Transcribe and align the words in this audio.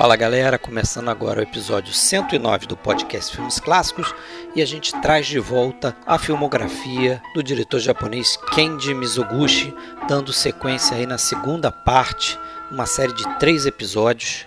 Fala 0.00 0.16
galera, 0.16 0.58
começando 0.58 1.10
agora 1.10 1.40
o 1.40 1.42
episódio 1.42 1.92
109 1.92 2.66
do 2.66 2.74
podcast 2.74 3.36
Filmes 3.36 3.60
Clássicos 3.60 4.14
e 4.56 4.62
a 4.62 4.64
gente 4.64 4.98
traz 5.02 5.26
de 5.26 5.38
volta 5.38 5.94
a 6.06 6.16
filmografia 6.18 7.20
do 7.34 7.42
diretor 7.42 7.80
japonês 7.80 8.38
Kenji 8.50 8.94
Mizoguchi, 8.94 9.74
dando 10.08 10.32
sequência 10.32 10.96
aí 10.96 11.04
na 11.04 11.18
segunda 11.18 11.70
parte, 11.70 12.38
uma 12.70 12.86
série 12.86 13.12
de 13.12 13.28
três 13.38 13.66
episódios. 13.66 14.46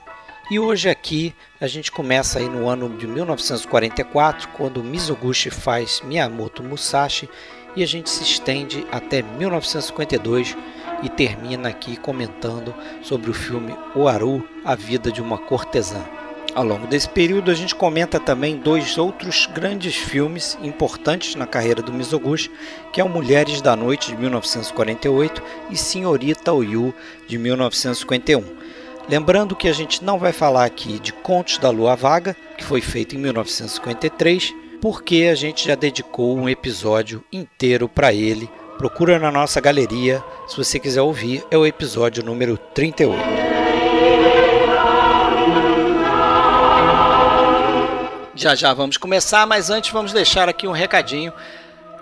E 0.49 0.57
hoje 0.57 0.89
aqui 0.89 1.35
a 1.61 1.67
gente 1.67 1.91
começa 1.91 2.39
aí 2.39 2.49
no 2.49 2.67
ano 2.67 2.89
de 2.97 3.05
1944, 3.05 4.47
quando 4.57 4.83
Mizoguchi 4.83 5.51
faz 5.51 6.01
Miyamoto 6.01 6.63
Musashi 6.63 7.29
e 7.75 7.83
a 7.83 7.85
gente 7.85 8.09
se 8.09 8.23
estende 8.23 8.87
até 8.91 9.21
1952 9.21 10.57
e 11.03 11.09
termina 11.09 11.69
aqui 11.69 11.97
comentando 11.97 12.73
sobre 13.01 13.29
o 13.29 13.33
filme 13.33 13.75
Oaru, 13.93 14.47
A 14.63 14.73
Vida 14.73 15.11
de 15.11 15.21
uma 15.21 15.37
Cortesã. 15.37 16.03
Ao 16.55 16.63
longo 16.63 16.85
desse 16.85 17.09
período, 17.09 17.49
a 17.49 17.53
gente 17.53 17.73
comenta 17.73 18.19
também 18.19 18.57
dois 18.57 18.97
outros 18.97 19.47
grandes 19.47 19.95
filmes 19.95 20.57
importantes 20.61 21.35
na 21.35 21.47
carreira 21.47 21.81
do 21.81 21.91
Mizoguchi, 21.91 22.51
que 22.91 23.01
é 23.01 23.03
o 23.03 23.09
Mulheres 23.09 23.59
da 23.59 23.75
Noite, 23.75 24.11
de 24.11 24.17
1948, 24.17 25.41
e 25.71 25.75
Senhorita 25.75 26.53
Oyu, 26.53 26.93
de 27.27 27.39
1951. 27.39 28.43
Lembrando 29.09 29.55
que 29.55 29.67
a 29.67 29.73
gente 29.73 30.03
não 30.03 30.19
vai 30.19 30.31
falar 30.31 30.63
aqui 30.63 30.99
de 30.99 31.11
Contos 31.11 31.57
da 31.57 31.71
Lua 31.71 31.95
Vaga, 31.95 32.35
que 32.55 32.63
foi 32.63 32.81
feito 32.81 33.15
em 33.15 33.19
1953, 33.19 34.53
porque 34.79 35.29
a 35.31 35.35
gente 35.35 35.67
já 35.67 35.75
dedicou 35.75 36.37
um 36.37 36.47
episódio 36.47 37.23
inteiro 37.31 37.89
para 37.89 38.13
ele 38.13 38.47
procura 38.77 39.19
na 39.19 39.31
nossa 39.31 39.61
galeria, 39.61 40.23
se 40.47 40.57
você 40.57 40.79
quiser 40.79 41.01
ouvir, 41.01 41.45
é 41.49 41.57
o 41.57 41.65
episódio 41.65 42.23
número 42.23 42.57
38. 42.57 43.21
Já 48.35 48.55
já 48.55 48.73
vamos 48.73 48.97
começar, 48.97 49.45
mas 49.45 49.69
antes 49.69 49.91
vamos 49.91 50.11
deixar 50.11 50.49
aqui 50.49 50.67
um 50.67 50.71
recadinho. 50.71 51.31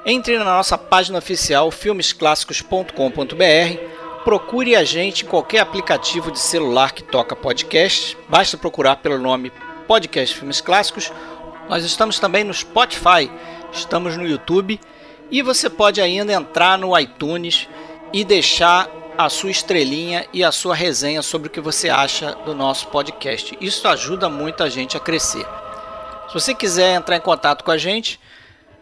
Entre 0.05 0.37
na 0.37 0.45
nossa 0.45 0.77
página 0.77 1.19
oficial 1.19 1.69
filmesclassicos.com.br, 1.69 4.23
procure 4.23 4.75
a 4.75 4.83
gente 4.83 5.25
em 5.25 5.27
qualquer 5.27 5.59
aplicativo 5.59 6.31
de 6.31 6.39
celular 6.39 6.93
que 6.93 7.03
toca 7.03 7.35
podcast, 7.35 8.17
basta 8.27 8.57
procurar 8.57 8.97
pelo 8.97 9.19
nome 9.19 9.51
Podcast 9.87 10.35
Filmes 10.35 10.61
Clássicos. 10.61 11.11
Nós 11.69 11.83
estamos 11.83 12.19
também 12.19 12.43
no 12.43 12.53
Spotify, 12.53 13.29
estamos 13.71 14.17
no 14.17 14.25
YouTube 14.25 14.79
e 15.31 15.41
você 15.41 15.69
pode 15.69 16.01
ainda 16.01 16.33
entrar 16.33 16.77
no 16.77 16.97
iTunes 16.99 17.67
e 18.11 18.23
deixar 18.23 18.89
a 19.17 19.29
sua 19.29 19.51
estrelinha 19.51 20.27
e 20.33 20.43
a 20.43 20.51
sua 20.51 20.75
resenha 20.75 21.21
sobre 21.21 21.47
o 21.47 21.51
que 21.51 21.61
você 21.61 21.89
acha 21.89 22.33
do 22.45 22.53
nosso 22.53 22.87
podcast. 22.87 23.57
Isso 23.61 23.87
ajuda 23.87 24.27
muito 24.27 24.63
a 24.63 24.69
gente 24.69 24.97
a 24.97 24.99
crescer. 24.99 25.45
Se 26.27 26.33
você 26.33 26.53
quiser 26.53 26.95
entrar 26.95 27.15
em 27.15 27.21
contato 27.21 27.63
com 27.63 27.71
a 27.71 27.77
gente, 27.77 28.19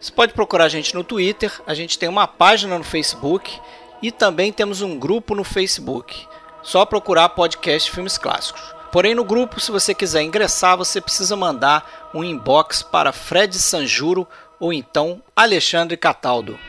você 0.00 0.10
pode 0.10 0.32
procurar 0.32 0.64
a 0.64 0.68
gente 0.68 0.94
no 0.94 1.04
Twitter, 1.04 1.52
a 1.66 1.74
gente 1.74 1.98
tem 1.98 2.08
uma 2.08 2.26
página 2.26 2.78
no 2.78 2.84
Facebook 2.84 3.58
e 4.02 4.10
também 4.10 4.52
temos 4.52 4.82
um 4.82 4.98
grupo 4.98 5.34
no 5.34 5.44
Facebook. 5.44 6.26
Só 6.62 6.84
procurar 6.84 7.28
podcast 7.30 7.90
Filmes 7.90 8.18
Clássicos. 8.18 8.62
Porém, 8.92 9.14
no 9.14 9.24
grupo, 9.24 9.60
se 9.60 9.70
você 9.70 9.94
quiser 9.94 10.22
ingressar, 10.22 10.76
você 10.76 11.00
precisa 11.00 11.36
mandar 11.36 12.10
um 12.12 12.24
inbox 12.24 12.82
para 12.82 13.12
Fred 13.12 13.56
Sanjuro 13.56 14.26
ou 14.60 14.72
então 14.72 15.22
Alexandre 15.34 15.96
Cataldo. 15.96 16.60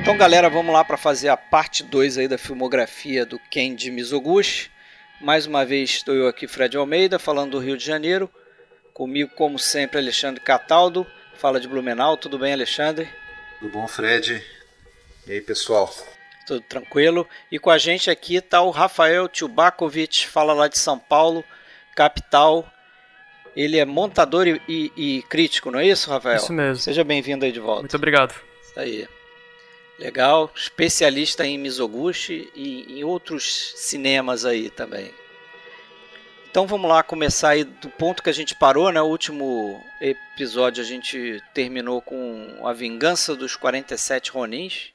Então, 0.00 0.16
galera, 0.18 0.48
vamos 0.48 0.72
lá 0.72 0.84
para 0.84 0.96
fazer 0.96 1.28
a 1.28 1.36
parte 1.36 1.82
2 1.82 2.18
aí 2.18 2.28
da 2.28 2.38
filmografia 2.38 3.26
do 3.26 3.38
Kenji 3.50 3.90
Mizoguchi. 3.90 4.70
Mais 5.20 5.46
uma 5.46 5.64
vez 5.64 5.90
estou 5.90 6.14
eu 6.14 6.28
aqui, 6.28 6.46
Fred 6.46 6.76
Almeida, 6.76 7.18
falando 7.18 7.52
do 7.52 7.58
Rio 7.58 7.76
de 7.76 7.84
Janeiro. 7.84 8.30
Comigo, 8.92 9.32
como 9.34 9.58
sempre, 9.58 9.98
Alexandre 9.98 10.40
Cataldo. 10.40 11.06
Fala 11.36 11.58
de 11.58 11.66
Blumenau. 11.66 12.16
Tudo 12.16 12.38
bem, 12.38 12.52
Alexandre? 12.52 13.08
Tudo 13.58 13.72
bom, 13.72 13.88
Fred? 13.88 14.44
E 15.26 15.32
aí, 15.32 15.40
pessoal? 15.40 15.92
Tudo 16.46 16.60
tranquilo. 16.62 17.26
E 17.50 17.58
com 17.58 17.70
a 17.70 17.78
gente 17.78 18.10
aqui 18.10 18.36
está 18.36 18.60
o 18.60 18.70
Rafael 18.70 19.28
Tchubakovic, 19.28 20.26
fala 20.26 20.52
lá 20.52 20.68
de 20.68 20.78
São 20.78 20.98
Paulo, 20.98 21.44
capital. 21.94 22.70
Ele 23.56 23.78
é 23.78 23.84
montador 23.84 24.46
e, 24.48 24.60
e, 24.68 24.92
e, 24.96 25.22
crítico, 25.22 25.70
não 25.70 25.78
é 25.78 25.86
isso, 25.86 26.10
Rafael? 26.10 26.36
Isso 26.36 26.52
mesmo. 26.52 26.82
Seja 26.82 27.04
bem-vindo 27.04 27.44
aí 27.44 27.52
de 27.52 27.60
volta. 27.60 27.82
Muito 27.82 27.96
obrigado. 27.96 28.34
Isso 28.62 28.80
aí. 28.80 29.08
Legal. 29.98 30.50
Especialista 30.54 31.46
em 31.46 31.56
Mizoguchi 31.56 32.50
e 32.54 32.98
em 32.98 33.04
outros 33.04 33.74
cinemas 33.76 34.44
aí 34.44 34.70
também. 34.70 35.12
Então 36.54 36.68
vamos 36.68 36.88
lá 36.88 37.02
começar 37.02 37.48
aí 37.50 37.64
do 37.64 37.88
ponto 37.88 38.22
que 38.22 38.30
a 38.30 38.32
gente 38.32 38.54
parou, 38.54 38.92
né? 38.92 39.02
O 39.02 39.06
último 39.06 39.84
episódio 40.00 40.82
a 40.82 40.86
gente 40.86 41.42
terminou 41.52 42.00
com 42.00 42.60
a 42.64 42.72
vingança 42.72 43.34
dos 43.34 43.56
47 43.56 44.30
Ronins. 44.30 44.93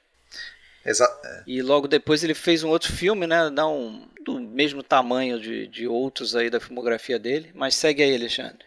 Exato. 0.86 1.28
E 1.46 1.62
logo 1.62 1.88
depois 1.88 2.24
ele 2.24 2.34
fez 2.34 2.64
um 2.64 2.70
outro 2.70 2.92
filme, 2.92 3.28
né? 3.28 3.50
Não 3.50 4.08
do 4.26 4.40
mesmo 4.40 4.84
tamanho 4.84 5.40
de, 5.40 5.68
de 5.68 5.88
outros 5.88 6.36
aí 6.36 6.50
da 6.50 6.60
filmografia 6.60 7.18
dele. 7.18 7.52
Mas 7.54 7.76
segue 7.76 8.04
aí, 8.04 8.16
Alexandre. 8.16 8.66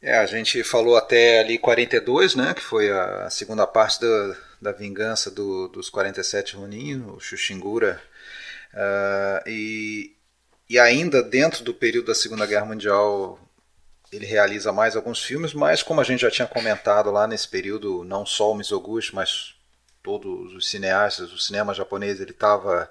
É, 0.00 0.18
a 0.18 0.26
gente 0.26 0.62
falou 0.62 0.96
até 0.96 1.40
ali 1.40 1.58
42, 1.58 2.34
né? 2.34 2.54
Que 2.54 2.60
foi 2.62 2.90
a 2.90 3.28
segunda 3.30 3.66
parte 3.66 4.00
da, 4.00 4.36
da 4.60 4.72
vingança 4.72 5.30
do, 5.30 5.68
dos 5.68 5.88
47 5.88 6.56
Ronin, 6.56 7.02
o 7.06 7.20
Xuxingura. 7.20 8.00
Uh, 8.72 9.48
e, 9.48 10.16
e 10.68 10.78
ainda 10.78 11.22
dentro 11.22 11.62
do 11.64 11.72
período 11.72 12.06
da 12.06 12.14
Segunda 12.14 12.44
Guerra 12.44 12.66
Mundial 12.66 13.38
ele 14.12 14.26
realiza 14.26 14.72
mais 14.72 14.94
alguns 14.96 15.22
filmes, 15.22 15.52
mas 15.52 15.82
como 15.82 16.00
a 16.00 16.04
gente 16.04 16.20
já 16.20 16.30
tinha 16.30 16.46
comentado 16.46 17.10
lá 17.10 17.26
nesse 17.26 17.48
período, 17.48 18.04
não 18.04 18.24
só 18.24 18.52
o 18.52 18.54
Mizoguchi, 18.54 19.14
mas 19.14 19.53
todos 20.04 20.52
os 20.52 20.70
cineastas, 20.70 21.32
o 21.32 21.38
cinema 21.38 21.72
japonês 21.72 22.20
ele 22.20 22.32
estava 22.32 22.90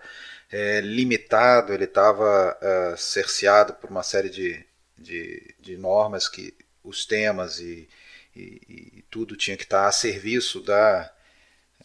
é, 0.52 0.82
limitado, 0.82 1.72
ele 1.72 1.84
estava 1.84 2.58
uh, 2.60 2.98
cerceado 2.98 3.74
por 3.76 3.92
uma 3.92 4.02
série 4.02 4.32
de, 4.32 4.66
de, 4.98 5.56
de, 5.60 5.78
normas 5.78 6.28
que 6.28 6.56
os 6.84 7.06
temas 7.06 7.60
e, 7.60 7.88
e, 8.36 8.62
e 8.98 9.06
tudo 9.12 9.38
tinha 9.38 9.56
que 9.56 9.64
estar 9.64 9.88
a 9.88 9.92
serviço 9.92 10.60
da, 10.62 11.14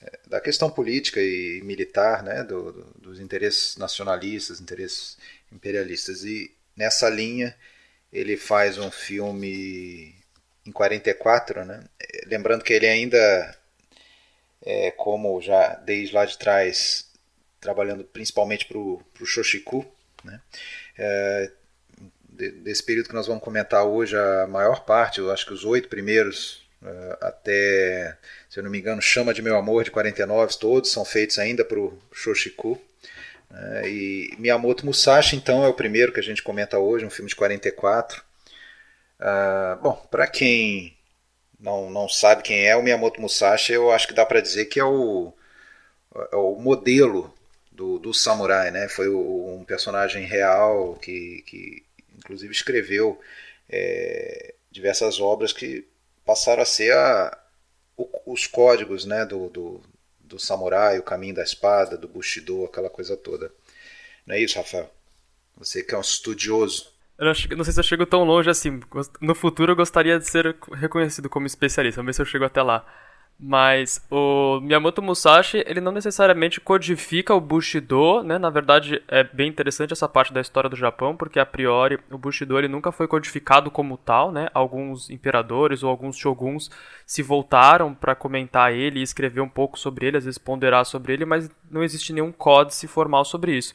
é, 0.00 0.18
da 0.26 0.40
questão 0.40 0.70
política 0.70 1.20
e 1.20 1.60
militar, 1.62 2.22
né, 2.22 2.42
do, 2.42 2.72
do, 2.72 2.84
dos 2.98 3.20
interesses 3.20 3.76
nacionalistas, 3.76 4.62
interesses 4.62 5.18
imperialistas. 5.52 6.24
E 6.24 6.50
nessa 6.74 7.08
linha 7.10 7.54
ele 8.10 8.38
faz 8.38 8.78
um 8.78 8.90
filme 8.90 10.14
em 10.64 10.72
44, 10.72 11.66
né? 11.66 11.84
lembrando 12.26 12.64
que 12.64 12.72
ele 12.72 12.86
ainda 12.86 13.57
é, 14.62 14.90
como 14.90 15.40
já 15.40 15.74
desde 15.74 16.14
lá 16.14 16.24
de 16.24 16.38
trás, 16.38 17.10
trabalhando 17.60 18.04
principalmente 18.04 18.66
para 18.66 18.78
o 18.78 19.02
Shoshiku, 19.24 19.84
né? 20.24 20.40
É, 20.96 21.50
desse 22.28 22.82
período 22.82 23.08
que 23.08 23.14
nós 23.14 23.26
vamos 23.26 23.42
comentar 23.42 23.84
hoje, 23.84 24.16
a 24.16 24.46
maior 24.46 24.84
parte, 24.84 25.18
eu 25.18 25.30
acho 25.32 25.46
que 25.46 25.52
os 25.52 25.64
oito 25.64 25.88
primeiros, 25.88 26.62
é, 26.84 27.18
até, 27.20 28.16
se 28.48 28.58
eu 28.58 28.62
não 28.62 28.70
me 28.70 28.78
engano, 28.78 29.02
Chama 29.02 29.34
de 29.34 29.42
Meu 29.42 29.56
Amor, 29.56 29.82
de 29.82 29.90
49, 29.90 30.56
todos 30.58 30.92
são 30.92 31.04
feitos 31.04 31.38
ainda 31.38 31.64
para 31.64 31.78
o 31.78 31.98
Shoshiku. 32.12 32.80
É, 33.50 33.88
e 33.88 34.34
Miyamoto 34.38 34.84
Musashi, 34.84 35.34
então, 35.34 35.64
é 35.64 35.68
o 35.68 35.74
primeiro 35.74 36.12
que 36.12 36.20
a 36.20 36.22
gente 36.22 36.42
comenta 36.42 36.78
hoje, 36.78 37.04
um 37.04 37.10
filme 37.10 37.28
de 37.28 37.36
44. 37.36 38.22
Uh, 39.18 39.82
bom, 39.82 40.06
para 40.10 40.28
quem 40.28 40.96
não, 41.58 41.90
não 41.90 42.08
sabe 42.08 42.42
quem 42.42 42.66
é 42.66 42.76
o 42.76 42.82
Miyamoto 42.82 43.20
Musashi, 43.20 43.72
eu 43.72 43.90
acho 43.90 44.06
que 44.06 44.14
dá 44.14 44.24
para 44.24 44.40
dizer 44.40 44.66
que 44.66 44.78
é 44.78 44.84
o, 44.84 45.32
é 46.32 46.36
o 46.36 46.54
modelo 46.56 47.34
do, 47.72 47.98
do 47.98 48.14
samurai, 48.14 48.70
né? 48.70 48.88
Foi 48.88 49.08
o, 49.08 49.56
um 49.56 49.64
personagem 49.64 50.24
real 50.24 50.94
que, 50.96 51.42
que 51.46 51.84
inclusive 52.16 52.52
escreveu 52.52 53.20
é, 53.68 54.54
diversas 54.70 55.20
obras 55.20 55.52
que 55.52 55.86
passaram 56.24 56.62
a 56.62 56.66
ser 56.66 56.92
a, 56.92 57.38
o, 57.96 58.32
os 58.32 58.46
códigos, 58.46 59.04
né? 59.04 59.24
Do, 59.26 59.48
do, 59.48 59.82
do 60.20 60.38
samurai, 60.38 60.98
o 60.98 61.02
caminho 61.02 61.34
da 61.34 61.42
espada, 61.42 61.96
do 61.96 62.08
bushido, 62.08 62.64
aquela 62.64 62.90
coisa 62.90 63.16
toda. 63.16 63.52
Não 64.26 64.34
é 64.34 64.40
isso, 64.40 64.58
Rafael? 64.58 64.92
Você 65.56 65.82
que 65.82 65.94
é 65.94 65.98
um 65.98 66.02
estudioso 66.02 66.92
eu 67.18 67.26
não, 67.26 67.64
sei 67.64 67.72
se 67.72 67.80
eu 67.80 67.84
chego 67.84 68.06
tão 68.06 68.24
longe 68.24 68.48
assim. 68.48 68.80
No 69.20 69.34
futuro 69.34 69.72
eu 69.72 69.76
gostaria 69.76 70.18
de 70.18 70.28
ser 70.28 70.56
reconhecido 70.72 71.28
como 71.28 71.46
especialista. 71.46 72.00
Vamos 72.00 72.10
ver 72.10 72.14
se 72.14 72.22
eu 72.22 72.26
chego 72.26 72.44
até 72.44 72.62
lá. 72.62 72.84
Mas 73.40 74.04
o 74.10 74.58
Miyamoto 74.60 75.00
Musashi, 75.00 75.62
ele 75.64 75.80
não 75.80 75.92
necessariamente 75.92 76.60
codifica 76.60 77.32
o 77.34 77.40
Bushido, 77.40 78.20
né? 78.24 78.36
Na 78.36 78.50
verdade, 78.50 79.00
é 79.06 79.22
bem 79.22 79.48
interessante 79.48 79.92
essa 79.92 80.08
parte 80.08 80.32
da 80.32 80.40
história 80.40 80.68
do 80.68 80.74
Japão, 80.74 81.16
porque 81.16 81.38
a 81.38 81.46
priori 81.46 82.00
o 82.10 82.18
Bushido 82.18 82.58
ele 82.58 82.66
nunca 82.66 82.90
foi 82.90 83.06
codificado 83.06 83.70
como 83.70 83.96
tal, 83.96 84.32
né? 84.32 84.48
Alguns 84.52 85.08
imperadores 85.08 85.84
ou 85.84 85.90
alguns 85.90 86.16
shoguns 86.16 86.68
se 87.06 87.22
voltaram 87.22 87.94
para 87.94 88.16
comentar 88.16 88.72
ele 88.72 88.98
e 88.98 89.04
escrever 89.04 89.40
um 89.40 89.48
pouco 89.48 89.78
sobre 89.78 90.06
ele, 90.06 90.16
às 90.16 90.24
vezes 90.24 90.38
ponderar 90.38 90.84
sobre 90.84 91.12
ele, 91.12 91.24
mas 91.24 91.48
não 91.70 91.84
existe 91.84 92.12
nenhum 92.12 92.32
códice 92.32 92.88
formal 92.88 93.24
sobre 93.24 93.56
isso. 93.56 93.72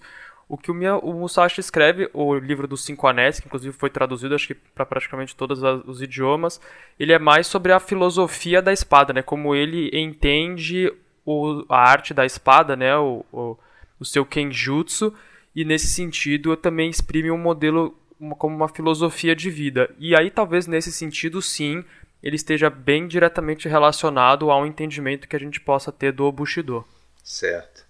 O 0.47 0.57
que 0.57 0.69
o, 0.69 0.73
Mia, 0.73 0.97
o 0.97 1.13
Musashi 1.13 1.59
escreve, 1.59 2.09
o 2.13 2.35
livro 2.35 2.67
dos 2.67 2.83
Cinco 2.83 3.07
Anéis, 3.07 3.39
que 3.39 3.47
inclusive 3.47 3.75
foi 3.75 3.89
traduzido 3.89 4.35
acho 4.35 4.47
que 4.47 4.53
para 4.53 4.85
praticamente 4.85 5.35
todos 5.35 5.61
os 5.85 6.01
idiomas, 6.01 6.59
ele 6.99 7.13
é 7.13 7.19
mais 7.19 7.47
sobre 7.47 7.71
a 7.71 7.79
filosofia 7.79 8.61
da 8.61 8.71
espada, 8.71 9.13
né? 9.13 9.21
Como 9.21 9.55
ele 9.55 9.89
entende 9.93 10.91
o, 11.25 11.65
a 11.69 11.77
arte 11.77 12.13
da 12.13 12.25
espada, 12.25 12.75
né? 12.75 12.95
O, 12.97 13.25
o, 13.31 13.57
o 13.99 14.05
seu 14.05 14.25
kenjutsu, 14.25 15.13
e 15.55 15.63
nesse 15.63 15.87
sentido 15.87 16.55
também 16.57 16.89
exprime 16.89 17.31
um 17.31 17.37
modelo 17.37 17.97
uma, 18.19 18.35
como 18.35 18.55
uma 18.55 18.67
filosofia 18.67 19.35
de 19.35 19.49
vida. 19.49 19.89
E 19.99 20.15
aí 20.15 20.31
talvez 20.31 20.67
nesse 20.67 20.91
sentido 20.91 21.41
sim 21.41 21.83
ele 22.21 22.37
esteja 22.37 22.69
bem 22.69 23.05
diretamente 23.05 23.67
relacionado 23.67 24.49
ao 24.49 24.65
entendimento 24.65 25.27
que 25.27 25.35
a 25.35 25.39
gente 25.39 25.59
possa 25.59 25.91
ter 25.91 26.13
do 26.13 26.31
Bushido. 26.31 26.85
Certo. 27.21 27.85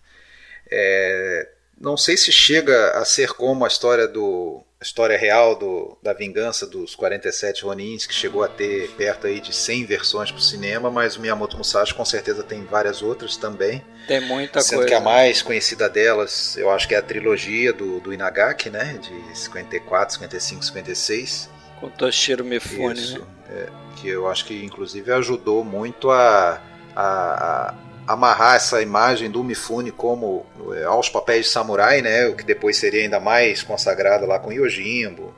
É, 0.70 1.53
não 1.84 1.98
sei 1.98 2.16
se 2.16 2.32
chega 2.32 2.92
a 2.92 3.04
ser 3.04 3.34
como 3.34 3.66
a 3.66 3.68
história 3.68 4.08
do 4.08 4.64
a 4.80 4.84
história 4.84 5.18
real 5.18 5.56
do, 5.56 5.98
da 6.04 6.12
vingança 6.12 6.68
dos 6.68 6.94
47 6.94 7.64
Ronins, 7.64 8.06
que 8.06 8.14
chegou 8.14 8.44
a 8.44 8.50
ter 8.50 8.90
perto 8.98 9.28
aí 9.28 9.40
de 9.40 9.56
100 9.56 9.86
versões 9.86 10.30
para 10.30 10.40
o 10.40 10.42
cinema, 10.42 10.92
mas 10.92 11.16
o 11.16 11.22
Miyamoto 11.22 11.58
Musashi 11.58 11.94
com 11.94 12.04
certeza 12.04 12.44
tem 12.44 12.66
várias 12.66 13.02
outras 13.02 13.38
também. 13.38 13.82
Tem 14.08 14.20
muita 14.20 14.60
sendo 14.60 14.80
coisa. 14.80 14.90
que 14.90 14.94
a 14.94 15.00
mais 15.00 15.42
conhecida 15.42 15.90
delas, 15.90 16.58
eu 16.58 16.70
acho 16.70 16.86
que 16.86 16.96
é 16.96 16.98
a 16.98 17.02
trilogia 17.02 17.72
do, 17.72 18.02
do 18.02 18.14
Inagaki, 18.14 18.70
né, 18.70 19.00
de 19.02 19.38
54, 19.38 20.16
55, 20.16 20.66
56. 20.66 21.50
Com 21.80 21.90
Toshiro 21.90 22.44
Mifune, 22.44 23.00
Isso, 23.00 23.20
né? 23.20 23.26
é, 23.52 23.70
que 23.96 24.10
eu 24.10 24.28
acho 24.28 24.44
que 24.44 24.66
inclusive 24.66 25.14
ajudou 25.14 25.64
muito 25.64 26.12
a, 26.12 26.62
a, 26.94 27.70
a 27.70 27.74
amarrar 28.08 28.56
essa 28.56 28.82
imagem 28.82 29.30
do 29.30 29.44
Mifune 29.44 29.92
como 29.92 30.46
é, 30.76 30.84
aos 30.84 31.10
papéis 31.10 31.46
de 31.46 31.52
samurai, 31.52 32.02
né, 32.02 32.28
o 32.28 32.36
que 32.36 32.44
depois 32.44 32.78
seria 32.78 33.02
ainda 33.02 33.20
mais 33.20 33.64
consagrado 33.64 34.26
lá 34.26 34.40
com 34.40 34.52
Yojimbo 34.52 35.34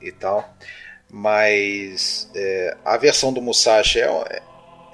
e, 0.00 0.08
e 0.08 0.12
tal. 0.12 0.54
Mas 1.10 2.30
é, 2.34 2.76
a 2.84 2.96
versão 2.96 3.32
do 3.32 3.42
Musashi 3.42 4.00
é, 4.00 4.42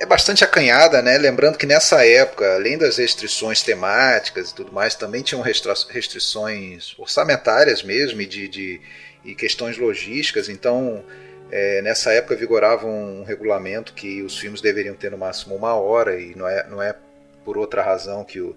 é 0.00 0.06
bastante 0.06 0.44
acanhada, 0.44 1.02
né? 1.02 1.18
Lembrando 1.18 1.58
que 1.58 1.66
nessa 1.66 2.06
época, 2.06 2.54
além 2.54 2.78
das 2.78 2.96
restrições 2.96 3.62
temáticas 3.62 4.50
e 4.50 4.54
tudo 4.54 4.72
mais, 4.72 4.94
também 4.94 5.22
tinham 5.22 5.42
restrições 5.42 6.94
orçamentárias 6.98 7.82
mesmo 7.82 8.22
e 8.22 8.26
de, 8.26 8.48
de 8.48 8.80
e 9.26 9.34
questões 9.34 9.76
logísticas. 9.76 10.48
Então, 10.48 11.04
é, 11.50 11.80
nessa 11.82 12.12
época 12.12 12.34
vigorava 12.34 12.86
um 12.86 13.22
regulamento 13.24 13.94
que 13.94 14.22
os 14.22 14.36
filmes 14.38 14.60
deveriam 14.60 14.94
ter 14.94 15.10
no 15.10 15.18
máximo 15.18 15.54
uma 15.54 15.74
hora 15.74 16.20
e 16.20 16.34
não 16.34 16.48
é, 16.48 16.66
não 16.68 16.82
é 16.82 16.94
por 17.44 17.56
outra 17.56 17.82
razão 17.82 18.24
que 18.24 18.40
o, 18.40 18.56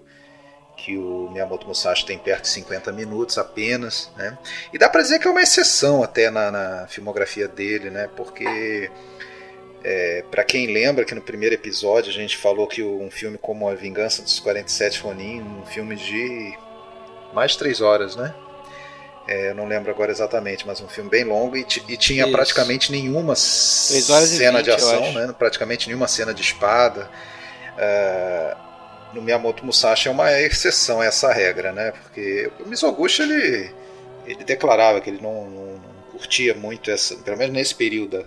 que 0.76 0.96
o 0.96 1.30
Miyamoto 1.30 1.66
Musashi 1.66 2.04
tem 2.04 2.18
perto 2.18 2.42
de 2.42 2.48
50 2.48 2.90
minutos 2.92 3.38
apenas, 3.38 4.10
né? 4.16 4.36
E 4.72 4.78
dá 4.78 4.88
para 4.88 5.02
dizer 5.02 5.18
que 5.18 5.28
é 5.28 5.30
uma 5.30 5.42
exceção 5.42 6.02
até 6.02 6.30
na, 6.30 6.50
na 6.50 6.86
filmografia 6.88 7.46
dele, 7.46 7.90
né? 7.90 8.08
Porque 8.16 8.90
é, 9.84 10.24
para 10.30 10.42
quem 10.42 10.72
lembra 10.72 11.04
que 11.04 11.14
no 11.14 11.22
primeiro 11.22 11.54
episódio 11.54 12.10
a 12.10 12.14
gente 12.14 12.36
falou 12.36 12.66
que 12.66 12.82
um 12.82 13.10
filme 13.10 13.38
como 13.38 13.68
A 13.68 13.74
Vingança 13.74 14.22
dos 14.22 14.40
47 14.40 15.00
Ronin, 15.00 15.40
um 15.40 15.66
filme 15.66 15.94
de 15.94 16.58
mais 17.32 17.52
de 17.52 17.58
três 17.58 17.80
horas, 17.80 18.16
né? 18.16 18.34
É, 19.28 19.50
eu 19.50 19.54
não 19.54 19.66
lembro 19.66 19.90
agora 19.90 20.10
exatamente, 20.10 20.66
mas 20.66 20.80
um 20.80 20.88
filme 20.88 21.08
bem 21.08 21.24
longo 21.24 21.56
e, 21.56 21.60
e 21.88 21.96
tinha 21.96 22.24
Isso. 22.24 22.32
praticamente 22.32 22.90
nenhuma 22.90 23.36
cena 23.36 24.58
20, 24.58 24.64
de 24.64 24.70
ação, 24.70 25.12
né? 25.12 25.34
praticamente 25.38 25.86
nenhuma 25.86 26.08
cena 26.08 26.34
de 26.34 26.42
espada. 26.42 27.08
Uh, 27.76 28.70
no 29.12 29.22
Miyamoto 29.22 29.64
Musashi 29.64 30.08
é 30.08 30.10
uma 30.10 30.32
exceção 30.32 31.00
a 31.00 31.04
essa 31.04 31.32
regra, 31.32 31.72
né? 31.72 31.92
Porque 31.92 32.50
o 32.60 32.68
Mizoguchi 32.68 33.22
ele, 33.22 33.74
ele 34.26 34.44
declarava 34.44 35.00
que 35.00 35.10
ele 35.10 35.20
não, 35.20 35.50
não, 35.50 35.66
não 35.74 36.02
curtia 36.12 36.54
muito 36.54 36.90
essa, 36.90 37.16
pelo 37.16 37.36
menos 37.36 37.54
nesse 37.54 37.74
período, 37.74 38.26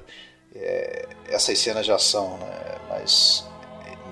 é, 0.55 1.07
essas 1.29 1.57
cenas 1.59 1.85
de 1.85 1.91
ação, 1.91 2.37
né? 2.37 2.75
Mas 2.89 3.45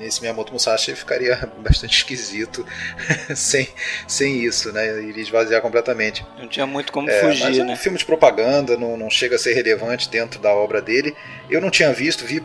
nesse 0.01 0.21
Miyamoto 0.21 0.51
Musashi 0.51 0.95
ficaria 0.95 1.35
bastante 1.59 1.97
esquisito 1.97 2.65
sem, 3.35 3.67
sem 4.07 4.43
isso, 4.43 4.71
né? 4.73 5.01
Iria 5.03 5.23
esvaziar 5.23 5.61
completamente. 5.61 6.25
Não 6.37 6.47
tinha 6.47 6.65
muito 6.65 6.91
como 6.91 7.09
é, 7.09 7.19
fugir, 7.21 7.43
mas 7.43 7.57
é 7.57 7.63
um 7.63 7.67
né? 7.67 7.75
filme 7.75 7.97
de 7.97 8.05
propaganda, 8.05 8.75
não, 8.75 8.97
não 8.97 9.09
chega 9.09 9.35
a 9.35 9.39
ser 9.39 9.53
relevante 9.53 10.09
dentro 10.09 10.39
da 10.39 10.53
obra 10.53 10.81
dele. 10.81 11.15
Eu 11.49 11.61
não 11.61 11.69
tinha 11.69 11.93
visto, 11.93 12.25
vi 12.25 12.41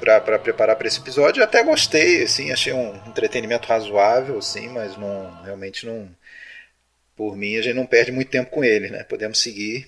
para 0.00 0.38
preparar 0.38 0.76
para 0.76 0.88
esse 0.88 0.98
episódio, 0.98 1.44
até 1.44 1.62
gostei, 1.62 2.22
assim, 2.22 2.50
achei 2.50 2.72
um 2.72 2.96
entretenimento 3.06 3.68
razoável, 3.68 4.38
assim, 4.38 4.68
mas 4.68 4.96
não 4.96 5.42
realmente 5.44 5.86
não 5.86 6.08
por 7.14 7.36
mim 7.36 7.58
a 7.58 7.62
gente 7.62 7.74
não 7.74 7.84
perde 7.84 8.10
muito 8.10 8.30
tempo 8.30 8.50
com 8.50 8.64
ele, 8.64 8.88
né? 8.88 9.02
Podemos 9.04 9.38
seguir, 9.38 9.86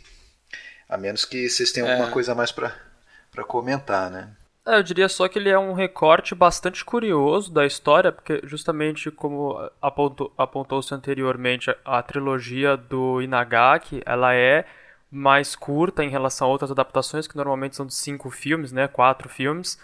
a 0.87 0.99
menos 0.99 1.25
que 1.25 1.49
vocês 1.49 1.73
tenham 1.73 1.89
é. 1.89 1.93
alguma 1.93 2.11
coisa 2.11 2.35
mais 2.35 2.53
para 2.53 2.75
comentar, 3.47 4.11
né? 4.11 4.29
É, 4.65 4.77
eu 4.79 4.83
diria 4.83 5.09
só 5.09 5.27
que 5.27 5.39
ele 5.41 5.49
é 5.49 5.59
um 5.59 5.73
recorte 5.73 6.37
bastante 6.37 6.85
curioso 6.85 7.53
da 7.53 7.67
história, 7.67 8.13
porque 8.13 8.41
justamente 8.45 9.11
como 9.11 9.57
apontou-se 10.39 10.95
anteriormente, 10.95 11.69
a, 11.71 11.99
a 11.99 12.03
trilogia 12.03 12.77
do 12.77 13.21
Inagaki, 13.21 14.03
ela 14.07 14.35
é 14.35 14.65
mais 15.11 15.57
curta 15.57 16.05
em 16.05 16.09
relação 16.09 16.47
a 16.47 16.51
outras 16.51 16.71
adaptações, 16.71 17.27
que 17.27 17.37
normalmente 17.37 17.75
são 17.75 17.87
de 17.87 17.95
cinco 17.95 18.31
filmes, 18.31 18.71
né, 18.71 18.87
quatro 18.87 19.29
filmes. 19.29 19.79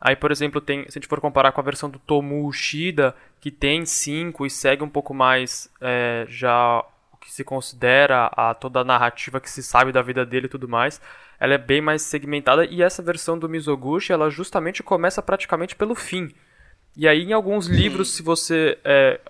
Aí, 0.00 0.14
por 0.14 0.30
exemplo, 0.30 0.60
tem, 0.60 0.82
se 0.84 0.98
a 0.98 1.00
gente 1.00 1.08
for 1.08 1.20
comparar 1.20 1.52
com 1.52 1.60
a 1.60 1.64
versão 1.64 1.88
do 1.90 1.98
Tomu 1.98 2.46
Ushida, 2.46 3.16
que 3.40 3.50
tem 3.50 3.86
cinco 3.86 4.46
e 4.46 4.50
segue 4.50 4.84
um 4.84 4.88
pouco 4.90 5.14
mais 5.14 5.70
é, 5.80 6.26
já 6.28 6.84
que 7.28 7.34
se 7.34 7.44
considera 7.44 8.30
a 8.34 8.54
toda 8.54 8.80
a 8.80 8.84
narrativa 8.84 9.38
que 9.38 9.50
se 9.50 9.62
sabe 9.62 9.92
da 9.92 10.00
vida 10.00 10.24
dele 10.24 10.46
e 10.46 10.48
tudo 10.48 10.66
mais, 10.66 10.98
ela 11.38 11.52
é 11.52 11.58
bem 11.58 11.78
mais 11.78 12.00
segmentada 12.00 12.64
e 12.64 12.82
essa 12.82 13.02
versão 13.02 13.38
do 13.38 13.50
Mizoguchi 13.50 14.12
ela 14.12 14.30
justamente 14.30 14.82
começa 14.82 15.20
praticamente 15.20 15.76
pelo 15.76 15.94
fim. 15.94 16.34
E 16.96 17.06
aí 17.06 17.22
em 17.22 17.34
alguns 17.34 17.66
livros, 17.66 18.14
se 18.14 18.22
você 18.22 18.78
é, 18.82 19.20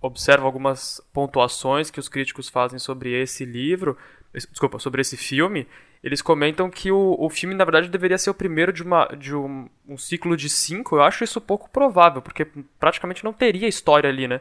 observa 0.00 0.46
algumas 0.46 1.00
pontuações 1.12 1.90
que 1.90 1.98
os 1.98 2.08
críticos 2.08 2.48
fazem 2.48 2.78
sobre 2.78 3.20
esse 3.20 3.44
livro, 3.44 3.98
desculpa, 4.32 4.78
sobre 4.78 5.00
esse 5.00 5.16
filme, 5.16 5.66
eles 6.04 6.22
comentam 6.22 6.70
que 6.70 6.92
o, 6.92 7.16
o 7.18 7.28
filme 7.28 7.54
na 7.54 7.64
verdade 7.64 7.88
deveria 7.88 8.16
ser 8.16 8.30
o 8.30 8.34
primeiro 8.34 8.72
de, 8.72 8.84
uma, 8.84 9.06
de 9.18 9.34
um, 9.34 9.68
um 9.88 9.98
ciclo 9.98 10.36
de 10.36 10.48
cinco. 10.48 10.94
Eu 10.96 11.02
acho 11.02 11.24
isso 11.24 11.40
pouco 11.40 11.68
provável, 11.68 12.22
porque 12.22 12.46
praticamente 12.78 13.24
não 13.24 13.32
teria 13.32 13.66
história 13.66 14.08
ali, 14.08 14.28
né? 14.28 14.40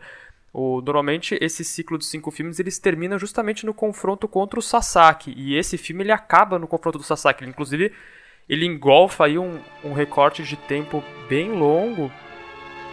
O, 0.54 0.82
normalmente 0.82 1.36
esse 1.42 1.66
ciclo 1.66 1.98
de 1.98 2.06
cinco 2.06 2.30
filmes 2.30 2.60
eles 2.60 2.78
terminam 2.78 3.18
justamente 3.18 3.66
no 3.66 3.74
confronto 3.74 4.28
contra 4.28 4.60
o 4.60 4.62
Sasaki 4.62 5.34
e 5.36 5.58
esse 5.58 5.80
filme 5.80 6.04
ele 6.04 6.12
acaba 6.12 6.60
no 6.60 6.68
confronto 6.68 7.00
do 7.00 7.04
Sasaki. 7.04 7.44
Ele, 7.44 7.50
inclusive 7.50 7.92
ele 8.48 8.66
engolfa 8.66 9.26
aí 9.26 9.38
um, 9.38 9.60
um 9.84 9.94
recorte 9.94 10.44
de 10.44 10.56
tempo 10.56 11.04
bem 11.28 11.52
longo 11.52 12.12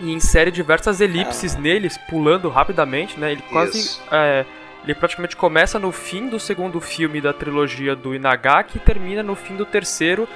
e 0.00 0.10
insere 0.10 0.50
diversas 0.50 1.00
elipses 1.00 1.54
ah. 1.54 1.60
neles 1.60 1.98
pulando 2.08 2.48
rapidamente, 2.48 3.20
né? 3.20 3.32
Ele 3.32 3.42
quase 3.42 4.00
é, 4.10 4.46
ele 4.82 4.94
praticamente 4.94 5.36
começa 5.36 5.78
no 5.78 5.92
fim 5.92 6.28
do 6.28 6.40
segundo 6.40 6.80
filme 6.80 7.20
da 7.20 7.32
trilogia 7.32 7.94
do 7.94 8.14
Inagaki 8.14 8.78
e 8.78 8.80
termina 8.80 9.22
no 9.22 9.36
fim 9.36 9.56
do 9.56 9.66
terceiro 9.66 10.26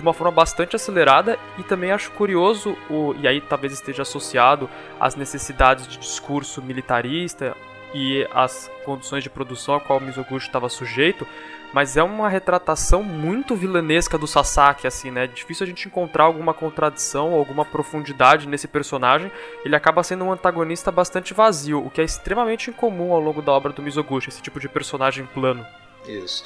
de 0.00 0.06
uma 0.06 0.14
forma 0.14 0.32
bastante 0.32 0.74
acelerada 0.74 1.38
e 1.58 1.62
também 1.62 1.92
acho 1.92 2.10
curioso, 2.12 2.76
o, 2.88 3.14
e 3.20 3.28
aí 3.28 3.40
talvez 3.40 3.72
esteja 3.72 4.02
associado 4.02 4.68
às 4.98 5.14
necessidades 5.14 5.86
de 5.86 5.98
discurso 5.98 6.62
militarista 6.62 7.54
e 7.92 8.26
às 8.32 8.70
condições 8.84 9.22
de 9.22 9.28
produção 9.28 9.74
a 9.74 9.80
qual 9.80 9.98
o 9.98 10.02
Mizoguchi 10.02 10.46
estava 10.46 10.68
sujeito, 10.68 11.26
mas 11.72 11.96
é 11.96 12.02
uma 12.02 12.28
retratação 12.28 13.02
muito 13.02 13.54
vilanesca 13.54 14.16
do 14.16 14.26
Sasaki, 14.26 14.86
assim, 14.86 15.10
né? 15.10 15.26
Difícil 15.26 15.64
a 15.64 15.66
gente 15.66 15.86
encontrar 15.86 16.24
alguma 16.24 16.54
contradição, 16.54 17.34
alguma 17.34 17.64
profundidade 17.64 18.48
nesse 18.48 18.66
personagem. 18.66 19.30
Ele 19.64 19.76
acaba 19.76 20.02
sendo 20.02 20.24
um 20.24 20.32
antagonista 20.32 20.90
bastante 20.90 21.32
vazio, 21.32 21.84
o 21.84 21.90
que 21.90 22.00
é 22.00 22.04
extremamente 22.04 22.70
incomum 22.70 23.12
ao 23.12 23.20
longo 23.20 23.42
da 23.42 23.52
obra 23.52 23.72
do 23.72 23.82
Mizoguchi, 23.82 24.30
esse 24.30 24.42
tipo 24.42 24.58
de 24.58 24.68
personagem 24.68 25.26
plano. 25.26 25.64
Isso, 26.08 26.44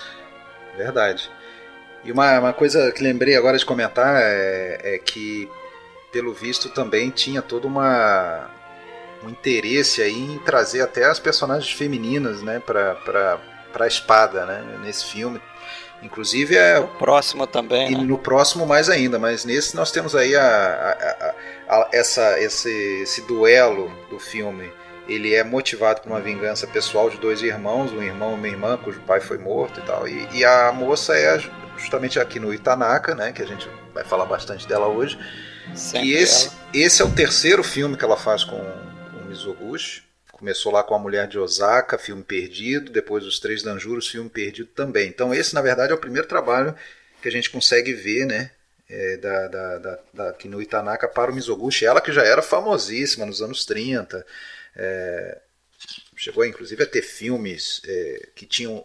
verdade. 0.76 1.30
E 2.04 2.12
uma, 2.12 2.38
uma 2.38 2.52
coisa 2.52 2.92
que 2.92 3.02
lembrei 3.02 3.36
agora 3.36 3.56
de 3.56 3.64
comentar 3.64 4.20
é, 4.20 4.94
é 4.94 4.98
que, 4.98 5.48
pelo 6.12 6.32
visto, 6.32 6.68
também 6.68 7.10
tinha 7.10 7.40
todo 7.40 7.66
uma, 7.66 8.50
um 9.22 9.30
interesse 9.30 10.02
aí 10.02 10.34
em 10.34 10.38
trazer 10.38 10.82
até 10.82 11.04
as 11.04 11.18
personagens 11.18 11.72
femininas, 11.72 12.42
né, 12.42 12.60
para 12.64 13.40
para 13.74 13.86
a 13.86 13.88
espada, 13.88 14.46
né? 14.46 14.62
Nesse 14.84 15.04
filme. 15.06 15.40
Inclusive 16.00 16.56
é. 16.56 16.78
No 16.78 16.86
próximo 16.86 17.46
também. 17.46 17.90
E 17.90 17.96
né? 17.96 18.04
no 18.04 18.16
próximo 18.16 18.64
mais 18.64 18.88
ainda, 18.88 19.18
mas 19.18 19.44
nesse 19.44 19.74
nós 19.74 19.90
temos 19.90 20.14
aí 20.14 20.36
a, 20.36 20.46
a, 21.68 21.74
a, 21.76 21.88
essa, 21.92 22.38
esse, 22.40 23.02
esse 23.02 23.22
duelo 23.22 23.90
do 24.08 24.20
filme. 24.20 24.72
Ele 25.08 25.34
é 25.34 25.44
motivado 25.44 26.00
por 26.00 26.10
uma 26.10 26.20
vingança 26.20 26.66
pessoal 26.66 27.10
de 27.10 27.18
dois 27.18 27.42
irmãos, 27.42 27.92
um 27.92 28.02
irmão 28.02 28.32
e 28.32 28.34
uma 28.34 28.48
irmã, 28.48 28.78
cujo 28.78 29.00
pai 29.00 29.20
foi 29.20 29.36
morto 29.36 29.80
e 29.80 29.82
tal. 29.82 30.08
E, 30.08 30.28
e 30.32 30.44
a 30.44 30.72
moça 30.72 31.14
é 31.14 31.38
justamente 31.84 32.18
aqui 32.18 32.40
no 32.40 32.52
Itanaka, 32.52 33.14
né? 33.14 33.30
Que 33.30 33.42
a 33.42 33.46
gente 33.46 33.68
vai 33.92 34.04
falar 34.04 34.24
bastante 34.24 34.66
dela 34.66 34.88
hoje. 34.88 35.18
Sempre 35.74 36.08
e 36.08 36.14
esse, 36.14 36.50
esse 36.72 37.02
é 37.02 37.04
o 37.04 37.14
terceiro 37.14 37.62
filme 37.62 37.96
que 37.96 38.04
ela 38.04 38.16
faz 38.16 38.42
com, 38.42 38.56
com 38.56 39.18
o 39.18 39.24
Mizoguchi. 39.26 40.02
Começou 40.32 40.72
lá 40.72 40.82
com 40.82 40.94
A 40.94 40.98
Mulher 40.98 41.28
de 41.28 41.38
Osaka, 41.38 41.98
filme 41.98 42.22
perdido, 42.22 42.90
depois 42.90 43.24
Os 43.24 43.38
Três 43.38 43.62
Danjuros, 43.62 44.08
filme 44.08 44.28
perdido 44.28 44.68
também. 44.74 45.08
Então 45.08 45.32
esse, 45.32 45.54
na 45.54 45.60
verdade, 45.62 45.92
é 45.92 45.94
o 45.94 46.00
primeiro 46.00 46.26
trabalho 46.26 46.74
que 47.22 47.28
a 47.28 47.32
gente 47.32 47.50
consegue 47.50 47.92
ver, 47.92 48.26
né? 48.26 48.50
É, 48.88 49.16
da, 49.16 49.48
da, 49.48 49.78
da, 49.78 49.98
da 50.12 50.32
Kinu 50.34 50.60
Itanaka 50.60 51.08
para 51.08 51.30
o 51.30 51.34
Mizoguchi, 51.34 51.86
ela 51.86 52.02
que 52.02 52.12
já 52.12 52.22
era 52.22 52.42
famosíssima 52.42 53.24
nos 53.24 53.40
anos 53.40 53.64
30, 53.64 54.26
é, 54.76 55.40
chegou 56.14 56.44
inclusive 56.44 56.82
a 56.82 56.86
ter 56.86 57.00
filmes 57.00 57.80
é, 57.86 58.28
que 58.34 58.44
tinham 58.44 58.84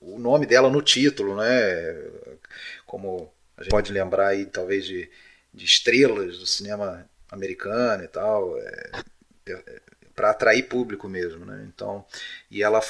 o 0.00 0.18
nome 0.18 0.46
dela 0.46 0.70
no 0.70 0.80
título, 0.80 1.36
né? 1.36 1.94
Como 2.90 3.32
a 3.56 3.62
gente 3.62 3.70
pode 3.70 3.92
lembrar 3.92 4.30
aí 4.30 4.46
talvez 4.46 4.84
de, 4.84 5.08
de 5.54 5.64
estrelas 5.64 6.38
do 6.38 6.46
cinema 6.46 7.08
americano 7.30 8.02
e 8.02 8.08
tal. 8.08 8.58
É, 8.58 8.90
é 9.46 9.80
para 10.12 10.30
atrair 10.30 10.64
público 10.64 11.08
mesmo, 11.08 11.46
né? 11.46 11.64
Então, 11.72 12.04
e 12.50 12.64
ela 12.64 12.82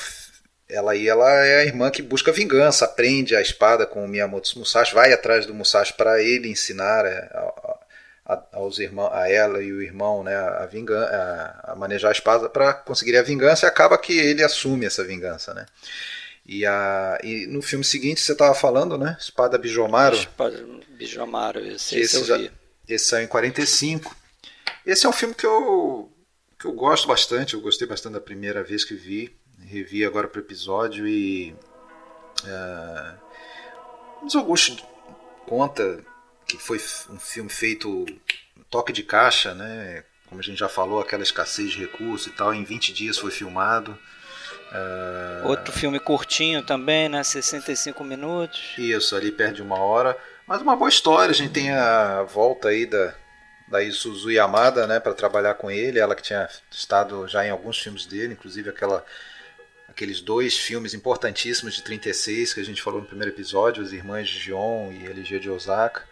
ela 0.69 0.97
e 0.97 1.07
ela 1.07 1.31
é 1.45 1.61
a 1.61 1.65
irmã 1.65 1.91
que 1.91 2.01
busca 2.01 2.33
vingança, 2.33 2.87
aprende 2.87 3.37
a 3.37 3.43
espada 3.43 3.87
com 3.87 4.03
o 4.03 4.09
Miyamoto 4.09 4.59
Musashi, 4.59 4.95
vai 4.95 5.13
atrás 5.13 5.45
do 5.45 5.53
Musashi 5.53 5.93
para 5.93 6.23
ele 6.23 6.49
ensinar 6.49 7.05
é, 7.05 7.29
a, 7.35 7.79
a, 8.25 8.43
aos 8.53 8.79
irmãos, 8.79 9.13
a 9.13 9.31
ela 9.31 9.63
e 9.63 9.71
o 9.71 9.83
irmão, 9.83 10.25
né, 10.25 10.35
a, 10.35 10.65
vingança, 10.67 11.61
a 11.63 11.77
manejar 11.77 12.09
a 12.09 12.13
espada 12.13 12.49
para 12.49 12.73
conseguir 12.73 13.17
a 13.19 13.23
vingança 13.23 13.67
e 13.67 13.69
acaba 13.69 13.99
que 13.99 14.17
ele 14.17 14.43
assume 14.43 14.87
essa 14.87 15.05
vingança, 15.05 15.53
né? 15.53 15.67
E, 16.51 16.67
a, 16.67 17.17
e 17.23 17.47
no 17.47 17.63
filme 17.63 17.85
seguinte 17.85 18.21
você 18.21 18.33
estava 18.33 18.53
falando, 18.57 18.99
né? 18.99 19.17
Espada 19.21 19.57
Bijomaro. 19.57 20.17
Espada 20.17 20.67
Bijomaro, 20.89 21.61
esse, 21.61 21.97
esse, 21.97 22.17
esse 22.17 22.29
eu 22.29 22.39
vi. 22.39 22.51
esse 22.89 23.05
saiu 23.05 23.25
em 23.25 23.29
45. 23.29 24.17
Esse 24.85 25.07
é 25.07 25.09
um 25.09 25.13
filme 25.13 25.33
que 25.33 25.47
eu 25.47 26.11
que 26.59 26.65
eu 26.67 26.73
gosto 26.73 27.07
bastante, 27.07 27.55
eu 27.55 27.61
gostei 27.61 27.87
bastante 27.87 28.15
da 28.15 28.21
primeira 28.21 28.65
vez 28.65 28.85
que 28.85 28.95
vi, 28.95 29.33
revi 29.61 30.05
agora 30.05 30.27
para 30.27 30.41
o 30.41 30.43
episódio 30.43 31.07
e. 31.07 31.55
Uh, 32.43 33.17
mas 34.23 34.35
Augusto 34.35 34.85
conta 35.47 36.05
que 36.49 36.59
foi 36.59 36.79
um 37.11 37.19
filme 37.21 37.49
feito 37.49 38.05
toque 38.69 38.93
de 38.93 39.05
caixa, 39.05 39.55
né? 39.55 40.03
Como 40.27 40.41
a 40.41 40.45
gente 40.45 40.59
já 40.59 40.69
falou, 40.69 40.99
aquela 40.99 41.23
escassez 41.23 41.71
de 41.71 41.79
recursos 41.79 42.27
e 42.27 42.31
tal, 42.33 42.53
em 42.53 42.65
20 42.65 42.93
dias 42.93 43.19
foi 43.19 43.31
filmado. 43.31 43.97
Uh, 44.71 45.49
Outro 45.49 45.73
filme 45.73 45.99
curtinho 45.99 46.63
também, 46.63 47.09
né? 47.09 47.23
65 47.23 48.05
minutos. 48.05 48.75
Isso, 48.79 49.17
ali 49.17 49.33
perde 49.33 49.63
uma 49.63 49.79
hora. 49.79 50.17
Mas 50.47 50.63
uma 50.63 50.77
boa 50.77 50.89
história, 50.89 51.31
a 51.31 51.35
gente 51.35 51.53
tem 51.53 51.71
a 51.71 52.23
volta 52.23 52.69
aí 52.69 52.87
da, 52.87 53.15
da 53.69 53.83
Isuzu 53.83 54.31
Yamada, 54.31 54.87
né, 54.87 54.99
para 54.99 55.15
trabalhar 55.15 55.55
com 55.55 55.71
ele, 55.71 56.01
ela 56.01 56.15
que 56.17 56.23
tinha 56.23 56.49
estado 56.71 57.27
já 57.29 57.47
em 57.47 57.51
alguns 57.51 57.79
filmes 57.79 58.05
dele, 58.05 58.33
inclusive 58.33 58.69
aquela 58.69 59.05
aqueles 59.89 60.21
dois 60.21 60.57
filmes 60.57 60.95
importantíssimos 60.95 61.75
de 61.75 61.83
36 61.83 62.55
que 62.55 62.61
a 62.61 62.65
gente 62.65 62.81
falou 62.81 63.01
no 63.01 63.07
primeiro 63.07 63.33
episódio, 63.33 63.83
As 63.83 63.93
Irmãs 63.93 64.29
de 64.29 64.39
Gion 64.39 64.91
e 64.93 65.07
LG 65.07 65.39
de 65.41 65.51
Osaka. 65.51 66.03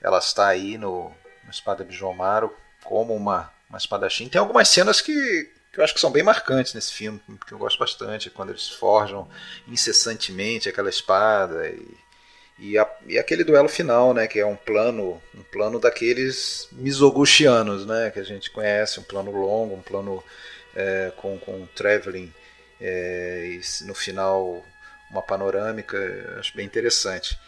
Ela 0.00 0.18
está 0.18 0.48
aí 0.48 0.76
no, 0.76 1.12
no 1.44 1.50
Espada 1.50 1.84
Bijomaru 1.84 2.54
como 2.82 3.14
uma, 3.14 3.52
uma 3.68 3.78
espadachim. 3.78 4.28
Tem 4.28 4.40
algumas 4.40 4.68
cenas 4.68 5.00
que, 5.00 5.50
que 5.72 5.80
eu 5.80 5.84
acho 5.84 5.94
que 5.94 6.00
são 6.00 6.10
bem 6.10 6.22
marcantes 6.22 6.74
nesse 6.74 6.92
filme, 6.92 7.20
que 7.46 7.52
eu 7.52 7.58
gosto 7.58 7.78
bastante, 7.78 8.30
quando 8.30 8.50
eles 8.50 8.68
forjam 8.68 9.28
incessantemente 9.68 10.68
aquela 10.68 10.88
espada 10.88 11.68
e 11.68 11.96
e, 12.60 12.76
a, 12.78 12.86
e, 13.06 13.18
aquele 13.18 13.42
duelo 13.42 13.68
final, 13.68 14.12
né, 14.12 14.26
que 14.26 14.38
é 14.38 14.44
um 14.44 14.54
plano, 14.54 15.20
um 15.34 15.42
plano 15.50 15.80
daqueles 15.80 16.68
misogushianos, 16.72 17.86
né, 17.86 18.10
que 18.10 18.20
a 18.20 18.22
gente 18.22 18.50
conhece, 18.50 19.00
um 19.00 19.02
plano 19.02 19.30
longo, 19.30 19.74
um 19.74 19.80
plano 19.80 20.22
é, 20.76 21.10
com, 21.16 21.38
com 21.38 21.66
traveling 21.74 22.32
é, 22.78 23.58
e 23.58 23.84
no 23.86 23.94
final 23.94 24.62
uma 25.10 25.22
panorâmica, 25.22 25.98
acho 26.38 26.54
bem 26.54 26.66
interessante. 26.66 27.38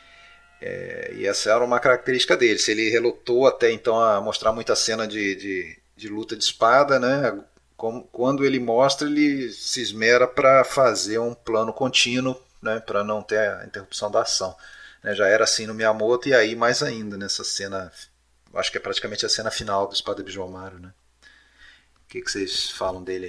É, 0.60 1.12
e 1.14 1.26
essa 1.26 1.50
era 1.50 1.64
uma 1.64 1.78
característica 1.78 2.36
dele. 2.36 2.58
Se 2.58 2.72
ele 2.72 2.88
relutou 2.88 3.46
até 3.46 3.70
então 3.70 4.00
a 4.00 4.20
mostrar 4.20 4.52
muita 4.52 4.74
cena 4.74 5.06
de, 5.06 5.36
de, 5.36 5.78
de 5.94 6.08
luta 6.08 6.34
de 6.34 6.42
espada, 6.42 6.98
né, 6.98 7.38
como, 7.82 8.04
quando 8.12 8.44
ele 8.44 8.60
mostra, 8.60 9.08
ele 9.08 9.50
se 9.50 9.82
esmera 9.82 10.28
para 10.28 10.62
fazer 10.62 11.18
um 11.18 11.34
plano 11.34 11.72
contínuo, 11.72 12.40
né, 12.62 12.78
para 12.78 13.02
não 13.02 13.20
ter 13.20 13.38
a 13.40 13.66
interrupção 13.66 14.08
da 14.08 14.22
ação. 14.22 14.56
Né? 15.02 15.16
Já 15.16 15.26
era 15.26 15.42
assim 15.42 15.66
no 15.66 15.74
Miyamoto 15.74 16.28
e 16.28 16.32
aí 16.32 16.54
mais 16.54 16.80
ainda 16.80 17.16
nessa 17.16 17.42
cena, 17.42 17.90
acho 18.54 18.70
que 18.70 18.78
é 18.78 18.80
praticamente 18.80 19.26
a 19.26 19.28
cena 19.28 19.50
final 19.50 19.88
do 19.88 19.94
Espada 19.94 20.22
Bijomaru, 20.22 20.78
né? 20.78 20.92
O 22.04 22.08
que, 22.08 22.22
que 22.22 22.30
vocês 22.30 22.70
falam 22.70 23.02
dele 23.02 23.26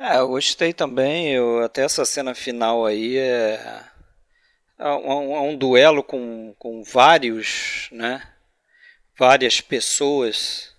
aí? 0.00 0.10
É, 0.10 0.18
eu 0.18 0.26
gostei 0.26 0.72
também. 0.72 1.32
Eu, 1.32 1.62
até 1.62 1.82
essa 1.82 2.04
cena 2.04 2.34
final 2.34 2.84
aí 2.84 3.16
é, 3.16 3.84
é 4.80 4.88
um, 4.88 5.36
é 5.36 5.40
um 5.42 5.56
duelo 5.56 6.02
com, 6.02 6.52
com 6.58 6.82
vários, 6.82 7.88
né? 7.92 8.20
Várias 9.16 9.60
pessoas 9.60 10.74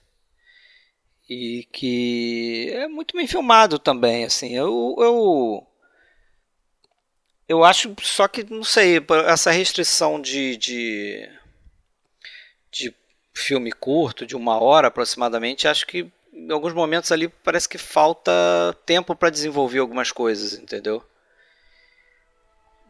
e 1.30 1.68
que 1.72 2.70
é 2.74 2.88
muito 2.88 3.16
bem 3.16 3.28
filmado 3.28 3.78
também, 3.80 4.24
assim. 4.26 4.56
Eu, 4.56 4.96
eu 5.00 5.68
eu 7.48 7.64
acho 7.64 7.96
só 8.02 8.28
que, 8.28 8.44
não 8.44 8.64
sei, 8.64 8.98
essa 9.26 9.52
restrição 9.52 10.22
de, 10.22 10.58
de, 10.58 11.30
de 12.72 12.94
filme 13.34 13.72
curto, 13.72 14.26
de 14.26 14.36
uma 14.36 14.62
hora 14.62 14.88
aproximadamente, 14.88 15.68
acho 15.68 15.88
que 15.88 16.12
em 16.34 16.52
alguns 16.52 16.74
momentos 16.74 17.12
ali 17.12 17.28
parece 17.30 17.68
que 17.68 17.78
falta 17.78 18.32
tempo 18.86 19.16
para 19.16 19.30
desenvolver 19.30 19.80
algumas 19.80 20.12
coisas, 20.12 20.54
entendeu? 20.54 21.04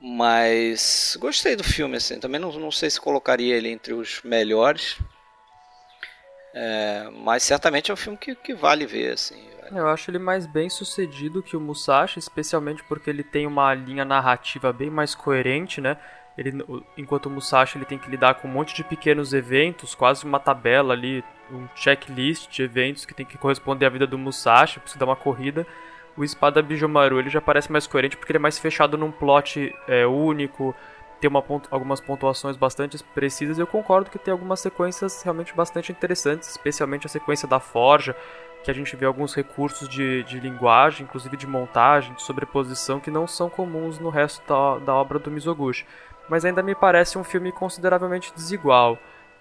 Mas 0.02 1.18
gostei 1.20 1.56
do 1.56 1.64
filme, 1.64 1.98
assim. 1.98 2.20
Também 2.20 2.40
não, 2.40 2.52
não 2.54 2.72
sei 2.72 2.90
se 2.90 3.00
colocaria 3.02 3.56
ele 3.56 3.70
entre 3.70 3.94
os 3.94 4.22
melhores. 4.24 4.98
É, 6.60 7.08
mas 7.24 7.44
certamente 7.44 7.92
é 7.92 7.94
um 7.94 7.98
filme 7.98 8.18
que, 8.18 8.34
que 8.34 8.56
vale 8.56 8.88
ver, 8.88 9.14
assim. 9.14 9.36
Eu 9.72 9.88
acho 9.88 10.10
ele 10.10 10.18
mais 10.18 10.48
bem 10.48 10.70
sucedido 10.72 11.44
que 11.44 11.56
o 11.56 11.62
Musashi, 11.62 12.18
especialmente 12.18 12.84
porque 12.84 13.12
ele 13.12 13.24
tem 13.24 13.46
uma 13.46 13.72
linha 13.76 14.04
narrativa 14.04 14.74
bem 14.74 14.90
mais 14.90 15.14
coerente, 15.14 15.80
né? 15.80 15.98
Ele, 16.36 16.64
enquanto 16.98 17.28
o 17.28 17.30
Musashi 17.30 17.78
ele 17.78 17.86
tem 17.86 18.00
que 18.00 18.10
lidar 18.10 18.36
com 18.36 18.48
um 18.48 18.52
monte 18.52 18.74
de 18.74 18.84
pequenos 18.84 19.34
eventos, 19.34 19.94
quase 19.94 20.26
uma 20.26 20.40
tabela 20.40 20.94
ali, 20.94 21.24
um 21.52 21.68
checklist 21.76 22.50
de 22.50 22.64
eventos 22.64 23.06
que 23.06 23.14
tem 23.14 23.26
que 23.26 23.38
corresponder 23.38 23.86
à 23.86 23.90
vida 23.90 24.08
do 24.08 24.18
Musashi, 24.18 24.80
precisa 24.80 25.00
dar 25.00 25.06
uma 25.06 25.16
corrida. 25.16 25.66
O 26.16 26.24
Espada 26.24 26.64
Bijomaru 26.64 27.20
ele 27.20 27.30
já 27.30 27.42
parece 27.42 27.72
mais 27.72 27.86
coerente 27.86 28.18
porque 28.18 28.32
ele 28.32 28.38
é 28.38 28.42
mais 28.42 28.58
fechado 28.58 28.98
num 28.98 29.12
plot 29.12 29.76
é, 29.88 30.08
único, 30.08 30.76
tem 31.20 31.30
uma 31.30 31.42
pontu 31.42 31.68
algumas 31.72 32.00
pontuações 32.00 32.56
bastante 32.56 33.04
precisas. 33.16 33.58
Eu 33.58 33.68
concordo 33.68 34.10
que 34.10 34.20
tem 34.20 34.32
algumas 34.32 34.60
sequências 34.60 35.22
realmente 35.24 35.54
bastante 35.54 35.92
interessantes, 35.92 36.50
especialmente 36.50 37.06
a 37.06 37.10
sequência 37.10 37.48
da 37.48 37.60
Forja, 37.60 38.16
que 38.64 38.72
a 38.72 38.74
gente 38.74 38.96
vê 38.96 39.06
alguns 39.06 39.34
recursos 39.34 39.88
de, 39.88 40.24
de 40.24 40.40
linguagem, 40.40 41.06
inclusive 41.06 41.38
de 41.38 41.48
montagem, 41.48 42.14
de 42.14 42.22
sobreposição, 42.22 43.00
que 43.00 43.10
não 43.10 43.26
são 43.26 43.50
comuns 43.50 44.00
no 44.00 44.10
resto 44.10 44.42
da, 44.48 44.80
da 44.80 44.94
obra 44.94 45.20
do 45.20 45.32
Mizoguchi. 45.32 45.86
Mas 46.30 46.44
ainda 46.44 46.62
me 46.62 46.76
parece 46.76 47.18
um 47.18 47.24
filme 47.24 47.52
consideravelmente 47.52 48.34
desigual. 48.36 48.98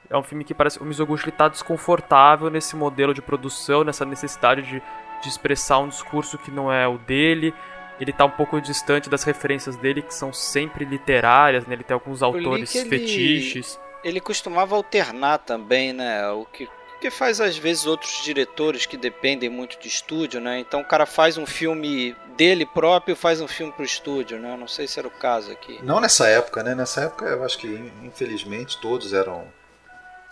É 0.09 0.17
um 0.17 0.23
filme 0.23 0.45
que 0.45 0.55
parece. 0.55 0.81
O 0.81 0.85
Mizoguchi 0.85 1.29
está 1.29 1.49
desconfortável 1.49 2.49
nesse 2.49 2.77
modelo 2.77 3.13
de 3.13 3.21
produção, 3.21 3.83
nessa 3.83 4.05
necessidade 4.05 4.63
de, 4.63 4.83
de 5.21 5.29
expressar 5.29 5.79
um 5.79 5.89
discurso 5.89 6.39
que 6.39 6.51
não 6.51 6.73
é 6.73 6.87
o 6.87 6.97
dele. 6.97 7.53
Ele 8.01 8.11
está 8.11 8.25
um 8.25 8.31
pouco 8.31 8.61
distante 8.61 9.09
das 9.09 9.25
referências 9.25 9.77
dele, 9.77 10.03
que 10.03 10.15
são 10.15 10.33
sempre 10.33 10.85
literárias, 10.85 11.67
né? 11.67 11.75
Ele 11.75 11.85
tem 11.85 11.95
alguns 11.95 12.23
autores 12.23 12.75
ele, 12.75 12.89
fetiches. 12.89 13.79
Ele 14.05 14.21
costumava 14.21 14.77
alternar 14.77 15.39
também, 15.39 15.93
né? 15.93 16.29
O 16.31 16.45
que 16.45 16.69
porque 16.97 17.11
faz 17.11 17.43
às 17.43 17.59
vezes 17.59 17.85
outros 17.85 18.23
diretores 18.25 18.87
que 18.87 18.97
dependem 18.97 19.51
muito 19.51 19.79
de 19.79 19.87
estúdio, 19.87 20.41
né? 20.41 20.59
Então 20.59 20.81
o 20.81 20.85
cara 20.85 21.05
faz 21.05 21.37
um 21.37 21.45
filme 21.45 22.17
dele 22.37 22.65
próprio, 22.65 23.15
faz 23.15 23.41
um 23.41 23.47
filme 23.47 23.71
pro 23.71 23.85
estúdio, 23.85 24.39
né? 24.39 24.57
Não 24.59 24.67
sei 24.67 24.87
se 24.87 24.99
era 24.99 25.07
o 25.07 25.11
caso 25.11 25.53
aqui. 25.53 25.79
Não 25.83 26.01
nessa 26.01 26.27
época, 26.27 26.63
né? 26.63 26.75
Nessa 26.75 27.03
época 27.03 27.27
eu 27.27 27.45
acho 27.45 27.59
que 27.59 27.93
infelizmente 28.03 28.81
todos 28.81 29.13
eram 29.13 29.45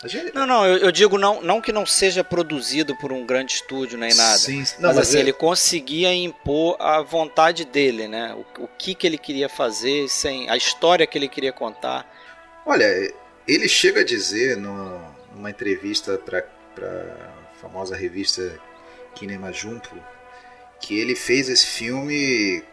Gente... 0.07 0.33
Não, 0.33 0.45
não, 0.45 0.65
eu, 0.65 0.77
eu, 0.77 0.91
digo 0.91 1.17
não, 1.17 1.41
não 1.41 1.61
que 1.61 1.71
não 1.71 1.85
seja 1.85 2.23
produzido 2.23 2.95
por 2.95 3.11
um 3.11 3.25
grande 3.25 3.53
estúdio 3.53 3.97
nem 3.97 4.13
nada. 4.13 4.37
Sim, 4.37 4.57
não, 4.57 4.63
mas, 4.63 4.79
mas 4.79 4.97
assim, 4.97 5.17
é... 5.17 5.19
ele 5.21 5.33
conseguia 5.33 6.13
impor 6.13 6.75
a 6.79 7.01
vontade 7.01 7.65
dele, 7.65 8.07
né? 8.07 8.33
O, 8.33 8.63
o 8.63 8.67
que, 8.67 8.95
que 8.95 9.05
ele 9.05 9.17
queria 9.17 9.49
fazer, 9.49 10.07
sem 10.09 10.49
a 10.49 10.57
história 10.57 11.07
que 11.07 11.17
ele 11.17 11.27
queria 11.27 11.53
contar. 11.53 12.09
Olha, 12.65 13.13
ele 13.47 13.67
chega 13.67 14.01
a 14.01 14.05
dizer 14.05 14.57
no, 14.57 15.01
numa 15.33 15.49
entrevista 15.49 16.17
para 16.17 16.39
a 16.39 17.59
famosa 17.61 17.95
revista 17.95 18.59
Kinema 19.13 19.51
Jumpo 19.51 19.95
que 20.79 20.99
ele 20.99 21.15
fez 21.15 21.49
esse 21.49 21.65
filme 21.65 22.63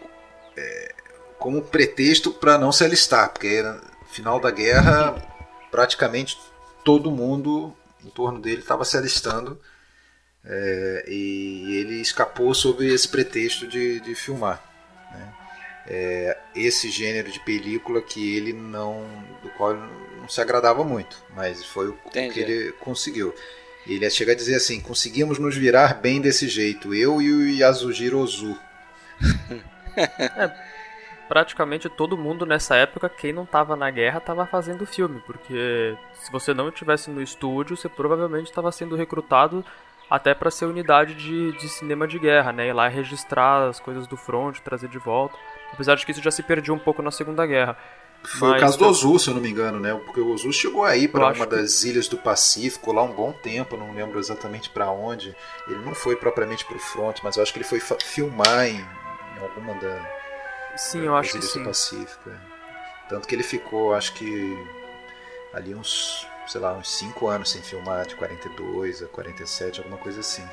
é, 0.56 0.94
como 1.38 1.62
pretexto 1.62 2.32
para 2.32 2.58
não 2.58 2.72
se 2.72 2.84
alistar, 2.84 3.30
porque 3.30 3.62
no 3.62 3.80
final 4.06 4.38
da 4.38 4.50
guerra 4.50 5.14
praticamente 5.70 6.38
todo 6.84 7.10
mundo 7.10 7.74
em 8.04 8.10
torno 8.10 8.40
dele 8.40 8.60
estava 8.60 8.84
se 8.84 8.96
alistando 8.96 9.60
é, 10.44 11.04
e 11.06 11.76
ele 11.76 12.00
escapou 12.00 12.52
sob 12.54 12.86
esse 12.86 13.08
pretexto 13.08 13.66
de, 13.66 14.00
de 14.00 14.14
filmar. 14.14 14.62
Né? 15.12 15.34
É, 15.86 16.38
esse 16.54 16.90
gênero 16.90 17.30
de 17.30 17.40
película 17.40 18.00
que 18.00 18.36
ele 18.36 18.52
não. 18.52 19.06
do 19.42 19.50
qual 19.50 19.74
não 19.74 20.28
se 20.28 20.40
agradava 20.40 20.84
muito, 20.84 21.22
mas 21.34 21.64
foi 21.64 21.88
o 21.88 21.98
Entendi. 22.06 22.34
que 22.34 22.40
ele 22.40 22.72
conseguiu. 22.72 23.34
Ele 23.86 24.08
chega 24.10 24.32
a 24.32 24.36
dizer 24.36 24.56
assim: 24.56 24.80
conseguimos 24.80 25.38
nos 25.38 25.56
virar 25.56 25.94
bem 25.94 26.20
desse 26.20 26.48
jeito, 26.48 26.94
eu 26.94 27.20
e 27.20 27.32
o 27.32 27.48
Yasujiro 27.48 28.18
Ozu. 28.18 28.56
praticamente 31.32 31.88
todo 31.88 32.14
mundo 32.14 32.44
nessa 32.44 32.76
época, 32.76 33.08
quem 33.08 33.32
não 33.32 33.44
estava 33.44 33.74
na 33.74 33.90
guerra, 33.90 34.18
estava 34.18 34.44
fazendo 34.44 34.84
filme, 34.84 35.18
porque 35.24 35.96
se 36.12 36.30
você 36.30 36.52
não 36.52 36.68
estivesse 36.68 37.10
no 37.10 37.22
estúdio, 37.22 37.74
você 37.74 37.88
provavelmente 37.88 38.50
estava 38.50 38.70
sendo 38.70 38.94
recrutado 38.96 39.64
até 40.10 40.34
para 40.34 40.50
ser 40.50 40.66
unidade 40.66 41.14
de, 41.14 41.52
de 41.52 41.70
cinema 41.70 42.06
de 42.06 42.18
guerra, 42.18 42.52
né? 42.52 42.68
Ir 42.68 42.74
lá 42.74 42.86
registrar 42.86 43.66
as 43.66 43.80
coisas 43.80 44.06
do 44.06 44.14
front, 44.14 44.58
trazer 44.58 44.90
de 44.90 44.98
volta. 44.98 45.34
Apesar 45.72 45.94
de 45.94 46.04
que 46.04 46.12
isso 46.12 46.20
já 46.20 46.30
se 46.30 46.42
perdia 46.42 46.74
um 46.74 46.78
pouco 46.78 47.00
na 47.00 47.10
Segunda 47.10 47.46
Guerra. 47.46 47.78
Foi 48.22 48.50
Mas, 48.50 48.58
o 48.58 48.60
caso 48.60 48.78
do 48.78 48.86
Ozu, 48.88 49.18
se 49.18 49.30
eu 49.30 49.34
não 49.34 49.40
me 49.40 49.48
engano, 49.48 49.80
né? 49.80 49.98
Porque 50.04 50.20
o 50.20 50.34
Ozu 50.34 50.52
chegou 50.52 50.84
aí 50.84 51.08
para 51.08 51.32
uma 51.32 51.46
das 51.46 51.80
que... 51.80 51.88
ilhas 51.88 52.08
do 52.08 52.18
Pacífico 52.18 52.92
lá 52.92 53.02
um 53.02 53.14
bom 53.14 53.32
tempo, 53.32 53.74
não 53.74 53.94
lembro 53.94 54.18
exatamente 54.18 54.68
para 54.68 54.90
onde. 54.90 55.34
Ele 55.66 55.82
não 55.82 55.94
foi 55.94 56.14
propriamente 56.14 56.66
para 56.66 56.76
o 56.76 56.78
front, 56.78 57.20
mas 57.22 57.38
eu 57.38 57.42
acho 57.42 57.54
que 57.54 57.58
ele 57.58 57.64
foi 57.64 57.80
filmar 57.80 58.66
em, 58.66 58.76
em 58.76 59.42
alguma 59.42 59.72
da, 59.76 60.21
sim, 60.76 61.04
eu 61.04 61.16
acho 61.16 61.38
que 61.38 61.42
sim. 61.42 61.64
Pacífico. 61.64 62.30
É. 62.30 62.36
Tanto 63.08 63.28
que 63.28 63.34
ele 63.34 63.42
ficou, 63.42 63.94
acho 63.94 64.14
que 64.14 64.56
ali 65.52 65.74
uns, 65.74 66.26
sei 66.46 66.60
lá, 66.60 66.72
uns 66.72 66.90
5 66.90 67.26
anos 67.26 67.50
sem 67.50 67.62
filmar, 67.62 68.06
de 68.06 68.16
42 68.16 69.02
a 69.02 69.06
47, 69.06 69.80
alguma 69.80 69.98
coisa 69.98 70.20
assim. 70.20 70.44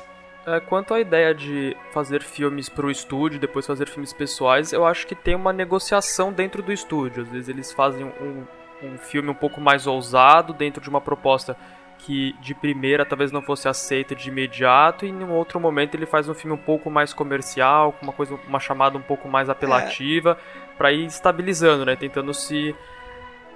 É, 0.46 0.58
quanto 0.58 0.94
à 0.94 1.00
ideia 1.00 1.34
de 1.34 1.76
fazer 1.92 2.22
filmes 2.22 2.68
para 2.68 2.86
o 2.86 2.90
estúdio, 2.90 3.38
depois 3.38 3.66
fazer 3.66 3.88
filmes 3.88 4.12
pessoais, 4.12 4.72
eu 4.72 4.86
acho 4.86 5.06
que 5.06 5.14
tem 5.14 5.34
uma 5.34 5.52
negociação 5.52 6.32
dentro 6.32 6.62
do 6.62 6.72
estúdio. 6.72 7.22
Às 7.22 7.28
vezes 7.28 7.48
eles 7.48 7.72
fazem 7.72 8.04
um, 8.04 8.46
um 8.82 8.98
filme 8.98 9.28
um 9.28 9.34
pouco 9.34 9.60
mais 9.60 9.86
ousado 9.86 10.52
dentro 10.54 10.82
de 10.82 10.88
uma 10.88 11.00
proposta 11.00 11.56
que 12.00 12.34
de 12.40 12.54
primeira 12.54 13.04
talvez 13.04 13.30
não 13.30 13.42
fosse 13.42 13.68
aceita 13.68 14.14
de 14.14 14.28
imediato 14.28 15.04
e 15.04 15.08
em 15.08 15.22
um 15.22 15.32
outro 15.32 15.60
momento 15.60 15.94
ele 15.94 16.06
faz 16.06 16.28
um 16.28 16.34
filme 16.34 16.54
um 16.54 16.62
pouco 16.62 16.90
mais 16.90 17.12
comercial, 17.12 17.92
com 17.92 18.06
uma 18.06 18.12
coisa, 18.12 18.38
uma 18.48 18.58
chamada 18.58 18.96
um 18.96 19.02
pouco 19.02 19.28
mais 19.28 19.48
apelativa, 19.48 20.38
é. 20.40 20.76
para 20.76 20.92
ir 20.92 21.04
estabilizando, 21.04 21.84
né, 21.84 21.96
tentando 21.96 22.32
se 22.32 22.74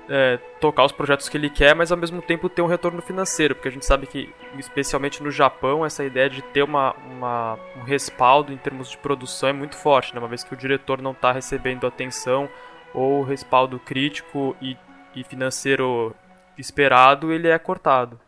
é, 0.08 0.38
tocar 0.60 0.84
os 0.84 0.92
projetos 0.92 1.28
que 1.28 1.36
ele 1.36 1.48
quer, 1.48 1.74
mas 1.74 1.90
ao 1.90 1.98
mesmo 1.98 2.20
tempo 2.20 2.48
ter 2.48 2.62
um 2.62 2.66
retorno 2.66 3.00
financeiro, 3.00 3.54
porque 3.54 3.68
a 3.68 3.70
gente 3.70 3.86
sabe 3.86 4.06
que, 4.06 4.32
especialmente 4.58 5.22
no 5.22 5.30
Japão, 5.30 5.84
essa 5.84 6.04
ideia 6.04 6.28
de 6.28 6.42
ter 6.42 6.62
uma, 6.62 6.94
uma 7.06 7.58
um 7.76 7.82
respaldo 7.82 8.52
em 8.52 8.56
termos 8.56 8.90
de 8.90 8.98
produção 8.98 9.48
é 9.48 9.52
muito 9.52 9.76
forte, 9.76 10.14
né? 10.14 10.20
uma 10.20 10.28
vez 10.28 10.44
que 10.44 10.52
o 10.52 10.56
diretor 10.56 11.00
não 11.00 11.12
está 11.12 11.32
recebendo 11.32 11.86
atenção 11.86 12.48
ou 12.92 13.22
respaldo 13.22 13.78
crítico 13.78 14.54
e, 14.60 14.76
e 15.16 15.24
financeiro 15.24 16.14
esperado, 16.58 17.32
ele 17.32 17.48
é 17.48 17.58
cortado. 17.58 18.20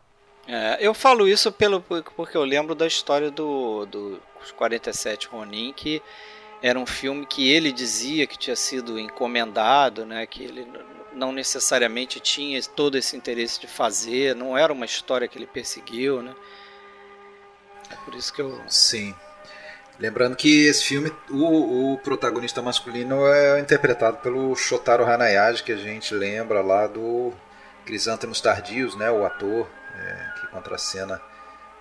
É, 0.47 0.77
eu 0.79 0.93
falo 0.93 1.27
isso 1.27 1.51
pelo, 1.51 1.81
porque 1.81 2.37
eu 2.37 2.43
lembro 2.43 2.73
da 2.73 2.87
história 2.87 3.29
do, 3.29 3.85
do 3.85 4.21
47 4.55 5.27
Ronin, 5.27 5.73
que 5.73 6.01
era 6.61 6.79
um 6.79 6.85
filme 6.85 7.25
que 7.25 7.51
ele 7.51 7.71
dizia 7.71 8.25
que 8.25 8.37
tinha 8.37 8.55
sido 8.55 8.97
encomendado, 8.97 10.05
né, 10.05 10.25
que 10.25 10.43
ele 10.43 10.65
não 11.13 11.31
necessariamente 11.31 12.19
tinha 12.19 12.61
todo 12.63 12.97
esse 12.97 13.15
interesse 13.17 13.59
de 13.59 13.67
fazer, 13.67 14.35
não 14.35 14.57
era 14.57 14.71
uma 14.71 14.85
história 14.85 15.27
que 15.27 15.37
ele 15.37 15.47
perseguiu, 15.47 16.21
né? 16.21 16.33
É 17.89 17.95
por 18.05 18.13
isso 18.15 18.33
que 18.33 18.41
eu. 18.41 18.61
Sim. 18.67 19.15
Lembrando 19.99 20.35
que 20.35 20.67
esse 20.67 20.83
filme, 20.83 21.11
o, 21.29 21.93
o 21.93 21.97
protagonista 21.97 22.61
masculino 22.61 23.25
é 23.25 23.59
interpretado 23.59 24.17
pelo 24.17 24.55
Shotaro 24.55 25.05
Hanayagi, 25.05 25.63
que 25.63 25.71
a 25.71 25.77
gente 25.77 26.13
lembra 26.13 26.61
lá 26.61 26.85
do 26.85 27.33
Crisântemos 27.83 28.39
Tardios, 28.39 28.95
né? 28.95 29.09
O 29.09 29.25
ator 29.25 29.67
é, 29.95 30.36
contracena 30.57 31.21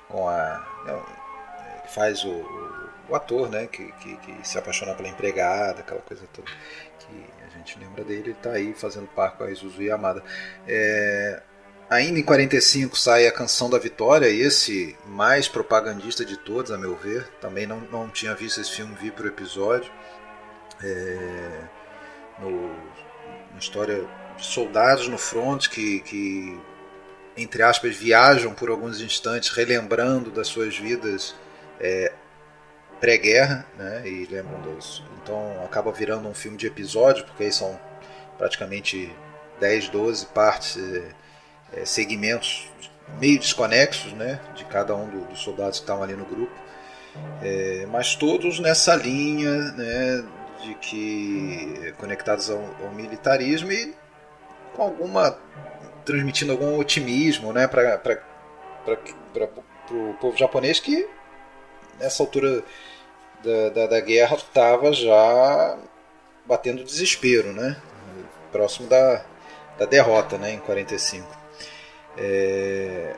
com 0.09 0.29
a. 0.29 0.65
Né, 0.85 1.03
que 1.85 1.95
faz 1.95 2.25
o, 2.25 2.45
o, 3.09 3.15
ator, 3.15 3.49
né? 3.49 3.67
Que, 3.67 3.93
que, 3.93 4.17
que, 4.17 4.49
se 4.49 4.59
apaixona 4.59 4.95
pela 4.95 5.09
empregada, 5.09 5.81
aquela 5.81 6.01
coisa 6.01 6.25
toda. 6.33 6.51
Que 6.99 7.37
gente 7.67 7.79
lembra 7.81 8.05
dele, 8.05 8.21
ele 8.21 8.31
está 8.31 8.53
aí 8.53 8.73
fazendo 8.73 9.09
par 9.09 9.37
com 9.37 9.45
a 9.45 9.51
Isuzu 9.51 9.83
Yamada. 9.83 10.23
É, 10.67 11.43
ainda 11.91 12.21
em 12.21 12.23
45 12.23 12.97
sai 12.97 13.27
a 13.27 13.33
Canção 13.33 13.69
da 13.69 13.79
Vitória, 13.79 14.29
esse 14.29 14.97
mais 15.05 15.49
propagandista 15.49 16.25
de 16.25 16.37
todos, 16.37 16.71
a 16.71 16.79
meu 16.79 16.95
ver. 16.95 17.29
Também 17.41 17.67
não, 17.67 17.81
não 17.81 18.09
tinha 18.09 18.35
visto 18.35 18.61
esse 18.61 18.71
filme, 18.71 18.97
vi 19.01 19.11
para 19.11 19.25
o 19.25 19.29
episódio. 19.29 19.91
É, 20.83 21.61
no, 22.39 22.51
uma 23.51 23.59
história 23.59 24.07
de 24.37 24.47
soldados 24.47 25.09
no 25.09 25.19
front 25.19 25.69
que, 25.69 26.01
que, 26.01 26.61
entre 27.37 27.63
aspas, 27.63 27.95
viajam 27.95 28.55
por 28.55 28.71
alguns 28.71 29.01
instantes, 29.01 29.51
relembrando 29.51 30.31
das 30.31 30.49
suas 30.49 30.77
vidas 30.77 31.35
é, 31.79 32.13
pré-guerra, 33.01 33.67
né? 33.77 34.03
E 34.07 34.27
lembram 34.27 34.61
dos. 34.63 35.03
Então 35.23 35.63
acaba 35.65 35.93
virando 35.93 36.29
um 36.29 36.35
filme 36.35 36.57
de 36.57 36.67
episódio, 36.67 37.25
porque 37.25 37.45
aí 37.45 37.53
são 37.53 37.79
praticamente 38.39 39.13
10, 39.61 39.89
12 39.89 40.27
partes, 40.27 40.79
é, 41.73 41.85
segmentos 41.85 42.71
meio 43.21 43.39
desconexos, 43.39 44.13
né? 44.13 44.41
De 44.55 44.65
cada 44.65 44.95
um 44.95 45.09
do, 45.09 45.27
dos 45.27 45.41
soldados 45.41 45.79
que 45.79 45.85
estavam 45.85 46.03
ali 46.03 46.15
no 46.15 46.25
grupo. 46.25 46.53
É, 47.43 47.87
mas 47.91 48.15
todos 48.15 48.59
nessa 48.59 48.95
linha, 48.95 49.73
né? 49.73 50.25
De 50.63 50.75
que 50.77 51.95
conectados 51.99 52.51
ao, 52.51 52.59
ao 52.83 52.93
militarismo 52.93 53.71
e 53.71 53.95
com 54.75 54.83
alguma 54.83 55.39
transmitindo 56.07 56.53
algum 56.53 56.79
otimismo, 56.79 57.53
né? 57.53 57.67
Para 57.67 58.01
o 59.91 60.15
povo 60.15 60.39
japonês 60.39 60.81
que 60.81 61.07
nessa 62.01 62.23
altura 62.23 62.63
da, 63.43 63.69
da, 63.71 63.87
da 63.87 64.01
guerra 64.01 64.37
estava 64.37 64.93
já 64.93 65.79
batendo 66.47 66.85
desespero, 66.85 67.53
né? 67.53 67.77
próximo 68.57 68.89
da, 68.89 69.23
da 69.79 69.85
derrota 69.85 70.39
né? 70.39 70.53
em 70.53 70.59
45. 70.59 71.27
É... 72.17 73.15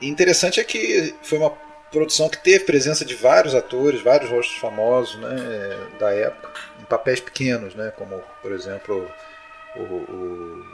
interessante 0.00 0.60
é 0.60 0.64
que 0.64 1.14
foi 1.22 1.38
uma 1.38 1.50
produção 1.90 2.28
que 2.28 2.38
teve 2.38 2.64
presença 2.64 3.04
de 3.04 3.14
vários 3.14 3.54
atores, 3.54 4.02
vários 4.02 4.30
rostos 4.30 4.56
famosos 4.56 5.16
né? 5.16 5.36
da 5.98 6.12
época, 6.12 6.50
em 6.80 6.84
papéis 6.84 7.20
pequenos, 7.20 7.74
né? 7.74 7.92
como 7.96 8.22
por 8.40 8.52
exemplo 8.52 9.10
o, 9.76 9.80
o 9.80 10.64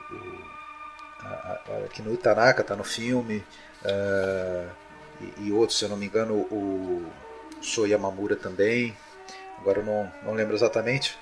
a, 1.43 1.85
a 1.85 1.89
Kinu 1.89 2.17
Tanaka 2.17 2.63
está 2.63 2.77
no 2.77 2.85
filme. 2.85 3.45
Uh, 3.85 4.71
e, 5.39 5.49
e 5.49 5.53
outros, 5.53 5.79
se 5.79 5.85
eu 5.85 5.89
não 5.89 5.97
me 5.97 6.07
engano, 6.07 6.35
o 6.35 7.05
Sou 7.61 7.87
Yamamura 7.87 8.37
também. 8.37 8.97
Agora 9.59 9.81
eu 9.81 9.85
não, 9.85 10.13
não 10.25 10.35
lembro 10.35 10.55
exatamente. 10.55 11.17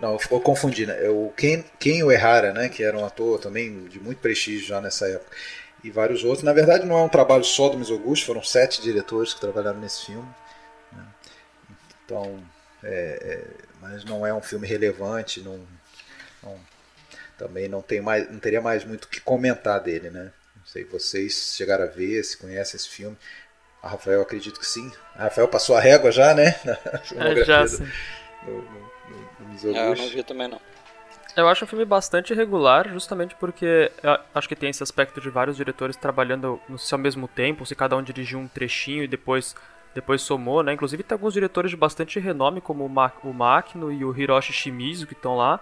Não, 0.00 0.18
eu 0.30 0.40
confundi, 0.40 0.86
né? 0.86 1.04
É 1.04 1.08
o 1.08 1.32
Ken, 1.36 1.64
Ken 1.78 2.02
Uehara, 2.02 2.52
né? 2.52 2.68
Que 2.68 2.82
era 2.82 2.96
um 2.96 3.04
ator 3.04 3.38
também 3.38 3.84
de 3.84 3.98
muito 3.98 4.18
prestígio 4.18 4.66
já 4.66 4.80
nessa 4.80 5.08
época. 5.08 5.34
E 5.82 5.90
vários 5.90 6.24
outros. 6.24 6.42
Na 6.42 6.52
verdade, 6.52 6.84
não 6.84 6.98
é 6.98 7.02
um 7.02 7.08
trabalho 7.08 7.44
só 7.44 7.68
do 7.68 7.78
Mizoguchi, 7.78 8.24
foram 8.24 8.42
sete 8.42 8.82
diretores 8.82 9.32
que 9.32 9.40
trabalharam 9.40 9.78
nesse 9.78 10.06
filme. 10.06 10.28
Né? 10.92 11.04
Então, 12.04 12.42
é, 12.82 13.18
é, 13.22 13.44
mas 13.80 14.04
não 14.04 14.26
é 14.26 14.34
um 14.34 14.42
filme 14.42 14.66
relevante, 14.66 15.40
não, 15.40 15.60
não, 16.42 16.58
também 17.36 17.68
não, 17.68 17.82
tem 17.82 18.00
mais, 18.00 18.30
não 18.30 18.38
teria 18.38 18.60
mais 18.60 18.84
muito 18.84 19.04
o 19.04 19.08
que 19.08 19.20
comentar 19.20 19.80
dele, 19.80 20.10
né? 20.10 20.32
Não 20.56 20.66
sei, 20.66 20.84
vocês 20.84 21.54
chegaram 21.56 21.84
a 21.84 21.88
ver, 21.88 22.22
se 22.24 22.36
conhecem 22.36 22.76
esse 22.76 22.88
filme. 22.88 23.16
A 23.82 23.88
Rafael, 23.88 24.22
acredito 24.22 24.58
que 24.58 24.66
sim. 24.66 24.90
A 25.14 25.24
Rafael 25.24 25.48
passou 25.48 25.76
a 25.76 25.80
régua 25.80 26.10
já, 26.10 26.34
né? 26.34 26.54
Na 27.14 27.28
é, 27.28 27.44
já, 27.44 27.66
sim. 27.66 27.86
Do, 28.44 28.52
do, 28.52 28.62
do, 28.62 29.72
do 29.72 29.76
é, 29.76 29.90
eu 29.90 29.96
não 29.96 30.08
vi 30.08 30.22
também 30.22 30.48
não. 30.48 30.60
Eu 31.36 31.46
acho 31.48 31.64
um 31.64 31.68
filme 31.68 31.84
bastante 31.84 32.32
irregular, 32.32 32.88
justamente 32.88 33.34
porque 33.34 33.92
acho 34.34 34.48
que 34.48 34.56
tem 34.56 34.70
esse 34.70 34.82
aspecto 34.82 35.20
de 35.20 35.28
vários 35.28 35.58
diretores 35.58 35.94
trabalhando 35.94 36.58
no 36.66 36.78
ao 36.90 36.98
mesmo 36.98 37.28
tempo, 37.28 37.66
se 37.66 37.74
cada 37.74 37.94
um 37.94 38.02
dirigiu 38.02 38.38
um 38.38 38.48
trechinho 38.48 39.04
e 39.04 39.08
depois 39.08 39.54
depois 39.94 40.20
somou, 40.22 40.62
né? 40.62 40.72
Inclusive 40.74 41.02
tem 41.02 41.14
alguns 41.14 41.32
diretores 41.32 41.70
de 41.70 41.76
bastante 41.76 42.18
renome, 42.20 42.60
como 42.60 42.84
o, 42.84 42.88
Ma 42.88 43.12
o 43.22 43.32
Makino 43.32 43.90
e 43.90 44.04
o 44.04 44.16
Hiroshi 44.16 44.52
Shimizu, 44.52 45.06
que 45.06 45.14
estão 45.14 45.36
lá. 45.36 45.58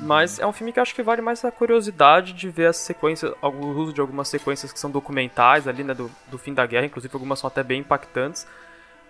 Mas 0.00 0.38
é 0.38 0.46
um 0.46 0.52
filme 0.52 0.72
que 0.72 0.80
acho 0.80 0.94
que 0.94 1.02
vale 1.02 1.22
mais 1.22 1.44
a 1.44 1.50
curiosidade 1.50 2.32
de 2.32 2.48
ver 2.48 2.66
as 2.66 2.76
sequências, 2.76 3.32
o 3.40 3.48
uso 3.48 3.92
de 3.92 4.00
algumas 4.00 4.28
sequências 4.28 4.72
que 4.72 4.78
são 4.78 4.90
documentais 4.90 5.68
ali, 5.68 5.84
né, 5.84 5.94
do, 5.94 6.10
do 6.28 6.38
fim 6.38 6.52
da 6.54 6.66
guerra, 6.66 6.86
inclusive 6.86 7.14
algumas 7.14 7.38
são 7.38 7.48
até 7.48 7.62
bem 7.62 7.80
impactantes. 7.80 8.46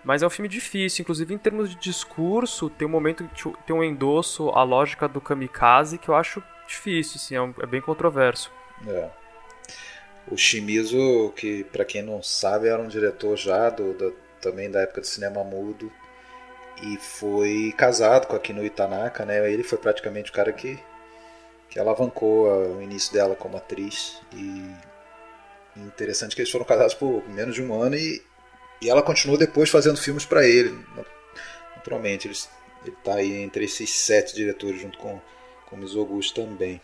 Mas 0.04 0.22
é 0.22 0.26
um 0.26 0.30
filme 0.30 0.48
difícil, 0.48 1.02
inclusive 1.02 1.32
em 1.32 1.38
termos 1.38 1.70
de 1.70 1.76
discurso, 1.76 2.68
tem 2.68 2.86
um 2.86 2.90
momento 2.90 3.24
que 3.34 3.52
tem 3.64 3.74
um 3.74 3.84
endosso 3.84 4.50
à 4.50 4.62
lógica 4.62 5.08
do 5.08 5.20
kamikaze 5.20 5.96
que 5.96 6.08
eu 6.08 6.14
acho 6.14 6.42
difícil, 6.66 7.16
assim, 7.16 7.36
é, 7.36 7.40
um, 7.40 7.54
é 7.60 7.66
bem 7.66 7.80
controverso. 7.80 8.50
É. 8.86 9.08
O 10.28 10.36
Shimizu, 10.36 11.32
que 11.36 11.64
para 11.64 11.84
quem 11.84 12.02
não 12.02 12.22
sabe, 12.22 12.68
era 12.68 12.80
um 12.80 12.88
diretor 12.88 13.36
já 13.36 13.70
do, 13.70 13.92
do, 13.94 14.14
também 14.40 14.70
da 14.70 14.80
época 14.80 15.00
do 15.00 15.06
cinema 15.06 15.44
mudo 15.44 15.90
e 16.82 16.96
foi 16.98 17.72
casado 17.76 18.26
com 18.26 18.36
a 18.36 18.40
Kino 18.40 18.64
Itanaka, 18.64 19.24
né? 19.24 19.50
Ele 19.50 19.62
foi 19.62 19.78
praticamente 19.78 20.30
o 20.30 20.34
cara 20.34 20.52
que, 20.52 20.78
que 21.70 21.78
alavancou 21.78 22.46
o 22.76 22.82
início 22.82 23.12
dela 23.12 23.34
como 23.34 23.56
atriz 23.56 24.20
e 24.34 24.70
interessante 25.76 26.34
que 26.34 26.42
eles 26.42 26.52
foram 26.52 26.66
casados 26.66 26.94
por 26.94 27.26
menos 27.28 27.54
de 27.54 27.62
um 27.62 27.80
ano 27.80 27.96
e 27.96 28.22
e 28.82 28.90
ela 28.90 29.00
continuou 29.00 29.38
depois 29.38 29.70
fazendo 29.70 29.96
filmes 29.96 30.24
para 30.24 30.44
ele. 30.44 30.76
Naturalmente, 31.76 32.26
ele 32.26 32.36
está 32.88 33.14
aí 33.14 33.40
entre 33.40 33.64
esses 33.64 33.88
sete 33.90 34.34
diretores, 34.34 34.80
junto 34.80 34.98
com, 34.98 35.20
com 35.66 35.76
Mizoguchi 35.76 36.34
também. 36.34 36.80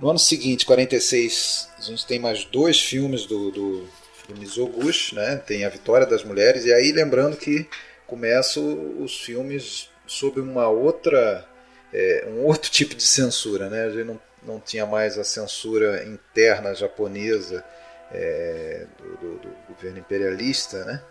No 0.00 0.10
ano 0.10 0.18
seguinte, 0.18 0.66
46, 0.66 1.70
a 1.78 1.82
gente 1.82 2.04
tem 2.04 2.18
mais 2.18 2.44
dois 2.44 2.80
filmes 2.80 3.26
do, 3.26 3.52
do, 3.52 3.88
do 4.28 4.36
Mizoguchi, 4.36 5.14
né? 5.14 5.36
tem 5.36 5.64
A 5.64 5.68
Vitória 5.68 6.06
das 6.06 6.24
Mulheres, 6.24 6.64
e 6.64 6.72
aí 6.72 6.90
lembrando 6.90 7.36
que 7.36 7.68
começam 8.08 9.00
os 9.00 9.20
filmes 9.20 9.90
sob 10.06 10.40
uma 10.40 10.66
outra, 10.68 11.46
é, 11.92 12.26
um 12.26 12.44
outro 12.44 12.68
tipo 12.72 12.96
de 12.96 13.04
censura. 13.04 13.70
Né? 13.70 13.84
A 13.84 13.90
gente 13.90 14.04
não, 14.04 14.20
não 14.42 14.58
tinha 14.58 14.84
mais 14.84 15.16
a 15.16 15.22
censura 15.22 16.02
interna 16.04 16.74
japonesa, 16.74 17.64
é, 18.10 18.86
do, 18.96 19.16
do, 19.18 19.38
do, 19.40 19.56
governo 19.68 19.98
imperialista, 19.98 20.82
né? 20.86 21.02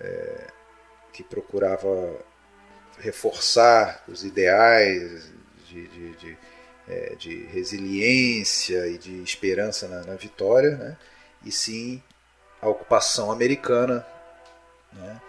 É, 0.00 0.46
que 1.12 1.24
procurava 1.24 2.16
reforçar 3.00 4.04
os 4.06 4.24
ideais 4.24 5.28
de, 5.66 5.88
de, 5.88 6.16
de, 6.16 6.38
é, 6.88 7.14
de 7.16 7.46
resiliência 7.46 8.86
e 8.86 8.96
de 8.96 9.22
esperança 9.24 9.88
na, 9.88 10.04
na, 10.04 10.14
vitória, 10.14 10.76
né? 10.76 10.96
e 11.44 11.50
sim 11.50 12.00
a 12.62 12.68
ocupação 12.68 13.32
americana, 13.32 14.06
né? 14.92 15.20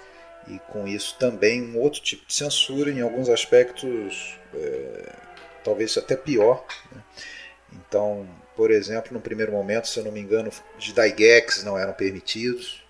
E 0.48 0.60
com 0.72 0.88
isso 0.88 1.16
também 1.20 1.62
um 1.62 1.80
outro 1.80 2.02
tipo 2.02 2.26
de 2.26 2.34
censura, 2.34 2.92
em 2.92 3.02
alguns 3.02 3.30
aspectos 3.30 4.38
é, 4.54 5.14
talvez 5.64 5.98
até 5.98 6.16
pior. 6.16 6.66
Né? 6.92 7.02
Então, 7.74 8.28
por 8.56 8.72
exemplo, 8.72 9.14
no 9.14 9.22
primeiro 9.22 9.52
momento, 9.52 9.88
se 9.88 10.00
eu 10.00 10.04
não 10.04 10.12
me 10.12 10.20
engano, 10.20 10.52
os 10.78 10.92
Daigex 10.92 11.64
não 11.64 11.78
eram 11.78 11.94
permitidos. 11.94 12.84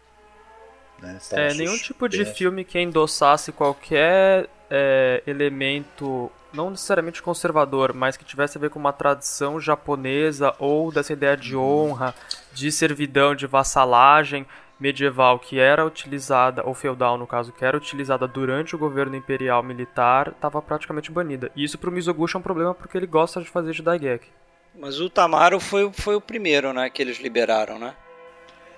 Né? 1.00 1.18
É, 1.32 1.54
nenhum 1.54 1.78
tipo 1.78 2.08
de 2.08 2.26
filme 2.26 2.64
que 2.64 2.80
endossasse 2.80 3.52
qualquer 3.52 4.48
é, 4.70 5.22
elemento, 5.28 6.32
não 6.54 6.70
necessariamente 6.70 7.22
conservador, 7.22 7.94
mas 7.94 8.16
que 8.16 8.24
tivesse 8.24 8.58
a 8.58 8.62
ver 8.62 8.70
com 8.70 8.80
uma 8.80 8.94
tradição 8.94 9.60
japonesa 9.60 10.56
ou 10.60 10.92
dessa 10.92 11.14
ideia 11.14 11.36
de 11.36 11.56
uhum. 11.56 11.92
honra, 11.92 12.16
de 12.54 12.72
servidão, 12.72 13.36
de 13.36 13.48
vassalagem 13.48 14.46
medieval 14.82 15.38
que 15.38 15.60
era 15.60 15.86
utilizada, 15.86 16.64
ou 16.66 16.74
feudal 16.74 17.16
no 17.16 17.28
caso, 17.28 17.54
que 17.54 17.64
era 17.64 17.78
utilizada 17.78 18.28
durante 18.28 18.76
o 18.76 18.80
governo 18.80 19.16
imperial 19.16 19.62
militar, 19.62 20.30
estava 20.30 20.60
praticamente 20.60 21.12
banida. 21.12 21.52
E 21.56 21.64
isso 21.64 21.78
para 21.78 21.90
o 21.90 21.94
Mizoguchi 21.94 22.36
é 22.36 22.40
um 22.40 22.42
problema 22.42 22.74
porque 22.74 22.98
ele 22.98 23.06
gosta 23.06 23.40
de 23.40 23.48
fazer 23.48 23.74
de 23.74 23.84
Daigeki. 23.84 24.28
Mas 24.74 25.00
o 25.00 25.08
Tamaro 25.08 25.60
foi, 25.60 25.92
foi 25.94 26.16
o 26.16 26.22
primeiro, 26.22 26.74
né, 26.74 26.90
que 26.90 27.00
eles 27.00 27.20
liberaram, 27.20 27.78
né? 27.78 27.96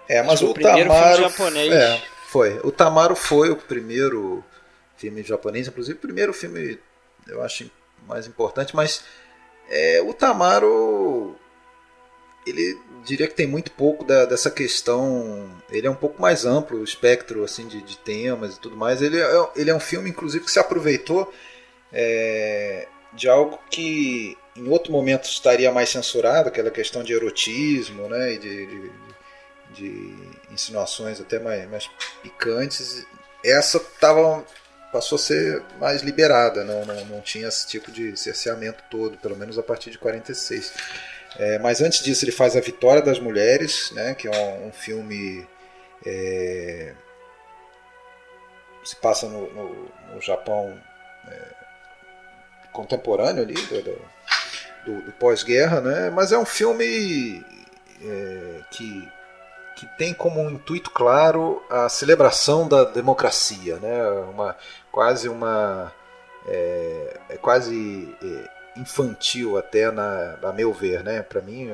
É, 0.09 0.21
mas 0.21 0.41
o, 0.41 0.51
o 0.51 0.53
primeiro 0.53 0.89
Tamaro 0.89 1.15
filme 1.15 1.29
japonês. 1.29 1.71
É, 1.71 2.01
foi. 2.27 2.59
O 2.63 2.71
Tamaro 2.71 3.15
foi 3.15 3.49
o 3.49 3.55
primeiro 3.55 4.43
filme 4.97 5.23
japonês, 5.23 5.69
inclusive 5.69 5.97
o 5.97 6.01
primeiro 6.01 6.33
filme, 6.33 6.77
eu 7.27 7.41
acho 7.41 7.71
mais 8.05 8.27
importante, 8.27 8.75
mas 8.75 9.05
é, 9.69 10.01
o 10.01 10.13
Tamaro 10.13 11.37
ele 12.45 12.79
diria 13.03 13.27
que 13.27 13.35
tem 13.35 13.47
muito 13.47 13.71
pouco 13.71 14.03
da, 14.03 14.25
dessa 14.25 14.49
questão. 14.49 15.49
Ele 15.69 15.87
é 15.87 15.89
um 15.89 15.95
pouco 15.95 16.21
mais 16.21 16.45
amplo, 16.45 16.79
o 16.79 16.83
espectro 16.83 17.43
assim 17.43 17.67
de, 17.67 17.81
de 17.81 17.97
temas 17.97 18.55
e 18.55 18.59
tudo 18.59 18.75
mais. 18.75 19.01
Ele 19.01 19.19
é, 19.19 19.49
ele 19.55 19.69
é 19.69 19.75
um 19.75 19.79
filme, 19.79 20.09
inclusive, 20.09 20.45
que 20.45 20.51
se 20.51 20.59
aproveitou 20.59 21.31
é, 21.91 22.87
de 23.13 23.29
algo 23.29 23.59
que 23.69 24.37
em 24.55 24.67
outro 24.67 24.91
momento 24.91 25.25
estaria 25.25 25.71
mais 25.71 25.89
censurado, 25.89 26.49
aquela 26.49 26.69
questão 26.69 27.03
de 27.03 27.13
erotismo, 27.13 28.07
né, 28.07 28.33
e 28.33 28.37
de, 28.37 28.65
de, 28.65 28.91
de 29.71 30.15
insinuações 30.51 31.19
até 31.19 31.39
mais, 31.39 31.69
mais 31.69 31.89
picantes. 32.21 33.05
Essa 33.43 33.79
tava, 33.79 34.45
passou 34.91 35.15
a 35.15 35.19
ser 35.19 35.63
mais 35.79 36.01
liberada, 36.01 36.63
não, 36.63 36.85
não, 36.85 37.05
não 37.05 37.21
tinha 37.21 37.47
esse 37.47 37.67
tipo 37.67 37.91
de 37.91 38.15
cerceamento 38.17 38.83
todo, 38.91 39.17
pelo 39.17 39.35
menos 39.35 39.57
a 39.57 39.63
partir 39.63 39.89
de 39.89 39.97
46. 39.97 40.71
É, 41.37 41.59
mas 41.59 41.81
antes 41.81 42.03
disso 42.03 42.23
ele 42.25 42.31
faz 42.31 42.55
A 42.55 42.61
Vitória 42.61 43.01
das 43.01 43.19
Mulheres, 43.19 43.91
né, 43.91 44.13
que 44.15 44.27
é 44.27 44.31
um, 44.31 44.67
um 44.67 44.71
filme... 44.71 45.47
É, 46.05 46.93
se 48.83 48.97
passa 48.97 49.27
no, 49.29 49.49
no, 49.53 49.87
no 50.13 50.21
Japão 50.21 50.77
é, 51.29 51.47
contemporâneo 52.73 53.41
ali, 53.41 53.53
do, 53.53 53.81
do 53.81 54.13
do, 54.85 55.11
pós-guerra, 55.13 55.81
né? 55.81 56.09
Mas 56.09 56.31
é 56.31 56.37
um 56.37 56.45
filme 56.45 57.43
é, 58.01 58.61
que, 58.71 59.11
que 59.75 59.85
tem 59.97 60.13
como 60.13 60.41
um 60.41 60.51
intuito 60.51 60.91
claro 60.91 61.63
a 61.69 61.89
celebração 61.89 62.67
da 62.67 62.83
democracia, 62.83 63.77
né? 63.77 64.03
Uma, 64.33 64.55
quase 64.91 65.29
uma 65.29 65.91
é, 66.47 67.19
é 67.29 67.37
quase 67.37 68.15
é, 68.21 68.49
infantil 68.75 69.57
até 69.57 69.91
na, 69.91 70.37
a 70.41 70.51
meu 70.51 70.73
ver, 70.73 71.03
né? 71.03 71.21
Para 71.21 71.41
mim 71.41 71.69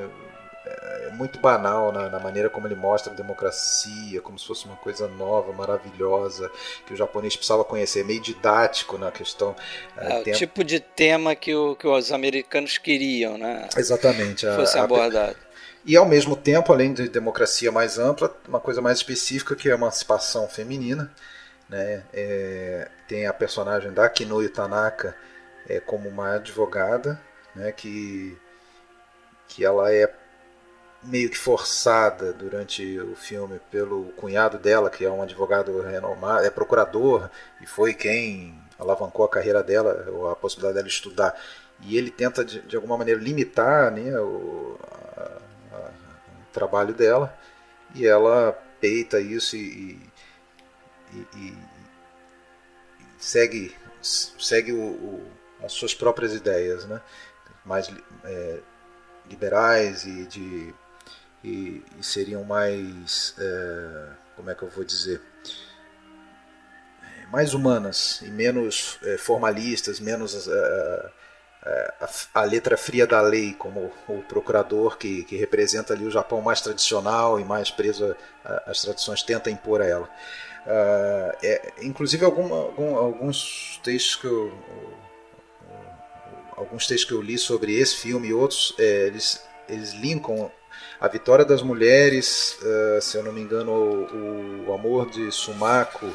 é 1.10 1.10
muito 1.10 1.38
banal 1.38 1.92
na, 1.92 2.08
na, 2.08 2.18
maneira 2.18 2.48
como 2.48 2.66
ele 2.66 2.74
mostra 2.74 3.12
a 3.12 3.16
democracia, 3.16 4.20
como 4.20 4.38
se 4.38 4.46
fosse 4.46 4.64
uma 4.64 4.76
coisa 4.76 5.08
nova, 5.08 5.52
maravilhosa, 5.52 6.50
que 6.86 6.94
o 6.94 6.96
japonês 6.96 7.34
precisava 7.36 7.64
conhecer, 7.64 8.04
meio 8.04 8.20
didático 8.20 8.96
na 8.96 9.10
questão. 9.10 9.54
É, 9.96 10.16
é 10.16 10.20
o 10.20 10.36
tipo 10.36 10.62
de 10.64 10.80
tema 10.80 11.34
que, 11.34 11.54
o, 11.54 11.74
que 11.76 11.86
os 11.86 12.12
americanos 12.12 12.78
queriam, 12.78 13.36
né? 13.36 13.68
Exatamente. 13.76 14.46
Fosse 14.54 14.78
abordado. 14.78 15.36
A, 15.36 15.50
e 15.84 15.96
ao 15.96 16.06
mesmo 16.06 16.36
tempo, 16.36 16.72
além 16.72 16.92
de 16.92 17.08
democracia 17.08 17.72
mais 17.72 17.98
ampla, 17.98 18.34
uma 18.46 18.60
coisa 18.60 18.80
mais 18.80 18.98
específica 18.98 19.56
que 19.56 19.68
é 19.68 19.72
a 19.72 19.74
emancipação 19.74 20.48
feminina. 20.48 21.10
Né? 21.68 22.02
É, 22.12 22.88
tem 23.08 23.26
a 23.26 23.32
personagem 23.32 23.92
da 23.92 24.08
Kinoe 24.08 24.48
Tanaka 24.48 25.14
é, 25.70 25.80
como 25.80 26.08
uma 26.08 26.34
advogada, 26.34 27.20
né? 27.54 27.70
que, 27.72 28.36
que 29.48 29.64
ela 29.64 29.92
é 29.92 30.12
meio 31.02 31.30
que 31.30 31.38
forçada 31.38 32.32
durante 32.32 32.98
o 33.00 33.14
filme 33.14 33.58
pelo 33.70 34.06
cunhado 34.12 34.58
dela, 34.58 34.90
que 34.90 35.04
é 35.04 35.10
um 35.10 35.22
advogado 35.22 35.80
renomado, 35.80 36.44
é 36.44 36.50
procurador 36.50 37.30
e 37.60 37.66
foi 37.66 37.94
quem 37.94 38.60
alavancou 38.78 39.24
a 39.24 39.28
carreira 39.28 39.62
dela, 39.62 40.06
ou 40.10 40.28
a 40.28 40.36
possibilidade 40.36 40.74
dela 40.74 40.88
estudar. 40.88 41.40
E 41.82 41.96
ele 41.96 42.10
tenta 42.10 42.44
de, 42.44 42.60
de 42.60 42.76
alguma 42.76 42.98
maneira 42.98 43.20
limitar 43.20 43.90
né, 43.90 44.18
o, 44.20 44.78
a, 45.16 45.22
a, 45.72 45.78
o 45.78 46.52
trabalho 46.52 46.92
dela 46.92 47.34
e 47.94 48.06
ela 48.06 48.52
peita 48.80 49.20
isso 49.20 49.56
e, 49.56 49.98
e, 51.12 51.26
e, 51.36 51.38
e 51.38 51.54
segue 53.18 53.74
segue 54.02 54.72
o, 54.72 54.82
o, 54.82 55.39
as 55.62 55.72
suas 55.72 55.94
próprias 55.94 56.34
ideias, 56.34 56.84
né? 56.86 57.00
mais 57.64 57.92
é, 58.24 58.60
liberais 59.28 60.04
e 60.04 60.26
de 60.26 60.74
e, 61.42 61.82
e 61.98 62.02
seriam 62.02 62.44
mais, 62.44 63.34
é, 63.38 64.08
como 64.36 64.50
é 64.50 64.54
que 64.54 64.62
eu 64.62 64.68
vou 64.68 64.84
dizer, 64.84 65.20
mais 67.30 67.54
humanas 67.54 68.20
e 68.22 68.28
menos 68.28 68.98
é, 69.04 69.16
formalistas, 69.16 70.00
menos 70.00 70.48
é, 70.48 71.10
é, 71.64 71.94
a, 72.00 72.40
a, 72.40 72.44
letra 72.44 72.76
fria 72.76 73.06
da 73.06 73.20
lei, 73.20 73.54
como 73.54 73.92
o 74.08 74.22
procurador 74.22 74.98
que, 74.98 75.24
que 75.24 75.36
representa 75.36 75.94
ali 75.94 76.04
o 76.04 76.10
Japão 76.10 76.40
mais 76.42 76.60
tradicional 76.60 77.38
e 77.38 77.44
mais 77.44 77.70
preso 77.70 78.14
às 78.66 78.82
tradições 78.82 79.22
tenta 79.22 79.50
impor 79.50 79.80
a 79.80 79.86
ela. 79.86 80.10
Uh, 80.66 81.36
é, 81.42 81.72
inclusive 81.82 82.22
algum, 82.22 82.52
algum, 82.52 82.96
alguns 82.96 83.80
textos 83.82 84.16
que 84.16 84.26
eu, 84.26 84.52
alguns 86.60 86.86
textos 86.86 87.08
que 87.08 87.14
eu 87.14 87.22
li 87.22 87.38
sobre 87.38 87.74
esse 87.74 87.96
filme 87.96 88.28
e 88.28 88.34
outros, 88.34 88.74
é, 88.78 89.06
eles, 89.06 89.42
eles 89.68 89.92
linkam 89.94 90.50
a 91.00 91.08
Vitória 91.08 91.44
das 91.44 91.62
Mulheres, 91.62 92.58
uh, 92.60 93.00
se 93.00 93.16
eu 93.16 93.22
não 93.22 93.32
me 93.32 93.40
engano, 93.40 93.72
o, 93.72 94.66
o 94.68 94.74
Amor 94.74 95.08
de 95.08 95.32
Sumaco 95.32 96.06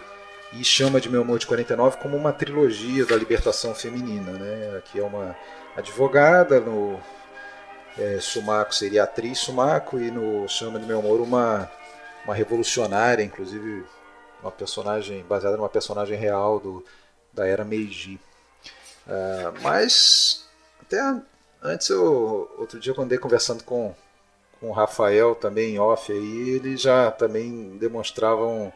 e 0.53 0.63
Chama 0.63 1.01
de 1.01 1.10
Meu 1.10 1.21
Amor 1.21 1.39
de 1.39 1.47
49 1.47 1.97
como 1.97 2.15
uma 2.15 2.31
trilogia 2.31 3.03
da 3.05 3.15
libertação 3.15 3.73
feminina. 3.73 4.31
Né? 4.31 4.77
Aqui 4.77 4.99
é 4.99 5.03
uma 5.03 5.36
advogada, 5.75 6.60
no 6.60 6.99
é, 7.97 8.19
Sumaco 8.19 8.75
seria 8.75 9.03
atriz 9.03 9.39
Sumaco 9.39 9.99
e 9.99 10.12
no 10.12 10.47
Chama 10.47 10.79
de 10.79 10.86
Meu 10.86 10.99
Amor 10.99 11.19
uma, 11.19 11.69
uma 12.23 12.36
revolucionária, 12.36 13.23
inclusive 13.23 13.84
uma 14.43 14.51
personagem 14.51 15.23
baseada 15.23 15.58
numa 15.58 15.69
personagem 15.69 16.15
real 16.15 16.60
do, 16.60 16.86
da 17.34 17.47
era 17.47 17.65
Meiji. 17.65 18.19
Uh, 19.08 19.62
mas 19.62 20.48
até 20.82 21.00
antes 21.62 21.89
eu 21.89 22.50
outro 22.58 22.80
dia 22.80 22.94
quando 22.94 23.06
andei 23.06 23.18
conversando 23.18 23.63
com, 23.63 23.94
com 24.60 24.70
o 24.70 24.74
Rafael 24.74 25.36
também 25.36 25.76
em 25.76 25.80
off 25.80 26.12
aí, 26.12 26.50
ele 26.50 26.76
já 26.76 27.12
também 27.12 27.78
demonstravam 27.78 28.74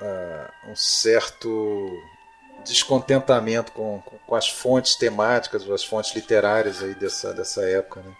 uh, 0.00 0.70
um 0.70 0.76
certo 0.76 1.90
descontentamento 2.64 3.72
com, 3.72 4.02
com, 4.04 4.18
com, 4.18 4.34
as 4.34 4.48
fontes 4.48 4.96
temáticas, 4.96 5.68
as 5.70 5.84
fontes 5.84 6.14
literárias 6.14 6.82
aí 6.82 6.94
dessa, 6.94 7.32
dessa 7.32 7.62
época, 7.62 8.00
né? 8.02 8.16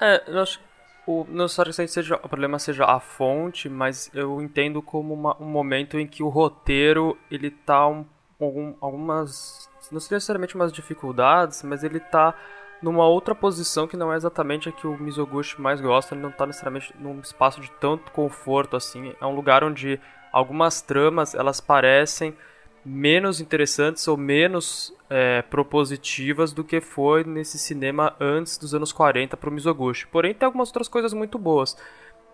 É, 0.00 0.22
eu 0.26 0.40
acho 0.40 0.58
que 0.58 0.64
o, 1.06 1.24
não 1.28 1.44
necessariamente 1.44 1.92
seja, 1.92 2.16
o 2.16 2.28
problema 2.28 2.58
seja 2.58 2.84
a 2.84 3.00
fonte, 3.00 3.68
mas 3.68 4.10
eu 4.14 4.40
entendo 4.40 4.80
como 4.80 5.14
uma, 5.14 5.36
um 5.40 5.46
momento 5.46 5.98
em 5.98 6.06
que 6.06 6.22
o 6.22 6.28
roteiro 6.28 7.18
ele 7.30 7.50
tá 7.50 7.86
um, 7.88 8.04
algum, 8.40 8.74
algumas 8.80 9.68
não 9.90 9.98
necessariamente 9.98 10.54
umas 10.54 10.72
dificuldades, 10.72 11.62
mas 11.62 11.82
ele 11.82 11.98
tá 11.98 12.34
numa 12.82 13.06
outra 13.06 13.34
posição 13.34 13.88
que 13.88 13.96
não 13.96 14.12
é 14.12 14.16
exatamente 14.16 14.68
a 14.68 14.72
que 14.72 14.86
o 14.86 14.96
Mizoguchi 14.98 15.60
mais 15.60 15.80
gosta, 15.80 16.14
ele 16.14 16.22
não 16.22 16.30
está 16.30 16.46
necessariamente 16.46 16.94
num 16.98 17.18
espaço 17.20 17.60
de 17.60 17.70
tanto 17.80 18.12
conforto 18.12 18.76
assim, 18.76 19.14
é 19.20 19.26
um 19.26 19.34
lugar 19.34 19.64
onde 19.64 20.00
algumas 20.32 20.80
tramas 20.80 21.34
elas 21.34 21.60
parecem 21.60 22.36
menos 22.84 23.40
interessantes 23.40 24.06
ou 24.06 24.16
menos 24.16 24.94
é, 25.10 25.42
propositivas 25.42 26.52
do 26.52 26.62
que 26.62 26.80
foi 26.80 27.24
nesse 27.24 27.58
cinema 27.58 28.14
antes 28.20 28.56
dos 28.56 28.74
anos 28.74 28.92
40 28.92 29.36
para 29.36 29.50
o 29.50 29.52
Mizoguchi. 29.52 30.06
Porém, 30.06 30.32
tem 30.32 30.46
algumas 30.46 30.68
outras 30.68 30.88
coisas 30.88 31.12
muito 31.12 31.38
boas. 31.38 31.76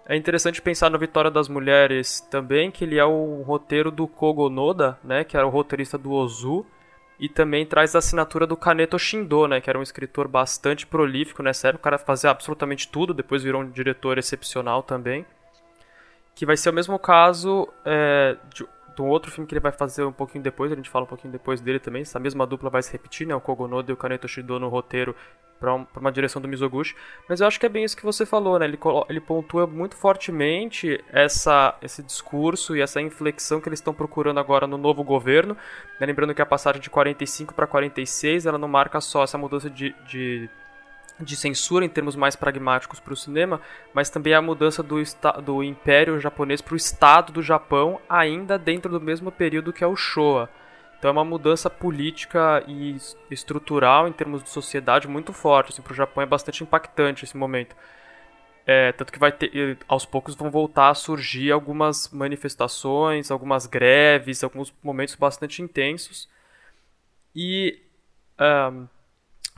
É 0.07 0.15
interessante 0.15 0.61
pensar 0.61 0.91
na 0.91 0.99
Vitória 0.99 1.31
das 1.31 1.49
Mulheres 1.49 2.21
também, 2.31 2.71
que 2.71 2.85
ele 2.85 2.99
é 2.99 3.05
o 3.05 3.41
roteiro 3.41 3.91
do 3.91 4.07
Kogo 4.07 4.51
Noda, 4.51 4.99
né, 5.03 5.25
que 5.25 5.35
era 5.35 5.47
o 5.47 5.51
roteirista 5.51 5.97
do 5.97 6.13
Ozu, 6.13 6.67
e 7.19 7.27
também 7.27 7.65
traz 7.65 7.95
a 7.95 8.01
assinatura 8.01 8.47
do 8.47 8.55
Kaneto 8.55 8.99
Shindo, 8.99 9.49
né, 9.49 9.63
que 9.63 9.71
era 9.71 9.79
um 9.79 9.83
escritor 9.83 10.29
bastante 10.29 10.87
prolífico 10.87 11.43
nessa 11.43 11.69
época, 11.69 11.81
o 11.81 11.85
cara 11.85 11.99
fazia 11.99 12.29
absolutamente 12.31 12.87
tudo, 12.87 13.15
depois 13.15 13.43
virou 13.43 13.63
um 13.63 13.71
diretor 13.71 14.19
excepcional 14.19 14.83
também. 14.83 15.25
Que 16.35 16.45
vai 16.45 16.57
ser 16.59 16.69
o 16.69 16.73
mesmo 16.73 16.99
caso 16.99 17.67
é, 17.83 18.37
de, 18.53 18.67
de, 18.95 19.03
um 19.03 19.07
outro 19.07 19.31
filme 19.31 19.49
que 19.49 19.55
ele 19.55 19.61
vai 19.61 19.73
fazer 19.73 20.05
um 20.05 20.13
pouquinho 20.13 20.45
depois, 20.45 20.71
a 20.71 20.77
gente 20.77 20.91
fala 20.91 21.07
um 21.07 21.09
pouquinho 21.09 21.33
depois 21.33 21.63
dele 21.63 21.79
também, 21.79 22.03
essa 22.03 22.19
mesma 22.19 22.47
dupla 22.47 22.69
vai 22.69 22.83
se 22.83 22.93
repetir, 22.93 23.27
né, 23.27 23.35
o 23.35 23.41
Kogonoda 23.41 23.91
e 23.91 23.95
o 23.95 23.97
Kaneto 23.97 24.29
Shindo 24.29 24.61
no 24.61 24.69
roteiro 24.69 25.17
para 25.65 25.75
um, 25.75 25.87
uma 25.97 26.13
direção 26.13 26.43
do 26.43 26.47
Mizoguchi, 26.47 26.95
mas 27.27 27.41
eu 27.41 27.47
acho 27.47 27.59
que 27.59 27.65
é 27.65 27.69
bem 27.71 27.85
isso 27.85 27.97
que 27.97 28.05
você 28.05 28.27
falou, 28.27 28.59
né? 28.59 28.67
Ele, 28.67 28.79
ele 29.09 29.21
pontua 29.21 29.67
muito 29.67 29.97
fortemente 29.97 31.03
essa, 31.11 31.75
esse 31.81 32.03
discurso 32.03 32.77
e 32.77 32.83
essa 32.83 33.01
inflexão 33.01 33.63
que 33.63 33.69
eles 33.69 33.79
estão 33.79 33.95
procurando 33.95 34.39
agora 34.39 34.67
no 34.67 34.77
novo 34.77 35.03
governo. 35.03 35.57
Né? 35.99 36.07
Lembrando 36.07 36.35
que 36.35 36.43
a 36.43 36.47
passagem 36.47 36.83
de 36.83 36.91
45 36.91 37.55
para 37.55 37.67
46 37.67 38.45
ela 38.45 38.59
não 38.59 38.69
marca 38.69 39.01
só 39.01 39.25
essa 39.25 39.39
mudança 39.39 39.71
de, 39.71 39.95
de 40.07 40.51
de 41.21 41.37
censura 41.37 41.85
em 41.85 41.89
termos 41.89 42.17
mais 42.17 42.35
pragmáticos 42.35 42.99
para 42.99 43.13
o 43.13 43.17
cinema, 43.17 43.61
mas 43.95 44.11
também 44.11 44.35
a 44.35 44.43
mudança 44.43 44.83
do, 44.83 44.97
do 45.45 45.63
Império 45.63 46.19
Japonês 46.19 46.61
para 46.61 46.75
o 46.75 46.77
Estado 46.77 47.33
do 47.33 47.41
Japão, 47.41 48.01
ainda 48.09 48.59
dentro 48.59 48.91
do 48.91 49.01
mesmo 49.01 49.31
período 49.31 49.73
que 49.73 49.85
é 49.85 49.87
o 49.87 49.95
Showa. 49.95 50.51
Então 51.05 51.11
é 51.11 51.13
uma 51.13 51.25
mudança 51.27 51.69
política 51.69 52.65
e 52.67 52.97
estrutural 53.31 54.09
em 54.09 54.13
termos 54.13 54.43
de 54.43 54.49
sociedade 54.49 55.07
muito 55.07 55.35
forte. 55.35 55.71
Assim, 55.71 55.83
para 55.83 55.93
o 55.93 55.95
Japão 55.95 56.23
é 56.23 56.27
bastante 56.27 56.63
impactante 56.63 57.27
esse 57.27 57.37
momento. 57.37 57.77
É, 58.67 58.91
tanto 58.91 59.13
que 59.13 59.19
vai 59.19 59.31
ter, 59.31 59.77
aos 59.87 60.07
poucos 60.07 60.35
vão 60.35 60.51
voltar 60.51 60.89
a 60.89 60.95
surgir 60.95 61.53
algumas 61.53 62.09
manifestações, 62.09 63.31
algumas 63.31 63.67
greves, 63.67 64.43
alguns 64.43 64.73
momentos 64.83 65.15
bastante 65.15 65.61
intensos. 65.61 66.27
E 67.37 67.83
um, 68.73 68.87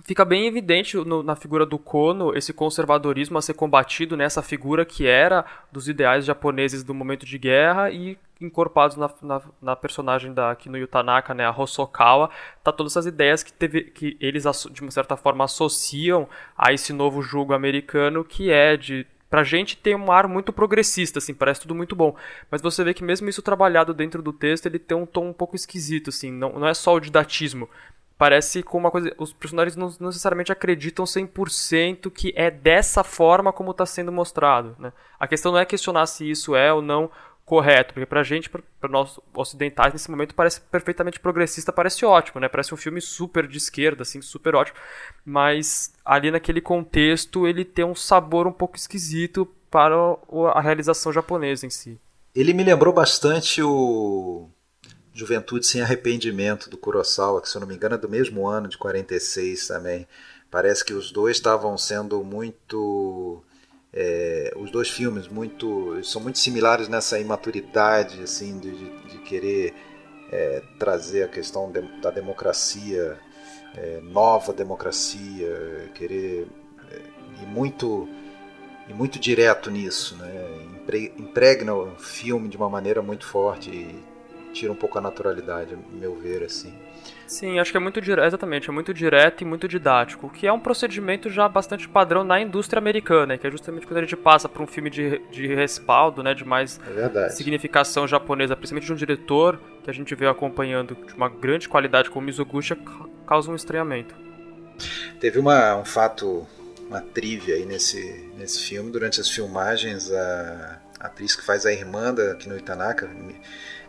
fica 0.06 0.24
bem 0.24 0.46
evidente 0.46 0.96
no, 0.96 1.22
na 1.22 1.34
figura 1.34 1.66
do 1.66 1.78
Kono 1.78 2.36
esse 2.36 2.52
conservadorismo 2.52 3.36
a 3.36 3.42
ser 3.42 3.54
combatido 3.54 4.16
nessa 4.16 4.40
figura 4.40 4.84
que 4.84 5.06
era 5.06 5.44
dos 5.70 5.88
ideais 5.88 6.24
japoneses 6.24 6.84
do 6.84 6.94
momento 6.94 7.26
de 7.26 7.36
guerra 7.36 7.90
e 7.90 8.16
encorpados 8.40 8.96
na, 8.96 9.10
na, 9.22 9.42
na 9.60 9.76
personagem 9.76 10.32
da 10.32 10.54
Kinuyo 10.54 10.86
Tanaka, 10.86 11.34
né, 11.34 11.44
a 11.44 11.50
Hosokawa, 11.50 12.30
tá 12.62 12.70
todas 12.70 12.92
essas 12.92 13.06
ideias 13.06 13.42
que, 13.42 13.52
teve, 13.52 13.84
que 13.84 14.16
eles 14.20 14.44
de 14.70 14.82
uma 14.82 14.90
certa 14.90 15.16
forma 15.16 15.44
associam 15.44 16.28
a 16.56 16.72
esse 16.72 16.92
novo 16.92 17.22
jogo 17.22 17.54
americano 17.54 18.24
que 18.24 18.50
é 18.50 18.76
de 18.76 19.06
pra 19.28 19.42
gente 19.42 19.76
tem 19.76 19.94
um 19.94 20.12
ar 20.12 20.28
muito 20.28 20.52
progressista, 20.52 21.18
assim, 21.18 21.34
parece 21.34 21.62
tudo 21.62 21.74
muito 21.74 21.96
bom. 21.96 22.14
Mas 22.48 22.62
você 22.62 22.84
vê 22.84 22.94
que 22.94 23.02
mesmo 23.02 23.28
isso 23.28 23.42
trabalhado 23.42 23.92
dentro 23.92 24.22
do 24.22 24.32
texto, 24.32 24.66
ele 24.66 24.78
tem 24.78 24.96
um 24.96 25.04
tom 25.04 25.28
um 25.28 25.32
pouco 25.32 25.56
esquisito, 25.56 26.10
assim, 26.10 26.30
não, 26.30 26.52
não 26.52 26.66
é 26.66 26.72
só 26.72 26.94
o 26.94 27.00
didatismo, 27.00 27.68
parece 28.18 28.62
com 28.62 28.78
uma 28.78 28.90
coisa. 28.90 29.14
Os 29.18 29.32
personagens 29.32 29.76
não 29.76 29.90
necessariamente 30.00 30.52
acreditam 30.52 31.04
100% 31.04 32.10
que 32.10 32.32
é 32.36 32.50
dessa 32.50 33.04
forma 33.04 33.52
como 33.52 33.70
está 33.70 33.86
sendo 33.86 34.12
mostrado. 34.12 34.76
Né? 34.78 34.92
A 35.18 35.26
questão 35.26 35.52
não 35.52 35.58
é 35.58 35.64
questionar 35.64 36.06
se 36.06 36.28
isso 36.30 36.54
é 36.54 36.72
ou 36.72 36.82
não 36.82 37.10
correto, 37.44 37.94
porque 37.94 38.04
pra 38.04 38.24
gente, 38.24 38.50
para 38.50 38.90
nós 38.90 39.20
ocidentais, 39.32 39.92
nesse 39.92 40.10
momento 40.10 40.34
parece 40.34 40.60
perfeitamente 40.60 41.20
progressista, 41.20 41.72
parece 41.72 42.04
ótimo, 42.04 42.40
né? 42.40 42.48
Parece 42.48 42.74
um 42.74 42.76
filme 42.76 43.00
super 43.00 43.46
de 43.46 43.56
esquerda, 43.56 44.02
assim, 44.02 44.20
super 44.20 44.56
ótimo, 44.56 44.76
mas 45.24 45.94
ali 46.04 46.28
naquele 46.32 46.60
contexto 46.60 47.46
ele 47.46 47.64
tem 47.64 47.84
um 47.84 47.94
sabor 47.94 48.48
um 48.48 48.52
pouco 48.52 48.76
esquisito 48.76 49.46
para 49.70 49.94
a 50.54 50.60
realização 50.60 51.12
japonesa 51.12 51.64
em 51.64 51.70
si. 51.70 52.00
Ele 52.34 52.52
me 52.52 52.64
lembrou 52.64 52.92
bastante 52.92 53.62
o 53.62 54.50
Juventude 55.16 55.66
Sem 55.66 55.80
Arrependimento, 55.80 56.68
do 56.68 56.76
Kurosawa, 56.76 57.40
que 57.40 57.48
se 57.48 57.56
eu 57.56 57.60
não 57.60 57.66
me 57.66 57.74
engano 57.74 57.94
é 57.94 57.98
do 57.98 58.06
mesmo 58.06 58.46
ano, 58.46 58.68
de 58.68 58.76
46 58.76 59.66
também. 59.66 60.06
Parece 60.50 60.84
que 60.84 60.92
os 60.92 61.10
dois 61.10 61.38
estavam 61.38 61.78
sendo 61.78 62.22
muito. 62.22 63.42
É, 63.94 64.52
os 64.56 64.70
dois 64.70 64.90
filmes 64.90 65.26
muito 65.26 65.98
são 66.04 66.20
muito 66.20 66.38
similares 66.38 66.86
nessa 66.86 67.18
imaturidade 67.18 68.20
assim 68.22 68.58
de, 68.58 68.72
de, 68.72 69.18
querer 69.20 69.72
é, 70.30 70.62
trazer 70.78 71.22
a 71.22 71.28
questão 71.28 71.72
de, 71.72 71.80
da 72.02 72.10
democracia 72.10 73.18
é, 73.74 74.00
nova 74.02 74.52
democracia 74.52 75.90
querer 75.94 76.46
é, 76.90 77.00
e 77.42 77.46
muito 77.46 78.06
e 78.86 78.92
muito 78.92 79.18
direto 79.18 79.70
nisso 79.70 80.14
né 80.16 80.66
impregna 81.16 81.74
o 81.74 81.96
filme 81.96 82.48
de 82.48 82.56
uma 82.58 82.68
maneira 82.68 83.00
muito 83.00 83.24
forte 83.24 83.70
e 83.70 84.04
tira 84.56 84.72
um 84.72 84.76
pouco 84.76 84.96
a 84.98 85.00
naturalidade, 85.00 85.76
meu 85.92 86.16
ver, 86.16 86.42
assim. 86.42 86.72
Sim, 87.26 87.58
acho 87.58 87.70
que 87.70 87.76
é 87.76 87.80
muito 87.80 88.00
direto, 88.00 88.26
exatamente, 88.26 88.70
é 88.70 88.72
muito 88.72 88.94
direto 88.94 89.42
e 89.42 89.44
muito 89.44 89.68
didático, 89.68 90.30
que 90.30 90.46
é 90.46 90.52
um 90.52 90.58
procedimento 90.58 91.28
já 91.28 91.48
bastante 91.48 91.88
padrão 91.88 92.24
na 92.24 92.40
indústria 92.40 92.78
americana, 92.78 93.36
que 93.36 93.46
é 93.46 93.50
justamente 93.50 93.86
quando 93.86 93.98
a 93.98 94.00
gente 94.00 94.16
passa 94.16 94.48
para 94.48 94.62
um 94.62 94.66
filme 94.66 94.88
de, 94.88 95.18
de 95.30 95.54
respaldo, 95.54 96.22
né, 96.22 96.32
de 96.34 96.44
mais 96.44 96.80
é 96.86 97.28
significação 97.28 98.06
japonesa, 98.06 98.56
principalmente 98.56 98.86
de 98.86 98.92
um 98.92 98.96
diretor 98.96 99.60
que 99.84 99.90
a 99.90 99.92
gente 99.92 100.14
vê 100.14 100.26
acompanhando 100.26 100.94
de 100.94 101.14
uma 101.14 101.28
grande 101.28 101.68
qualidade 101.68 102.10
como 102.10 102.26
Mizoguchi, 102.26 102.76
causa 103.26 103.50
um 103.50 103.54
estranhamento. 103.54 104.14
Teve 105.20 105.38
uma, 105.38 105.76
um 105.76 105.84
fato, 105.84 106.46
uma 106.88 107.00
trivia 107.00 107.56
aí 107.56 107.66
nesse, 107.66 108.30
nesse 108.36 108.60
filme, 108.60 108.90
durante 108.90 109.20
as 109.20 109.28
filmagens, 109.28 110.12
a, 110.12 110.80
a 111.00 111.06
atriz 111.06 111.34
que 111.34 111.44
faz 111.44 111.66
a 111.66 111.72
irmã 111.72 112.14
da 112.14 112.34
Kino 112.36 112.56
Itanaka, 112.56 113.08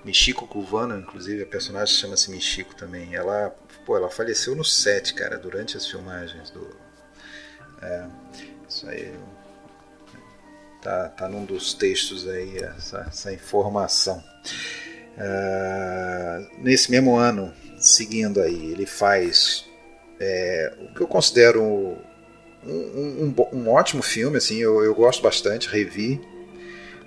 Michiko 0.07 0.47
Kuvano, 0.47 0.97
inclusive, 0.97 1.43
a 1.43 1.45
personagem 1.45 1.93
chama-se 1.93 2.31
Michiko 2.31 2.73
também. 2.73 3.13
Ela, 3.13 3.53
pô, 3.85 3.97
ela 3.97 4.09
faleceu 4.09 4.55
no 4.55 4.63
set, 4.63 5.13
cara, 5.13 5.37
durante 5.37 5.75
as 5.75 5.85
filmagens 5.85 6.49
do. 6.49 6.65
É, 7.81 8.07
isso 8.69 8.87
aí. 8.87 9.13
Tá, 10.81 11.09
tá 11.09 11.27
num 11.27 11.43
dos 11.43 11.73
textos 11.73 12.25
aí, 12.25 12.57
essa, 12.57 13.05
essa 13.09 13.33
informação. 13.33 14.23
Uh, 15.17 16.47
nesse 16.59 16.89
mesmo 16.89 17.17
ano, 17.17 17.53
seguindo 17.77 18.39
aí, 18.39 18.71
ele 18.71 18.85
faz 18.85 19.65
é, 20.21 20.73
o 20.79 20.93
que 20.93 21.01
eu 21.01 21.07
considero 21.07 21.61
um, 21.61 21.97
um, 22.63 23.35
um, 23.51 23.57
um 23.57 23.69
ótimo 23.69 24.01
filme, 24.01 24.37
assim, 24.37 24.57
eu, 24.59 24.81
eu 24.85 24.95
gosto 24.95 25.21
bastante, 25.21 25.67
revi 25.67 26.21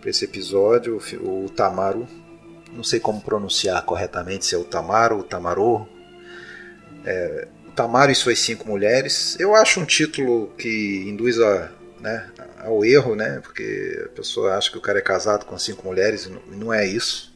para 0.00 0.10
esse 0.10 0.24
episódio, 0.24 1.00
o 1.22 1.48
Tamaru, 1.48 2.06
não 2.72 2.84
sei 2.84 3.00
como 3.00 3.20
pronunciar 3.20 3.84
corretamente, 3.84 4.44
se 4.44 4.54
é 4.54 4.58
o 4.58 4.64
Tamaro, 4.64 5.18
o 5.18 5.22
Tamarô, 5.22 5.86
É, 7.04 7.48
Tamaro 7.74 8.12
e 8.12 8.14
suas 8.14 8.38
cinco 8.38 8.68
mulheres. 8.68 9.36
Eu 9.40 9.54
acho 9.54 9.80
um 9.80 9.84
título 9.86 10.48
que 10.58 11.04
induz 11.06 11.38
a, 11.40 11.70
né, 12.00 12.30
ao 12.58 12.84
erro, 12.84 13.14
né? 13.14 13.40
Porque 13.42 14.02
a 14.04 14.08
pessoa 14.10 14.56
acha 14.56 14.70
que 14.70 14.76
o 14.78 14.80
cara 14.82 14.98
é 14.98 15.02
casado 15.02 15.46
com 15.46 15.58
cinco 15.58 15.86
mulheres 15.86 16.26
e 16.26 16.56
não 16.56 16.72
é 16.72 16.86
isso. 16.86 17.32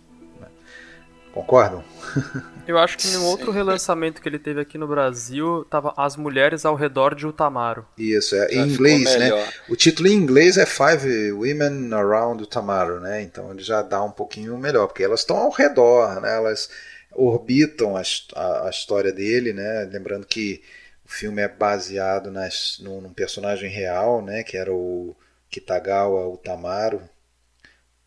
Concordam? 1.34 1.82
Eu 2.64 2.78
acho 2.78 2.96
que 2.96 3.08
no 3.08 3.24
outro 3.24 3.50
relançamento 3.50 4.22
que 4.22 4.28
ele 4.28 4.38
teve 4.38 4.60
aqui 4.60 4.78
no 4.78 4.86
Brasil 4.86 5.66
tava 5.68 5.92
As 5.96 6.16
Mulheres 6.16 6.64
ao 6.64 6.76
Redor 6.76 7.12
de 7.14 7.26
Utamaro. 7.26 7.84
Isso, 7.98 8.36
é. 8.36 8.54
Em 8.54 8.68
inglês, 8.68 9.18
né? 9.18 9.30
O 9.68 9.74
título 9.74 10.08
em 10.08 10.12
inglês 10.12 10.56
é 10.56 10.64
Five 10.64 11.32
Women 11.32 11.92
Around 11.92 12.44
Utamaro, 12.44 13.00
né? 13.00 13.20
Então 13.20 13.50
ele 13.50 13.62
já 13.62 13.82
dá 13.82 14.00
um 14.02 14.12
pouquinho 14.12 14.56
melhor, 14.56 14.86
porque 14.86 15.02
elas 15.02 15.20
estão 15.20 15.36
ao 15.36 15.50
redor, 15.50 16.20
né? 16.20 16.36
Elas 16.36 16.70
orbitam 17.12 17.96
a, 17.96 18.02
a, 18.36 18.68
a 18.68 18.70
história 18.70 19.12
dele, 19.12 19.52
né? 19.52 19.88
Lembrando 19.92 20.24
que 20.24 20.62
o 21.04 21.08
filme 21.08 21.42
é 21.42 21.48
baseado 21.48 22.30
nas, 22.30 22.78
num, 22.80 23.00
num 23.00 23.12
personagem 23.12 23.68
real, 23.68 24.22
né? 24.22 24.44
Que 24.44 24.56
era 24.56 24.72
o 24.72 25.14
Kitagawa 25.50 26.28
Utamaro, 26.28 27.02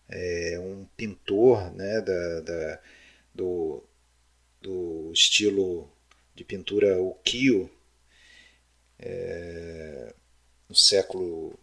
é, 0.10 0.58
um 0.60 0.88
pintor, 0.96 1.72
né? 1.76 2.02
Da, 2.02 2.40
da 2.40 2.80
do, 3.38 3.84
do 4.62 5.12
estilo 5.14 5.90
de 6.36 6.44
pintura 6.44 7.00
ukiyo 7.00 7.70
é, 9.00 10.14
no 10.68 10.76
século, 10.76 11.58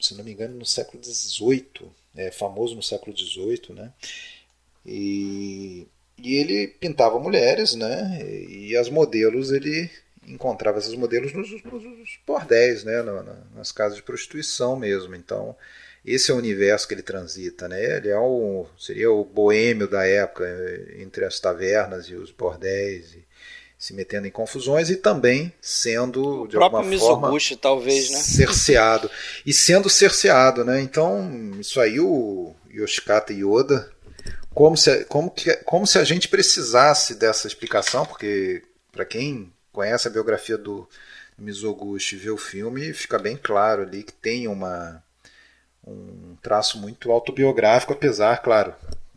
se 0.00 0.14
não 0.14 0.24
me 0.24 0.32
engano, 0.32 0.56
no 0.56 0.64
século 0.64 1.02
XVIII, 1.02 1.90
é 2.14 2.30
famoso 2.30 2.74
no 2.76 2.82
século 2.82 3.16
XVIII, 3.16 3.74
né? 3.74 3.92
E, 4.84 5.86
e 6.16 6.36
ele 6.36 6.68
pintava 6.68 7.18
mulheres, 7.18 7.74
né? 7.74 8.20
E 8.48 8.76
as 8.76 8.88
modelos 8.88 9.50
ele 9.50 9.90
encontrava 10.26 10.78
esses 10.78 10.94
modelos 10.94 11.32
nos, 11.32 11.50
nos 11.64 12.18
bordéis, 12.26 12.84
né? 12.84 13.02
nas 13.54 13.70
casas 13.70 13.96
de 13.96 14.02
prostituição 14.02 14.76
mesmo. 14.76 15.14
Então 15.14 15.56
esse 16.06 16.30
é 16.30 16.34
o 16.34 16.38
universo 16.38 16.86
que 16.86 16.94
ele 16.94 17.02
transita, 17.02 17.68
né? 17.68 17.96
Ele 17.96 18.08
é 18.08 18.18
o, 18.18 18.66
seria 18.78 19.10
o 19.10 19.24
boêmio 19.24 19.88
da 19.88 20.06
época, 20.06 20.46
entre 20.98 21.24
as 21.24 21.40
tavernas 21.40 22.06
e 22.06 22.14
os 22.14 22.30
bordéis, 22.30 23.12
e 23.14 23.26
se 23.78 23.92
metendo 23.92 24.26
em 24.26 24.30
confusões 24.30 24.88
e 24.88 24.96
também 24.96 25.52
sendo, 25.60 26.42
o 26.42 26.48
de 26.48 26.56
alguma 26.56 26.82
Mizoguchi, 26.82 27.48
forma, 27.50 27.62
talvez, 27.62 28.10
né? 28.10 28.18
cerceado. 28.18 29.10
E 29.44 29.52
sendo 29.52 29.90
cerceado, 29.90 30.64
né? 30.64 30.80
Então, 30.80 31.52
isso 31.60 31.80
aí 31.80 31.98
o 32.00 32.54
Yoshikata 32.72 33.32
Yoda, 33.32 33.90
como 34.54 34.76
se, 34.76 35.04
como, 35.04 35.30
que, 35.30 35.52
como 35.58 35.86
se 35.86 35.98
a 35.98 36.04
gente 36.04 36.28
precisasse 36.28 37.14
dessa 37.16 37.46
explicação, 37.46 38.06
porque 38.06 38.62
para 38.92 39.04
quem 39.04 39.52
conhece 39.72 40.08
a 40.08 40.10
biografia 40.10 40.56
do 40.56 40.88
Mizoguchi 41.36 42.16
e 42.16 42.18
vê 42.18 42.30
o 42.30 42.38
filme, 42.38 42.92
fica 42.94 43.18
bem 43.18 43.36
claro 43.36 43.82
ali 43.82 44.02
que 44.02 44.12
tem 44.12 44.48
uma 44.48 45.02
um 45.86 46.36
traço 46.42 46.78
muito 46.78 47.12
autobiográfico, 47.12 47.92
apesar, 47.92 48.38
claro, 48.38 48.74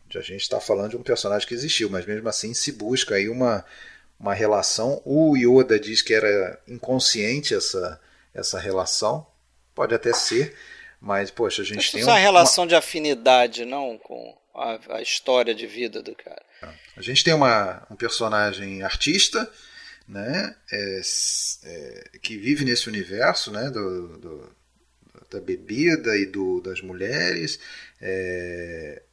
de 0.07 0.17
a 0.17 0.21
gente 0.21 0.41
estar 0.41 0.59
falando 0.59 0.91
de 0.91 0.97
um 0.97 1.03
personagem 1.03 1.47
que 1.47 1.53
existiu, 1.53 1.89
mas 1.89 2.05
mesmo 2.05 2.27
assim 2.29 2.53
se 2.53 2.71
busca 2.71 3.15
aí 3.15 3.29
uma, 3.29 3.65
uma 4.19 4.33
relação. 4.33 5.01
O 5.05 5.35
Yoda 5.35 5.79
diz 5.79 6.01
que 6.01 6.13
era 6.13 6.59
inconsciente 6.67 7.55
essa, 7.55 7.99
essa 8.33 8.59
relação, 8.59 9.25
pode 9.73 9.95
até 9.95 10.13
ser, 10.13 10.55
mas 11.01 11.31
poxa, 11.31 11.61
a 11.61 11.65
gente 11.65 11.79
Acho 11.79 11.91
tem 11.93 12.03
uma, 12.03 12.13
uma 12.13 12.19
relação 12.19 12.67
de 12.67 12.75
afinidade, 12.75 13.65
não 13.65 13.97
com 13.97 14.37
a, 14.53 14.97
a, 14.97 15.01
história 15.01 15.55
de 15.55 15.65
vida 15.65 16.01
do 16.01 16.13
cara. 16.15 16.43
A 16.95 17.01
gente 17.01 17.23
tem 17.23 17.33
uma, 17.33 17.85
um 17.89 17.95
personagem 17.95 18.83
artista, 18.83 19.49
né, 20.07 20.55
é, 20.71 21.01
é, 21.63 22.17
que 22.19 22.35
vive 22.35 22.65
nesse 22.65 22.89
universo, 22.89 23.51
né, 23.51 23.69
do, 23.69 24.17
do 24.17 24.58
da 25.29 25.39
bebida 25.39 26.17
e 26.17 26.25
do, 26.25 26.61
das 26.61 26.81
mulheres, 26.81 27.59
é, 28.01 29.03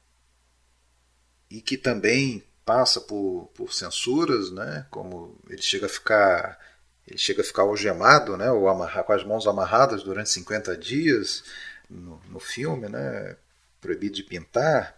e 1.51 1.61
que 1.61 1.77
também 1.77 2.43
passa 2.65 3.01
por, 3.01 3.51
por 3.55 3.73
censuras, 3.73 4.51
né? 4.51 4.87
como 4.91 5.39
ele 5.49 5.63
chega 5.63 5.87
a 5.87 5.89
ficar 5.89 6.59
ele 7.07 7.19
chega 7.19 7.41
a 7.41 7.45
ficar 7.45 7.63
algemado, 7.63 8.37
né? 8.37 8.51
ou 8.51 8.69
amarrar, 8.69 9.05
com 9.05 9.13
as 9.13 9.23
mãos 9.25 9.47
amarradas 9.47 10.03
durante 10.03 10.29
50 10.31 10.77
dias 10.77 11.45
no, 11.89 12.21
no 12.29 12.41
filme, 12.41 12.89
né? 12.89 13.37
proibido 13.81 14.17
de 14.17 14.25
pintar, 14.25 14.97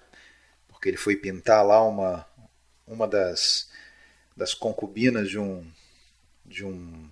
porque 0.68 0.88
ele 0.88 0.96
foi 0.96 1.16
pintar 1.16 1.62
lá 1.66 1.86
uma, 1.86 2.26
uma 2.86 3.06
das, 3.06 3.68
das 4.34 4.54
concubinas 4.54 5.28
de 5.28 5.38
um 5.38 5.70
de 6.46 6.64
um 6.64 7.10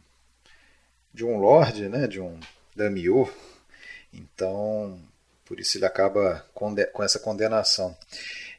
de 1.12 1.25
um 1.25 1.38
lord, 1.38 1.88
né? 1.90 2.07
de 2.07 2.19
um 2.19 2.40
daimyo, 2.75 3.31
então, 4.16 5.00
por 5.44 5.61
isso 5.61 5.79
ele 5.79 5.87
acaba 5.87 6.44
com 6.55 7.02
essa 7.02 7.18
condenação. 7.18 7.96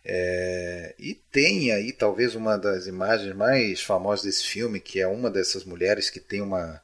É, 0.06 0.96
e 0.98 1.14
tem 1.16 1.72
aí 1.74 1.92
talvez 1.92 2.34
uma 2.34 2.58
das 2.58 2.88
imagens 2.88 3.36
mais 3.36 3.82
famosas 3.84 4.24
desse 4.26 4.46
filme, 4.48 4.80
que 4.80 5.02
é 5.02 5.08
uma 5.08 5.30
dessas 5.30 5.66
mulheres 5.66 6.10
que 6.10 6.20
tem 6.20 6.42
uma 6.42 6.82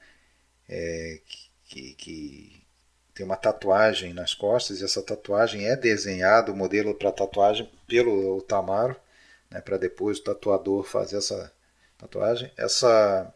é, 0.67 1.19
que, 1.65 1.93
que, 1.93 2.63
tem 3.13 3.25
uma 3.25 3.37
tatuagem 3.37 4.13
nas 4.13 4.33
costas 4.33 4.81
e 4.81 4.83
essa 4.83 5.01
tatuagem 5.01 5.67
é 5.67 5.75
desenhada, 5.75 6.51
o 6.51 6.55
modelo 6.55 6.95
para 6.95 7.11
tatuagem 7.11 7.69
pelo 7.87 8.41
Tamaro, 8.41 8.95
né, 9.49 9.61
para 9.61 9.77
depois 9.77 10.19
o 10.19 10.23
tatuador 10.23 10.83
fazer 10.83 11.17
essa 11.17 11.51
tatuagem. 11.97 12.51
Essa 12.57 13.33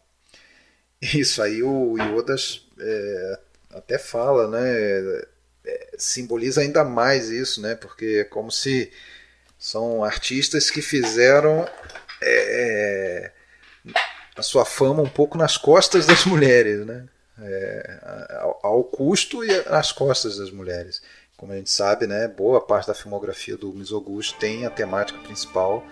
isso 1.02 1.42
aí 1.42 1.64
o 1.64 1.96
Yodas 1.98 2.66
é, 2.80 3.40
até 3.78 3.98
fala, 3.98 4.48
né? 4.48 5.24
É, 5.66 5.90
simboliza 5.98 6.62
ainda 6.62 6.84
mais 6.84 7.30
isso, 7.30 7.62
né? 7.62 7.76
Porque 7.76 8.20
é 8.22 8.24
como 8.24 8.52
se 8.52 8.92
são 9.60 10.04
artistas 10.04 10.70
que 10.70 10.82
fizeram 10.82 11.68
é, 12.22 13.32
a 14.36 14.42
sua 14.42 14.66
fama 14.66 15.02
um 15.02 15.10
pouco 15.10 15.38
nas 15.38 15.58
costas 15.58 16.06
das 16.06 16.24
mulheres, 16.26 16.86
né? 16.86 17.06
É, 17.40 18.00
ao, 18.40 18.60
ao, 18.64 18.84
custo 18.84 19.44
e 19.44 19.70
nas 19.70 19.92
costas 19.92 20.38
das 20.38 20.50
mulheres. 20.50 21.02
Como 21.36 21.52
a 21.52 21.56
gente 21.56 21.70
sabe, 21.70 22.08
né? 22.08 22.28
Boa 22.28 22.60
parte 22.60 22.88
da 22.88 22.96
filmografia 22.96 23.56
do 23.56 23.72
Mizoguchi 23.74 24.34
tem 24.36 24.66
a 24.66 24.72
temática 24.72 25.20
principal 25.20 25.86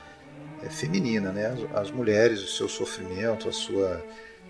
é, 0.63 0.69
feminina, 0.69 1.31
né? 1.31 1.47
As, 1.47 1.83
as, 1.83 1.91
mulheres, 1.91 2.41
o 2.41 2.47
seu 2.47 2.67
sofrimento, 2.67 3.47
a 3.47 3.51
sua, 3.51 4.03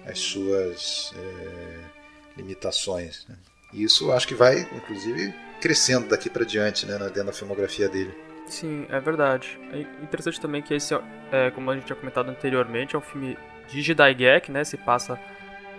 as 0.06 0.20
suas 0.20 1.14
é, 1.18 1.95
limitações. 2.36 3.26
Né? 3.28 3.36
E 3.74 3.84
isso 3.84 4.12
acho 4.12 4.28
que 4.28 4.36
vai, 4.36 4.62
inclusive, 4.74 5.34
crescendo 5.62 6.08
daqui 6.08 6.30
para 6.30 6.46
diante, 6.46 6.86
né, 6.86 6.98
dentro 6.98 7.26
da 7.26 7.34
filmografia 7.34 7.90
dele. 7.90 8.14
Sim, 8.48 8.86
é 8.90 9.00
verdade. 9.00 9.60
É 9.72 9.80
interessante 10.04 10.40
também 10.40 10.62
que 10.62 10.74
esse, 10.74 10.94
é, 11.32 11.52
como 11.52 11.72
a 11.72 11.76
gente 11.76 11.86
tinha 11.86 11.96
comentado 11.96 12.30
anteriormente, 12.30 12.96
é 12.96 13.00
um 13.00 13.02
filme 13.02 13.38
de 13.68 13.82
Jidaigeki, 13.82 14.52
né, 14.52 14.64
se 14.64 14.78
passa 14.78 15.20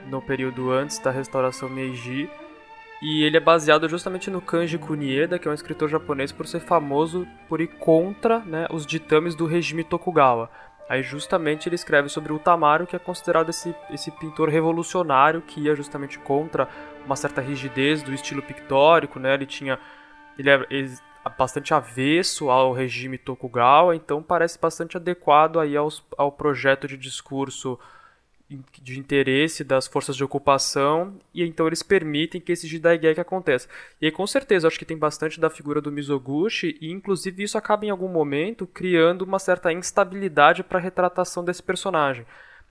no 0.09 0.21
período 0.21 0.71
antes 0.71 0.99
da 0.99 1.11
restauração 1.11 1.69
Meiji, 1.69 2.29
e 3.03 3.23
ele 3.25 3.37
é 3.37 3.41
baseado 3.41 3.89
justamente 3.89 4.31
no 4.31 4.41
Kanji 4.41 4.79
Kunieda, 4.79 5.39
que 5.39 5.47
é 5.47 5.51
um 5.51 5.55
escritor 5.55 5.89
japonês 5.89 6.33
por 6.33 6.47
ser 6.47 6.61
famoso 6.61 7.27
por 7.49 7.61
ir 7.61 7.69
contra 7.69 8.41
né, 8.41 8.67
os 8.71 8.87
ditames 8.87 9.35
do 9.35 9.47
regime 9.47 9.85
Tokugawa. 9.85 10.51
Aí 10.89 11.03
justamente 11.03 11.69
ele 11.69 11.75
escreve 11.75 12.09
sobre 12.09 12.33
o 12.33 12.39
Tamaro, 12.39 12.87
que 12.87 12.95
é 12.95 12.99
considerado 12.99 13.51
esse, 13.51 13.75
esse 13.91 14.11
pintor 14.13 14.49
revolucionário 14.49 15.43
que 15.43 15.61
ia 15.61 15.75
justamente 15.75 16.19
contra 16.19 16.69
uma 17.05 17.17
certa 17.17 17.41
rigidez 17.41 18.03
do 18.03 18.15
estilo 18.15 18.43
pictórico, 18.43 19.19
né? 19.19 19.35
Ele 19.35 19.47
tinha 19.47 19.79
ele 20.39 20.51
é, 20.51 20.61
bastante 21.37 21.75
avesso 21.75 22.51
ao 22.51 22.73
regime 22.73 23.19
Tokugawa, 23.19 23.97
então 23.97 24.23
parece 24.23 24.59
bastante 24.61 24.97
adequado 24.97 25.59
aí 25.59 25.77
aos, 25.77 26.05
ao 26.17 26.31
projeto 26.31 26.87
de 26.87 26.97
discurso 26.97 27.79
de 28.49 28.99
interesse 28.99 29.65
das 29.65 29.89
forças 29.89 30.15
de 30.15 30.23
ocupação 30.23 31.15
e 31.35 31.43
então 31.43 31.67
eles 31.67 31.83
permitem 31.83 32.41
que 32.41 32.53
esse 32.53 32.69
Jidaigeki 32.69 33.21
aconteça. 33.21 33.69
E 34.01 34.07
aí, 34.07 34.13
com 34.13 34.27
certeza, 34.27 34.69
acho 34.69 34.79
que 34.79 34.85
tem 34.85 34.97
bastante 34.97 35.41
da 35.41 35.51
figura 35.51 35.81
do 35.81 35.91
Mizoguchi 35.91 36.77
e 36.81 36.93
inclusive 36.93 37.43
isso 37.43 37.59
acaba 37.59 37.85
em 37.85 37.91
algum 37.91 38.09
momento 38.09 38.67
criando 38.67 39.23
uma 39.23 39.41
certa 39.41 39.73
instabilidade 39.73 40.63
para 40.63 40.79
a 40.79 40.83
retratação 40.83 41.45
desse 41.45 41.63
personagem. 41.63 42.25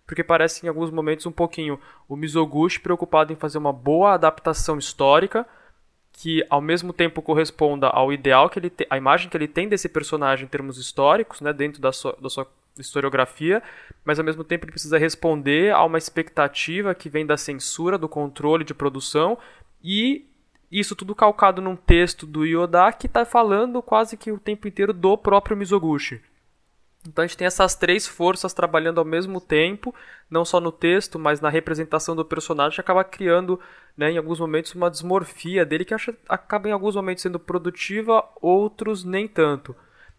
Porque 0.07 0.23
parece 0.23 0.65
em 0.65 0.69
alguns 0.69 0.91
momentos 0.91 1.25
um 1.25 1.31
pouquinho 1.31 1.79
o 2.07 2.15
Mizoguchi 2.15 2.79
preocupado 2.79 3.33
em 3.33 3.35
fazer 3.35 3.57
uma 3.57 3.73
boa 3.73 4.13
adaptação 4.13 4.77
histórica 4.77 5.45
que 6.13 6.45
ao 6.49 6.61
mesmo 6.61 6.93
tempo 6.93 7.21
corresponda 7.21 7.87
ao 7.87 8.13
ideal 8.13 8.49
que 8.49 8.59
ele 8.59 8.71
a 8.89 8.97
imagem 8.97 9.29
que 9.29 9.35
ele 9.35 9.49
tem 9.49 9.67
desse 9.67 9.89
personagem 9.89 10.45
em 10.45 10.47
termos 10.47 10.77
históricos, 10.77 11.41
né, 11.41 11.51
dentro 11.51 11.81
da 11.81 11.91
sua, 11.91 12.15
da 12.21 12.29
sua 12.29 12.47
historiografia, 12.77 13.61
mas 14.03 14.19
ao 14.19 14.25
mesmo 14.25 14.43
tempo 14.43 14.65
ele 14.65 14.71
precisa 14.71 14.97
responder 14.97 15.73
a 15.73 15.83
uma 15.83 15.97
expectativa 15.97 16.93
que 16.93 17.09
vem 17.09 17.25
da 17.25 17.37
censura, 17.37 17.97
do 17.97 18.09
controle 18.09 18.63
de 18.63 18.73
produção 18.73 19.37
e 19.83 20.25
isso 20.71 20.95
tudo 20.95 21.15
calcado 21.15 21.61
num 21.61 21.75
texto 21.75 22.25
do 22.25 22.45
Yoda 22.45 22.91
que 22.91 23.07
está 23.07 23.23
falando 23.23 23.81
quase 23.81 24.17
que 24.17 24.31
o 24.31 24.39
tempo 24.39 24.67
inteiro 24.67 24.91
do 24.91 25.17
próprio 25.17 25.55
Mizoguchi. 25.55 26.21
Então 27.07 27.23
a 27.23 27.27
gente 27.27 27.37
tem 27.37 27.45
essas 27.45 27.75
três 27.75 28.07
forças 28.07 28.51
trabalhando 28.51 28.97
ao 28.97 29.05
mesmo 29.05 29.39
tempo, 29.39 29.93
não 30.29 30.43
só 30.43 30.59
no 30.59 30.71
texto, 30.71 31.19
mas 31.19 31.39
na 31.39 31.49
representação 31.49 32.15
do 32.15 32.25
personagem, 32.25 32.79
acaba 32.79 33.03
criando, 33.03 33.59
né, 33.95 34.11
em 34.11 34.17
alguns 34.17 34.39
momentos, 34.39 34.73
uma 34.73 34.89
desmorfia 34.89 35.63
dele 35.63 35.85
que 35.85 35.93
acha, 35.93 36.15
acaba 36.27 36.67
em 36.67 36.71
alguns 36.71 36.95
momentos 36.95 37.21
sendo 37.21 37.39
produtiva, 37.39 38.27
outros 38.41 39.03
nem 39.03 39.27
tanto. 39.27 39.75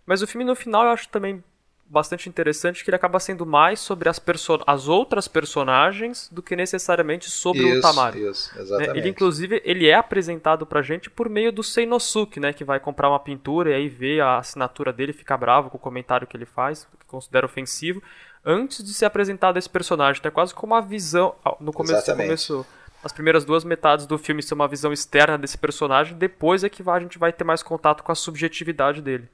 Mas 0.07 0.23
o 0.23 0.27
filme 0.27 0.45
no 0.45 0.55
final 0.55 0.85
eu 0.85 0.91
acho 0.91 1.09
também 1.09 1.43
bastante 1.89 2.29
interessante 2.29 2.83
que 2.83 2.91
ele 2.91 2.97
acaba 2.97 3.21
sendo 3.21 3.47
mais 3.47 3.81
sobre 3.81 4.09
as, 4.09 4.21
as 4.67 4.89
outras 4.89 5.29
personagens 5.29 6.29
do 6.31 6.43
que 6.43 6.57
necessariamente 6.57 7.31
sobre 7.31 7.63
isso, 7.63 7.79
o 7.79 7.81
Tamari. 7.81 8.29
Isso, 8.29 8.55
né, 8.55 8.63
exatamente. 8.63 8.99
Ele, 8.99 9.09
inclusive, 9.09 9.63
ele 9.65 9.87
é 9.89 9.95
apresentado 9.95 10.67
pra 10.67 10.83
gente 10.83 11.09
por 11.09 11.29
meio 11.29 11.53
do 11.53 11.63
Seinosuke, 11.63 12.41
né? 12.41 12.53
Que 12.53 12.65
vai 12.65 12.81
comprar 12.81 13.09
uma 13.09 13.21
pintura 13.21 13.71
e 13.71 13.75
aí 13.75 13.89
vê 13.89 14.21
a 14.21 14.39
assinatura 14.39 14.93
dele 14.93 15.13
fica 15.13 15.37
bravo 15.37 15.71
com 15.71 15.77
o 15.77 15.81
comentário 15.81 16.27
que 16.27 16.37
ele 16.37 16.47
faz, 16.47 16.87
que 16.99 17.07
considera 17.07 17.47
ofensivo, 17.47 18.03
antes 18.45 18.85
de 18.85 18.93
ser 18.93 19.05
apresentado 19.05 19.59
esse 19.59 19.71
personagem. 19.71 20.19
Então 20.19 20.29
é 20.29 20.33
quase 20.33 20.55
como 20.55 20.75
uma 20.75 20.83
visão. 20.83 21.35
No 21.61 21.73
começo, 21.73 22.11
no 22.11 22.17
começo 22.17 22.67
as 23.07 23.13
primeiras 23.13 23.45
duas 23.45 23.63
metades 23.63 24.05
do 24.05 24.19
filme 24.19 24.43
são 24.43 24.57
uma 24.57 24.67
visão 24.67 24.93
externa 24.93 25.39
desse 25.39 25.57
personagem, 25.57 26.17
depois 26.17 26.65
é 26.65 26.69
que 26.69 26.83
a 26.89 26.99
gente 26.99 27.19
vai 27.19 27.33
ter 27.33 27.45
mais 27.45 27.63
contato 27.63 28.03
com 28.03 28.11
a 28.11 28.17
subjetividade 28.17 29.01
dele. 29.01 29.29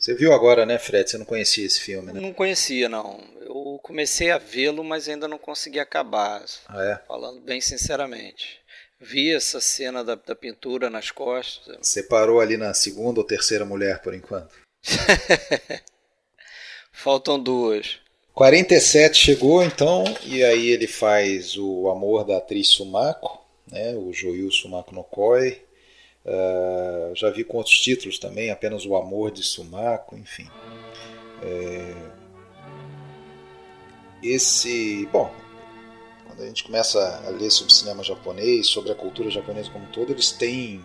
Você 0.00 0.14
viu 0.14 0.32
agora, 0.32 0.64
né, 0.64 0.78
Fred? 0.78 1.10
Você 1.10 1.18
não 1.18 1.26
conhecia 1.26 1.66
esse 1.66 1.78
filme, 1.78 2.10
né? 2.10 2.18
Não 2.18 2.32
conhecia, 2.32 2.88
não. 2.88 3.22
Eu 3.42 3.78
comecei 3.82 4.30
a 4.30 4.38
vê-lo, 4.38 4.82
mas 4.82 5.06
ainda 5.06 5.28
não 5.28 5.36
consegui 5.36 5.78
acabar. 5.78 6.42
Ah, 6.66 6.82
é? 6.82 7.06
Falando 7.06 7.38
bem 7.42 7.60
sinceramente. 7.60 8.60
Vi 8.98 9.30
essa 9.34 9.60
cena 9.60 10.02
da, 10.02 10.14
da 10.14 10.34
pintura 10.34 10.88
nas 10.88 11.10
costas. 11.10 11.76
Você 11.82 12.02
parou 12.02 12.40
ali 12.40 12.56
na 12.56 12.72
segunda 12.72 13.20
ou 13.20 13.26
terceira 13.26 13.66
mulher, 13.66 14.00
por 14.00 14.14
enquanto? 14.14 14.54
Faltam 16.90 17.38
duas. 17.38 17.98
47 18.32 19.18
chegou, 19.18 19.62
então, 19.62 20.04
e 20.24 20.42
aí 20.42 20.68
ele 20.68 20.86
faz 20.86 21.58
o 21.58 21.90
amor 21.90 22.24
da 22.24 22.38
atriz 22.38 22.68
Sumako, 22.68 23.38
né, 23.70 23.94
o 23.94 24.14
Joyu 24.14 24.50
Sumako 24.50 24.94
no 24.94 25.04
Koi. 25.04 25.62
Uh, 26.24 27.14
já 27.16 27.30
vi 27.30 27.44
com 27.44 27.56
outros 27.56 27.80
títulos 27.80 28.18
também, 28.18 28.50
apenas 28.50 28.84
O 28.84 28.94
Amor 28.94 29.30
de 29.30 29.42
Sumaco, 29.42 30.16
enfim. 30.16 30.48
É... 31.42 31.94
Esse. 34.22 35.08
Bom, 35.10 35.32
quando 36.26 36.42
a 36.42 36.46
gente 36.46 36.64
começa 36.64 37.22
a 37.26 37.30
ler 37.30 37.50
sobre 37.50 37.72
cinema 37.72 38.02
japonês, 38.02 38.66
sobre 38.66 38.92
a 38.92 38.94
cultura 38.94 39.30
japonesa 39.30 39.70
como 39.70 39.86
um 39.86 39.90
todo, 39.90 40.12
eles 40.12 40.30
têm, 40.30 40.84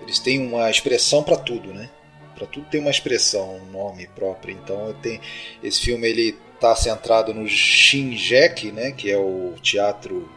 eles 0.00 0.18
têm 0.18 0.38
uma 0.46 0.70
expressão 0.70 1.22
para 1.22 1.36
tudo, 1.36 1.72
né? 1.72 1.90
Para 2.34 2.46
tudo 2.46 2.66
tem 2.70 2.80
uma 2.80 2.90
expressão, 2.90 3.56
um 3.56 3.70
nome 3.70 4.06
próprio. 4.08 4.54
Então 4.54 4.94
tenho, 5.02 5.20
esse 5.62 5.80
filme 5.82 6.08
ele 6.08 6.38
está 6.54 6.74
centrado 6.74 7.34
no 7.34 7.46
Shinjeki, 7.46 8.72
né? 8.72 8.92
Que 8.92 9.10
é 9.10 9.18
o 9.18 9.54
teatro 9.62 10.30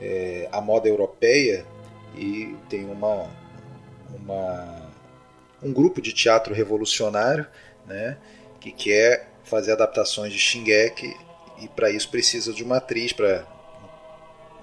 é, 0.00 0.48
à 0.50 0.60
moda 0.60 0.88
europeia 0.88 1.66
e 2.16 2.56
tem 2.68 2.86
uma 2.86 3.30
uma, 4.08 4.90
um 5.62 5.72
grupo 5.72 6.00
de 6.00 6.12
teatro 6.12 6.54
revolucionário 6.54 7.46
né, 7.86 8.16
que 8.60 8.72
quer 8.72 9.28
fazer 9.44 9.72
adaptações 9.72 10.32
de 10.32 10.38
Shingeki 10.38 11.16
e 11.60 11.68
para 11.68 11.90
isso 11.90 12.08
precisa 12.10 12.52
de 12.52 12.62
uma 12.62 12.76
atriz 12.76 13.12
para 13.12 13.46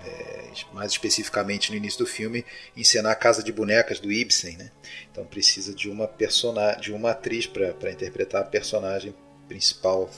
é, 0.05 0.51
mais 0.71 0.91
especificamente 0.91 1.71
no 1.71 1.77
início 1.77 1.99
do 1.99 2.05
filme 2.05 2.45
encenar 2.77 3.11
a 3.11 3.15
Casa 3.15 3.43
de 3.43 3.51
Bonecas 3.51 3.99
do 3.99 4.11
Ibsen, 4.11 4.55
né? 4.57 4.71
Então 5.11 5.25
precisa 5.25 5.73
de 5.73 5.89
uma 5.89 6.07
personagem, 6.07 6.81
de 6.81 6.93
uma 6.93 7.11
atriz 7.11 7.47
para 7.47 7.91
interpretar 7.91 8.41
a 8.41 8.45
personagem 8.45 9.13
principal 9.47 10.09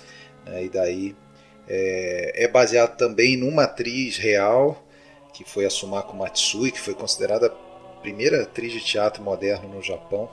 né? 0.45 0.65
e 0.65 0.69
daí 0.69 1.15
é, 1.67 2.43
é 2.43 2.47
baseado 2.47 2.95
também 2.97 3.37
numa 3.37 3.63
atriz 3.63 4.17
real 4.17 4.83
que 5.33 5.43
foi 5.43 5.65
a 5.65 5.69
Sumako 5.69 6.15
Matsui, 6.15 6.71
que 6.71 6.79
foi 6.79 6.95
considerada 6.95 7.53
primeira 8.07 8.43
atriz 8.43 8.71
de 8.71 8.79
teatro 8.79 9.21
moderno 9.21 9.67
no 9.67 9.81
Japão. 9.81 10.31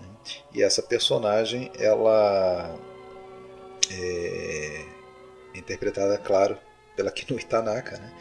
Né? 0.00 0.08
E 0.54 0.62
essa 0.62 0.82
personagem, 0.82 1.70
ela 1.78 2.74
é 3.90 4.86
interpretada, 5.54 6.16
claro, 6.16 6.56
pela 6.96 7.10
Kinui 7.10 7.44
Tanaka, 7.44 7.98
né? 7.98 8.12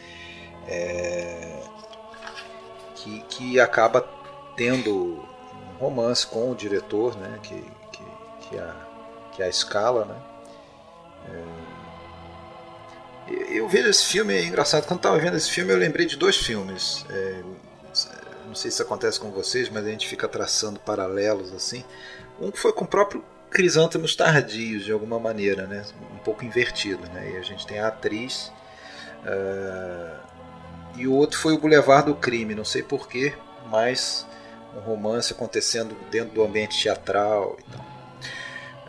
É, 0.68 1.60
que, 2.96 3.20
que 3.30 3.60
acaba 3.60 4.02
tendo 4.58 4.94
um 4.94 5.78
romance 5.80 6.28
com 6.28 6.52
o 6.52 6.56
diretor, 6.56 7.18
né? 7.18 7.40
Que, 7.42 7.56
que, 7.92 8.04
que, 8.42 8.60
a, 8.60 8.76
que 9.32 9.44
a 9.44 9.48
escala, 9.48 10.04
né? 10.06 10.22
É, 13.30 13.58
eu 13.58 13.70
vejo 13.70 13.88
esse 13.88 14.06
filme, 14.06 14.34
é 14.34 14.44
engraçado, 14.44 14.86
quando 14.86 15.00
estava 15.00 15.18
vendo 15.18 15.38
esse 15.38 15.50
filme 15.50 15.72
eu 15.72 15.78
lembrei 15.78 16.06
de 16.06 16.18
dois 16.18 16.36
filmes. 16.36 17.06
É, 17.10 17.42
não 18.46 18.56
sei 18.56 18.72
se 18.72 18.82
acontece 18.82 19.20
com 19.20 19.32
vocês, 19.32 19.70
mas 19.70 19.86
a 19.86 19.90
gente 19.90 20.08
fica 20.08 20.28
traçando 20.28 20.80
paralelos 20.80 21.54
assim. 21.54 21.84
Um 22.40 22.52
foi 22.52 22.74
com 22.74 22.86
o 22.86 22.88
próprio 22.88 23.24
Crisântemos 23.50 24.16
Tardios, 24.16 24.84
de 24.84 24.92
alguma 24.92 25.20
maneira, 25.20 25.68
né? 25.68 25.84
um 26.14 26.18
pouco 26.20 26.44
invertido. 26.44 27.08
Né? 27.10 27.32
E 27.34 27.38
a 27.38 27.42
gente 27.42 27.66
tem 27.68 27.80
a 27.80 27.88
atriz. 27.88 28.52
Uh, 29.24 30.20
e 30.96 31.08
o 31.08 31.14
outro 31.14 31.40
foi 31.40 31.54
o 31.54 31.60
Boulevard 31.60 32.08
do 32.08 32.16
Crime, 32.16 32.56
não 32.56 32.66
sei 32.66 32.84
porquê, 32.84 33.34
mas 33.70 34.26
um 34.76 34.80
romance 34.80 35.32
acontecendo 35.32 35.96
dentro 36.10 36.34
do 36.34 36.44
ambiente 36.44 36.82
teatral 36.82 37.58
e. 37.60 37.94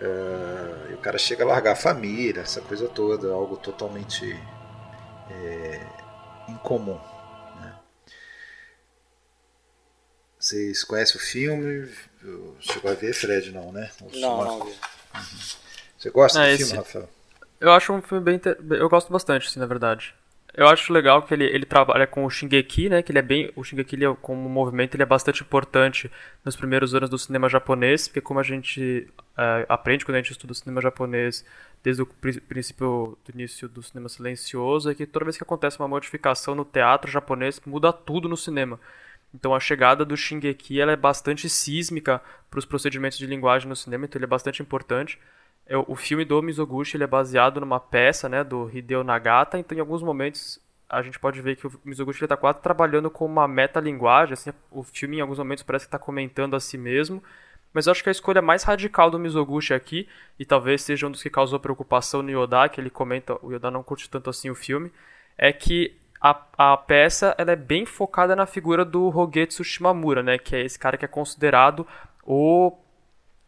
Uh, 0.05 0.91
e 0.91 0.95
o 0.95 0.99
cara 0.99 1.17
chega 1.19 1.45
a 1.45 1.47
largar 1.47 1.73
a 1.73 1.77
família, 1.77 2.43
essa 2.43 2.61
coisa 2.61 2.89
toda, 2.89 3.33
algo 3.33 3.57
totalmente 3.57 4.37
é, 5.31 5.81
incomum. 6.49 6.99
Vocês 10.45 10.85
conhecem 10.85 11.17
o 11.17 11.25
filme? 11.25 11.89
Chegou 12.61 12.91
a 12.91 12.95
ver, 12.95 13.15
Fred, 13.15 13.51
não, 13.51 13.73
né? 13.73 13.91
O 14.03 14.19
não, 14.19 14.45
não 14.45 14.65
vi. 14.67 14.73
Uhum. 14.73 15.41
Você 15.97 16.11
gosta 16.11 16.45
é, 16.45 16.49
do 16.49 16.53
esse... 16.53 16.65
filme, 16.65 16.77
Rafael? 16.77 17.09
Eu 17.59 17.73
acho 17.73 17.93
um 17.95 18.03
filme 18.03 18.23
bem. 18.23 18.35
Inter... 18.35 18.59
Eu 18.73 18.91
gosto 18.91 19.11
bastante, 19.11 19.49
assim, 19.49 19.59
na 19.59 19.65
verdade. 19.65 20.15
Eu 20.53 20.69
acho 20.69 20.93
legal 20.93 21.23
que 21.23 21.33
ele, 21.33 21.45
ele 21.45 21.65
trabalha 21.65 22.07
com 22.07 22.27
o 22.27 22.31
Shingeki, 22.31 22.91
né? 22.91 23.03
Que 23.03 23.11
ele 23.11 23.21
é 23.21 23.23
bem. 23.23 23.51
O 23.57 23.65
Shingeki, 23.65 23.97
ele 23.97 24.05
é, 24.05 24.15
como 24.21 24.47
movimento, 24.47 24.95
ele 24.95 25.03
é 25.03 25.07
bastante 25.07 25.41
importante 25.41 26.13
nos 26.45 26.55
primeiros 26.55 26.95
anos 26.95 27.09
do 27.09 27.17
cinema 27.17 27.49
japonês, 27.49 28.07
porque 28.07 28.21
como 28.21 28.39
a 28.39 28.43
gente 28.43 29.09
é, 29.39 29.65
aprende 29.67 30.05
quando 30.05 30.17
a 30.17 30.21
gente 30.21 30.33
estuda 30.33 30.53
o 30.53 30.55
cinema 30.55 30.83
japonês 30.83 31.43
desde 31.83 32.03
o 32.03 32.07
princípio 32.07 33.17
do 33.25 33.33
início 33.33 33.67
do 33.67 33.83
cinema 33.83 34.11
silencioso, 34.11 34.91
é 34.91 34.95
que 34.95 35.07
toda 35.07 35.25
vez 35.25 35.39
que 35.39 35.43
acontece 35.43 35.79
uma 35.79 35.89
modificação 35.89 36.55
no 36.55 36.67
teatro 36.67 37.11
japonês, 37.11 37.59
muda 37.65 37.95
tudo 37.95 38.29
no 38.29 38.37
cinema. 38.37 38.79
Então 39.35 39.55
a 39.55 39.61
chegada 39.61 40.05
do 40.05 40.17
Shingeki 40.17 40.81
ela 40.81 40.93
é 40.93 40.97
bastante 40.97 41.49
sísmica 41.49 42.23
para 42.49 42.59
os 42.59 42.65
procedimentos 42.65 43.19
de 43.19 43.27
linguagem 43.27 43.69
no 43.69 43.75
cinema, 43.75 44.05
então 44.05 44.19
ele 44.19 44.27
é 44.27 44.29
bastante 44.29 44.63
importante. 44.63 45.19
É, 45.67 45.77
o 45.77 45.97
filme 45.97 46.25
do 46.25 46.41
Mizoguchi 46.41 46.97
ele 46.97 47.05
é 47.05 47.09
baseado 47.09 47.61
numa 47.61 47.81
peça 47.81 48.29
né, 48.29 48.45
do 48.45 48.71
Hideo 48.73 49.03
Nagata, 49.03 49.59
então 49.59 49.77
em 49.77 49.81
alguns 49.81 50.03
momentos 50.03 50.61
a 50.89 51.03
gente 51.03 51.19
pode 51.19 51.41
ver 51.41 51.57
que 51.57 51.67
o 51.67 51.81
Mizoguchi 51.85 52.23
está 52.23 52.37
quase 52.37 52.61
trabalhando 52.61 53.11
com 53.11 53.25
uma 53.27 53.49
metalinguagem, 53.49 54.35
assim, 54.35 54.53
o 54.71 54.85
filme 54.85 55.17
em 55.17 55.21
alguns 55.21 55.39
momentos 55.39 55.65
parece 55.65 55.87
que 55.87 55.89
está 55.89 55.99
comentando 55.99 56.55
a 56.55 56.61
si 56.61 56.79
mesmo, 56.79 57.23
mas 57.73 57.87
eu 57.87 57.91
acho 57.91 58.03
que 58.05 58.09
a 58.09 58.13
escolha 58.13 58.41
mais 58.41 58.63
radical 58.63 59.11
do 59.11 59.19
Mizoguchi 59.19 59.75
aqui, 59.75 60.09
e 60.39 60.45
talvez 60.45 60.83
seja 60.83 61.09
um 61.09 61.11
dos 61.11 61.23
que 61.23 61.31
causou 61.31 61.59
preocupação 61.59 62.23
no 62.23 62.31
Yoda, 62.31 62.69
que 62.69 62.81
ele 62.81 62.91
comenta, 62.91 63.37
o 63.43 63.53
Yoda 63.53 63.71
não 63.71 63.83
curte 63.83 64.09
tanto 64.09 64.31
assim 64.31 64.49
o 64.51 64.55
filme, 64.55 64.93
é 65.37 65.53
que 65.53 65.97
a, 66.25 66.73
a 66.73 66.77
peça 66.79 67.35
ela 67.37 67.53
é 67.53 67.57
bem 67.57 67.85
focada 67.85 68.35
na 68.35 68.47
figura 68.47 68.83
do 68.83 69.15
Hogetsu 69.15 69.63
Shimamura, 69.63 70.23
né, 70.23 70.39
que 70.39 70.57
é 70.57 70.65
esse 70.65 70.79
cara 70.79 70.97
que 70.97 71.05
é 71.05 71.09
considerado 71.09 71.87
o 72.25 72.73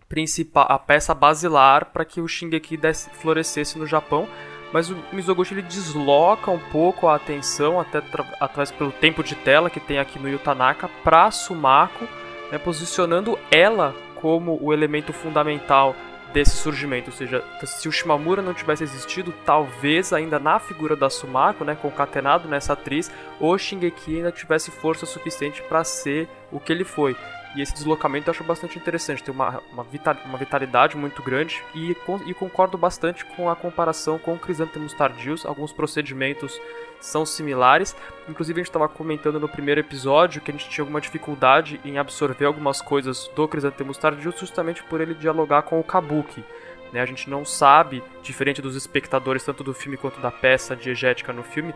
principal, 0.07 0.67
a 0.69 0.79
peça 0.79 1.15
basilar 1.15 1.87
para 1.87 2.05
que 2.05 2.21
o 2.21 2.29
Shingeki 2.29 2.77
desse, 2.77 3.09
florescesse 3.09 3.79
no 3.79 3.87
Japão. 3.87 4.29
Mas 4.75 4.91
o 4.91 4.97
Mizoguchi 5.11 5.55
ele 5.55 5.63
desloca 5.63 6.51
um 6.51 6.59
pouco 6.71 7.09
a 7.09 7.15
atenção, 7.15 7.81
até 7.81 8.03
através 8.41 8.71
pelo 8.71 8.93
tempo 8.93 9.25
de 9.25 9.35
tela 9.37 9.71
que 9.71 9.81
tem 9.81 9.99
aqui 9.99 10.19
no 10.19 10.29
Yutanaka, 10.29 10.91
para 11.03 11.31
Sumako, 11.31 12.07
né, 12.53 12.59
posicionando 12.59 13.39
ela 13.51 13.95
como 14.17 14.59
o 14.61 14.71
elemento 14.71 15.15
fundamental 15.15 15.97
desse 16.37 16.55
surgimento, 16.55 17.11
ou 17.11 17.17
seja, 17.17 17.43
se 17.65 17.89
o 17.89 17.93
Shimamura 17.93 18.43
não 18.43 18.53
tivesse 18.53 18.85
existido, 18.85 19.33
talvez 19.47 20.13
ainda 20.13 20.39
na 20.39 20.59
figura 20.59 20.95
da 20.95 21.09
Sumako, 21.09 21.65
né, 21.65 21.75
concatenado 21.75 22.47
nessa 22.47 22.75
atriz, 22.75 23.11
o 23.41 23.57
Shingeki 23.57 24.19
ainda 24.19 24.31
tivesse 24.31 24.71
força 24.71 25.07
suficiente 25.07 25.63
para 25.63 25.83
ser 25.83 26.29
o 26.53 26.61
que 26.61 26.71
ele 26.71 26.85
foi. 26.85 27.17
E 27.57 27.63
esse 27.63 27.73
deslocamento 27.73 28.29
eu 28.29 28.33
acho 28.33 28.45
bastante 28.45 28.79
interessante, 28.79 29.25
tem 29.25 29.33
uma, 29.33 29.63
uma, 29.73 30.37
vitalidade 30.39 30.95
muito 30.95 31.23
grande 31.23 31.63
e, 31.75 31.97
e, 32.27 32.35
concordo 32.35 32.77
bastante 32.77 33.25
com 33.25 33.49
a 33.49 33.57
comparação 33.57 34.19
com 34.19 34.39
Crisântemos 34.39 34.93
Tardios. 34.93 35.47
Alguns 35.47 35.73
procedimentos 35.73 36.61
são 37.01 37.25
similares. 37.25 37.97
Inclusive, 38.29 38.61
a 38.61 38.63
gente 38.63 38.69
estava 38.69 38.87
comentando 38.91 39.41
no 39.41 39.49
primeiro 39.49 39.81
episódio 39.81 40.43
que 40.43 40.51
a 40.51 40.55
gente 40.55 40.69
tinha 40.69 40.83
alguma 40.83 41.01
dificuldade 41.01 41.81
em 41.83 41.97
absorver 41.97 42.45
algumas 42.45 42.83
coisas 42.83 43.27
do 43.35 43.49
Crisântemos 43.49 43.97
Tardios 43.97 44.39
justamente 44.39 44.83
por 44.85 45.01
ele 45.01 45.15
dialogar 45.15 45.63
com 45.63 45.81
o 45.81 45.85
Kabuki. 45.85 46.45
Né? 46.93 47.01
A 47.01 47.07
gente 47.07 47.31
não 47.31 47.43
sabe, 47.43 48.03
diferente 48.23 48.61
dos 48.61 48.77
espectadores, 48.77 49.43
tanto 49.43 49.65
do 49.65 49.73
filme 49.73 49.97
quanto 49.97 50.21
da 50.21 50.31
peça 50.31 50.77
diegética 50.77 51.33
no 51.33 51.43
filme, 51.43 51.75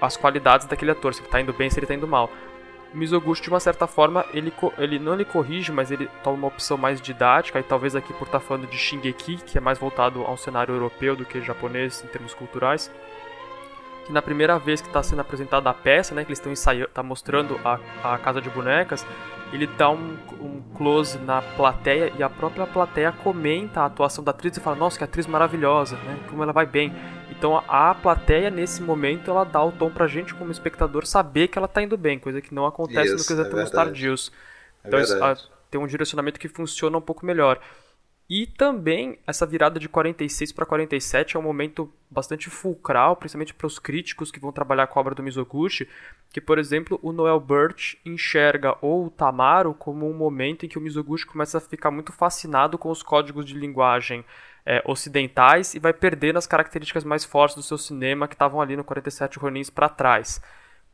as 0.00 0.16
qualidades 0.16 0.66
daquele 0.66 0.92
ator, 0.92 1.12
se 1.12 1.20
ele 1.20 1.26
está 1.26 1.40
indo 1.40 1.52
bem, 1.52 1.68
se 1.68 1.78
ele 1.78 1.84
está 1.84 1.94
indo 1.94 2.08
mal. 2.08 2.30
Mizoguchi, 2.94 3.42
de 3.42 3.48
uma 3.48 3.60
certa 3.60 3.86
forma, 3.86 4.24
ele, 4.32 4.52
ele 4.78 4.98
não 4.98 5.14
lhe 5.14 5.24
corrige, 5.24 5.72
mas 5.72 5.90
ele 5.90 6.08
toma 6.22 6.36
uma 6.36 6.46
opção 6.48 6.76
mais 6.76 7.00
didática, 7.00 7.58
e 7.58 7.62
talvez 7.62 7.96
aqui 7.96 8.12
por 8.12 8.26
estar 8.26 8.38
tá 8.38 8.44
falando 8.44 8.66
de 8.66 8.76
Shingeki, 8.76 9.36
que 9.38 9.56
é 9.56 9.60
mais 9.60 9.78
voltado 9.78 10.22
ao 10.22 10.36
cenário 10.36 10.74
europeu 10.74 11.16
do 11.16 11.24
que 11.24 11.40
japonês 11.40 12.04
em 12.04 12.08
termos 12.08 12.34
culturais, 12.34 12.90
que 14.04 14.12
na 14.12 14.20
primeira 14.22 14.58
vez 14.58 14.80
que 14.80 14.88
está 14.88 15.02
sendo 15.02 15.20
apresentada 15.20 15.70
a 15.70 15.74
peça, 15.74 16.14
né, 16.14 16.24
que 16.24 16.30
eles 16.30 16.38
estão 16.38 16.52
ensaiando, 16.52 16.88
tá 16.88 17.02
mostrando 17.02 17.58
a, 17.64 17.78
a 18.02 18.18
casa 18.18 18.40
de 18.40 18.50
bonecas, 18.50 19.06
ele 19.52 19.66
dá 19.66 19.90
um, 19.90 20.16
um, 20.40 20.62
close 20.74 21.18
na 21.18 21.42
plateia 21.42 22.12
e 22.18 22.22
a 22.22 22.28
própria 22.28 22.66
plateia 22.66 23.12
comenta 23.12 23.82
a 23.82 23.86
atuação 23.86 24.24
da 24.24 24.30
atriz 24.30 24.56
e 24.56 24.60
fala, 24.60 24.76
nossa, 24.76 24.98
que 24.98 25.04
atriz 25.04 25.26
maravilhosa, 25.26 25.96
né, 25.96 26.18
como 26.28 26.42
ela 26.42 26.52
vai 26.52 26.66
bem. 26.66 26.92
Então 27.30 27.62
a, 27.68 27.94
plateia, 27.94 28.50
nesse 28.50 28.82
momento, 28.82 29.30
ela 29.30 29.44
dá 29.44 29.62
o 29.62 29.72
tom 29.72 29.90
pra 29.90 30.06
gente, 30.06 30.34
como 30.34 30.50
espectador, 30.50 31.06
saber 31.06 31.48
que 31.48 31.58
ela 31.58 31.68
tá 31.68 31.82
indo 31.82 31.96
bem, 31.96 32.18
coisa 32.18 32.40
que 32.40 32.54
não 32.54 32.66
acontece 32.66 33.14
isso, 33.14 33.34
no 33.34 33.50
que 33.50 33.58
é 33.60 33.64
tardios. 33.66 34.32
É 34.84 34.88
então 34.88 35.00
isso, 35.00 35.22
a, 35.22 35.36
tem 35.70 35.80
um 35.80 35.86
direcionamento 35.86 36.38
que 36.38 36.48
funciona 36.48 36.96
um 36.96 37.00
pouco 37.00 37.24
melhor. 37.24 37.60
E 38.34 38.46
também 38.46 39.18
essa 39.26 39.44
virada 39.44 39.78
de 39.78 39.90
46 39.90 40.52
para 40.52 40.64
47 40.64 41.36
é 41.36 41.38
um 41.38 41.42
momento 41.42 41.92
bastante 42.10 42.48
fulcral, 42.48 43.14
principalmente 43.14 43.52
para 43.52 43.66
os 43.66 43.78
críticos 43.78 44.30
que 44.30 44.40
vão 44.40 44.50
trabalhar 44.50 44.86
com 44.86 44.98
a 44.98 45.02
obra 45.02 45.14
do 45.14 45.22
Mizoguchi, 45.22 45.86
que, 46.32 46.40
por 46.40 46.58
exemplo, 46.58 46.98
o 47.02 47.12
Noel 47.12 47.38
Birch 47.38 48.00
enxerga 48.06 48.74
ou 48.80 49.04
o 49.04 49.10
Tamaro 49.10 49.74
como 49.74 50.08
um 50.08 50.14
momento 50.14 50.64
em 50.64 50.68
que 50.70 50.78
o 50.78 50.80
Mizoguchi 50.80 51.26
começa 51.26 51.58
a 51.58 51.60
ficar 51.60 51.90
muito 51.90 52.10
fascinado 52.10 52.78
com 52.78 52.90
os 52.90 53.02
códigos 53.02 53.44
de 53.44 53.52
linguagem 53.52 54.24
é, 54.64 54.82
ocidentais 54.86 55.74
e 55.74 55.78
vai 55.78 55.92
perdendo 55.92 56.38
as 56.38 56.46
características 56.46 57.04
mais 57.04 57.26
fortes 57.26 57.56
do 57.56 57.62
seu 57.62 57.76
cinema 57.76 58.26
que 58.26 58.34
estavam 58.34 58.62
ali 58.62 58.76
no 58.76 58.82
47 58.82 59.38
Ronins 59.38 59.68
para 59.68 59.90
trás. 59.90 60.40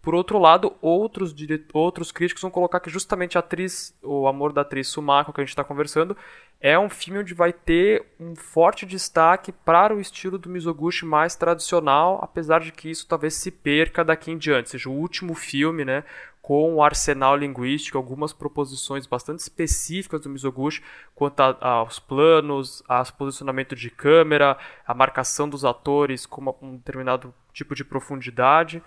Por 0.08 0.14
outro 0.14 0.38
lado, 0.38 0.74
outros, 0.80 1.34
outros 1.74 2.10
críticos 2.10 2.40
vão 2.40 2.50
colocar 2.50 2.80
que 2.80 2.88
justamente 2.88 3.36
a 3.36 3.40
atriz, 3.40 3.94
o 4.02 4.26
amor 4.26 4.54
da 4.54 4.62
atriz 4.62 4.88
Sumako, 4.88 5.34
que 5.34 5.40
a 5.42 5.44
gente 5.44 5.50
está 5.50 5.62
conversando, 5.62 6.16
é 6.58 6.78
um 6.78 6.88
filme 6.88 7.20
onde 7.20 7.34
vai 7.34 7.52
ter 7.52 8.06
um 8.18 8.34
forte 8.34 8.86
destaque 8.86 9.52
para 9.52 9.94
o 9.94 10.00
estilo 10.00 10.38
do 10.38 10.48
Mizoguchi 10.48 11.04
mais 11.04 11.36
tradicional, 11.36 12.18
apesar 12.22 12.60
de 12.60 12.72
que 12.72 12.88
isso 12.88 13.06
talvez 13.06 13.34
se 13.34 13.50
perca 13.50 14.02
daqui 14.02 14.30
em 14.30 14.38
diante. 14.38 14.70
Seja 14.70 14.88
o 14.88 14.94
último 14.94 15.34
filme, 15.34 15.84
né, 15.84 16.02
com 16.40 16.76
o 16.76 16.82
arsenal 16.82 17.36
linguístico, 17.36 17.98
algumas 17.98 18.32
proposições 18.32 19.06
bastante 19.06 19.40
específicas 19.40 20.22
do 20.22 20.30
Mizoguchi 20.30 20.82
quanto 21.14 21.40
a, 21.40 21.58
aos 21.60 21.98
planos, 21.98 22.82
ao 22.88 23.04
posicionamento 23.12 23.76
de 23.76 23.90
câmera, 23.90 24.56
a 24.86 24.94
marcação 24.94 25.46
dos 25.46 25.66
atores 25.66 26.24
com 26.24 26.56
um 26.62 26.78
determinado 26.78 27.34
tipo 27.52 27.74
de 27.74 27.84
profundidade. 27.84 28.82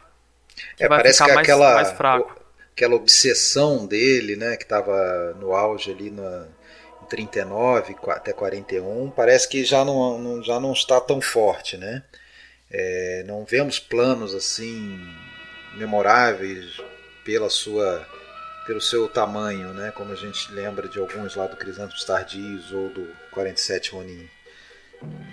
É, 0.80 0.88
parece 0.88 1.24
que 1.24 1.32
mais, 1.32 1.38
aquela, 1.38 1.74
mais 1.76 1.94
aquela 2.72 2.96
obsessão 2.96 3.86
dele, 3.86 4.36
né, 4.36 4.58
que 4.58 4.64
estava 4.64 5.36
no 5.40 5.54
auge 5.54 5.92
ali 5.92 6.10
na, 6.10 6.48
em 7.04 7.06
39 7.06 7.96
até 8.08 8.34
41, 8.34 9.12
parece 9.12 9.48
que 9.48 9.64
já 9.64 9.86
não, 9.86 10.18
não 10.18 10.44
já 10.44 10.60
não 10.60 10.74
está 10.74 11.00
tão 11.00 11.22
forte, 11.22 11.78
né? 11.78 12.04
É, 12.72 13.24
não 13.28 13.44
vemos 13.44 13.80
planos 13.80 14.34
assim 14.34 15.00
memoráveis 15.76 16.78
pela 17.24 17.50
sua 17.50 18.08
pelo 18.66 18.80
seu 18.80 19.10
tamanho, 19.10 19.74
né? 19.74 19.92
Como 19.92 20.14
a 20.14 20.16
gente 20.16 20.52
lembra 20.52 20.88
de 20.88 21.00
alguns 21.00 21.36
lá 21.36 21.48
do 21.48 21.58
Crisântropos 21.58 22.06
Tardios 22.06 22.72
ou 22.72 22.90
do 22.90 23.08
47 23.32 23.92
Ronin. 23.92 24.30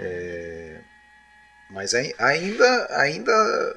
É, 0.01 0.81
mas 1.71 1.95
ainda 1.95 2.89
ainda 2.91 3.77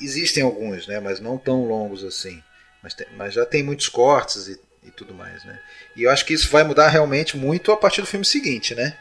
existem 0.00 0.42
alguns, 0.42 0.86
né? 0.86 1.00
Mas 1.00 1.20
não 1.20 1.38
tão 1.38 1.64
longos 1.66 2.04
assim. 2.04 2.42
Mas, 2.82 2.94
tem, 2.94 3.06
mas 3.16 3.34
já 3.34 3.44
tem 3.44 3.62
muitos 3.62 3.88
cortes 3.88 4.48
e, 4.48 4.60
e 4.84 4.90
tudo 4.90 5.14
mais, 5.14 5.44
né? 5.44 5.60
E 5.94 6.04
eu 6.04 6.10
acho 6.10 6.24
que 6.24 6.34
isso 6.34 6.50
vai 6.50 6.64
mudar 6.64 6.88
realmente 6.88 7.36
muito 7.36 7.72
a 7.72 7.76
partir 7.76 8.00
do 8.00 8.06
filme 8.06 8.24
seguinte, 8.24 8.74
né? 8.74 8.96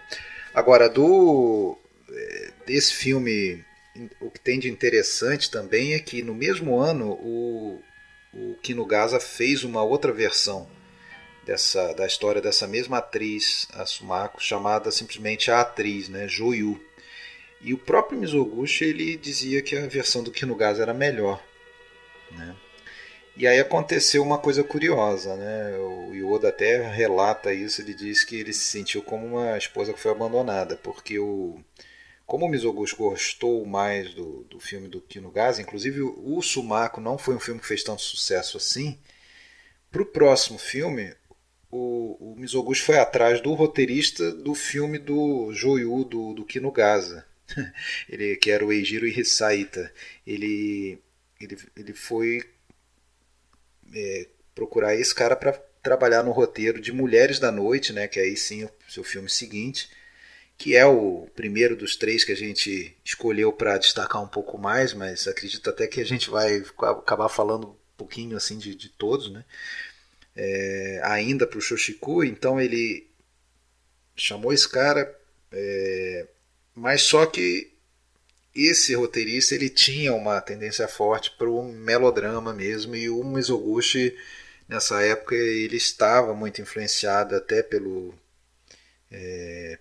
Agora, 0.53 0.89
do 0.89 1.77
é, 2.09 2.51
desse 2.65 2.93
filme, 2.93 3.63
o 4.19 4.29
que 4.29 4.39
tem 4.39 4.59
de 4.59 4.69
interessante 4.69 5.51
também 5.51 5.93
é 5.93 5.99
que 5.99 6.23
no 6.23 6.33
mesmo 6.33 6.79
ano 6.79 7.11
o, 7.11 7.81
o 8.33 8.55
Kino 8.61 8.85
Gaza 8.85 9.19
fez 9.19 9.63
uma 9.63 9.83
outra 9.83 10.11
versão 10.11 10.67
dessa 11.45 11.93
da 11.93 12.07
história 12.07 12.41
dessa 12.41 12.67
mesma 12.67 12.97
atriz, 12.97 13.67
a 13.73 13.85
Sumako, 13.85 14.41
chamada 14.41 14.89
simplesmente 14.91 15.51
A 15.51 15.61
Atriz, 15.61 16.09
né? 16.09 16.27
Joyu. 16.27 16.81
E 17.65 17.73
o 17.73 17.79
próprio 17.79 18.19
Mizoguchi 18.19 18.85
ele 18.85 19.17
dizia 19.17 19.59
que 19.59 19.75
a 19.75 19.87
versão 19.87 20.21
do 20.21 20.29
Kinugasa 20.29 20.83
era 20.83 20.93
melhor. 20.93 21.43
Né? 22.31 22.55
E 23.35 23.47
aí 23.47 23.59
aconteceu 23.59 24.21
uma 24.21 24.37
coisa 24.37 24.63
curiosa, 24.63 25.35
né? 25.35 25.75
O 25.79 26.13
Yoda 26.13 26.49
até 26.49 26.87
relata 26.87 27.51
isso, 27.51 27.81
ele 27.81 27.95
diz 27.95 28.23
que 28.23 28.35
ele 28.35 28.53
se 28.53 28.65
sentiu 28.65 29.01
como 29.01 29.25
uma 29.25 29.57
esposa 29.57 29.91
que 29.93 29.99
foi 29.99 30.11
abandonada, 30.11 30.77
porque 30.77 31.17
o 31.17 31.59
como 32.27 32.45
o 32.45 32.49
Mizoguchi 32.49 32.95
gostou 32.95 33.65
mais 33.65 34.13
do, 34.13 34.43
do 34.43 34.59
filme 34.59 34.87
do 34.87 35.01
Kinugasa, 35.01 35.61
inclusive 35.61 36.01
o, 36.01 36.37
o 36.37 36.41
Sumako 36.43 37.01
não 37.01 37.17
foi 37.17 37.35
um 37.35 37.39
filme 37.39 37.59
que 37.59 37.67
fez 37.67 37.83
tanto 37.83 38.01
sucesso 38.03 38.57
assim, 38.57 38.97
para 39.91 40.03
o 40.03 40.05
próximo 40.05 40.59
filme 40.59 41.15
o, 41.71 42.33
o 42.33 42.35
Mizoguchi 42.37 42.81
foi 42.81 42.99
atrás 42.99 43.41
do 43.41 43.53
roteirista 43.53 44.31
do 44.31 44.53
filme 44.53 44.99
do 44.99 45.51
Joyu 45.51 46.03
do, 46.03 46.33
do 46.33 46.45
Kinugasa. 46.45 47.25
ele 48.09 48.35
que 48.37 48.51
era 48.51 48.65
o 48.65 48.71
Eijiro 48.71 49.07
Hisaita, 49.07 49.91
ele, 50.25 50.99
ele, 51.39 51.57
ele 51.75 51.93
foi 51.93 52.43
é, 53.93 54.27
procurar 54.53 54.95
esse 54.95 55.13
cara 55.13 55.35
para 55.35 55.53
trabalhar 55.83 56.23
no 56.23 56.31
roteiro 56.31 56.81
de 56.81 56.91
Mulheres 56.91 57.39
da 57.39 57.51
Noite, 57.51 57.93
né, 57.93 58.07
que 58.07 58.19
é 58.19 58.23
aí 58.23 58.35
sim 58.35 58.63
o 58.63 58.71
seu 58.89 59.03
filme 59.03 59.29
seguinte, 59.29 59.89
que 60.57 60.75
é 60.75 60.85
o 60.85 61.27
primeiro 61.35 61.75
dos 61.75 61.95
três 61.95 62.23
que 62.23 62.31
a 62.31 62.35
gente 62.35 62.95
escolheu 63.03 63.51
para 63.51 63.77
destacar 63.77 64.23
um 64.23 64.27
pouco 64.27 64.57
mais, 64.57 64.93
mas 64.93 65.27
acredito 65.27 65.69
até 65.69 65.85
que 65.85 66.01
a 66.01 66.05
gente 66.05 66.29
vai 66.29 66.63
acabar 66.81 67.29
falando 67.29 67.67
um 67.67 67.75
pouquinho 67.97 68.37
assim 68.37 68.57
de, 68.57 68.73
de 68.73 68.89
todos, 68.89 69.29
né? 69.31 69.43
É, 70.35 70.99
ainda 71.03 71.45
para 71.47 71.59
o 71.59 71.61
Shoshiku, 71.61 72.23
então 72.23 72.59
ele 72.59 73.07
chamou 74.15 74.51
esse 74.51 74.67
cara 74.67 75.17
é, 75.51 76.27
mas 76.75 77.01
só 77.03 77.25
que 77.25 77.71
esse 78.53 78.93
roteirista 78.95 79.55
ele 79.55 79.69
tinha 79.69 80.13
uma 80.13 80.39
tendência 80.41 80.87
forte 80.87 81.31
para 81.37 81.49
o 81.49 81.63
melodrama 81.63 82.53
mesmo 82.53 82.95
e 82.95 83.09
o 83.09 83.23
Mizoguchi 83.23 84.15
nessa 84.67 85.01
época 85.03 85.35
ele 85.35 85.77
estava 85.77 86.33
muito 86.33 86.61
influenciado 86.61 87.35
até 87.35 87.61
pelo 87.63 88.13
é, 89.11 89.79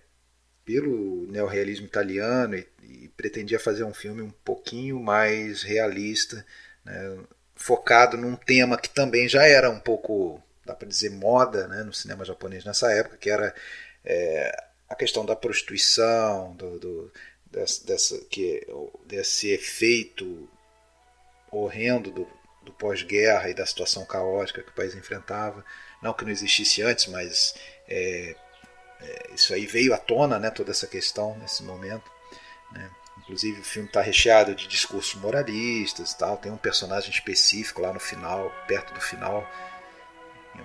pelo 0.65 1.27
neorrealismo 1.27 1.85
italiano 1.85 2.55
e, 2.55 2.67
e, 2.83 3.09
pretendia 3.09 3.59
fazer 3.59 3.83
um 3.83 3.93
filme 3.93 4.21
um 4.21 4.31
pouquinho 4.31 4.99
mais 4.99 5.61
realista, 5.61 6.45
né, 6.83 7.17
focado 7.55 8.17
num 8.17 8.35
tema 8.35 8.77
que 8.77 8.89
também 8.89 9.29
já 9.29 9.43
era 9.45 9.69
um 9.69 9.79
pouco, 9.79 10.41
dá 10.65 10.73
para 10.73 10.87
dizer, 10.87 11.11
moda 11.11 11.67
né, 11.67 11.83
no 11.83 11.93
cinema 11.93 12.25
japonês 12.25 12.65
nessa 12.65 12.91
época, 12.91 13.17
que 13.17 13.29
era 13.29 13.53
é, 14.03 14.64
a 14.89 14.95
questão 14.95 15.25
da 15.25 15.35
prostituição, 15.35 16.55
do, 16.55 16.79
do 16.79 17.11
desse, 17.45 17.85
dessa, 17.85 18.17
que, 18.25 18.65
desse 19.05 19.49
efeito 19.49 20.49
horrendo 21.51 22.11
do, 22.11 22.27
do 22.63 22.73
pós-guerra 22.73 23.49
e 23.49 23.53
da 23.53 23.65
situação 23.65 24.05
caótica 24.05 24.61
que 24.61 24.69
o 24.69 24.75
país 24.75 24.95
enfrentava. 24.95 25.63
Não 26.01 26.13
que 26.13 26.25
não 26.25 26.31
existisse 26.31 26.81
antes, 26.81 27.07
mas 27.07 27.55
é, 27.87 28.35
é, 29.01 29.29
isso 29.33 29.53
aí 29.53 29.65
veio 29.65 29.93
à 29.93 29.97
tona, 29.97 30.37
né, 30.37 30.49
toda 30.49 30.71
essa 30.71 30.87
questão 30.87 31.37
nesse 31.37 31.63
momento. 31.63 32.11
Né? 32.71 32.91
Inclusive 33.19 33.61
o 33.61 33.63
filme 33.63 33.87
está 33.87 34.01
recheado 34.01 34.53
de 34.53 34.67
discursos 34.67 35.15
moralistas, 35.19 36.13
tal. 36.13 36.37
Tem 36.37 36.51
um 36.51 36.57
personagem 36.57 37.09
específico 37.09 37.81
lá 37.81 37.93
no 37.93 37.99
final, 37.99 38.51
perto 38.67 38.93
do 38.93 39.01
final, 39.01 39.49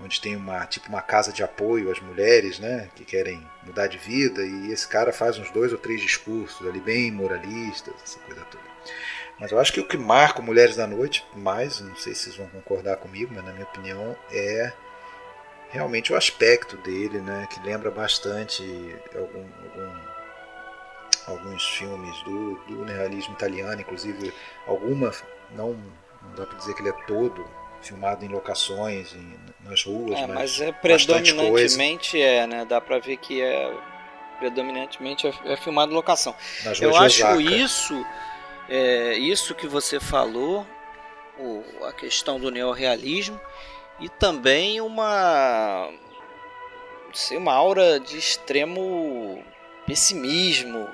onde 0.03 0.21
tem 0.21 0.37
uma 0.37 0.67
tipo 0.67 0.89
uma 0.89 1.03
casa 1.03 1.33
de 1.33 1.43
apoio 1.43 1.91
às 1.91 2.01
mulheres, 2.01 2.59
né, 2.59 2.89
que 2.95 3.05
querem 3.05 3.47
mudar 3.65 3.87
de 3.87 3.99
vida 3.99 4.43
e 4.43 4.73
esse 4.73 4.87
cara 4.87 5.13
faz 5.13 5.39
uns 5.39 5.51
dois 5.51 5.73
ou 5.73 5.79
três 5.79 6.01
discursos 6.01 6.67
ali 6.67 6.81
bem 6.81 7.11
moralistas, 7.11 7.95
essa 8.03 8.19
coisa 8.21 8.43
toda. 8.51 8.65
Mas 9.39 9.53
eu 9.53 9.59
acho 9.59 9.73
que 9.73 9.81
o 9.81 9.87
que 9.87 9.97
marca 9.97 10.43
Mulheres 10.43 10.77
da 10.77 10.87
Noite 10.87 11.25
mais, 11.35 11.81
não 11.81 11.97
sei 11.97 12.15
se 12.15 12.25
vocês 12.25 12.37
vão 12.37 12.47
concordar 12.49 12.99
comigo, 12.99 13.33
mas 13.35 13.45
na 13.45 13.53
minha 13.53 13.65
opinião 13.65 14.15
é 14.31 14.73
realmente 15.71 16.13
o 16.13 16.17
aspecto 16.17 16.77
dele, 16.79 17.21
né, 17.21 17.49
que 17.51 17.61
lembra 17.61 17.91
bastante 17.91 18.63
algum, 19.15 19.47
algum, 19.65 20.01
alguns 21.27 21.65
filmes 21.71 22.23
do, 22.25 22.57
do 22.67 22.85
realismo 22.85 23.33
italiano, 23.35 23.81
inclusive 23.81 24.33
alguma 24.67 25.11
não, 25.53 25.73
não 26.23 26.35
dá 26.37 26.45
para 26.45 26.59
dizer 26.59 26.75
que 26.75 26.83
ele 26.83 26.91
é 26.91 27.07
todo 27.07 27.60
filmado 27.83 28.25
em 28.25 28.29
locações, 28.29 29.15
em, 29.15 29.35
nas 29.69 29.83
ruas, 29.85 30.19
é, 30.19 30.27
mas, 30.27 30.37
mas 30.37 30.61
é 30.61 30.73
predominantemente 30.73 32.21
é, 32.21 32.47
né? 32.47 32.65
Dá 32.65 32.81
pra 32.81 32.99
ver 32.99 33.17
que 33.17 33.41
é 33.41 33.73
predominantemente 34.39 35.27
é, 35.27 35.35
é 35.45 35.57
filmado 35.57 35.93
locação. 35.93 36.35
Eu 36.81 36.97
acho 36.97 37.41
isso, 37.41 38.07
é, 38.69 39.15
isso 39.19 39.55
que 39.55 39.67
você 39.67 40.01
falou, 40.01 40.67
o, 41.39 41.85
a 41.85 41.93
questão 41.93 42.41
do 42.41 42.51
neorrealismo 42.51 43.41
e 44.01 44.09
também 44.09 44.81
uma, 44.81 45.91
sei, 47.13 47.37
uma 47.37 47.53
aura 47.53 48.01
de 48.01 48.17
extremo 48.17 49.45
pessimismo 49.87 50.89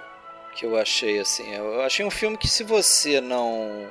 que 0.54 0.66
eu 0.66 0.76
achei 0.76 1.20
assim. 1.20 1.54
Eu 1.54 1.82
achei 1.82 2.04
um 2.04 2.10
filme 2.10 2.36
que 2.36 2.48
se 2.48 2.64
você 2.64 3.20
não 3.20 3.90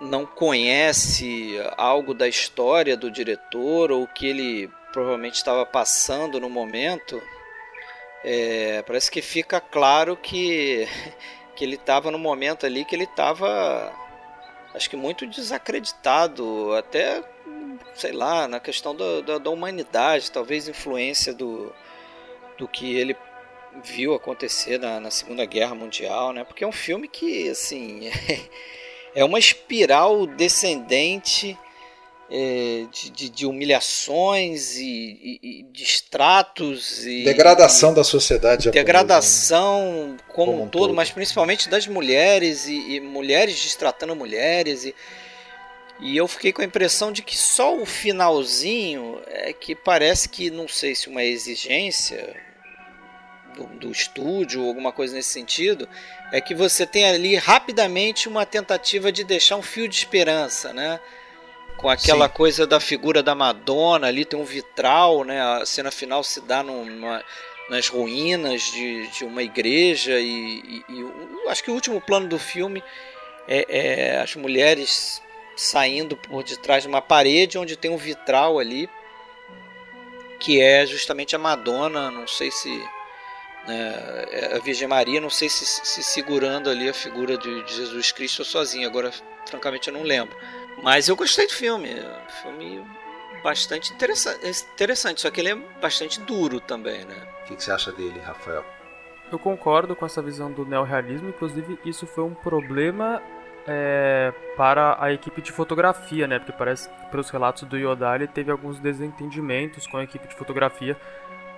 não 0.00 0.24
conhece 0.24 1.56
algo 1.76 2.14
da 2.14 2.28
história 2.28 2.96
do 2.96 3.10
diretor 3.10 3.90
ou 3.90 4.06
que 4.06 4.26
ele 4.26 4.70
provavelmente 4.92 5.34
estava 5.34 5.64
passando 5.66 6.40
no 6.40 6.48
momento, 6.48 7.20
é, 8.24 8.82
parece 8.82 9.10
que 9.10 9.22
fica 9.22 9.60
claro 9.60 10.16
que, 10.16 10.86
que 11.54 11.64
ele 11.64 11.76
estava 11.76 12.10
no 12.10 12.18
momento 12.18 12.66
ali 12.66 12.84
que 12.84 12.94
ele 12.94 13.04
estava, 13.04 13.92
acho 14.74 14.88
que 14.88 14.96
muito 14.96 15.26
desacreditado, 15.26 16.74
até, 16.74 17.22
sei 17.94 18.12
lá, 18.12 18.48
na 18.48 18.60
questão 18.60 18.94
da, 18.94 19.20
da, 19.20 19.38
da 19.38 19.50
humanidade, 19.50 20.30
talvez 20.30 20.68
influência 20.68 21.32
do, 21.32 21.72
do 22.56 22.66
que 22.66 22.96
ele 22.96 23.16
viu 23.84 24.14
acontecer 24.14 24.78
na, 24.78 24.98
na 24.98 25.10
Segunda 25.10 25.44
Guerra 25.44 25.74
Mundial, 25.74 26.32
né? 26.32 26.44
Porque 26.44 26.64
é 26.64 26.66
um 26.66 26.72
filme 26.72 27.06
que, 27.06 27.48
assim, 27.48 28.10
é 29.18 29.24
uma 29.24 29.40
espiral 29.40 30.28
descendente 30.28 31.58
é, 32.30 32.86
de, 32.92 33.10
de, 33.10 33.28
de, 33.28 33.46
humilhações 33.46 34.76
e, 34.76 34.84
e, 34.84 35.40
e 35.42 35.62
de 35.72 35.82
estratos 35.82 37.04
e 37.04 37.24
degradação 37.24 37.92
da 37.92 38.04
sociedade 38.04 38.66
japonesa, 38.66 38.84
degradação 38.84 40.10
né? 40.10 40.16
como, 40.28 40.52
como, 40.52 40.62
um 40.62 40.68
todo, 40.68 40.82
todo, 40.82 40.94
mas 40.94 41.10
principalmente 41.10 41.68
das 41.68 41.88
mulheres 41.88 42.68
e, 42.68 42.94
e 42.94 43.00
mulheres 43.00 43.60
destratando 43.60 44.14
mulheres 44.14 44.84
e, 44.84 44.94
e 45.98 46.16
eu 46.16 46.28
fiquei 46.28 46.52
com 46.52 46.62
a 46.62 46.64
impressão 46.64 47.10
de 47.10 47.20
que 47.20 47.36
só 47.36 47.76
o 47.76 47.84
finalzinho 47.84 49.20
é 49.26 49.52
que 49.52 49.74
parece 49.74 50.28
que 50.28 50.48
não 50.48 50.68
sei 50.68 50.94
se 50.94 51.08
uma 51.08 51.24
exigência 51.24 52.36
do, 53.58 53.66
do 53.78 53.90
estúdio 53.90 54.66
alguma 54.66 54.92
coisa 54.92 55.14
nesse 55.14 55.30
sentido, 55.30 55.88
é 56.32 56.40
que 56.40 56.54
você 56.54 56.86
tem 56.86 57.04
ali 57.04 57.36
rapidamente 57.36 58.28
uma 58.28 58.46
tentativa 58.46 59.10
de 59.10 59.24
deixar 59.24 59.56
um 59.56 59.62
fio 59.62 59.88
de 59.88 59.96
esperança, 59.96 60.72
né? 60.72 61.00
Com 61.76 61.88
aquela 61.88 62.26
Sim. 62.26 62.34
coisa 62.34 62.66
da 62.66 62.80
figura 62.80 63.22
da 63.22 63.34
Madonna 63.34 64.08
ali, 64.08 64.24
tem 64.24 64.38
um 64.38 64.44
vitral, 64.44 65.24
né? 65.24 65.40
A 65.40 65.66
cena 65.66 65.90
final 65.90 66.22
se 66.24 66.40
dá 66.40 66.62
numa, 66.62 67.24
nas 67.68 67.88
ruínas 67.88 68.62
de, 68.62 69.06
de 69.08 69.24
uma 69.24 69.42
igreja 69.42 70.18
e, 70.18 70.60
e, 70.60 70.84
e, 70.88 71.48
acho 71.48 71.62
que 71.62 71.70
o 71.70 71.74
último 71.74 72.00
plano 72.00 72.28
do 72.28 72.38
filme 72.38 72.82
é, 73.46 73.66
é 73.68 74.20
as 74.20 74.34
mulheres 74.34 75.22
saindo 75.56 76.16
por 76.16 76.44
detrás 76.44 76.82
de 76.82 76.88
uma 76.88 77.02
parede 77.02 77.58
onde 77.58 77.76
tem 77.76 77.90
um 77.90 77.96
vitral 77.96 78.58
ali 78.58 78.88
que 80.38 80.60
é 80.60 80.86
justamente 80.86 81.34
a 81.34 81.38
Madonna, 81.38 82.10
não 82.10 82.26
sei 82.26 82.50
se 82.50 82.70
né, 83.68 84.54
a 84.56 84.58
Virgem 84.58 84.88
Maria, 84.88 85.20
não 85.20 85.28
sei 85.28 85.48
se, 85.48 85.64
se 85.64 86.02
segurando 86.02 86.70
ali 86.70 86.88
a 86.88 86.94
figura 86.94 87.36
de, 87.36 87.62
de, 87.64 87.74
Jesus 87.74 88.10
Cristo 88.10 88.44
sozinha, 88.44 88.86
agora 88.86 89.12
francamente 89.46 89.88
eu 89.88 89.94
não 89.94 90.02
lembro. 90.02 90.34
Mas 90.82 91.08
eu 91.08 91.14
gostei 91.14 91.46
do 91.46 91.52
filme, 91.52 91.90
filme 92.42 92.82
bastante 93.42 93.92
interessante, 93.92 94.64
interessante, 94.72 95.20
só 95.20 95.30
que 95.30 95.40
ele 95.40 95.50
é 95.50 95.54
bastante 95.80 96.20
duro 96.20 96.60
também, 96.60 97.04
né? 97.04 97.28
O 97.42 97.44
que, 97.44 97.56
que 97.56 97.62
você 97.62 97.70
acha 97.70 97.92
dele, 97.92 98.18
Rafael? 98.20 98.64
Eu 99.30 99.38
concordo 99.38 99.94
com 99.94 100.06
essa 100.06 100.22
visão 100.22 100.50
do 100.50 100.64
neorrealismo, 100.64 101.28
inclusive 101.28 101.78
isso 101.84 102.06
foi 102.06 102.24
um 102.24 102.34
problema 102.34 103.22
é, 103.66 104.32
para 104.56 104.96
a 104.98 105.12
equipe 105.12 105.42
de 105.42 105.52
fotografia, 105.52 106.26
né? 106.26 106.38
Porque 106.38 106.52
parece 106.52 106.88
que 106.88 107.10
pelos 107.10 107.28
relatos 107.28 107.64
do 107.64 107.76
Yoda 107.76 108.14
ele 108.14 108.26
teve 108.26 108.50
alguns 108.50 108.80
desentendimentos 108.80 109.86
com 109.86 109.98
a 109.98 110.04
equipe 110.04 110.26
de 110.26 110.34
fotografia 110.34 110.96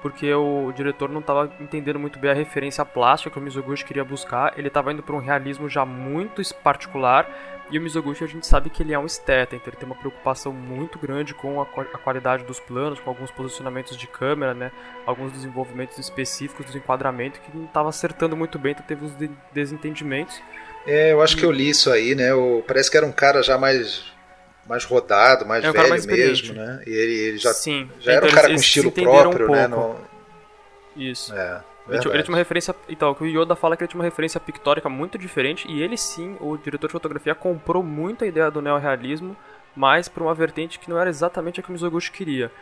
porque 0.02 0.32
o 0.32 0.72
diretor 0.72 1.08
não 1.08 1.20
estava 1.20 1.50
entendendo 1.60 1.98
muito 1.98 2.18
bem 2.18 2.30
a 2.30 2.34
referência 2.34 2.84
plástica 2.84 3.30
que 3.30 3.38
o 3.38 3.42
Mizoguchi 3.42 3.84
queria 3.84 4.04
buscar. 4.04 4.58
Ele 4.58 4.68
estava 4.68 4.92
indo 4.92 5.02
para 5.02 5.14
um 5.14 5.18
realismo 5.18 5.68
já 5.68 5.84
muito 5.84 6.42
particular. 6.56 7.28
E 7.70 7.78
o 7.78 7.80
Mizoguchi 7.80 8.24
a 8.24 8.26
gente 8.26 8.46
sabe 8.46 8.68
que 8.68 8.82
ele 8.82 8.92
é 8.92 8.98
um 8.98 9.06
esteta, 9.06 9.54
então 9.54 9.68
ele 9.68 9.76
tem 9.76 9.86
uma 9.86 9.94
preocupação 9.94 10.52
muito 10.52 10.98
grande 10.98 11.32
com 11.32 11.60
a, 11.60 11.64
a 11.64 11.98
qualidade 11.98 12.44
dos 12.44 12.58
planos, 12.58 12.98
com 12.98 13.08
alguns 13.08 13.30
posicionamentos 13.30 13.96
de 13.96 14.08
câmera, 14.08 14.52
né? 14.52 14.72
Alguns 15.06 15.30
desenvolvimentos 15.32 15.96
específicos 15.96 16.66
do 16.66 16.76
enquadramento 16.76 17.40
que 17.40 17.56
não 17.56 17.66
estava 17.66 17.88
acertando 17.88 18.36
muito 18.36 18.58
bem, 18.58 18.72
então 18.72 18.84
teve 18.84 19.04
uns 19.04 19.16
de 19.16 19.30
desentendimentos. 19.52 20.42
É, 20.84 21.12
eu 21.12 21.22
acho 21.22 21.36
e... 21.36 21.38
que 21.38 21.44
eu 21.44 21.52
li 21.52 21.68
isso 21.68 21.92
aí, 21.92 22.16
né? 22.16 22.34
O, 22.34 22.64
parece 22.66 22.90
que 22.90 22.96
era 22.96 23.06
um 23.06 23.12
cara 23.12 23.40
já 23.40 23.56
mais 23.56 24.12
mais 24.70 24.84
rodado, 24.84 25.44
mais 25.44 25.64
é 25.64 25.72
velho 25.72 25.88
mais 25.88 26.06
mesmo, 26.06 26.54
né? 26.54 26.80
E 26.86 26.90
ele, 26.90 27.12
ele 27.12 27.38
já, 27.38 27.52
Sim. 27.52 27.90
já 27.98 28.12
então, 28.12 28.14
era 28.14 28.26
um 28.26 28.30
cara 28.30 28.48
com 28.48 28.54
estilo 28.54 28.92
próprio, 28.92 29.48
um 29.48 29.52
né? 29.52 29.66
No... 29.66 29.96
Isso. 30.96 31.34
É. 31.34 31.60
Ele 31.88 31.98
tinha, 31.98 32.14
ele 32.14 32.22
tinha, 32.22 32.32
uma 32.32 32.38
referência. 32.38 32.72
Então, 32.88 33.16
o 33.18 33.26
Yoda 33.26 33.56
fala 33.56 33.76
que 33.76 33.82
ele 33.82 33.88
tinha 33.88 33.98
uma 33.98 34.04
referência 34.04 34.38
pictórica 34.38 34.88
muito 34.88 35.18
diferente. 35.18 35.66
E 35.68 35.82
ele 35.82 35.96
sim, 35.96 36.36
o 36.40 36.56
diretor 36.56 36.86
de 36.86 36.92
fotografia, 36.92 37.34
comprou 37.34 37.82
muito 37.82 38.22
a 38.22 38.28
ideia 38.28 38.48
do 38.48 38.62
neorrealismo, 38.62 39.36
mas 39.74 40.08
por 40.08 40.22
uma 40.22 40.34
vertente 40.34 40.78
que 40.78 40.88
não 40.88 41.00
era 41.00 41.10
exatamente 41.10 41.58
a 41.58 41.64
que 41.64 41.68
o 41.68 41.72
Mizoguchi 41.72 42.12
queria. 42.12 42.52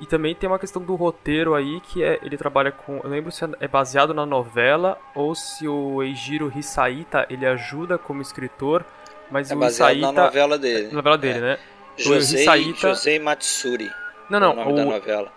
E 0.00 0.06
também 0.06 0.34
tem 0.34 0.48
uma 0.48 0.58
questão 0.58 0.80
do 0.80 0.94
roteiro 0.94 1.54
aí, 1.54 1.80
que 1.80 2.02
é 2.02 2.18
ele 2.22 2.38
trabalha 2.38 2.72
com. 2.72 2.98
Eu 3.04 3.10
lembro 3.10 3.30
se 3.30 3.44
é 3.60 3.68
baseado 3.68 4.14
na 4.14 4.24
novela 4.24 4.98
ou 5.14 5.34
se 5.34 5.68
o 5.68 6.02
Eijiro 6.02 6.50
Hisaita 6.56 7.26
ele 7.28 7.44
ajuda 7.44 7.98
como 7.98 8.22
escritor 8.22 8.86
mas 9.32 9.50
é 9.50 9.54
o 9.54 9.58
baseado 9.58 9.98
na 9.98 10.12
novela 10.12 10.58
dele. 10.58 10.88
Na 10.88 10.94
novela 10.94 11.18
dele, 11.18 11.38
é. 11.38 11.40
né? 11.40 11.58
Josei, 11.96 12.42
Hisaita... 12.42 12.88
Josei 12.88 13.18
Matsuri. 13.18 13.90
Não, 14.28 14.38
não. 14.38 14.50
É 14.50 14.52
o 14.52 14.56
nome 14.56 14.72
o, 14.72 14.76
da 14.76 14.84
novela. 14.84 15.32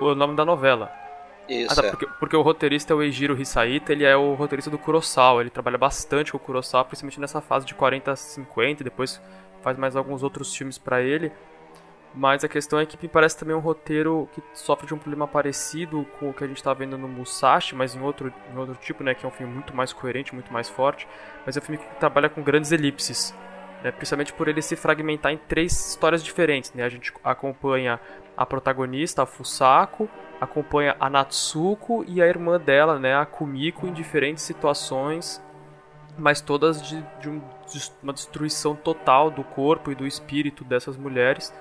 O 0.00 0.14
nome 0.14 0.36
da 0.36 0.44
novela. 0.44 0.92
Isso, 1.48 1.72
ah, 1.72 1.82
tá, 1.82 1.88
é. 1.88 1.90
porque, 1.90 2.06
porque, 2.18 2.36
o 2.36 2.42
roteirista 2.42 2.92
é 2.92 2.96
o 2.96 3.02
Eijiro 3.02 3.40
Hisaita, 3.40 3.92
ele 3.92 4.04
é 4.04 4.16
o 4.16 4.34
roteirista 4.34 4.70
do 4.70 4.78
Kurosawa, 4.78 5.40
ele 5.40 5.50
trabalha 5.50 5.76
bastante 5.76 6.30
com 6.30 6.38
o 6.38 6.40
Kurosawa, 6.40 6.84
principalmente 6.84 7.20
nessa 7.20 7.40
fase 7.40 7.66
de 7.66 7.74
40 7.74 8.12
a 8.12 8.16
50, 8.16 8.84
depois 8.84 9.20
faz 9.60 9.76
mais 9.76 9.96
alguns 9.96 10.22
outros 10.22 10.54
filmes 10.54 10.78
para 10.78 11.02
ele. 11.02 11.32
Mas 12.14 12.44
a 12.44 12.48
questão 12.48 12.78
é 12.78 12.84
que 12.84 12.98
me 13.00 13.08
parece 13.08 13.38
também 13.38 13.56
um 13.56 13.60
roteiro 13.60 14.28
que 14.32 14.42
sofre 14.52 14.86
de 14.86 14.92
um 14.92 14.98
problema 14.98 15.26
parecido 15.26 16.06
com 16.18 16.28
o 16.28 16.34
que 16.34 16.44
a 16.44 16.46
gente 16.46 16.58
está 16.58 16.74
vendo 16.74 16.98
no 16.98 17.08
Musashi, 17.08 17.74
mas 17.74 17.94
em 17.94 18.02
outro, 18.02 18.32
em 18.52 18.58
outro 18.58 18.74
tipo, 18.74 19.02
né? 19.02 19.14
Que 19.14 19.24
é 19.24 19.28
um 19.28 19.32
filme 19.32 19.52
muito 19.52 19.74
mais 19.74 19.92
coerente, 19.92 20.34
muito 20.34 20.52
mais 20.52 20.68
forte. 20.68 21.08
Mas 21.46 21.56
é 21.56 21.60
um 21.60 21.62
filme 21.62 21.78
que 21.78 21.96
trabalha 21.96 22.28
com 22.28 22.42
grandes 22.42 22.70
elipses. 22.70 23.34
Né, 23.82 23.90
principalmente 23.90 24.32
por 24.32 24.46
ele 24.46 24.62
se 24.62 24.76
fragmentar 24.76 25.32
em 25.32 25.36
três 25.36 25.72
histórias 25.72 26.22
diferentes. 26.22 26.72
Né? 26.72 26.84
A 26.84 26.88
gente 26.88 27.12
acompanha 27.24 27.98
a 28.36 28.46
protagonista, 28.46 29.24
a 29.24 29.26
Fusako, 29.26 30.08
acompanha 30.40 30.96
a 31.00 31.10
Natsuko 31.10 32.04
e 32.06 32.22
a 32.22 32.26
irmã 32.26 32.60
dela, 32.60 32.98
né, 32.98 33.14
a 33.14 33.26
Kumiko, 33.26 33.86
em 33.86 33.92
diferentes 33.92 34.42
situações, 34.42 35.42
mas 36.16 36.40
todas 36.40 36.82
de, 36.82 37.02
de, 37.20 37.28
um, 37.28 37.38
de 37.38 37.92
uma 38.02 38.12
destruição 38.12 38.74
total 38.74 39.30
do 39.30 39.42
corpo 39.42 39.90
e 39.90 39.94
do 39.94 40.06
espírito 40.06 40.64
dessas 40.64 40.96
mulheres. 40.96 41.52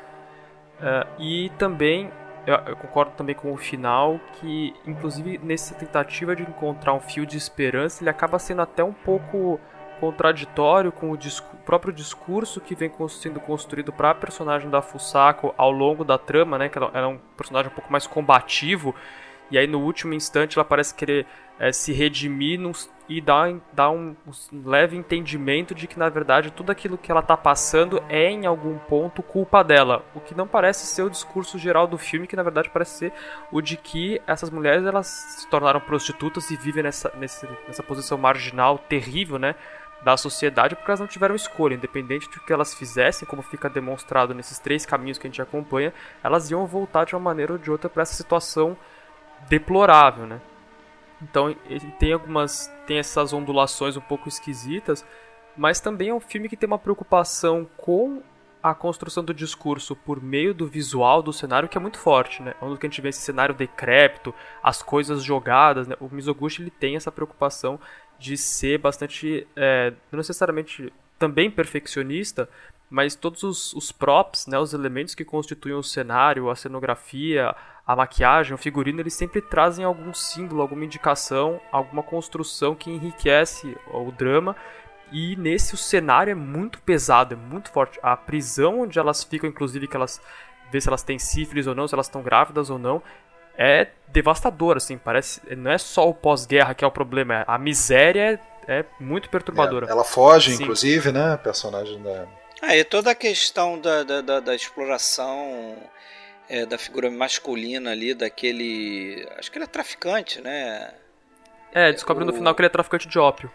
Uh, 0.82 1.22
e 1.22 1.52
também 1.58 2.12
eu, 2.46 2.56
eu, 2.56 2.76
concordo 2.76 3.12
também 3.12 3.36
com 3.36 3.54
o 3.54 3.58
final 3.58 4.20
que, 4.34 4.74
inclusive, 4.86 5.38
nessa 5.38 5.76
tentativa 5.76 6.36
de 6.36 6.42
encontrar 6.42 6.94
um 6.94 7.00
fio 7.00 7.26
de 7.26 7.38
esperança, 7.38 8.02
ele 8.04 8.10
acaba 8.10 8.40
sendo 8.40 8.64
até 8.64 8.84
um 8.84 8.94
pouco 8.94 9.60
contraditório 10.00 10.92
com 10.92 11.12
o 11.12 11.18
discu 11.18 11.56
próprio 11.64 11.94
discurso 11.94 12.60
que 12.60 12.74
vem 12.74 12.92
sendo 13.08 13.40
construído 13.40 13.94
para 13.94 14.10
a 14.10 14.16
personagem 14.16 14.68
da 14.68 14.82
Fusako 14.82 15.54
ao 15.56 15.72
longo 15.72 16.04
da 16.04 16.18
trama, 16.18 16.58
né? 16.58 16.68
Que 16.68 16.80
ela, 16.80 16.90
ela 16.92 17.06
é 17.06 17.10
um 17.10 17.20
personagem 17.38 17.72
um 17.72 17.76
pouco 17.76 17.92
mais 17.92 18.08
combativo 18.08 18.96
e 19.52 19.58
aí 19.60 19.68
no 19.68 19.80
último 19.80 20.14
instante 20.16 20.58
ela 20.58 20.66
parece 20.66 20.96
querer 20.96 21.28
é, 21.60 21.72
se 21.72 21.94
redimir 21.94 22.60
num, 22.60 22.72
e 23.18 23.20
dar, 23.20 23.54
dar 23.74 23.90
um, 23.90 24.16
um, 24.26 24.70
leve 24.70 24.96
entendimento 24.96 25.76
de 25.76 25.86
que 25.86 26.00
na 26.00 26.08
verdade 26.08 26.50
tudo 26.50 26.72
aquilo 26.72 26.98
que 26.98 27.12
ela 27.12 27.20
está 27.20 27.36
passando 27.36 28.02
é 28.08 28.32
em 28.32 28.46
algum 28.46 28.78
ponto 28.78 29.22
culpa 29.22 29.62
dela. 29.64 30.06
O 30.16 30.22
que 30.22 30.34
não 30.34 30.48
parece 30.48 30.86
ser 30.88 31.04
o 31.04 31.10
discurso 31.10 31.60
geral 31.60 31.88
do 31.88 31.98
filme, 31.98 32.26
que 32.26 32.38
na 32.38 32.44
verdade 32.44 32.70
parece 32.70 32.98
ser 32.98 33.14
o 33.52 33.60
de 33.60 33.76
que 33.76 34.22
essas 34.26 34.50
mulheres 34.50 34.86
elas 34.86 35.08
se 35.08 35.50
tornaram 35.50 35.82
prostitutas 35.82 36.50
e 36.52 36.56
vivem 36.56 36.84
nessa, 36.84 37.12
nessa, 37.18 37.50
nessa 37.68 37.84
posição 37.84 38.18
marginal 38.18 38.78
terrível, 38.78 39.38
né? 39.38 39.56
da 40.04 40.18
sociedade 40.18 40.74
porque 40.74 40.90
elas 40.90 41.00
não 41.00 41.06
tiveram 41.06 41.36
escolha, 41.36 41.76
independente 41.76 42.28
do 42.28 42.40
que 42.40 42.52
elas 42.52 42.74
fizessem, 42.74 43.28
como 43.28 43.44
fica 43.44 43.70
demonstrado 43.70 44.34
nesses 44.34 44.58
três 44.58 44.84
caminhos 44.84 45.20
que 45.20 45.28
a 45.28 45.30
gente 45.30 45.42
acompanha, 45.44 45.94
elas 46.24 46.50
iam 46.50 46.66
voltar 46.66 47.06
de 47.06 47.14
uma 47.14 47.20
maneira 47.20 47.54
ou 47.54 47.60
de 47.60 47.70
outra 47.70 47.88
para 47.88 48.02
essa 48.02 48.16
situação 48.16 48.76
deplorável, 49.48 50.26
né? 50.26 50.42
Então 51.22 51.56
ele 51.66 51.92
tem 52.00 52.14
algumas 52.14 52.72
tem 52.88 52.98
essas 52.98 53.34
ondulações 53.34 53.96
um 53.96 54.02
pouco 54.02 54.28
esquisitas, 54.28 55.06
mas 55.56 55.80
também 55.80 56.10
é 56.10 56.14
um 56.14 56.20
filme 56.20 56.50
que 56.50 56.58
tem 56.58 56.68
uma 56.68 56.80
preocupação 56.80 57.68
com 57.78 58.22
a 58.64 58.76
construção 58.76 59.24
do 59.24 59.34
discurso 59.34 59.96
por 59.96 60.22
meio 60.22 60.54
do 60.54 60.68
visual 60.68 61.24
do 61.24 61.34
cenário 61.34 61.68
que 61.68 61.78
é 61.78 61.82
muito 61.82 61.98
forte, 61.98 62.44
né? 62.44 62.54
Quando 62.60 62.78
a 62.78 62.86
gente 62.86 63.02
vê 63.02 63.10
esse 63.10 63.22
cenário 63.22 63.56
decrépito, 63.56 64.34
as 64.62 64.84
coisas 64.84 65.24
jogadas, 65.24 65.88
né? 65.88 65.96
O 66.00 66.08
Mizoguchi 66.10 66.62
ele 66.62 66.70
tem 66.70 66.96
essa 66.96 67.12
preocupação 67.12 67.80
de 68.20 68.38
ser 68.38 68.78
bastante, 68.78 69.48
é, 69.56 69.94
não 70.12 70.18
necessariamente 70.18 70.94
também 71.18 71.50
perfeccionista, 71.50 72.48
mas 72.90 73.16
todos 73.16 73.42
os, 73.42 73.74
os 73.74 73.92
props, 73.92 74.48
né, 74.48 74.60
os 74.60 74.74
elementos 74.74 75.16
que 75.16 75.24
constituem 75.24 75.76
o 75.76 75.82
cenário, 75.82 76.50
a 76.50 76.56
cenografia, 76.56 77.56
a 77.86 77.96
maquiagem, 77.96 78.54
o 78.54 78.58
figurino, 78.58 79.02
eles 79.02 79.14
sempre 79.14 79.42
trazem 79.42 79.84
algum 79.84 80.14
símbolo, 80.14 80.62
alguma 80.62 80.86
indicação, 80.86 81.60
alguma 81.72 82.04
construção 82.04 82.76
que 82.76 82.90
enriquece 82.90 83.76
o 83.92 84.12
drama 84.12 84.56
e 85.12 85.36
nesse 85.36 85.74
o 85.74 85.78
cenário 85.78 86.32
é 86.32 86.36
muito 86.36 86.82
pesado, 86.82 87.34
é 87.34 87.38
muito 87.38 87.70
forte. 87.70 88.00
A 88.02 88.16
prisão 88.16 88.82
onde 88.82 88.98
elas 88.98 89.24
ficam, 89.24 89.50
inclusive, 89.50 89.88
que 89.88 89.96
elas 89.96 90.22
vê 90.72 90.80
se 90.80 90.88
elas 90.88 91.04
têm 91.04 91.20
sífilis 91.20 91.68
ou 91.68 91.76
não, 91.76 91.88
se 91.88 91.94
elas 91.94 92.06
estão 92.06 92.22
grávidas 92.22 92.70
ou 92.70 92.80
não, 92.80 93.04
é 93.58 93.90
devastador, 94.08 94.78
assim, 94.78 94.98
parece. 94.98 95.42
Não 95.56 95.70
é 95.70 95.78
só 95.78 96.08
o 96.08 96.14
pós-guerra 96.14 96.74
que 96.74 96.86
é 96.86 96.88
o 96.88 96.92
problema, 96.92 97.44
a 97.46 97.58
miséria 97.58 98.40
é, 98.68 98.80
é 98.80 98.86
muito 99.00 99.30
perturbadora. 99.30 99.88
É, 99.88 99.92
ela 99.92 100.06
foge, 100.06 100.56
Sim. 100.56 100.64
inclusive, 100.64 101.12
né? 101.12 101.34
A 101.34 101.38
personagem 101.38 102.02
da. 102.02 102.26
Ah, 102.62 102.78
e 102.78 102.84
toda 102.86 103.12
a 103.12 103.16
questão 103.16 103.80
da, 103.80 104.04
da, 104.04 104.22
da, 104.22 104.40
da 104.40 104.56
exploração 104.56 105.76
é, 106.52 106.66
da 106.66 106.78
figura 106.78 107.10
masculina 107.10 107.92
ali, 107.92 108.14
daquele. 108.14 109.26
Acho 109.38 109.50
que 109.50 109.58
ele 109.58 109.64
é 109.64 109.68
traficante, 109.68 110.42
né? 110.42 110.94
É, 111.74 111.94
descobre 111.94 112.26
o... 112.26 112.28
no 112.28 112.34
final 112.34 112.54
que 112.54 112.62
ele 112.62 112.68
é 112.68 112.70
traficante 112.70 113.08
de 113.08 113.18
ópio. 113.18 113.50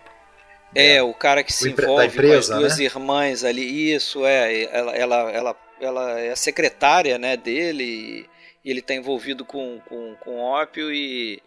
É, 0.74 1.02
o 1.02 1.12
cara 1.12 1.44
que 1.44 1.52
se 1.52 1.68
envolve 1.68 2.06
empresa, 2.06 2.54
com 2.54 2.54
as 2.54 2.60
duas 2.60 2.78
né? 2.78 2.84
irmãs 2.84 3.44
ali, 3.44 3.92
isso 3.94 4.24
é, 4.24 4.62
ela, 4.64 4.96
ela, 4.96 5.30
ela, 5.30 5.56
ela 5.78 6.20
é 6.20 6.30
a 6.30 6.36
secretária, 6.36 7.18
né, 7.18 7.36
dele 7.36 8.28
e 8.64 8.70
ele 8.70 8.80
está 8.80 8.94
envolvido 8.94 9.44
com, 9.44 9.78
com, 9.86 10.16
com 10.16 10.40
ópio 10.40 10.92
e 10.92 11.40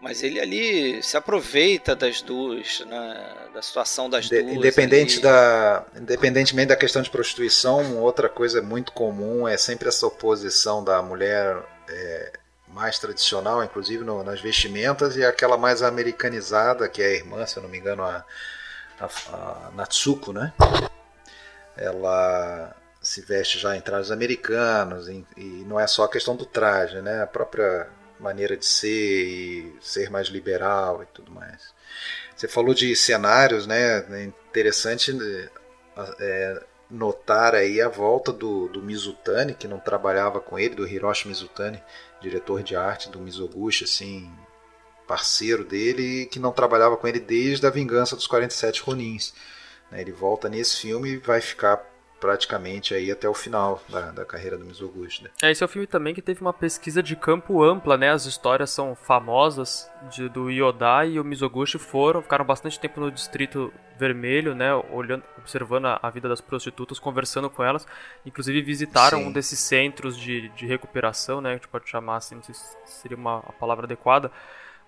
mas 0.00 0.22
ele 0.22 0.40
ali 0.40 1.02
se 1.02 1.16
aproveita 1.16 1.96
das 1.96 2.22
duas, 2.22 2.80
né, 2.80 3.48
da 3.52 3.60
situação 3.60 4.08
das 4.08 4.28
duas. 4.28 4.42
Independente 4.42 5.14
ali. 5.14 5.22
da, 5.22 5.84
independentemente 5.96 6.68
da 6.68 6.76
questão 6.76 7.02
de 7.02 7.10
prostituição, 7.10 7.98
outra 7.98 8.28
coisa 8.28 8.62
muito 8.62 8.92
comum 8.92 9.46
é 9.48 9.56
sempre 9.56 9.88
essa 9.88 10.06
oposição 10.06 10.84
da 10.84 11.02
mulher 11.02 11.60
é, 11.88 12.32
mais 12.68 12.98
tradicional, 12.98 13.64
inclusive 13.64 14.04
no, 14.04 14.22
nas 14.22 14.40
vestimentas, 14.40 15.16
e 15.16 15.24
aquela 15.24 15.56
mais 15.56 15.82
americanizada, 15.82 16.88
que 16.88 17.02
é 17.02 17.06
a 17.06 17.14
irmã, 17.14 17.44
se 17.44 17.56
eu 17.56 17.62
não 17.64 17.70
me 17.70 17.78
engano, 17.78 18.04
a, 18.04 18.24
a, 19.00 19.06
a 19.06 19.70
Natsuko, 19.74 20.32
né? 20.32 20.52
Ela 21.76 22.74
se 23.02 23.20
veste 23.20 23.58
já 23.58 23.76
em 23.76 23.80
trajes 23.80 24.12
americanos, 24.12 25.08
e, 25.08 25.26
e 25.36 25.64
não 25.66 25.80
é 25.80 25.88
só 25.88 26.04
a 26.04 26.08
questão 26.08 26.36
do 26.36 26.46
traje, 26.46 27.00
né? 27.00 27.22
A 27.22 27.26
própria 27.26 27.88
maneira 28.20 28.56
de 28.56 28.66
ser 28.66 29.26
e 29.26 29.76
ser 29.80 30.10
mais 30.10 30.28
liberal 30.28 31.02
e 31.02 31.06
tudo 31.06 31.30
mais. 31.30 31.72
Você 32.36 32.46
falou 32.46 32.74
de 32.74 32.94
cenários, 32.94 33.66
né? 33.66 33.98
É 34.10 34.24
interessante 34.24 35.12
é, 36.20 36.62
notar 36.90 37.54
aí 37.54 37.80
a 37.80 37.88
volta 37.88 38.32
do, 38.32 38.68
do 38.68 38.82
Mizutani, 38.82 39.54
que 39.54 39.68
não 39.68 39.78
trabalhava 39.78 40.40
com 40.40 40.58
ele, 40.58 40.74
do 40.74 40.86
Hiroshi 40.86 41.28
Mizutani, 41.28 41.82
diretor 42.20 42.62
de 42.62 42.76
arte 42.76 43.10
do 43.10 43.18
Mizoguchi, 43.18 43.84
assim, 43.84 44.30
parceiro 45.06 45.64
dele, 45.64 46.26
que 46.26 46.38
não 46.38 46.52
trabalhava 46.52 46.96
com 46.96 47.08
ele 47.08 47.20
desde 47.20 47.66
a 47.66 47.70
Vingança 47.70 48.16
dos 48.16 48.26
47 48.26 48.82
Ronins. 48.82 49.34
Né? 49.90 50.00
Ele 50.00 50.12
volta 50.12 50.48
nesse 50.48 50.76
filme 50.76 51.10
e 51.10 51.16
vai 51.18 51.40
ficar 51.40 51.84
praticamente 52.20 52.94
aí 52.94 53.10
até 53.10 53.28
o 53.28 53.34
final 53.34 53.82
da, 53.88 54.10
da 54.10 54.24
carreira 54.24 54.56
do 54.56 54.64
Mizoguchi. 54.64 55.24
Né? 55.24 55.30
É, 55.42 55.50
esse 55.50 55.62
é 55.62 55.66
o 55.66 55.68
filme 55.68 55.86
também 55.86 56.14
que 56.14 56.22
teve 56.22 56.40
uma 56.40 56.52
pesquisa 56.52 57.02
de 57.02 57.14
campo 57.16 57.62
ampla, 57.62 57.96
né? 57.96 58.10
As 58.10 58.26
histórias 58.26 58.70
são 58.70 58.94
famosas 58.94 59.90
de, 60.10 60.28
do 60.28 60.50
Yoda 60.50 61.06
e 61.06 61.18
o 61.18 61.24
Mizoguchi 61.24 61.78
foram, 61.78 62.22
ficaram 62.22 62.44
bastante 62.44 62.78
tempo 62.78 63.00
no 63.00 63.10
Distrito 63.10 63.72
Vermelho, 63.96 64.54
né? 64.54 64.74
Olhando, 64.92 65.24
observando 65.38 65.86
a, 65.86 65.98
a 66.02 66.10
vida 66.10 66.28
das 66.28 66.40
prostitutas, 66.40 66.98
conversando 66.98 67.48
com 67.48 67.62
elas. 67.62 67.86
Inclusive 68.26 68.60
visitaram 68.62 69.18
Sim. 69.18 69.26
um 69.26 69.32
desses 69.32 69.58
centros 69.58 70.16
de, 70.16 70.48
de 70.50 70.66
recuperação, 70.66 71.40
né? 71.40 71.50
Que 71.50 71.54
a 71.54 71.58
gente 71.58 71.68
pode 71.68 71.88
chamar 71.88 72.16
assim, 72.16 72.34
não 72.34 72.42
sei 72.42 72.54
se 72.54 72.76
seria 72.84 73.16
uma 73.16 73.38
a 73.38 73.52
palavra 73.52 73.84
adequada 73.84 74.30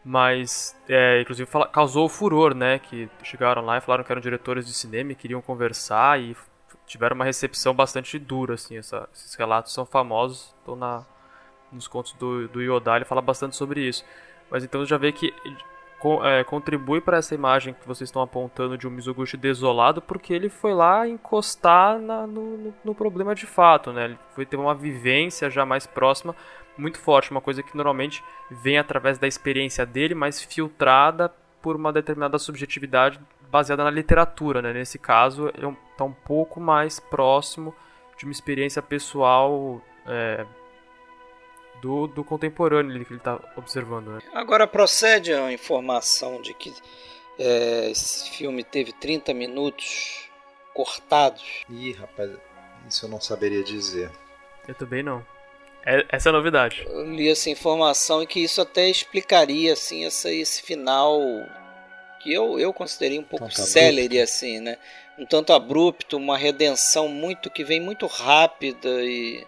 mas 0.03 0.74
é, 0.89 1.20
inclusive 1.20 1.47
fala, 1.47 1.68
causou 1.68 2.09
furor, 2.09 2.55
né? 2.55 2.78
Que 2.78 3.07
chegaram 3.22 3.62
lá 3.62 3.76
e 3.76 3.81
falaram 3.83 4.03
que 4.03 4.11
eram 4.11 4.20
diretores 4.20 4.66
de 4.66 4.72
cinema 4.72 5.12
e 5.12 5.14
queriam 5.14 5.43
conversar 5.43 6.18
e 6.18 6.35
tiveram 6.91 7.14
uma 7.14 7.24
recepção 7.24 7.72
bastante 7.72 8.18
dura, 8.18 8.55
assim, 8.55 8.76
essa, 8.76 9.09
esses 9.14 9.36
relatos 9.36 9.72
são 9.72 9.86
famosos, 9.86 10.53
estão 10.59 10.74
na, 10.74 11.07
nos 11.70 11.86
contos 11.86 12.12
do, 12.14 12.49
do 12.49 12.61
Yoda, 12.61 12.97
ele 12.97 13.05
fala 13.05 13.22
bastante 13.22 13.55
sobre 13.55 13.80
isso. 13.80 14.05
Mas 14.51 14.64
então 14.64 14.84
já 14.84 14.99
vê 14.99 15.12
que 15.12 15.32
é, 16.24 16.43
contribui 16.43 17.01
para 17.01 17.18
essa 17.18 17.32
imagem 17.32 17.74
que 17.74 17.86
vocês 17.86 18.09
estão 18.09 18.20
apontando 18.20 18.76
de 18.76 18.88
um 18.88 18.91
Mizoguchi 18.91 19.36
desolado, 19.36 20.03
porque 20.03 20.34
ele 20.34 20.49
foi 20.49 20.74
lá 20.74 21.07
encostar 21.07 22.01
na, 22.01 22.26
no, 22.26 22.57
no, 22.57 22.74
no, 22.84 22.95
problema 22.95 23.36
de 23.36 23.47
fato, 23.47 23.93
né? 23.93 24.07
Ele 24.07 24.18
foi 24.34 24.45
ter 24.45 24.57
uma 24.57 24.74
vivência 24.74 25.49
já 25.49 25.64
mais 25.64 25.86
próxima, 25.86 26.34
muito 26.76 26.99
forte, 26.99 27.30
uma 27.30 27.41
coisa 27.41 27.62
que 27.62 27.76
normalmente 27.76 28.24
vem 28.51 28.78
através 28.78 29.16
da 29.16 29.28
experiência 29.28 29.86
dele, 29.86 30.14
mas 30.14 30.43
filtrada 30.43 31.32
por 31.62 31.76
uma 31.76 31.93
determinada 31.93 32.36
subjetividade 32.36 33.20
baseada 33.51 33.84
na 33.84 33.90
literatura, 33.90 34.62
né? 34.62 34.72
Nesse 34.72 34.98
caso, 34.98 35.48
ele 35.57 35.76
está 35.90 36.05
um 36.05 36.12
pouco 36.12 36.61
mais 36.61 37.01
próximo 37.01 37.74
de 38.16 38.24
uma 38.24 38.32
experiência 38.32 38.80
pessoal 38.80 39.82
é, 40.07 40.46
do, 41.80 42.07
do 42.07 42.22
contemporâneo 42.22 43.05
que 43.05 43.12
ele 43.12 43.18
está 43.18 43.40
observando. 43.57 44.09
Né? 44.09 44.20
Agora 44.32 44.66
procede 44.66 45.32
a 45.32 45.53
informação 45.53 46.40
de 46.40 46.55
que 46.55 46.72
é, 47.38 47.90
esse 47.90 48.30
filme 48.30 48.62
teve 48.62 48.92
30 48.92 49.32
minutos 49.34 50.28
cortados. 50.74 51.64
Ih, 51.68 51.92
rapaz, 51.92 52.30
isso 52.88 53.07
eu 53.07 53.09
não 53.09 53.20
saberia 53.20 53.64
dizer. 53.64 54.11
Eu 54.68 54.74
também 54.74 55.03
não. 55.03 55.24
É, 55.84 56.05
essa 56.11 56.28
é 56.28 56.30
a 56.30 56.32
novidade. 56.32 56.84
Eu 56.86 57.11
li 57.11 57.28
essa 57.28 57.48
informação 57.48 58.22
e 58.22 58.26
que 58.26 58.40
isso 58.40 58.61
até 58.61 58.88
explicaria 58.88 59.72
assim 59.72 60.05
essa, 60.05 60.30
esse 60.30 60.62
final 60.62 61.18
que 62.21 62.33
eu, 62.33 62.59
eu 62.59 62.73
considerei 62.73 63.18
um 63.18 63.25
pouco 63.25 63.47
tanto 63.47 63.57
abrupto. 64.18 64.25
assim, 64.25 64.61
né? 64.61 64.77
Um 65.18 65.27
tanto 65.27 65.53
abrupto, 65.53 66.16
uma 66.16 66.39
redenção 66.39 67.09
muito 67.09 67.51
que 67.51 67.64
vem 67.64 67.81
muito 67.81 68.07
rápida 68.07 68.89
e 69.03 69.47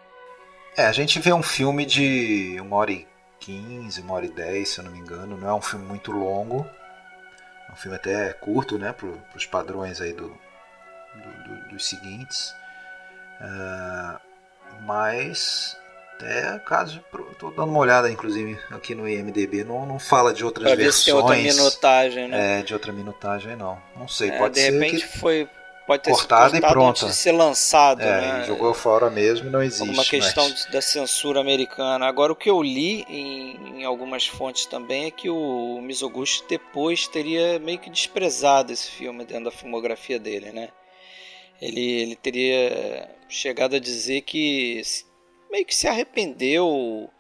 é, 0.77 0.87
a 0.87 0.93
gente 0.93 1.19
vê 1.21 1.33
um 1.33 1.43
filme 1.43 1.85
de 1.85 2.57
uma 2.61 2.77
hora 2.77 2.93
e 2.93 3.07
quinze, 3.39 4.01
uma 4.01 4.15
hora 4.15 4.25
e 4.25 4.31
dez, 4.31 4.71
se 4.71 4.79
eu 4.79 4.85
não 4.85 4.93
me 4.93 4.99
engano, 4.99 5.37
não 5.37 5.49
é 5.49 5.55
um 5.55 5.61
filme 5.61 5.85
muito 5.85 6.11
longo, 6.11 6.67
é 7.69 7.73
um 7.73 7.77
filme 7.77 7.97
até 7.97 8.33
curto, 8.33 8.79
né, 8.79 8.93
para 8.93 9.09
os 9.37 9.45
padrões 9.45 10.01
aí 10.01 10.15
do, 10.15 10.29
do, 10.29 11.45
do 11.45 11.69
dos 11.69 11.87
seguintes, 11.87 12.55
uh, 13.41 14.19
mas 14.83 15.77
até 16.23 16.59
caso, 16.61 17.03
estou 17.33 17.51
dando 17.51 17.71
uma 17.71 17.81
olhada, 17.81 18.11
inclusive, 18.11 18.57
aqui 18.71 18.95
no 18.95 19.09
IMDB, 19.09 19.65
não, 19.65 19.85
não 19.85 19.99
fala 19.99 20.33
de 20.33 20.45
outras 20.45 20.69
pra 20.69 20.77
versões. 20.77 20.95
Ver 20.95 21.01
se 21.01 21.05
tem 21.05 21.15
outra 21.15 21.37
minutagem, 21.37 22.29
né? 22.29 22.61
É, 22.61 22.63
de 22.63 22.73
outra 22.73 22.93
minutagem, 22.93 23.57
não. 23.57 23.83
Não 23.97 24.07
sei, 24.07 24.31
é, 24.31 24.39
pode 24.39 24.55
de 24.55 24.61
ser. 24.61 24.71
De 24.71 24.79
repente 24.79 25.07
que... 25.07 25.19
foi. 25.19 25.49
Pode 25.85 26.05
ter 26.05 26.13
cortada 26.13 26.57
e 26.57 26.61
pronta. 26.61 27.07
de 27.07 27.13
ser 27.13 27.33
lançado, 27.33 28.03
é, 28.03 28.21
né? 28.21 28.45
jogou 28.47 28.73
fora 28.73 29.11
mesmo 29.11 29.49
e 29.49 29.51
não 29.51 29.61
existe. 29.61 29.91
Uma 29.91 30.05
questão 30.05 30.49
mas... 30.49 30.67
da 30.67 30.81
censura 30.81 31.41
americana. 31.41 32.07
Agora, 32.07 32.33
o 32.33 32.37
que 32.37 32.49
eu 32.49 32.63
li 32.63 33.05
em, 33.09 33.81
em 33.81 33.85
algumas 33.85 34.25
fontes 34.25 34.65
também 34.65 35.07
é 35.07 35.11
que 35.11 35.29
o 35.29 35.81
Mizoguchi 35.83 36.45
depois 36.49 37.09
teria 37.09 37.59
meio 37.59 37.81
que 37.81 37.91
desprezado 37.91 38.73
esse 38.73 38.89
filme 38.93 39.25
dentro 39.25 39.47
da 39.47 39.51
filmografia 39.51 40.21
dele, 40.21 40.53
né? 40.53 40.69
Ele, 41.61 41.81
ele 41.81 42.17
teria 42.17 43.11
chegado 43.29 43.75
a 43.75 43.81
dizer 43.81 44.21
que 44.21 44.81
meio 45.53 45.67
que 45.67 45.75
se 45.75 45.87
arrependeu 45.87 47.11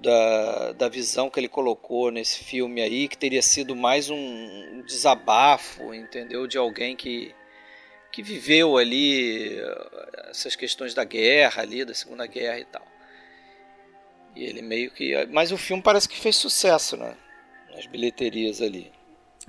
da, 0.00 0.72
da 0.72 0.88
visão 0.88 1.28
que 1.28 1.38
ele 1.38 1.48
colocou 1.48 2.10
nesse 2.10 2.42
filme 2.42 2.80
aí, 2.80 3.06
que 3.06 3.18
teria 3.18 3.42
sido 3.42 3.76
mais 3.76 4.08
um 4.08 4.82
desabafo, 4.86 5.92
entendeu? 5.92 6.46
De 6.46 6.56
alguém 6.56 6.96
que, 6.96 7.34
que 8.10 8.22
viveu 8.22 8.78
ali 8.78 9.58
eh, 9.58 10.28
essas 10.30 10.56
questões 10.56 10.94
da 10.94 11.04
guerra 11.04 11.62
ali, 11.62 11.84
da 11.84 11.92
Segunda 11.92 12.26
Guerra 12.26 12.58
e 12.58 12.64
tal. 12.64 12.86
E 14.34 14.44
ele 14.44 14.62
meio 14.62 14.90
que. 14.90 15.26
Mas 15.26 15.52
o 15.52 15.58
filme 15.58 15.82
parece 15.82 16.08
que 16.08 16.18
fez 16.18 16.36
sucesso, 16.36 16.96
né? 16.96 17.14
Nas 17.74 17.86
bilheterias 17.86 18.62
ali. 18.62 18.90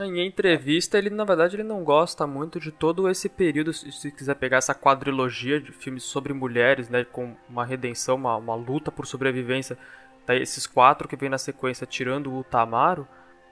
Em 0.02 0.26
entrevista, 0.26 0.98
ele 0.98 1.10
na 1.10 1.26
verdade 1.26 1.58
ele 1.58 1.64
não 1.64 1.84
gosta 1.84 2.26
muito 2.26 2.58
de 2.58 2.72
todo 2.72 3.10
esse 3.10 3.28
período, 3.28 3.74
se 3.74 4.10
quiser 4.12 4.36
pegar 4.36 4.56
essa 4.56 4.74
quadrilogia 4.74 5.60
de 5.60 5.74
filmes 5.74 6.04
sobre 6.04 6.32
mulheres, 6.32 6.88
né, 6.88 7.04
com 7.04 7.36
uma 7.50 7.66
redenção, 7.66 8.16
uma, 8.16 8.38
uma 8.38 8.56
luta 8.56 8.94
por 8.94 9.06
sobrevivência, 9.06 9.78
tá, 10.26 10.34
esses 10.34 10.66
quatro 10.66 11.06
que 11.06 11.18
vem 11.18 11.28
na 11.28 11.38
sequência, 11.38 11.86
tirando 11.86 12.34
o 12.34 12.46
Tamaro, 12.46 13.06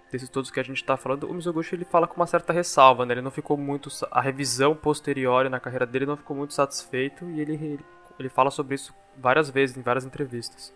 desses 0.10 0.30
todos 0.30 0.50
que 0.50 0.60
a 0.62 0.64
gente 0.64 0.78
está 0.78 0.95
falando, 0.95 1.30
o 1.30 1.34
Mizoguchi 1.34 1.76
ele 1.76 1.84
fala 1.84 2.08
com 2.08 2.16
uma 2.16 2.26
certa 2.26 2.54
ressalva, 2.54 3.06
né? 3.06 3.14
Ele 3.14 3.22
não 3.22 3.32
ficou 3.32 3.58
muito 3.58 3.89
a 4.10 4.22
revisão 4.22 4.74
posterior 4.74 5.50
na 5.50 5.60
carreira 5.60 5.86
dele 5.86 6.06
não 6.06 6.16
ficou 6.16 6.38
muito 6.38 6.54
satisfeito 6.54 7.30
e 7.30 7.41
ele, 7.41 7.56
ele, 7.56 7.86
ele 8.18 8.30
fala 8.30 8.50
sobre 8.50 8.76
isso 8.76 8.93
várias 9.18 9.50
vezes 9.50 9.76
em 9.76 9.82
várias 9.82 10.06
entrevistas. 10.06 10.74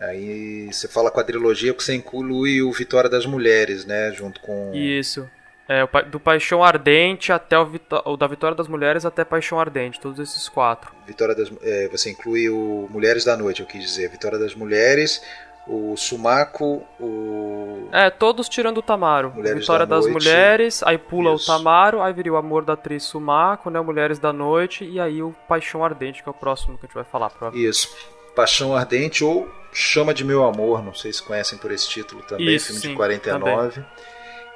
Aí 0.00 0.66
você 0.72 0.88
fala 0.88 1.10
quadrilogia 1.10 1.72
porque 1.72 1.84
você 1.84 1.94
inclui 1.94 2.62
o 2.62 2.72
Vitória 2.72 3.08
das 3.08 3.26
Mulheres, 3.26 3.84
né? 3.84 4.12
Junto 4.12 4.40
com. 4.40 4.72
Isso. 4.74 5.28
É, 5.66 5.86
do 6.04 6.20
Paixão 6.20 6.62
Ardente 6.62 7.32
até 7.32 7.58
o, 7.58 7.66
o, 8.04 8.16
da 8.18 8.26
Vitória 8.26 8.54
das 8.54 8.68
Mulheres 8.68 9.06
até 9.06 9.24
Paixão 9.24 9.58
Ardente, 9.58 9.98
todos 9.98 10.18
esses 10.18 10.46
quatro. 10.46 10.92
Vitória 11.06 11.34
das, 11.34 11.50
é, 11.62 11.88
você 11.88 12.10
inclui 12.10 12.50
o 12.50 12.86
Mulheres 12.90 13.24
da 13.24 13.34
Noite, 13.34 13.60
eu 13.60 13.66
quis 13.66 13.82
dizer. 13.82 14.10
Vitória 14.10 14.38
das 14.38 14.54
Mulheres, 14.54 15.22
o 15.66 15.96
Sumaco, 15.96 16.86
o. 17.00 17.88
É, 17.92 18.10
todos 18.10 18.46
tirando 18.46 18.78
o 18.78 18.82
Tamaro. 18.82 19.32
Mulheres 19.34 19.60
Vitória 19.60 19.86
da 19.86 19.96
das 19.96 20.04
Noite. 20.04 20.22
Mulheres, 20.22 20.82
aí 20.82 20.98
pula 20.98 21.34
Isso. 21.34 21.50
o 21.50 21.56
Tamaro, 21.56 22.02
aí 22.02 22.12
viria 22.12 22.32
o 22.34 22.36
Amor 22.36 22.62
da 22.62 22.74
Atriz 22.74 23.04
Sumaco, 23.04 23.70
né? 23.70 23.80
Mulheres 23.80 24.18
da 24.18 24.34
Noite, 24.34 24.84
e 24.84 25.00
aí 25.00 25.22
o 25.22 25.34
Paixão 25.48 25.82
Ardente, 25.82 26.22
que 26.22 26.28
é 26.28 26.30
o 26.30 26.34
próximo 26.34 26.76
que 26.76 26.84
a 26.84 26.86
gente 26.88 26.94
vai 26.94 27.04
falar, 27.04 27.30
provavelmente. 27.30 27.70
Isso. 27.70 27.88
Paixão 28.34 28.74
Ardente 28.74 29.24
ou 29.24 29.48
Chama 29.72 30.14
de 30.14 30.24
Meu 30.24 30.44
Amor, 30.44 30.82
não 30.84 30.94
sei 30.94 31.12
se 31.12 31.22
conhecem 31.22 31.58
por 31.58 31.72
esse 31.72 31.88
título 31.88 32.22
também, 32.22 32.54
Isso, 32.54 32.66
filme 32.66 32.80
sim, 32.80 32.88
de 32.90 32.94
49. 32.94 33.74
Também. 33.74 33.90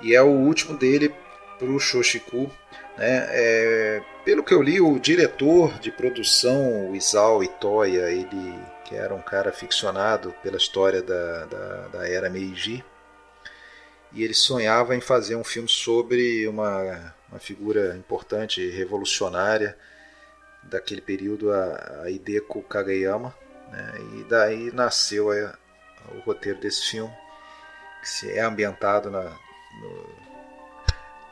E 0.02 0.14
é 0.14 0.22
o 0.22 0.28
último 0.28 0.76
dele 0.76 1.12
pro 1.58 1.78
Shoshiku. 1.80 2.50
Né? 2.96 3.26
É, 3.30 4.02
pelo 4.24 4.44
que 4.44 4.54
eu 4.54 4.62
li, 4.62 4.80
o 4.80 4.98
diretor 4.98 5.76
de 5.80 5.90
produção, 5.90 6.90
o 6.90 6.94
Isao 6.94 7.42
Itoya, 7.42 8.10
ele 8.10 8.54
que 8.88 8.94
era 8.94 9.14
um 9.14 9.20
cara 9.20 9.52
ficcionado 9.52 10.34
pela 10.42 10.56
história 10.56 11.02
da, 11.02 11.44
da, 11.44 11.88
da 11.88 12.08
era 12.08 12.30
Meiji, 12.30 12.82
e 14.12 14.24
ele 14.24 14.32
sonhava 14.32 14.96
em 14.96 15.00
fazer 15.00 15.36
um 15.36 15.44
filme 15.44 15.68
sobre 15.68 16.48
uma, 16.48 17.14
uma 17.28 17.38
figura 17.38 17.94
importante, 17.96 18.66
revolucionária 18.70 19.76
daquele 20.62 21.02
período, 21.02 21.52
a, 21.52 22.04
a 22.04 22.10
Hideko 22.10 22.62
Kageyama, 22.62 23.34
né? 23.70 23.94
e 24.16 24.24
daí 24.24 24.72
nasceu 24.72 25.28
o 25.28 26.20
roteiro 26.20 26.58
desse 26.60 26.90
filme, 26.90 27.12
que 28.02 28.30
é 28.30 28.40
ambientado 28.40 29.10
na, 29.10 29.24
no, 29.80 30.16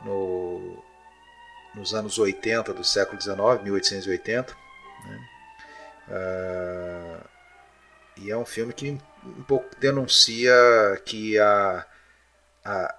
no, 0.05 0.83
nos 1.75 1.93
anos 1.93 2.17
80 2.17 2.73
do 2.73 2.83
século 2.83 3.21
XIX, 3.21 3.63
1880. 3.63 4.55
Né? 5.05 5.29
Uh, 6.09 7.27
e 8.17 8.31
é 8.31 8.37
um 8.37 8.45
filme 8.45 8.73
que 8.73 8.97
um 9.23 9.43
pouco 9.43 9.67
denuncia 9.79 10.53
que 11.05 11.37
a, 11.37 11.85
a 12.63 12.95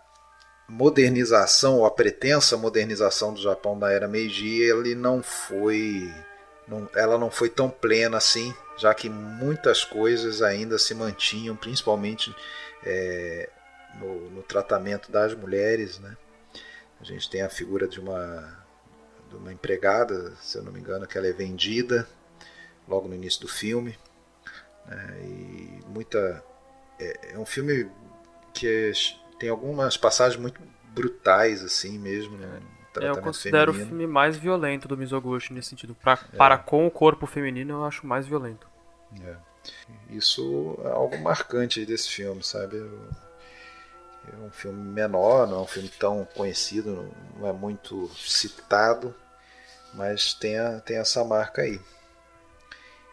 modernização, 0.68 1.78
ou 1.78 1.86
a 1.86 1.91
pretensa 1.91 2.57
modernização 2.57 3.32
do 3.32 3.41
Japão 3.41 3.78
da 3.78 3.91
era 3.91 4.07
Meiji, 4.07 4.61
ele 4.61 4.95
não 4.95 5.22
foi, 5.22 6.12
não, 6.66 6.89
ela 6.95 7.18
não 7.18 7.30
foi 7.30 7.49
tão 7.49 7.70
plena 7.70 8.18
assim, 8.18 8.55
já 8.79 8.95
que 8.95 9.09
muitas 9.09 9.85
coisas 9.85 10.41
ainda 10.41 10.79
se 10.79 10.95
mantinham, 10.95 11.57
principalmente 11.57 12.35
é, 12.85 13.51
no, 13.97 14.31
no, 14.31 14.43
tratamento 14.43 15.11
das 15.11 15.35
mulheres, 15.35 15.99
né? 15.99 16.16
A 17.01 17.05
gente 17.05 17.29
tem 17.29 17.43
a 17.43 17.49
figura 17.49 17.87
de 17.87 18.01
uma, 18.01 18.64
de 19.29 19.37
uma 19.37 19.53
empregada, 19.53 20.35
se 20.41 20.59
eu 20.59 20.62
não 20.62 20.72
me 20.72 20.81
engano, 20.81 21.07
que 21.07 21.18
ela 21.18 21.26
é 21.26 21.33
vendida 21.33 22.09
logo 22.87 23.09
no 23.09 23.14
início 23.14 23.41
do 23.41 23.49
filme. 23.49 23.99
Né? 24.87 25.20
E 25.22 25.81
muita. 25.87 26.43
É, 26.99 27.33
é, 27.35 27.39
um 27.39 27.47
filme 27.47 27.91
que 28.53 28.66
é, 28.66 28.93
tem 29.39 29.49
algumas 29.49 29.97
passagens 29.97 30.41
muito 30.41 30.61
brutais, 30.93 31.62
assim 31.62 31.99
mesmo. 31.99 32.37
Né? 32.37 32.61
É, 32.97 33.09
eu 33.09 33.20
considero 33.20 33.72
feminino. 33.72 33.84
o 33.84 33.99
filme 33.99 34.12
mais 34.12 34.36
violento 34.36 34.89
do 34.89 34.97
Mizoguchi 34.97 35.53
nesse 35.53 35.70
sentido. 35.70 35.95
Pra, 35.95 36.18
é. 36.32 36.36
Para 36.36 36.59
com 36.59 36.86
o 36.86 36.91
corpo 36.91 37.26
feminino, 37.26 37.74
eu 37.74 37.84
acho 37.84 38.07
mais 38.07 38.26
violento. 38.26 38.66
É. 39.24 39.36
Isso 40.11 40.78
é 40.84 40.89
algo 40.89 41.18
marcante 41.18 41.84
desse 41.84 42.09
filme, 42.09 42.43
sabe? 42.43 42.78
É 44.32 44.36
um 44.45 44.51
filme 44.51 44.82
menor, 44.82 45.47
não 45.47 45.59
é 45.59 45.61
um 45.61 45.66
filme 45.66 45.89
tão 45.89 46.26
conhecido, 46.34 47.12
não 47.39 47.49
é 47.49 47.53
muito 47.53 48.09
citado, 48.16 49.14
mas 49.95 50.34
tem, 50.34 50.59
a, 50.59 50.80
tem 50.80 50.99
essa 50.99 51.24
marca 51.24 51.62
aí. 51.62 51.80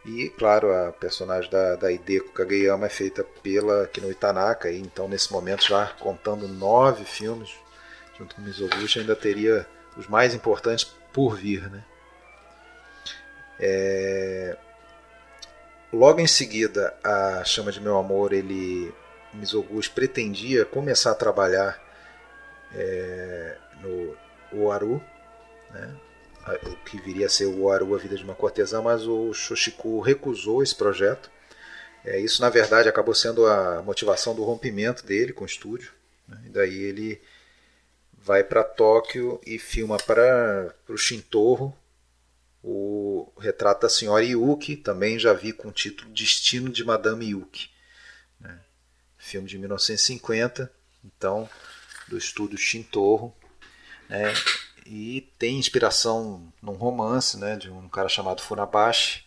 E, 0.05 0.29
claro, 0.29 0.71
a 0.71 0.91
personagem 0.91 1.49
da, 1.49 1.75
da 1.75 1.91
Hideko 1.91 2.31
Kageyama 2.31 2.85
é 2.85 2.89
feita 2.89 3.23
pela 3.23 3.87
Kino 3.87 4.11
Itanaka, 4.11 4.69
e 4.69 4.79
então 4.79 5.07
nesse 5.07 5.31
momento 5.31 5.67
já 5.67 5.87
contando 5.99 6.47
nove 6.47 7.05
filmes, 7.05 7.49
junto 8.17 8.35
com 8.35 8.41
Mizoguchi, 8.41 8.99
ainda 8.99 9.15
teria 9.15 9.67
os 9.97 10.07
mais 10.07 10.33
importantes 10.33 10.85
por 11.13 11.35
vir. 11.35 11.69
Né? 11.69 11.83
É... 13.59 14.57
Logo 15.91 16.19
em 16.19 16.27
seguida, 16.27 16.95
a 17.03 17.43
Chama 17.45 17.71
de 17.71 17.79
Meu 17.79 17.97
Amor 17.97 18.33
ele 18.33 18.93
Mizoguchi 19.33 19.89
pretendia 19.89 20.65
começar 20.65 21.11
a 21.11 21.15
trabalhar 21.15 21.81
é, 22.73 23.57
no 23.81 24.15
Oaru, 24.51 25.01
né? 25.71 25.95
o 26.63 26.75
que 26.85 26.99
viria 26.99 27.25
a 27.25 27.29
ser 27.29 27.45
o 27.45 27.63
Oaru, 27.63 27.95
a 27.95 27.97
vida 27.97 28.15
de 28.15 28.23
uma 28.23 28.35
cortesã, 28.35 28.81
mas 28.81 29.07
o 29.07 29.33
Shoshiku 29.33 29.99
recusou 29.99 30.61
esse 30.61 30.75
projeto. 30.75 31.31
É, 32.03 32.19
isso, 32.19 32.41
na 32.41 32.49
verdade, 32.49 32.87
acabou 32.87 33.15
sendo 33.15 33.47
a 33.47 33.81
motivação 33.81 34.35
do 34.35 34.43
rompimento 34.43 35.05
dele 35.05 35.33
com 35.33 35.43
o 35.43 35.47
estúdio. 35.47 35.91
Né? 36.27 36.37
E 36.45 36.49
daí 36.49 36.83
ele 36.83 37.21
vai 38.25 38.43
para 38.43 38.63
Tóquio 38.63 39.39
e 39.45 39.57
filma 39.57 39.97
para 39.97 40.75
o 40.89 40.97
Shintorro 40.97 41.77
o 42.67 43.31
retrato 43.37 43.81
da 43.81 43.89
senhora 43.89 44.25
Yuki, 44.25 44.75
também 44.75 45.19
já 45.19 45.31
vi 45.33 45.53
com 45.53 45.67
o 45.67 45.71
título 45.71 46.11
Destino 46.11 46.67
de 46.67 46.83
Madame 46.83 47.27
Yuki 47.27 47.69
filme 49.25 49.47
de 49.47 49.57
1950, 49.57 50.71
então 51.03 51.49
do 52.07 52.17
estúdio 52.17 52.57
Shintorro, 52.57 53.35
né? 54.07 54.33
E 54.85 55.21
tem 55.39 55.57
inspiração 55.57 56.53
num 56.61 56.73
romance, 56.73 57.37
né, 57.37 57.55
de 57.55 57.71
um 57.71 57.89
cara 57.89 58.07
chamado 58.07 58.43
Funabashi. 58.43 59.25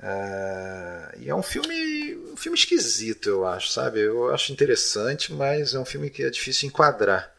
Uh, 0.00 1.20
e 1.20 1.30
é 1.30 1.34
um 1.34 1.42
filme, 1.42 2.16
um 2.32 2.36
filme 2.36 2.58
esquisito, 2.58 3.28
eu 3.28 3.46
acho, 3.46 3.70
sabe? 3.70 4.00
Eu 4.00 4.34
acho 4.34 4.52
interessante, 4.52 5.32
mas 5.32 5.72
é 5.72 5.78
um 5.78 5.84
filme 5.84 6.10
que 6.10 6.24
é 6.24 6.30
difícil 6.30 6.68
enquadrar. 6.68 7.32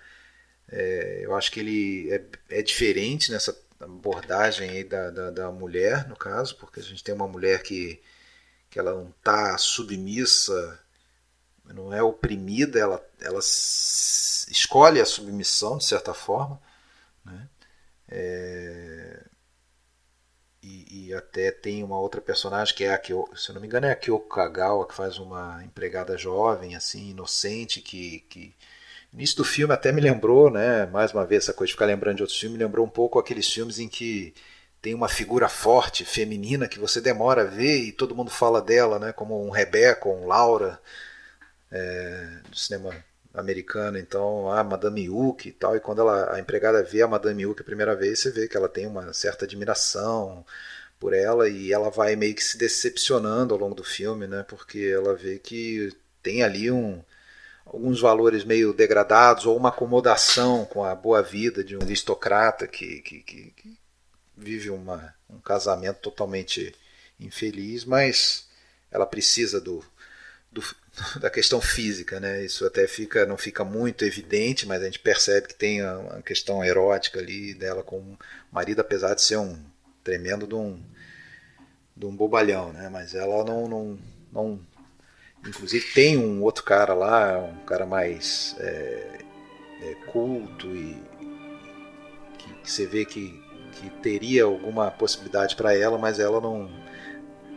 É, 0.70 1.22
eu 1.24 1.36
acho 1.36 1.52
que 1.52 1.60
ele 1.60 2.12
é, 2.12 2.24
é 2.60 2.62
diferente 2.62 3.32
nessa 3.32 3.56
abordagem 3.80 4.86
da, 4.88 5.12
da, 5.12 5.32
da, 5.32 5.52
mulher, 5.52 6.08
no 6.08 6.16
caso, 6.16 6.56
porque 6.58 6.80
a 6.80 6.84
gente 6.84 7.04
tem 7.04 7.14
uma 7.14 7.28
mulher 7.28 7.62
que, 7.62 8.02
que 8.70 8.80
ela 8.80 8.94
não 8.94 9.10
está 9.10 9.58
submissa 9.58 10.80
não 11.74 11.94
é 11.94 12.02
oprimida, 12.02 12.80
ela, 12.80 13.06
ela 13.20 13.40
escolhe 13.40 15.02
a 15.02 15.06
submissão, 15.06 15.78
de 15.78 15.86
certa 15.86 16.14
forma. 16.14 16.62
Né? 17.24 17.50
É... 18.10 19.26
E, 20.62 21.10
e, 21.10 21.14
até 21.14 21.52
tem 21.52 21.84
uma 21.84 22.00
outra 22.00 22.20
personagem 22.20 22.76
que 22.76 22.84
é 22.84 22.92
a 22.92 22.98
que, 22.98 23.14
se 23.36 23.50
eu 23.50 23.54
não 23.54 23.62
me 23.62 23.68
engano, 23.68 23.86
é 23.86 23.92
a 23.92 23.96
Kyoko 23.96 24.28
Kagawa, 24.28 24.88
que 24.88 24.96
faz 24.96 25.20
uma 25.20 25.64
empregada 25.64 26.18
jovem, 26.18 26.76
assim, 26.76 27.12
inocente, 27.12 27.82
que, 27.82 28.22
que 28.22 28.56
início 29.16 29.38
do 29.38 29.46
filme 29.46 29.74
até 29.74 29.92
me 29.92 30.02
lembrou, 30.02 30.52
né, 30.52 30.86
mais 30.88 31.14
uma 31.14 31.26
vez 31.26 31.44
essa 31.44 31.54
coisa 31.54 31.70
de 31.70 31.74
ficar 31.74 31.86
lembrando 31.86 32.18
de 32.18 32.24
outros 32.24 32.38
filmes, 32.38 32.58
me 32.58 32.64
lembrou 32.64 32.86
um 32.86 32.90
pouco 32.90 33.18
aqueles 33.18 33.52
filmes 33.52 33.80
em 33.80 33.88
que 33.88 34.34
tem 34.82 34.94
uma 34.94 35.08
figura 35.08 35.48
forte, 35.48 36.06
feminina, 36.06 36.68
que 36.68 36.78
você 36.78 37.02
demora 37.02 37.42
a 37.42 37.46
ver 37.46 37.78
e 37.78 37.92
todo 37.92 38.14
mundo 38.14 38.30
fala 38.30 38.62
dela, 38.62 39.00
né, 39.00 39.14
como 39.14 39.44
um 39.44 39.50
Rebeca, 39.50 40.10
um 40.10 40.28
Laura, 40.28 40.80
é, 41.72 42.40
do 42.50 42.58
cinema 42.58 42.94
americano, 43.34 43.98
então 43.98 44.52
a 44.52 44.64
Madame 44.64 45.06
Yuki 45.06 45.50
e 45.50 45.52
tal, 45.54 45.76
e 45.76 45.80
quando 45.80 46.02
ela, 46.02 46.36
a 46.36 46.40
empregada 46.40 46.84
vê 46.84 47.02
a 47.02 47.08
Madame 47.08 47.44
Yuki 47.44 47.62
a 47.62 47.66
primeira 47.66 47.96
vez, 47.96 48.20
você 48.20 48.32
vê 48.32 48.48
que 48.48 48.56
ela 48.56 48.70
tem 48.70 48.86
uma 48.86 49.12
certa 49.14 49.46
admiração 49.46 50.46
por 51.00 51.14
ela 51.14 51.48
e 51.50 51.72
ela 51.74 51.90
vai 51.90 52.16
meio 52.16 52.36
que 52.36 52.44
se 52.44 52.58
decepcionando 52.58 53.54
ao 53.54 53.60
longo 53.60 53.76
do 53.76 53.84
filme, 53.84 54.28
né, 54.28 54.46
porque 54.48 54.92
ela 54.94 55.16
vê 55.16 55.40
que 55.40 55.92
tem 56.22 56.44
ali 56.44 56.70
um, 56.70 57.02
alguns 57.76 58.00
valores 58.00 58.46
meio 58.46 58.74
degradados 58.74 59.46
ou 59.46 59.58
uma 59.58 59.68
acomodação 59.68 60.64
com 60.66 60.84
a 60.84 60.96
boa 60.96 61.22
vida 61.22 61.62
de 61.62 61.76
um 61.76 61.82
aristocrata 61.82 62.66
que, 62.68 63.02
que, 63.02 63.20
que, 63.20 63.52
que 63.52 63.78
vive 64.36 64.70
uma, 64.70 65.14
um 65.30 65.40
casamento 65.40 66.00
totalmente 66.00 66.74
infeliz, 67.20 67.84
mas 67.84 68.48
ela 68.90 69.06
precisa 69.06 69.60
do, 69.60 69.84
do, 70.50 70.64
da 71.20 71.30
questão 71.30 71.60
física, 71.60 72.18
né? 72.18 72.46
Isso 72.46 72.66
até 72.66 72.88
fica 72.88 73.26
não 73.26 73.38
fica 73.38 73.66
muito 73.66 74.06
evidente, 74.06 74.66
mas 74.66 74.82
a 74.82 74.86
gente 74.86 75.00
percebe 75.00 75.50
que 75.50 75.56
tem 75.56 75.84
uma 75.84 76.22
questão 76.22 76.64
erótica 76.64 77.20
ali 77.20 77.54
dela 77.54 77.84
com 77.84 77.98
o 77.98 78.18
marido, 78.54 78.80
apesar 78.80 79.16
de 79.16 79.22
ser 79.22 79.38
um 79.38 79.62
tremendo 80.02 80.48
de 80.48 80.56
um, 80.56 80.82
de 81.96 82.06
um 82.06 82.16
bobalhão, 82.16 82.72
né? 82.72 82.88
Mas 82.88 83.14
ela 83.14 83.44
não, 83.44 83.68
não, 83.68 84.00
não 84.32 84.60
inclusive 85.48 85.86
tem 85.94 86.18
um 86.18 86.42
outro 86.42 86.64
cara 86.64 86.94
lá, 86.94 87.38
um 87.38 87.66
cara 87.66 87.86
mais 87.86 88.56
é, 88.60 89.20
é, 89.82 89.96
culto 90.08 90.68
e 90.68 90.98
que, 92.38 92.54
que, 92.54 92.72
você 92.72 92.86
vê 92.86 93.06
que, 93.06 93.42
que 93.74 93.90
teria 94.02 94.46
alguma 94.46 94.90
possibilidade 94.92 95.56
para 95.56 95.76
ela, 95.76 95.98
mas 95.98 96.20
ela 96.20 96.42
não 96.42 96.70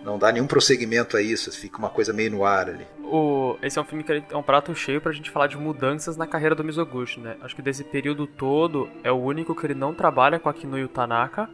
não 0.05 0.17
dá 0.17 0.31
nenhum 0.33 0.47
prosseguimento 0.47 1.17
a 1.17 1.23
isso, 1.23 1.51
fica 1.53 1.77
uma 1.77 1.91
coisa 1.91 2.13
meio 2.13 2.31
no 2.31 2.45
ar 2.45 2.69
ali. 2.69 2.87
O, 3.03 3.59
esse 3.63 3.79
é 3.79 3.83
um 3.83 3.85
filme 3.85 4.05
que 4.05 4.23
é 4.31 4.37
um 4.37 4.43
prato 4.43 4.75
cheio 4.75 5.01
pra 5.01 5.13
gente 5.13 5.31
falar 5.31 5.49
de 5.49 5.57
mudanças 5.57 6.17
na 6.17 6.27
carreira 6.27 6.55
do 6.55 6.65
Mizoguchi, 6.65 7.21
né? 7.21 7.37
Acho 7.41 7.57
que 7.57 7.61
desse 7.61 7.83
período 7.85 8.27
todo 8.27 8.89
é 9.03 9.11
o 9.11 9.17
único 9.17 9.55
que 9.55 9.67
ele 9.67 9.75
não 9.75 9.93
trabalha 9.93 10.39
com 10.39 10.49
a 10.49 10.55
Kinuyo 10.55 10.89
Tanaka. 10.89 11.51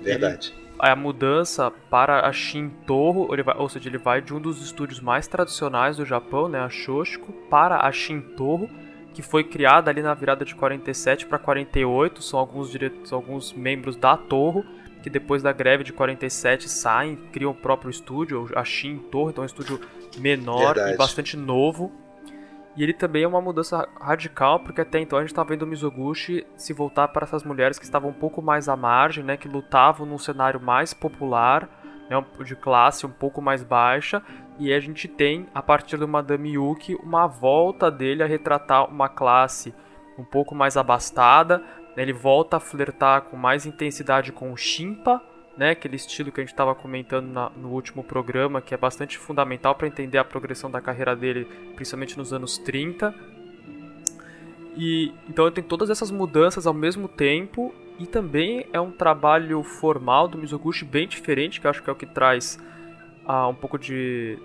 Verdade. 0.00 0.54
A 0.78 0.94
mudança 0.96 1.70
para 1.70 2.26
a 2.26 2.32
Shintoro, 2.32 3.32
ele 3.32 3.42
vai, 3.42 3.56
ou 3.56 3.68
seja, 3.68 3.88
ele 3.88 3.98
vai 3.98 4.20
de 4.20 4.34
um 4.34 4.40
dos 4.40 4.62
estúdios 4.62 5.00
mais 5.00 5.26
tradicionais 5.26 5.96
do 5.96 6.04
Japão, 6.04 6.48
né, 6.48 6.58
a 6.60 6.68
Shoshiko, 6.68 7.32
para 7.48 7.86
a 7.86 7.92
Shintoro, 7.92 8.68
que 9.12 9.22
foi 9.22 9.44
criada 9.44 9.90
ali 9.90 10.02
na 10.02 10.12
virada 10.12 10.44
de 10.44 10.54
47 10.54 11.26
para 11.26 11.38
48, 11.38 12.22
são 12.22 12.38
alguns 12.38 12.70
direitos, 12.70 13.12
alguns 13.12 13.52
membros 13.52 13.96
da 13.96 14.16
Torre 14.16 14.64
que 15.04 15.10
depois 15.10 15.42
da 15.42 15.52
greve 15.52 15.84
de 15.84 15.92
47 15.92 16.66
saem, 16.66 17.16
criam 17.30 17.50
o 17.50 17.54
próprio 17.54 17.90
estúdio, 17.90 18.48
a 18.54 18.64
Shin 18.64 18.96
Torre, 18.96 19.32
então 19.32 19.42
é 19.42 19.44
um 19.44 19.46
estúdio 19.46 19.78
menor 20.16 20.72
Verdade. 20.72 20.94
e 20.94 20.96
bastante 20.96 21.36
novo. 21.36 21.92
E 22.76 22.82
ele 22.82 22.92
também 22.92 23.22
é 23.22 23.28
uma 23.28 23.40
mudança 23.40 23.88
radical, 24.00 24.60
porque 24.60 24.80
até 24.80 24.98
então 24.98 25.18
a 25.18 25.22
gente 25.22 25.30
estava 25.30 25.48
vendo 25.48 25.62
o 25.62 25.66
Mizoguchi 25.66 26.44
se 26.56 26.72
voltar 26.72 27.08
para 27.08 27.24
essas 27.24 27.44
mulheres 27.44 27.78
que 27.78 27.84
estavam 27.84 28.10
um 28.10 28.14
pouco 28.14 28.42
mais 28.42 28.68
à 28.68 28.76
margem, 28.76 29.22
né, 29.22 29.36
que 29.36 29.48
lutavam 29.48 30.06
num 30.06 30.18
cenário 30.18 30.60
mais 30.60 30.92
popular, 30.92 31.68
né, 32.10 32.24
de 32.44 32.56
classe 32.56 33.06
um 33.06 33.10
pouco 33.10 33.40
mais 33.40 33.62
baixa, 33.62 34.22
e 34.58 34.72
a 34.72 34.80
gente 34.80 35.06
tem, 35.06 35.46
a 35.54 35.62
partir 35.62 35.96
do 35.96 36.08
Madame 36.08 36.54
Yuki, 36.54 36.96
uma 36.96 37.26
volta 37.28 37.90
dele 37.90 38.22
a 38.22 38.26
retratar 38.26 38.90
uma 38.90 39.08
classe 39.08 39.72
um 40.18 40.24
pouco 40.24 40.54
mais 40.54 40.76
abastada, 40.76 41.62
ele 41.96 42.12
volta 42.12 42.56
a 42.56 42.60
flertar 42.60 43.22
com 43.22 43.36
mais 43.36 43.66
intensidade 43.66 44.32
com 44.32 44.52
o 44.52 44.56
Shimpa, 44.56 45.22
né, 45.56 45.70
aquele 45.70 45.96
estilo 45.96 46.32
que 46.32 46.40
a 46.40 46.44
gente 46.44 46.52
estava 46.52 46.74
comentando 46.74 47.26
na, 47.26 47.50
no 47.50 47.68
último 47.68 48.02
programa, 48.02 48.60
que 48.60 48.74
é 48.74 48.76
bastante 48.76 49.16
fundamental 49.18 49.74
para 49.74 49.86
entender 49.86 50.18
a 50.18 50.24
progressão 50.24 50.70
da 50.70 50.80
carreira 50.80 51.14
dele, 51.14 51.46
principalmente 51.74 52.16
nos 52.18 52.32
anos 52.32 52.58
30. 52.58 53.14
E 54.76 55.12
então 55.28 55.50
tem 55.50 55.62
todas 55.62 55.90
essas 55.90 56.10
mudanças 56.10 56.66
ao 56.66 56.74
mesmo 56.74 57.06
tempo 57.06 57.72
e 57.98 58.06
também 58.06 58.66
é 58.72 58.80
um 58.80 58.90
trabalho 58.90 59.62
formal 59.62 60.26
do 60.26 60.36
Mizoguchi 60.36 60.84
bem 60.84 61.06
diferente, 61.06 61.60
que 61.60 61.66
eu 61.66 61.70
acho 61.70 61.82
que 61.82 61.88
é 61.88 61.92
o 61.92 61.96
que 61.96 62.06
traz 62.06 62.58
ah, 63.24 63.46
um 63.46 63.54
pouco 63.54 63.78
de 63.78 64.38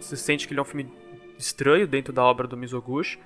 se 0.00 0.16
sente 0.16 0.48
que 0.48 0.52
ele 0.52 0.60
é 0.60 0.62
um 0.62 0.66
filme 0.66 0.90
estranho 1.38 1.86
dentro 1.86 2.12
da 2.12 2.24
obra 2.24 2.48
do 2.48 2.56
Mizoguchi 2.56 3.18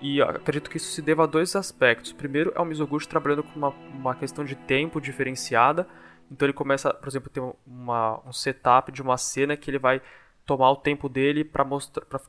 e 0.00 0.22
acredito 0.22 0.70
que 0.70 0.76
isso 0.76 0.92
se 0.92 1.02
deva 1.02 1.24
a 1.24 1.26
dois 1.26 1.54
aspectos. 1.54 2.12
Primeiro, 2.12 2.52
é 2.54 2.60
o 2.60 2.64
Mizoguchi 2.64 3.06
trabalhando 3.06 3.42
com 3.42 3.58
uma, 3.58 3.68
uma 3.92 4.14
questão 4.14 4.44
de 4.44 4.54
tempo 4.54 5.00
diferenciada. 5.00 5.86
Então 6.30 6.46
ele 6.46 6.52
começa, 6.52 6.92
por 6.94 7.08
exemplo, 7.08 7.30
ter 7.30 7.42
uma, 7.66 8.20
um 8.26 8.32
setup 8.32 8.92
de 8.92 9.02
uma 9.02 9.16
cena 9.16 9.56
que 9.56 9.70
ele 9.70 9.78
vai 9.78 10.00
tomar 10.46 10.70
o 10.70 10.76
tempo 10.76 11.08
dele 11.08 11.44
para 11.44 11.64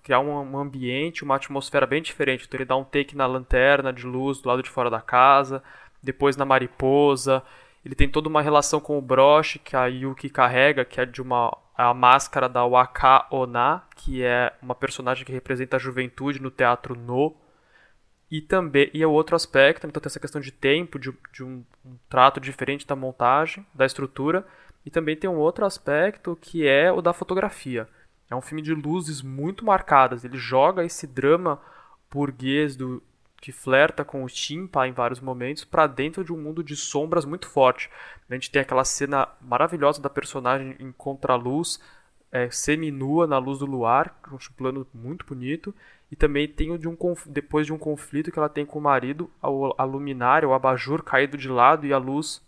criar 0.04 0.20
um, 0.20 0.32
um, 0.32 0.58
ambiente, 0.58 1.24
uma 1.24 1.36
atmosfera 1.36 1.86
bem 1.86 2.02
diferente. 2.02 2.46
Então 2.46 2.58
ele 2.58 2.66
dá 2.66 2.76
um 2.76 2.84
take 2.84 3.16
na 3.16 3.26
lanterna 3.26 3.92
de 3.92 4.06
luz 4.06 4.40
do 4.40 4.50
lado 4.50 4.64
de 4.64 4.70
fora 4.70 4.90
da 4.90 5.02
casa, 5.02 5.64
depois 6.02 6.36
na 6.36 6.46
mariposa. 6.46 7.44
Ele 7.84 7.96
tem 7.96 8.10
toda 8.10 8.30
uma 8.30 8.42
relação 8.42 8.80
com 8.80 8.98
o 8.98 9.02
broche 9.02 9.60
que 9.60 9.76
a 9.76 9.86
Yuki 9.88 10.30
carrega, 10.30 10.86
que 10.86 11.02
é 11.02 11.06
de 11.06 11.22
uma 11.22 11.56
a 11.76 11.94
máscara 11.96 12.48
da 12.48 12.64
Waka 12.64 13.26
Ona, 13.32 13.82
que 13.96 14.24
é 14.24 14.54
uma 14.62 14.76
personagem 14.76 15.26
que 15.26 15.32
representa 15.32 15.78
a 15.78 15.80
juventude 15.80 16.40
no 16.40 16.52
teatro 16.52 16.96
No. 16.96 17.36
E 18.32 18.40
também 18.40 18.90
e 18.94 19.04
é 19.04 19.08
outro 19.08 19.36
aspecto, 19.36 19.86
então 19.86 20.02
tem 20.02 20.08
essa 20.08 20.20
questão 20.20 20.40
de 20.40 20.54
tempo, 20.54 20.98
de, 20.98 21.14
de 21.34 21.44
um, 21.44 21.66
um, 21.86 21.98
trato 22.08 22.40
diferente 22.40 22.88
da 22.88 22.96
montagem, 22.96 23.68
da 23.76 23.86
estrutura, 23.86 24.48
e 24.86 24.90
também 24.90 25.18
tem 25.18 25.30
um 25.30 25.38
outro 25.38 25.66
aspecto 25.66 26.38
que 26.40 26.66
é 26.66 26.90
o 26.90 27.02
da 27.02 27.12
fotografia. 27.12 27.90
É 28.30 28.36
um 28.36 28.42
filme 28.42 28.62
de 28.62 28.74
luzes 28.74 29.22
muito 29.22 29.66
marcadas, 29.66 30.24
ele 30.24 30.38
joga 30.38 30.86
esse 30.86 31.06
drama 31.06 31.62
burguês 32.10 32.78
do 32.78 33.04
que 33.42 33.52
flerta 33.52 34.06
com 34.06 34.24
o 34.24 34.30
chimpa 34.30 34.88
em 34.88 34.94
vários 34.94 35.20
momentos 35.20 35.66
para 35.66 35.88
dentro 35.88 36.24
de 36.24 36.32
um 36.32 36.38
mundo 36.38 36.64
de 36.64 36.76
sombras 36.76 37.26
muito 37.26 37.50
forte. 37.50 37.90
A 38.30 38.34
gente 38.34 38.52
tem 38.52 38.62
aquela 38.62 38.86
cena 38.86 39.28
maravilhosa 39.42 40.02
da 40.02 40.10
personagem 40.10 40.76
em 40.80 40.92
contraluz, 40.92 41.82
é, 42.32 42.50
semi-nua 42.50 43.28
na 43.28 43.40
luz 43.40 43.60
do 43.60 43.66
luar, 43.66 44.16
um 44.32 44.38
plano 44.56 44.88
muito 44.94 45.26
bonito, 45.26 45.76
e 46.12 46.16
também 46.16 46.48
tem 46.48 46.72
o 46.72 46.78
de 46.78 46.90
um 46.90 46.98
depois 47.26 47.66
de 47.66 47.72
um 47.72 47.78
conflito 47.78 48.32
que 48.32 48.38
ela 48.38 48.50
tem 48.50 48.66
com 48.66 48.78
o 48.78 48.82
marido, 48.82 49.32
a, 49.42 49.84
luminária, 49.84 50.48
o 50.48 50.54
abajur 50.54 51.02
caído 51.02 51.38
de 51.38 51.48
lado 51.48 51.88
e 51.88 51.94
a 51.94 51.98
luz 51.98 52.42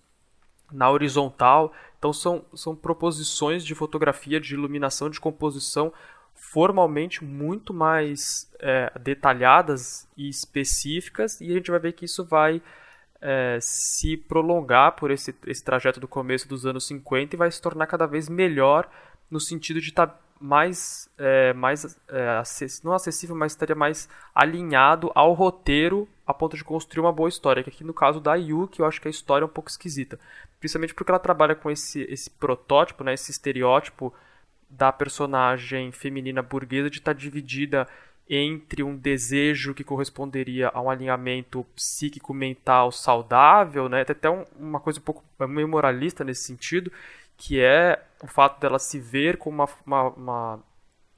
na 0.70 0.92
horizontal. 0.92 1.72
Então 1.98 2.12
são, 2.12 2.44
são 2.54 2.76
proposições 2.76 3.64
de 3.64 3.74
fotografia, 3.74 4.40
de 4.40 4.54
iluminação, 4.54 5.10
de 5.10 5.20
composição 5.20 5.94
formalmente 6.36 7.24
muito 7.24 7.74
mais 7.74 8.52
é, 8.60 8.92
detalhadas 9.00 10.08
e 10.18 10.28
específicas 10.28 11.40
e 11.40 11.50
a 11.50 11.54
gente 11.54 11.72
vai 11.72 11.80
ver 11.80 11.94
que 11.94 12.04
isso 12.04 12.26
vai 12.26 12.62
é, 13.22 13.58
se 13.62 14.18
prolongar 14.18 14.92
por 14.92 15.10
esse, 15.10 15.34
esse 15.48 15.64
trajeto 15.64 16.02
do 16.02 16.08
começo 16.08 16.48
dos 16.48 16.66
anos 16.66 16.86
50 16.86 17.36
e 17.36 17.38
vai 17.38 17.50
se 17.50 17.62
tornar 17.62 17.88
cada 17.88 18.06
vez 18.06 18.28
melhor 18.28 18.90
no 19.32 19.40
sentido 19.40 19.80
de 19.80 19.90
estar 19.90 20.08
tá 20.08 20.20
mais, 20.44 21.10
é, 21.18 21.54
mais 21.54 21.98
é, 22.10 22.30
acess, 22.38 22.84
não 22.84 22.92
acessível, 22.92 23.34
mas 23.34 23.54
estaria 23.54 23.76
mais 23.76 24.10
alinhado 24.36 25.10
ao 25.16 25.32
roteiro 25.32 26.06
a 26.28 26.34
ponto 26.34 26.58
de 26.58 26.66
construir 26.66 27.00
uma 27.00 27.14
boa 27.14 27.30
história. 27.30 27.64
Que 27.64 27.70
aqui 27.70 27.82
no 27.82 27.94
caso 27.94 28.20
da 28.20 28.36
Yuki, 28.36 28.82
eu 28.82 28.86
acho 28.86 29.00
que 29.00 29.08
a 29.08 29.12
história 29.12 29.46
é 29.46 29.48
um 29.48 29.50
pouco 29.50 29.70
esquisita. 29.70 30.20
Principalmente 30.60 30.94
porque 30.94 31.10
ela 31.10 31.20
trabalha 31.20 31.56
com 31.56 31.72
esse, 31.72 32.02
esse 32.10 32.30
protótipo, 32.30 33.06
né, 33.06 33.14
esse 33.14 33.32
estereótipo 33.32 34.14
da 34.70 34.92
personagem 34.92 35.94
feminina 35.94 36.42
burguesa 36.42 36.90
de 36.90 36.98
estar 36.98 37.14
dividida 37.14 37.88
entre 38.30 38.84
um 38.84 38.98
desejo 38.98 39.74
que 39.74 39.84
corresponderia 39.84 40.70
a 40.74 40.82
um 40.82 40.90
alinhamento 40.90 41.66
psíquico 41.74 42.34
mental 42.34 42.92
saudável, 42.92 43.88
né? 43.88 44.04
Tem 44.04 44.14
até 44.14 44.30
um, 44.30 44.44
uma 44.60 44.80
coisa 44.80 45.00
um 45.00 45.04
pouco 45.04 45.24
meio 45.48 45.68
moralista 45.68 46.24
nesse 46.24 46.44
sentido, 46.44 46.92
que 47.38 47.62
é 47.62 48.02
o 48.22 48.28
fato 48.28 48.60
dela 48.60 48.80
se 48.80 49.00
ver 49.00 49.38
com 49.38 49.50
uma, 49.50 49.68
uma, 49.86 50.08
uma, 50.10 50.60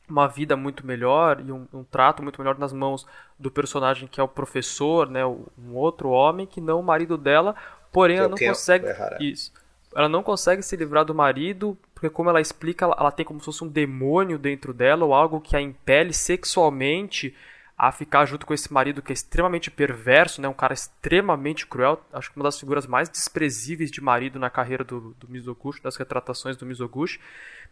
uma 0.09 0.27
vida 0.27 0.55
muito 0.55 0.85
melhor 0.85 1.41
e 1.45 1.51
um, 1.51 1.67
um, 1.73 1.83
trato 1.83 2.23
muito 2.23 2.39
melhor 2.39 2.57
nas 2.57 2.73
mãos 2.73 3.05
do 3.37 3.51
personagem 3.51 4.07
que 4.07 4.19
é 4.19 4.23
o 4.23 4.27
professor, 4.27 5.09
né, 5.09 5.25
um 5.25 5.73
outro 5.73 6.09
homem 6.09 6.45
que 6.45 6.59
não 6.59 6.79
o 6.79 6.83
marido 6.83 7.17
dela, 7.17 7.55
porém 7.91 8.17
ela 8.17 8.29
não 8.29 8.37
consegue 8.37 8.87
isso. 9.19 9.53
Ela 9.95 10.09
não 10.09 10.21
consegue 10.21 10.61
se 10.61 10.75
livrar 10.75 11.05
do 11.05 11.15
marido, 11.15 11.77
porque 11.93 12.09
como 12.09 12.29
ela 12.29 12.41
explica, 12.41 12.83
ela, 12.83 12.97
ela 12.99 13.11
tem 13.11 13.25
como 13.25 13.39
se 13.39 13.45
fosse 13.45 13.63
um 13.63 13.67
demônio 13.67 14.37
dentro 14.37 14.73
dela 14.73 15.05
ou 15.05 15.13
algo 15.13 15.39
que 15.39 15.55
a 15.55 15.61
impele 15.61 16.11
sexualmente 16.11 17.33
a 17.77 17.91
ficar 17.91 18.25
junto 18.25 18.45
com 18.45 18.53
esse 18.53 18.71
marido 18.71 19.01
que 19.01 19.11
é 19.11 19.13
extremamente 19.13 19.69
perverso, 19.69 20.41
né? 20.41 20.47
um 20.47 20.53
cara 20.53 20.73
extremamente 20.73 21.67
cruel, 21.67 22.01
acho 22.13 22.31
que 22.31 22.37
uma 22.37 22.43
das 22.43 22.57
figuras 22.57 22.87
mais 22.87 23.09
desprezíveis 23.09 23.91
de 23.91 23.99
marido 23.99 24.39
na 24.39 24.49
carreira 24.49 24.83
do, 24.83 25.13
do 25.19 25.27
Mizoguchi, 25.27 25.83
das 25.83 25.97
retratações 25.97 26.55
do 26.55 26.65
Mizoguchi. 26.65 27.19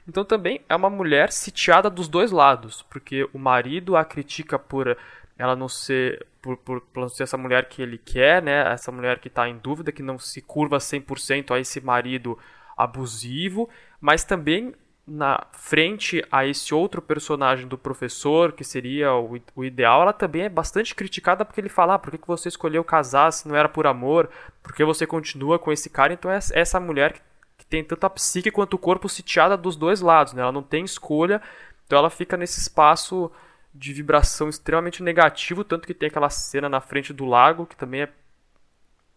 Então 0.05 0.25
também 0.25 0.59
é 0.67 0.75
uma 0.75 0.89
mulher 0.89 1.31
sitiada 1.31 1.89
dos 1.89 2.09
dois 2.09 2.31
lados, 2.31 2.81
porque 2.89 3.27
o 3.33 3.39
marido 3.39 3.95
a 3.95 4.03
critica 4.03 4.59
por 4.59 4.97
ela 5.37 5.55
não 5.55 5.69
ser 5.69 6.27
por, 6.41 6.57
por, 6.57 6.81
por 6.81 6.99
não 7.01 7.09
ser 7.09 7.23
essa 7.23 7.37
mulher 7.37 7.69
que 7.69 7.81
ele 7.81 7.97
quer, 7.97 8.41
né? 8.41 8.73
Essa 8.73 8.91
mulher 8.91 9.19
que 9.19 9.29
está 9.29 9.47
em 9.47 9.57
dúvida, 9.57 9.93
que 9.93 10.03
não 10.03 10.19
se 10.19 10.41
curva 10.41 10.77
100% 10.77 11.51
a 11.55 11.59
esse 11.59 11.79
marido 11.79 12.37
abusivo, 12.75 13.69
mas 14.01 14.25
também 14.25 14.75
na 15.05 15.45
frente 15.51 16.25
a 16.31 16.45
esse 16.45 16.73
outro 16.73 17.01
personagem 17.01 17.67
do 17.67 17.77
professor, 17.77 18.53
que 18.53 18.63
seria 18.63 19.13
o, 19.13 19.37
o 19.55 19.65
ideal, 19.65 20.01
ela 20.01 20.13
também 20.13 20.43
é 20.43 20.49
bastante 20.49 20.95
criticada 20.95 21.43
porque 21.43 21.59
ele 21.59 21.69
fala: 21.69 21.95
ah, 21.95 21.99
por 21.99 22.11
que, 22.11 22.17
que 22.17 22.27
você 22.27 22.47
escolheu 22.47 22.83
casar 22.83 23.31
se 23.31 23.47
não 23.47 23.55
era 23.55 23.67
por 23.67 23.85
amor? 23.85 24.29
Por 24.61 24.73
que 24.73 24.83
você 24.83 25.05
continua 25.05 25.59
com 25.59 25.71
esse 25.71 25.89
cara? 25.89 26.13
Então 26.13 26.31
é 26.31 26.39
essa 26.53 26.79
mulher 26.79 27.13
que, 27.13 27.21
que 27.57 27.65
tem 27.65 27.83
tanto 27.83 28.05
a 28.05 28.09
psique 28.09 28.49
quanto 28.49 28.75
o 28.75 28.79
corpo 28.79 29.09
sitiada 29.09 29.57
dos 29.57 29.75
dois 29.75 29.99
lados, 29.99 30.33
né? 30.33 30.41
ela 30.41 30.51
não 30.51 30.63
tem 30.63 30.85
escolha, 30.85 31.41
então 31.85 31.99
ela 31.99 32.09
fica 32.09 32.37
nesse 32.37 32.61
espaço 32.61 33.29
de 33.75 33.91
vibração 33.91 34.47
extremamente 34.47 35.03
negativo, 35.03 35.63
tanto 35.63 35.87
que 35.87 35.93
tem 35.93 36.07
aquela 36.07 36.29
cena 36.29 36.69
na 36.69 36.79
frente 36.79 37.11
do 37.11 37.25
lago, 37.25 37.65
que 37.65 37.75
também 37.75 38.03
é 38.03 38.09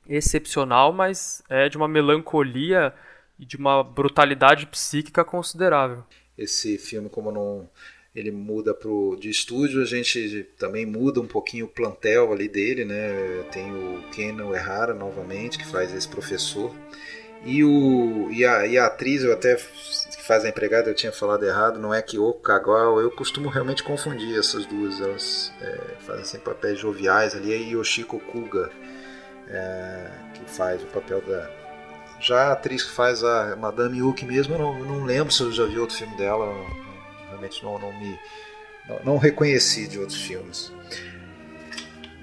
excepcional, 0.09 0.93
mas 0.93 1.43
é 1.49 1.69
de 1.69 1.77
uma 1.77 1.87
melancolia 1.87 2.95
e 3.39 3.45
de 3.45 3.57
uma 3.57 3.83
brutalidade 3.83 4.67
psíquica 4.67 5.25
considerável. 5.25 6.05
Esse 6.37 6.79
filme, 6.79 7.09
como 7.09 7.31
não 7.31 7.69
ele 8.15 8.31
muda 8.31 8.73
pro 8.73 9.15
de 9.21 9.29
estúdio, 9.29 9.83
a 9.83 9.85
gente 9.85 10.49
também 10.59 10.87
muda 10.87 11.21
um 11.21 11.27
pouquinho 11.27 11.67
o 11.67 11.69
plantel 11.69 12.33
ali 12.33 12.49
dele, 12.49 12.85
né? 12.85 13.45
Tem 13.53 13.71
o 13.71 14.03
Ken 14.11 14.39
Errara 14.55 14.95
novamente 14.95 15.59
que 15.59 15.67
faz 15.67 15.93
esse 15.95 16.09
professor 16.09 16.75
e 17.45 17.63
o 17.63 18.31
e 18.31 18.45
a, 18.45 18.67
e 18.67 18.79
a 18.79 18.87
atriz 18.87 19.23
eu 19.23 19.33
até 19.33 19.57
faz 19.57 20.45
a 20.45 20.49
empregada, 20.49 20.91
eu 20.91 20.95
tinha 20.95 21.13
falado 21.13 21.45
errado, 21.45 21.79
não 21.79 21.95
é 21.95 22.03
Kyoko 22.03 22.41
Kagawa, 22.41 23.01
eu 23.01 23.11
costumo 23.11 23.49
realmente 23.49 23.83
confundir 23.83 24.37
essas 24.37 24.67
duas, 24.67 25.01
elas 25.01 25.53
é, 25.61 25.79
fazem 26.01 26.23
assim, 26.23 26.39
papéis 26.39 26.79
joviais 26.79 27.35
ali, 27.37 27.53
é 27.53 27.57
Yoshiko 27.57 28.19
Kuga, 28.19 28.71
é, 29.49 30.11
que 30.35 30.51
faz 30.51 30.83
o 30.83 30.87
papel 30.87 31.21
da... 31.21 31.49
Já 32.21 32.49
a 32.49 32.53
atriz 32.53 32.83
que 32.83 32.93
faz 32.93 33.23
a 33.23 33.57
Madame 33.57 33.99
Yuki 33.99 34.25
mesmo, 34.25 34.55
eu 34.55 34.59
não, 34.59 34.85
não 34.85 35.05
lembro 35.05 35.33
se 35.33 35.43
eu 35.43 35.53
já 35.53 35.65
vi 35.65 35.79
outro 35.79 35.97
filme 35.97 36.17
dela, 36.17 36.53
realmente 37.29 37.63
não, 37.63 37.79
não 37.79 37.93
me... 37.99 38.19
Não, 38.89 39.01
não 39.05 39.17
reconheci 39.19 39.89
de 39.89 39.99
outros 39.99 40.21
filmes. 40.23 40.73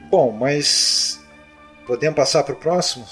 Bom, 0.09 0.31
mas 0.31 1.19
podemos 1.85 2.15
passar 2.15 2.43
para 2.43 2.53
o 2.53 2.57
próximo? 2.57 3.05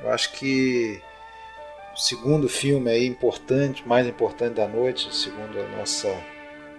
Eu 0.00 0.10
acho 0.10 0.32
que 0.32 1.00
o 1.94 1.96
segundo 1.96 2.48
filme 2.48 2.90
aí 2.90 3.06
importante, 3.06 3.86
mais 3.86 4.06
importante 4.06 4.54
da 4.54 4.66
noite, 4.66 5.14
segundo 5.14 5.60
a 5.60 5.68
nossa 5.76 6.08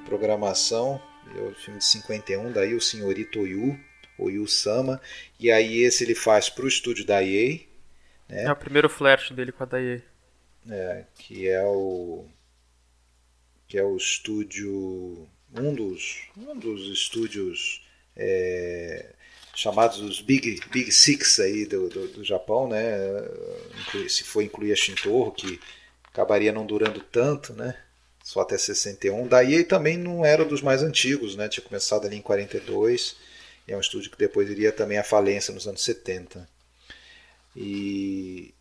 programação, 0.05 1.01
é 1.35 1.41
o 1.41 1.55
filme 1.55 1.79
de 1.79 1.85
51, 1.85 2.51
daí 2.51 2.73
o 2.73 2.81
Senhorito 2.81 3.39
Oyu, 3.39 3.79
Oyu 4.17 4.47
Sama, 4.47 5.01
e 5.39 5.51
aí 5.51 5.81
esse 5.83 6.03
ele 6.03 6.15
faz 6.15 6.49
para 6.49 6.65
o 6.65 6.67
estúdio 6.67 7.05
da 7.05 7.23
EA. 7.23 7.59
Né? 8.27 8.43
É 8.43 8.51
o 8.51 8.55
primeiro 8.55 8.89
flash 8.89 9.31
dele 9.31 9.51
com 9.51 9.63
a 9.63 9.65
da 9.65 9.81
EA. 9.81 10.01
É, 10.69 11.05
que 11.15 11.47
é 11.47 11.63
o 11.63 12.25
que 13.67 13.77
é 13.77 13.83
o 13.83 13.97
estúdio 13.97 15.27
um 15.53 15.73
dos 15.75 16.29
um 16.37 16.57
dos 16.57 16.87
estúdios 16.87 17.85
é, 18.15 19.13
chamados 19.53 19.99
os 19.99 20.21
Big, 20.21 20.59
Big 20.71 20.91
Six 20.91 21.39
aí 21.39 21.65
do, 21.65 21.89
do, 21.89 22.07
do 22.07 22.23
Japão, 22.23 22.67
né? 22.67 22.81
Se 24.09 24.23
for 24.23 24.41
incluir 24.41 24.71
a 24.71 24.75
Shintorro, 24.75 25.31
que 25.31 25.59
acabaria 26.05 26.51
não 26.51 26.65
durando 26.65 26.99
tanto, 26.99 27.53
né? 27.53 27.77
Só 28.23 28.41
até 28.41 28.57
61. 28.57 29.27
Daí 29.27 29.63
também 29.63 29.97
não 29.97 30.25
era 30.25 30.45
dos 30.45 30.61
mais 30.61 30.81
antigos, 30.81 31.35
né? 31.35 31.47
Tinha 31.49 31.63
começado 31.63 32.05
ali 32.05 32.15
em 32.15 32.21
42. 32.21 33.15
E 33.67 33.71
é 33.71 33.77
um 33.77 33.81
estúdio 33.81 34.11
que 34.11 34.17
depois 34.17 34.49
iria 34.49 34.71
também 34.71 34.97
à 34.97 35.03
falência 35.03 35.53
nos 35.53 35.67
anos 35.67 35.83
70. 35.83 36.47
E 37.55 38.53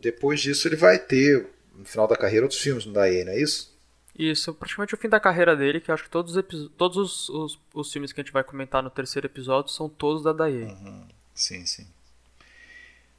depois 0.00 0.40
disso 0.40 0.66
ele 0.66 0.76
vai 0.76 0.98
ter, 0.98 1.48
no 1.76 1.84
final 1.84 2.08
da 2.08 2.16
carreira, 2.16 2.44
outros 2.44 2.60
filmes 2.60 2.84
no 2.84 2.92
Daei, 2.92 3.24
não 3.24 3.32
é 3.32 3.40
isso? 3.40 3.72
Isso, 4.18 4.52
praticamente 4.52 4.94
o 4.94 4.98
fim 4.98 5.08
da 5.08 5.20
carreira 5.20 5.56
dele, 5.56 5.80
que 5.80 5.90
acho 5.90 6.04
que 6.04 6.10
todos, 6.10 6.36
os, 6.36 6.70
todos 6.76 6.96
os, 6.96 7.28
os, 7.30 7.58
os, 7.72 7.92
filmes 7.92 8.12
que 8.12 8.20
a 8.20 8.24
gente 8.24 8.32
vai 8.32 8.44
comentar 8.44 8.82
no 8.82 8.90
terceiro 8.90 9.26
episódio 9.26 9.72
são 9.72 9.88
todos 9.88 10.22
da 10.22 10.32
Daei. 10.32 10.64
Uhum. 10.64 11.08
Sim, 11.34 11.64
sim. 11.64 11.86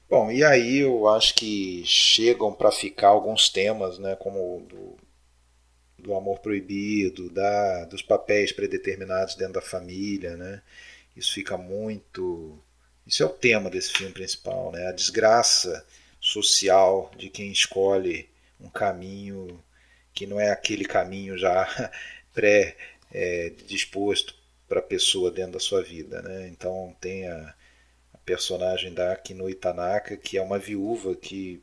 Bom, 0.08 0.32
e 0.32 0.44
aí 0.44 0.80
eu 0.80 1.08
acho 1.08 1.34
que 1.34 1.84
chegam 1.86 2.54
para 2.54 2.72
ficar 2.72 3.08
alguns 3.08 3.50
temas, 3.50 3.98
né, 3.98 4.16
como 4.16 4.64
do, 4.70 4.96
do 5.98 6.14
amor 6.14 6.40
proibido, 6.40 7.30
da, 7.32 7.86
dos 7.86 8.04
papéis 8.04 8.52
predeterminados 8.52 9.34
dentro 9.34 9.54
da 9.54 9.62
família, 9.62 10.38
né? 10.38 10.62
Isso 11.16 11.34
fica 11.34 11.58
muito. 11.58 12.60
Isso 13.06 13.24
é 13.24 13.26
o 13.26 13.30
tema 13.30 13.70
desse 13.70 13.92
filme 13.92 14.14
principal, 14.14 14.72
né? 14.72 14.88
A 14.88 14.92
desgraça 14.92 15.86
social 16.20 17.12
de 17.18 17.30
quem 17.30 17.52
escolhe 17.52 18.30
um 18.60 18.70
caminho 18.70 19.62
que 20.14 20.26
não 20.26 20.40
é 20.40 20.52
aquele 20.52 20.86
caminho 20.86 21.38
já 21.38 21.92
pré-disposto 22.34 24.34
é, 24.34 24.38
para 24.68 24.80
a 24.80 24.84
pessoa 24.84 25.30
dentro 25.30 25.54
da 25.54 25.60
sua 25.60 25.84
vida. 25.84 26.22
Né? 26.22 26.48
Então 26.48 26.96
tem 27.02 27.28
a, 27.28 27.54
a 28.14 28.18
personagem 28.20 28.94
da 28.94 29.12
Akino 29.12 29.50
Itanaka, 29.50 30.16
que 30.16 30.38
é 30.38 30.42
uma 30.42 30.60
viúva 30.60 31.16
que 31.16 31.62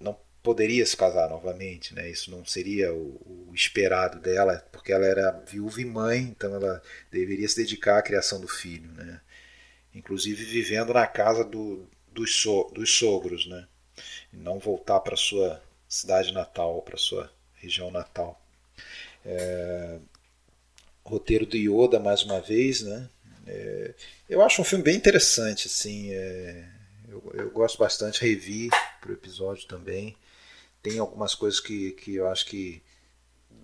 não 0.00 0.18
poderia 0.42 0.84
se 0.84 0.96
casar 0.96 1.30
novamente, 1.30 1.94
né? 1.94 2.10
Isso 2.10 2.30
não 2.30 2.44
seria 2.44 2.92
o, 2.92 3.46
o, 3.48 3.54
esperado 3.54 4.18
dela, 4.18 4.58
porque 4.72 4.92
ela 4.92 5.06
era 5.06 5.30
viúva 5.30 5.80
e 5.80 5.84
mãe, 5.84 6.22
então 6.22 6.54
ela 6.54 6.82
deveria 7.12 7.48
se 7.48 7.56
dedicar 7.56 7.98
à 7.98 8.02
criação 8.02 8.40
do 8.40 8.48
filho, 8.48 8.90
né? 8.92 9.20
Inclusive 9.94 10.44
vivendo 10.44 10.92
na 10.92 11.06
casa 11.06 11.44
do, 11.44 11.86
dos, 12.12 12.34
so, 12.36 12.70
dos 12.72 12.94
sogros, 12.94 13.46
né? 13.46 13.66
E 14.32 14.36
não 14.36 14.58
voltar 14.58 15.00
para 15.00 15.16
sua 15.16 15.62
cidade 15.88 16.32
natal, 16.32 16.80
para 16.82 16.96
sua 16.96 17.30
região 17.54 17.90
natal. 17.90 18.40
É, 19.24 19.98
roteiro 21.04 21.46
do 21.46 21.56
Yoda 21.56 22.00
mais 22.00 22.22
uma 22.22 22.40
vez, 22.40 22.82
né? 22.82 23.08
É, 23.46 23.94
eu 24.28 24.40
acho 24.42 24.62
um 24.62 24.64
filme 24.64 24.84
bem 24.84 24.96
interessante, 24.96 25.66
assim. 25.66 26.12
É, 26.12 26.68
eu, 27.08 27.32
eu, 27.34 27.50
gosto 27.50 27.78
bastante, 27.78 28.22
revi 28.22 28.70
pro 29.00 29.12
episódio 29.12 29.66
também. 29.66 30.16
Tem 30.82 30.98
algumas 30.98 31.34
coisas 31.34 31.60
que, 31.60 31.92
que 31.92 32.14
eu 32.14 32.28
acho 32.28 32.46
que 32.46 32.82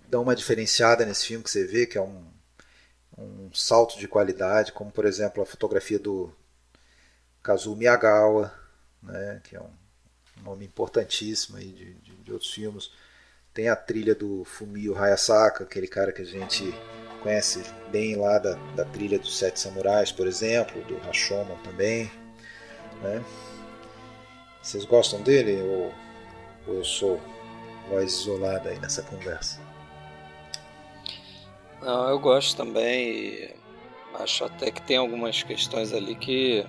dão 0.07 0.23
uma 0.23 0.35
diferenciada 0.35 1.05
nesse 1.05 1.25
filme 1.25 1.43
que 1.43 1.49
você 1.49 1.65
vê 1.65 1.85
que 1.85 1.97
é 1.97 2.01
um, 2.01 2.25
um 3.19 3.53
salto 3.53 3.97
de 3.97 4.07
qualidade, 4.07 4.71
como 4.71 4.91
por 4.91 5.05
exemplo 5.05 5.43
a 5.43 5.45
fotografia 5.45 5.99
do 5.99 6.31
Kazuo 7.43 7.75
Miyagawa, 7.75 8.53
né? 9.01 9.41
Que 9.43 9.55
é 9.55 9.61
um 9.61 9.69
nome 10.43 10.65
importantíssimo 10.65 11.57
aí 11.57 11.71
de, 11.71 11.93
de, 11.95 12.15
de 12.15 12.33
outros 12.33 12.51
filmes 12.51 12.91
tem 13.53 13.67
a 13.67 13.75
trilha 13.75 14.15
do 14.15 14.43
Fumio 14.45 14.97
Hayasaka, 14.97 15.63
aquele 15.63 15.87
cara 15.87 16.11
que 16.11 16.21
a 16.21 16.25
gente 16.25 16.73
conhece 17.21 17.61
bem 17.91 18.15
lá 18.15 18.37
da, 18.39 18.53
da 18.75 18.85
trilha 18.85 19.19
dos 19.19 19.37
Sete 19.37 19.59
Samurais, 19.59 20.11
por 20.11 20.27
exemplo, 20.27 20.81
do 20.85 20.97
Rashomon 20.99 21.57
também. 21.63 22.09
Né? 23.01 23.23
Vocês 24.61 24.85
gostam 24.85 25.21
dele 25.21 25.61
ou, 25.61 25.93
ou 26.67 26.75
eu 26.75 26.85
sou 26.85 27.19
voz 27.89 28.13
isolada 28.13 28.69
aí 28.69 28.79
nessa 28.79 29.01
conversa? 29.01 29.68
Não, 31.81 32.09
eu 32.09 32.19
gosto 32.19 32.57
também. 32.57 33.53
Acho 34.15 34.45
até 34.45 34.71
que 34.71 34.81
tem 34.81 34.97
algumas 34.97 35.43
questões 35.43 35.93
ali 35.93 36.15
que 36.15 36.65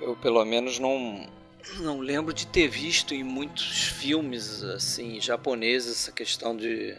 eu 0.00 0.16
pelo 0.16 0.44
menos 0.44 0.78
não 0.78 1.28
não 1.80 2.00
lembro 2.00 2.34
de 2.34 2.46
ter 2.46 2.66
visto 2.66 3.14
em 3.14 3.22
muitos 3.22 3.84
filmes 3.84 4.62
assim 4.64 5.20
japoneses 5.20 5.92
essa 5.92 6.12
questão 6.12 6.56
de 6.56 6.96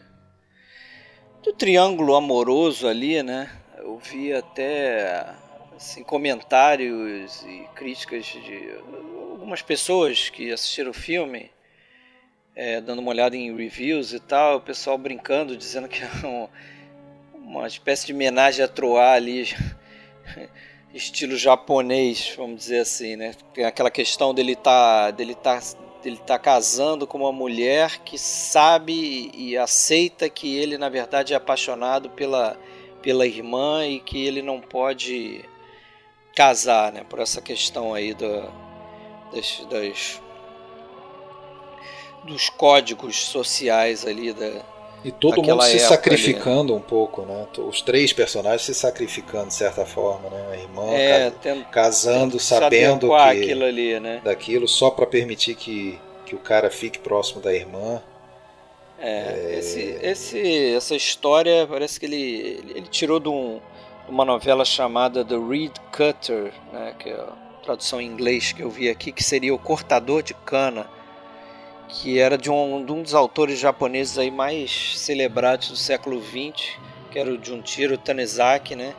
do 1.41 1.51
triângulo 1.51 2.15
amoroso 2.15 2.87
ali, 2.87 3.21
né? 3.21 3.51
Eu 3.77 3.97
vi 3.97 4.31
até 4.31 5.35
assim, 5.75 6.03
comentários 6.03 7.43
e 7.43 7.67
críticas 7.75 8.25
de 8.25 8.71
algumas 9.31 9.61
pessoas 9.61 10.29
que 10.29 10.51
assistiram 10.51 10.91
o 10.91 10.93
filme, 10.93 11.51
é, 12.55 12.79
dando 12.79 12.99
uma 12.99 13.11
olhada 13.11 13.35
em 13.35 13.53
reviews 13.53 14.13
e 14.13 14.19
tal, 14.21 14.57
o 14.57 14.61
pessoal 14.61 14.97
brincando, 14.97 15.57
dizendo 15.57 15.89
que 15.89 16.01
é 16.01 16.07
um, 16.25 16.47
uma 17.43 17.67
espécie 17.67 18.07
de 18.07 18.13
homenagem 18.13 18.63
a 18.63 18.67
Troar 18.67 19.15
ali 19.15 19.47
estilo 20.93 21.35
japonês, 21.35 22.33
vamos 22.37 22.57
dizer 22.57 22.79
assim, 22.79 23.15
né? 23.15 23.33
Tem 23.53 23.65
aquela 23.65 23.91
questão 23.91 24.33
dele 24.33 24.55
tá, 24.55 25.11
dele 25.11 25.35
tá, 25.35 25.59
dele 26.01 26.17
tá 26.17 26.39
casando 26.39 27.05
com 27.05 27.17
uma 27.17 27.31
mulher 27.31 27.99
que 27.99 28.17
sabe 28.17 29.31
e 29.33 29.57
aceita 29.57 30.29
que 30.29 30.55
ele 30.55 30.77
na 30.77 30.89
verdade 30.89 31.33
é 31.33 31.35
apaixonado 31.35 32.09
pela 32.09 32.57
pela 33.01 33.27
irmã 33.27 33.85
e 33.85 33.99
que 33.99 34.25
ele 34.25 34.41
não 34.41 34.61
pode 34.61 35.43
casar, 36.33 36.93
né? 36.93 37.03
Por 37.03 37.19
essa 37.19 37.41
questão 37.41 37.93
aí 37.93 38.13
do, 38.13 38.49
das, 39.33 39.65
das 39.69 40.21
dos 42.23 42.49
códigos 42.49 43.17
sociais 43.17 44.07
ali 44.07 44.31
da 44.31 44.63
e 45.03 45.11
todo 45.11 45.43
mundo 45.43 45.61
se 45.63 45.79
sacrificando 45.79 46.73
ali. 46.73 46.81
um 46.81 46.85
pouco, 46.85 47.23
né? 47.23 47.45
Os 47.57 47.81
três 47.81 48.13
personagens 48.13 48.61
se 48.61 48.73
sacrificando 48.73 49.47
de 49.47 49.53
certa 49.53 49.85
forma, 49.85 50.29
né? 50.29 50.47
A 50.51 50.55
irmã 50.55 50.93
é, 50.93 51.31
ca 51.31 51.55
casando, 51.71 52.39
sabendo 52.39 53.09
que 53.09 53.13
aquilo 53.15 53.65
ali, 53.65 53.99
né? 53.99 54.21
daquilo 54.23 54.67
só 54.67 54.89
para 54.89 55.05
permitir 55.05 55.55
que, 55.55 55.99
que 56.25 56.35
o 56.35 56.39
cara 56.39 56.69
fique 56.69 56.99
próximo 56.99 57.41
da 57.41 57.53
irmã. 57.53 58.01
É, 58.97 59.51
é... 59.51 59.59
Esse, 59.59 59.99
esse, 60.01 60.73
essa 60.73 60.95
história 60.95 61.67
parece 61.67 61.99
que 61.99 62.05
ele, 62.05 62.63
ele 62.73 62.87
tirou 62.89 63.19
de, 63.19 63.27
um, 63.27 63.59
de 64.05 64.11
uma 64.11 64.23
novela 64.23 64.63
chamada 64.63 65.25
The 65.25 65.35
Reed 65.35 65.73
Cutter, 65.91 66.53
né? 66.71 66.95
Que 66.97 67.09
é 67.09 67.13
a 67.13 67.33
tradução 67.61 67.99
em 67.99 68.07
inglês 68.07 68.53
que 68.53 68.61
eu 68.61 68.69
vi 68.69 68.89
aqui, 68.89 69.11
que 69.11 69.23
seria 69.23 69.53
o 69.53 69.59
cortador 69.59 70.23
de 70.23 70.33
cana 70.33 70.87
que 71.93 72.19
era 72.19 72.37
de 72.37 72.49
um, 72.49 72.83
de 72.83 72.91
um 72.91 73.03
dos 73.03 73.13
autores 73.13 73.59
japoneses 73.59 74.17
aí 74.17 74.31
mais 74.31 74.97
celebrados 74.97 75.69
do 75.69 75.75
século 75.77 76.21
XX, 76.21 76.77
que 77.11 77.19
era 77.19 77.31
o 77.31 77.43
Junjiro 77.43 77.97
Tanizaki, 77.97 78.75
né? 78.75 78.95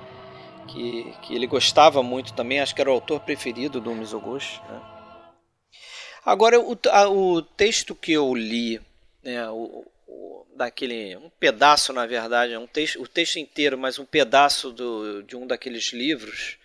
Que, 0.68 1.12
que 1.22 1.34
ele 1.34 1.46
gostava 1.46 2.02
muito 2.02 2.32
também, 2.32 2.60
acho 2.60 2.74
que 2.74 2.80
era 2.80 2.90
o 2.90 2.94
autor 2.94 3.20
preferido 3.20 3.80
do 3.80 3.94
Mizoguchi. 3.94 4.60
Né? 4.68 4.80
Agora, 6.24 6.58
o, 6.58 6.78
a, 6.90 7.08
o 7.08 7.42
texto 7.42 7.94
que 7.94 8.12
eu 8.12 8.34
li, 8.34 8.80
né, 9.22 9.46
o, 9.50 9.84
o, 10.06 10.46
daquele, 10.56 11.16
um 11.16 11.28
pedaço 11.28 11.92
na 11.92 12.06
verdade, 12.06 12.56
um 12.56 12.66
texto, 12.66 13.02
o 13.02 13.06
texto 13.06 13.38
inteiro, 13.38 13.76
mas 13.76 13.98
um 13.98 14.06
pedaço 14.06 14.72
do, 14.72 15.22
de 15.22 15.36
um 15.36 15.46
daqueles 15.46 15.92
livros 15.92 16.56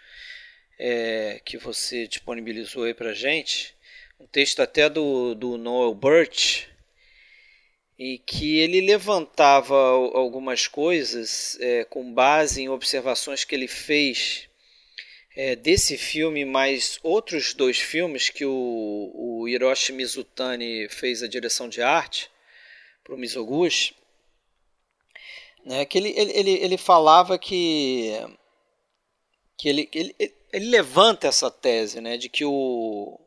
é, 0.80 1.42
que 1.44 1.58
você 1.58 2.08
disponibilizou 2.08 2.86
aí 2.86 2.94
pra 2.94 3.14
gente, 3.14 3.76
um 4.20 4.28
texto 4.28 4.62
até 4.62 4.90
do, 4.90 5.34
do 5.34 5.58
Noel 5.58 5.96
Birch, 5.96 6.68
em 7.98 8.18
que 8.18 8.60
ele 8.60 8.82
levantava 8.82 9.76
algumas 9.76 10.68
coisas 10.68 11.58
é, 11.60 11.86
com 11.86 12.14
base 12.14 12.62
em 12.62 12.70
observações 12.70 13.44
que 13.44 13.56
ele 13.56 13.68
fez 13.68 14.50
é, 15.36 15.56
desse 15.56 15.98
filme, 15.98 16.44
mais 16.44 17.00
outros 17.02 17.54
dois 17.54 17.78
filmes 17.78 18.30
que 18.30 18.46
o, 18.46 19.12
o 19.16 19.48
Hiroshi 19.48 19.94
Mizutani 19.94 20.90
fez 20.90 21.24
a 21.24 21.28
direção 21.28 21.70
de 21.70 21.82
arte 21.82 22.30
para 23.04 23.16
o 23.16 23.18
Mizoguchi, 23.18 23.96
né, 25.66 25.86
que 25.86 25.98
ele, 25.98 26.10
ele, 26.10 26.52
ele 26.52 26.78
falava 26.78 27.38
que, 27.38 28.14
que 29.58 29.70
ele, 29.70 29.90
ele, 29.94 30.16
ele 30.52 30.66
levanta 30.68 31.28
essa 31.28 31.50
tese 31.50 32.02
né, 32.02 32.18
de 32.18 32.28
que 32.28 32.44
o, 32.44 33.20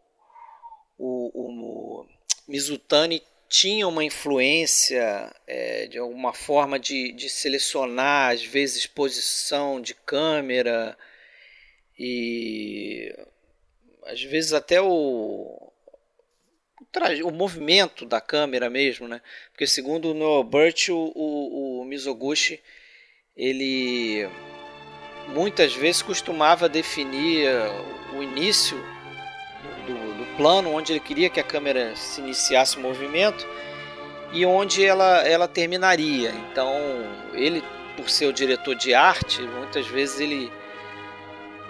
o, 0.99 1.31
o 1.35 2.07
Mizutani 2.49 3.23
tinha 3.49 3.87
uma 3.87 4.03
influência 4.03 5.31
é, 5.47 5.87
de 5.87 5.99
alguma 5.99 6.33
forma 6.33 6.79
de, 6.79 7.13
de 7.13 7.29
selecionar, 7.29 8.33
às 8.33 8.43
vezes, 8.43 8.87
posição 8.87 9.81
de 9.81 9.95
câmera 9.95 10.97
e 11.99 13.15
às 14.05 14.23
vezes 14.23 14.53
até 14.53 14.81
o, 14.81 14.89
o, 14.89 15.73
o 17.29 17.31
movimento 17.31 18.07
da 18.07 18.21
câmera 18.21 18.71
mesmo, 18.71 19.07
né? 19.07 19.21
Porque 19.51 19.67
segundo 19.67 20.11
o 20.11 20.15
Noel 20.15 20.45
Burt, 20.45 20.89
o, 20.89 21.13
o, 21.15 21.81
o 21.81 21.85
Mizoguchi 21.85 22.61
ele 23.37 24.29
muitas 25.29 25.75
vezes 25.75 26.03
costumava 26.03 26.69
definir 26.69 27.49
o 28.15 28.23
início 28.23 28.77
plano, 30.43 30.73
onde 30.75 30.93
ele 30.93 31.01
queria 31.01 31.31
que 31.31 31.39
a 31.39 31.45
câmera 31.45 31.95
se 31.95 32.21
iniciasse 32.21 32.77
o 32.77 32.81
movimento 32.81 33.47
e 34.33 34.45
onde 34.45 34.85
ela, 34.85 35.19
ela 35.27 35.47
terminaria. 35.47 36.35
Então, 36.51 36.77
ele, 37.33 37.63
por 37.97 38.11
ser 38.11 38.27
o 38.27 38.33
diretor 38.33 38.75
de 38.75 38.93
arte, 38.93 39.41
muitas 39.41 39.87
vezes 39.87 40.19
ele 40.19 40.51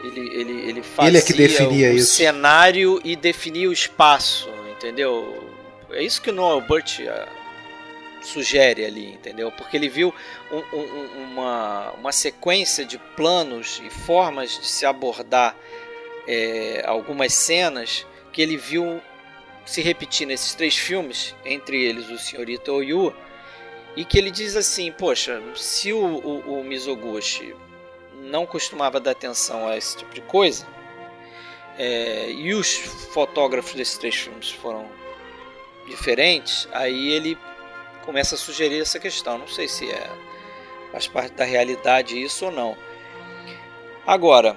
ele, 0.03 0.21
ele, 0.35 0.69
ele 0.69 0.83
fazia 0.83 1.11
ele 1.11 1.19
é 1.19 1.23
que 1.23 1.33
definia 1.33 1.93
o 1.93 1.95
isso. 1.95 2.17
cenário 2.17 3.01
e 3.05 3.15
definia 3.15 3.69
o 3.69 3.73
espaço, 3.73 4.51
entendeu? 4.73 5.49
É 5.93 6.03
isso 6.03 6.21
que 6.21 6.31
o 6.31 6.33
Noel 6.33 6.61
Burt 6.63 6.99
uh, 7.01 8.25
sugere 8.25 8.85
ali, 8.85 9.13
entendeu? 9.13 9.53
Porque 9.53 9.77
ele 9.77 9.89
viu 9.89 10.13
um, 10.51 10.77
um, 10.77 11.23
uma, 11.23 11.93
uma 11.93 12.11
sequência 12.11 12.85
de 12.85 12.99
planos 12.99 13.81
e 13.85 13.91
formas 13.91 14.59
de 14.59 14.67
se 14.67 14.85
abordar 14.85 15.55
é, 16.27 16.83
algumas 16.85 17.33
cenas 17.33 18.05
que 18.33 18.41
ele 18.43 18.57
viu 18.57 19.01
se 19.65 19.81
repetir 19.81 20.27
nesses 20.27 20.55
três 20.55 20.77
filmes, 20.77 21.35
entre 21.45 21.83
eles 21.83 22.09
o 22.09 22.19
Senhorita 22.19 22.73
Oyu, 22.73 23.15
e 23.95 24.05
que 24.05 24.19
ele 24.19 24.31
diz 24.31 24.57
assim, 24.57 24.91
poxa, 24.91 25.41
se 25.55 25.93
o, 25.93 26.03
o, 26.03 26.61
o 26.61 26.65
Mizoguchi 26.65 27.55
não 28.15 28.47
costumava 28.47 28.99
dar 28.99 29.13
atenção 29.13 29.69
a 29.69 29.77
esse 29.77 29.97
tipo 29.97 30.15
de 30.15 30.23
coisa, 30.23 30.67
é, 31.79 32.31
e 32.31 32.55
os 32.55 32.75
fotógrafos 33.13 33.75
desses 33.75 33.99
três 33.99 34.15
filmes 34.15 34.51
foram 34.51 34.89
diferentes, 35.87 36.69
aí 36.73 37.11
ele 37.11 37.39
começa 38.05 38.35
a 38.35 38.39
sugerir 38.39 38.81
essa 38.81 38.99
questão. 38.99 39.39
Não 39.39 39.49
sei 39.49 39.69
se 39.69 39.91
é 39.91 40.11
faz 40.91 41.09
parte 41.09 41.33
da 41.33 41.45
realidade 41.45 42.23
isso 42.23 42.45
ou 42.47 42.53
não. 42.53 42.77
Agora, 44.07 44.57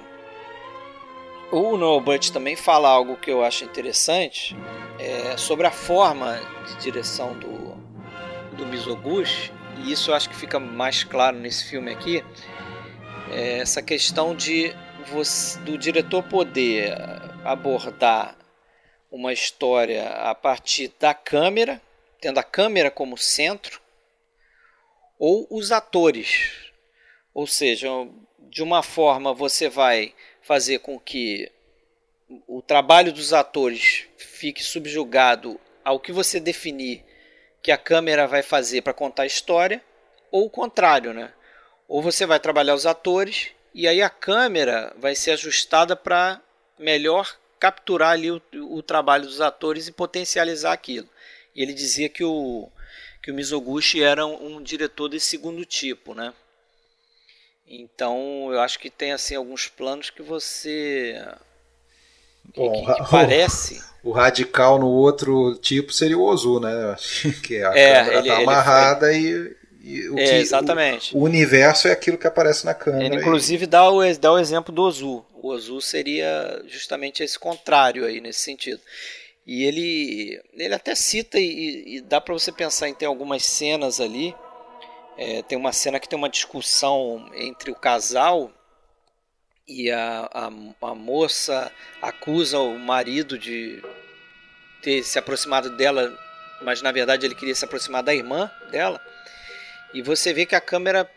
o 1.50 1.76
Noel 1.76 2.00
Butt 2.00 2.32
também 2.32 2.56
fala 2.56 2.88
algo 2.88 3.16
que 3.16 3.30
eu 3.30 3.44
acho 3.44 3.64
interessante 3.64 4.56
é, 4.98 5.36
sobre 5.36 5.66
a 5.66 5.70
forma 5.70 6.40
de 6.66 6.76
direção 6.82 7.38
do, 7.38 7.76
do 8.56 8.66
Mizoguchi, 8.66 9.52
e 9.78 9.92
isso 9.92 10.10
eu 10.10 10.14
acho 10.14 10.28
que 10.28 10.36
fica 10.36 10.58
mais 10.58 11.04
claro 11.04 11.36
nesse 11.36 11.68
filme 11.68 11.92
aqui, 11.92 12.24
é 13.30 13.58
essa 13.58 13.82
questão 13.82 14.34
de 14.34 14.74
você, 15.06 15.58
do 15.60 15.78
diretor 15.78 16.22
poder 16.22 16.94
abordar 17.44 18.36
uma 19.10 19.32
história 19.32 20.08
a 20.08 20.34
partir 20.34 20.92
da 20.98 21.14
câmera, 21.14 21.80
tendo 22.20 22.38
a 22.38 22.42
câmera 22.42 22.90
como 22.90 23.16
centro, 23.16 23.80
ou 25.18 25.46
os 25.50 25.72
atores. 25.72 26.70
Ou 27.32 27.46
seja, 27.46 27.88
de 28.50 28.62
uma 28.62 28.82
forma 28.82 29.32
você 29.32 29.68
vai 29.68 30.14
fazer 30.46 30.78
com 30.78 30.96
que 30.96 31.50
o 32.46 32.62
trabalho 32.62 33.12
dos 33.12 33.32
atores 33.32 34.04
fique 34.16 34.62
subjugado 34.62 35.58
ao 35.84 35.98
que 35.98 36.12
você 36.12 36.38
definir 36.38 37.04
que 37.60 37.72
a 37.72 37.76
câmera 37.76 38.28
vai 38.28 38.44
fazer 38.44 38.82
para 38.82 38.94
contar 38.94 39.24
a 39.24 39.26
história, 39.26 39.82
ou 40.30 40.46
o 40.46 40.50
contrário, 40.50 41.12
né? 41.12 41.32
Ou 41.88 42.00
você 42.00 42.24
vai 42.24 42.38
trabalhar 42.38 42.76
os 42.76 42.86
atores 42.86 43.48
e 43.74 43.88
aí 43.88 44.00
a 44.00 44.08
câmera 44.08 44.94
vai 44.96 45.16
ser 45.16 45.32
ajustada 45.32 45.96
para 45.96 46.40
melhor 46.78 47.36
capturar 47.58 48.12
ali 48.12 48.30
o, 48.30 48.40
o, 48.70 48.82
trabalho 48.84 49.26
dos 49.26 49.40
atores 49.40 49.88
e 49.88 49.92
potencializar 49.92 50.72
aquilo. 50.72 51.08
E 51.56 51.62
ele 51.62 51.72
dizia 51.72 52.08
que 52.08 52.22
o 52.22 52.70
que 53.20 53.32
o 53.32 53.34
Mizoguchi 53.34 54.00
era 54.00 54.24
um, 54.24 54.58
um 54.58 54.62
diretor 54.62 55.08
desse 55.08 55.26
segundo 55.26 55.64
tipo, 55.64 56.14
né? 56.14 56.32
Então 57.68 58.48
eu 58.52 58.60
acho 58.60 58.78
que 58.78 58.90
tem 58.90 59.12
assim 59.12 59.34
alguns 59.34 59.66
planos 59.68 60.10
que 60.10 60.22
você 60.22 61.20
Bom, 62.54 62.84
que, 62.84 62.94
que 62.94 63.06
parece 63.10 63.82
o 64.06 64.12
radical 64.12 64.78
no 64.78 64.86
outro 64.86 65.56
tipo 65.56 65.92
seria 65.92 66.16
o 66.16 66.22
Ozu, 66.22 66.60
né? 66.60 66.94
Que 67.42 67.60
a 67.60 67.76
é, 67.76 67.94
câmera 67.96 68.18
ele, 68.18 68.28
tá 68.28 68.36
amarrada 68.38 69.12
e, 69.12 69.56
e, 69.82 70.08
o 70.08 70.18
é, 70.18 70.24
que, 70.24 70.34
exatamente. 70.36 71.16
O, 71.16 71.18
o, 71.18 71.22
universo 71.24 71.88
é 71.88 71.92
aquilo 71.92 72.16
que 72.16 72.26
aparece 72.26 72.64
na 72.64 72.72
câmera. 72.72 73.04
Ele 73.04 73.16
inclusive 73.16 73.64
e... 73.64 73.66
dá, 73.66 73.90
o, 73.90 74.00
dá 74.16 74.32
o 74.32 74.38
exemplo 74.38 74.72
do 74.72 74.82
Ozu. 74.82 75.24
O 75.34 75.48
Ozu 75.48 75.80
seria 75.80 76.62
justamente 76.68 77.24
esse 77.24 77.36
contrário 77.36 78.04
aí 78.04 78.20
nesse 78.20 78.40
sentido. 78.40 78.80
E 79.44 79.64
ele, 79.64 80.40
ele 80.54 80.74
até 80.74 80.94
cita 80.94 81.38
e, 81.38 81.96
e 81.96 82.00
dá 82.00 82.20
para 82.20 82.34
você 82.34 82.52
pensar 82.52 82.88
em 82.88 82.94
ter 82.94 83.06
algumas 83.06 83.44
cenas 83.44 84.00
ali 84.00 84.34
é, 85.16 85.42
tem 85.42 85.56
uma 85.56 85.72
cena 85.72 85.98
que 85.98 86.08
tem 86.08 86.18
uma 86.18 86.28
discussão 86.28 87.30
entre 87.34 87.70
o 87.70 87.74
casal 87.74 88.52
e 89.66 89.90
a, 89.90 90.28
a, 90.32 90.46
a, 90.46 90.94
moça 90.94 91.72
acusa 92.00 92.58
o 92.58 92.78
marido 92.78 93.38
de 93.38 93.82
ter 94.82 95.02
se 95.02 95.18
aproximado 95.18 95.76
dela, 95.76 96.16
mas 96.62 96.82
na 96.82 96.92
verdade 96.92 97.26
ele 97.26 97.34
queria 97.34 97.54
se 97.54 97.64
aproximar 97.64 98.02
da 98.02 98.14
irmã 98.14 98.50
dela. 98.70 99.00
E 99.92 100.02
você 100.02 100.32
vê 100.32 100.46
que 100.46 100.54
a 100.54 100.60
câmera 100.60 101.10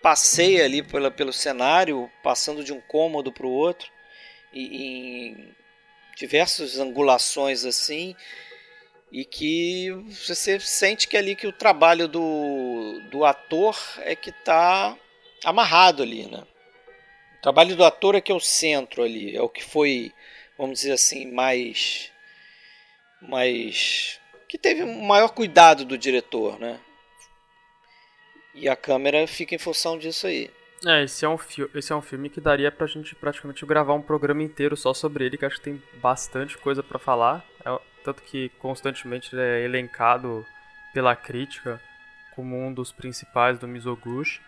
passeia 0.00 0.64
ali 0.64 0.82
pela, 0.82 1.10
pelo 1.10 1.32
cenário, 1.32 2.10
passando 2.22 2.64
de 2.64 2.72
um 2.72 2.80
cômodo 2.80 3.32
para 3.32 3.46
o 3.46 3.50
outro, 3.50 3.90
e, 4.52 4.86
em 4.86 5.56
diversas 6.16 6.78
angulações 6.78 7.64
assim 7.64 8.14
e 9.12 9.26
que 9.26 9.90
você 10.26 10.58
sente 10.58 11.06
que 11.06 11.18
é 11.18 11.20
ali 11.20 11.36
que 11.36 11.46
o 11.46 11.52
trabalho 11.52 12.08
do, 12.08 12.98
do 13.10 13.26
ator 13.26 13.76
é 13.98 14.16
que 14.16 14.30
está 14.30 14.96
amarrado 15.44 16.02
ali, 16.02 16.24
né? 16.26 16.42
O 17.38 17.42
trabalho 17.42 17.76
do 17.76 17.84
ator 17.84 18.14
é 18.14 18.22
que 18.22 18.32
é 18.32 18.34
o 18.34 18.40
centro 18.40 19.02
ali, 19.02 19.36
é 19.36 19.42
o 19.42 19.50
que 19.50 19.62
foi, 19.62 20.10
vamos 20.56 20.80
dizer 20.80 20.92
assim, 20.92 21.30
mais 21.30 22.10
mais 23.20 24.18
que 24.48 24.56
teve 24.56 24.82
um 24.82 25.02
maior 25.02 25.28
cuidado 25.28 25.84
do 25.84 25.98
diretor, 25.98 26.58
né? 26.58 26.80
E 28.54 28.66
a 28.66 28.76
câmera 28.76 29.26
fica 29.26 29.54
em 29.54 29.58
função 29.58 29.98
disso 29.98 30.26
aí. 30.26 30.50
É, 30.84 31.04
esse 31.04 31.24
é 31.24 31.28
um, 31.28 31.38
esse 31.74 31.92
é 31.92 31.96
um 31.96 32.02
filme 32.02 32.28
que 32.28 32.40
daria 32.40 32.72
pra 32.72 32.86
gente 32.86 33.14
praticamente 33.14 33.64
gravar 33.64 33.94
um 33.94 34.02
programa 34.02 34.42
inteiro 34.42 34.76
só 34.76 34.92
sobre 34.92 35.24
ele, 35.24 35.38
que 35.38 35.44
acho 35.44 35.58
que 35.58 35.62
tem 35.62 35.82
bastante 35.94 36.58
coisa 36.58 36.82
para 36.82 36.98
falar. 36.98 37.46
Tanto 38.04 38.22
que 38.22 38.48
constantemente 38.58 39.34
ele 39.34 39.42
é 39.42 39.64
elencado 39.64 40.44
pela 40.92 41.14
crítica 41.16 41.80
como 42.34 42.58
um 42.58 42.72
dos 42.72 42.92
principais 42.92 43.58
do 43.58 43.68
Mizoguchi. 43.68 44.40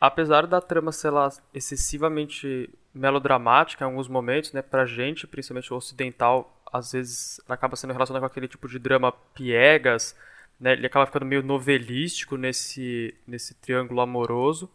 Apesar 0.00 0.46
da 0.46 0.60
trama 0.60 0.92
ser 0.92 1.10
lá 1.10 1.28
excessivamente 1.52 2.70
melodramática 2.94 3.84
em 3.84 3.88
alguns 3.88 4.08
momentos, 4.08 4.52
né, 4.52 4.62
pra 4.62 4.86
gente, 4.86 5.26
principalmente 5.26 5.72
o 5.72 5.76
ocidental, 5.76 6.62
às 6.72 6.92
vezes 6.92 7.40
acaba 7.48 7.76
sendo 7.76 7.92
relacionado 7.92 8.22
com 8.22 8.26
aquele 8.26 8.48
tipo 8.48 8.68
de 8.68 8.78
drama 8.78 9.12
piegas, 9.34 10.16
né, 10.58 10.72
ele 10.72 10.86
acaba 10.86 11.06
ficando 11.06 11.26
meio 11.26 11.42
novelístico 11.42 12.36
nesse, 12.36 13.14
nesse 13.26 13.54
triângulo 13.54 14.00
amoroso, 14.00 14.70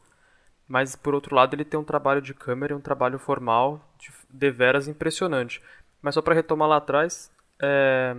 mas 0.67 0.95
por 0.95 1.13
outro 1.13 1.35
lado 1.35 1.53
ele 1.53 1.65
tem 1.65 1.79
um 1.79 1.83
trabalho 1.83 2.21
de 2.21 2.33
câmera 2.33 2.73
e 2.73 2.75
um 2.75 2.81
trabalho 2.81 3.19
formal 3.19 3.93
de 3.97 4.09
deveras 4.29 4.87
impressionante. 4.87 5.61
Mas 6.01 6.15
só 6.15 6.21
para 6.21 6.35
retomar 6.35 6.67
lá 6.67 6.77
atrás, 6.77 7.31
é... 7.63 8.15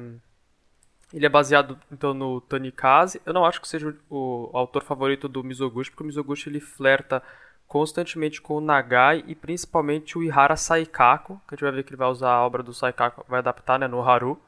Ele 1.12 1.26
é 1.26 1.28
baseado 1.28 1.78
então 1.92 2.12
no 2.12 2.40
Tanikaze. 2.40 3.22
Eu 3.24 3.32
não 3.32 3.44
acho 3.44 3.60
que 3.60 3.68
seja 3.68 3.94
o, 4.10 4.50
autor 4.52 4.82
favorito 4.82 5.28
do 5.28 5.44
Mizoguchi, 5.44 5.90
porque 5.90 6.02
o 6.02 6.06
Mizoguchi 6.06 6.48
ele 6.48 6.58
flerta 6.58 7.22
constantemente 7.68 8.42
com 8.42 8.56
o 8.56 8.60
Nagai 8.60 9.22
e 9.26 9.34
principalmente 9.34 10.18
o 10.18 10.22
Ihara 10.24 10.56
Saikako, 10.56 11.40
que 11.46 11.54
a 11.54 11.56
gente 11.56 11.62
vai 11.62 11.72
ver 11.72 11.84
que 11.84 11.90
ele 11.90 11.98
vai 11.98 12.08
usar 12.08 12.32
a 12.32 12.44
obra 12.44 12.64
do 12.64 12.74
Saikako, 12.74 13.24
vai 13.28 13.38
adaptar 13.38 13.78
né, 13.78 13.86
no 13.86 14.02
Haru. 14.02 14.40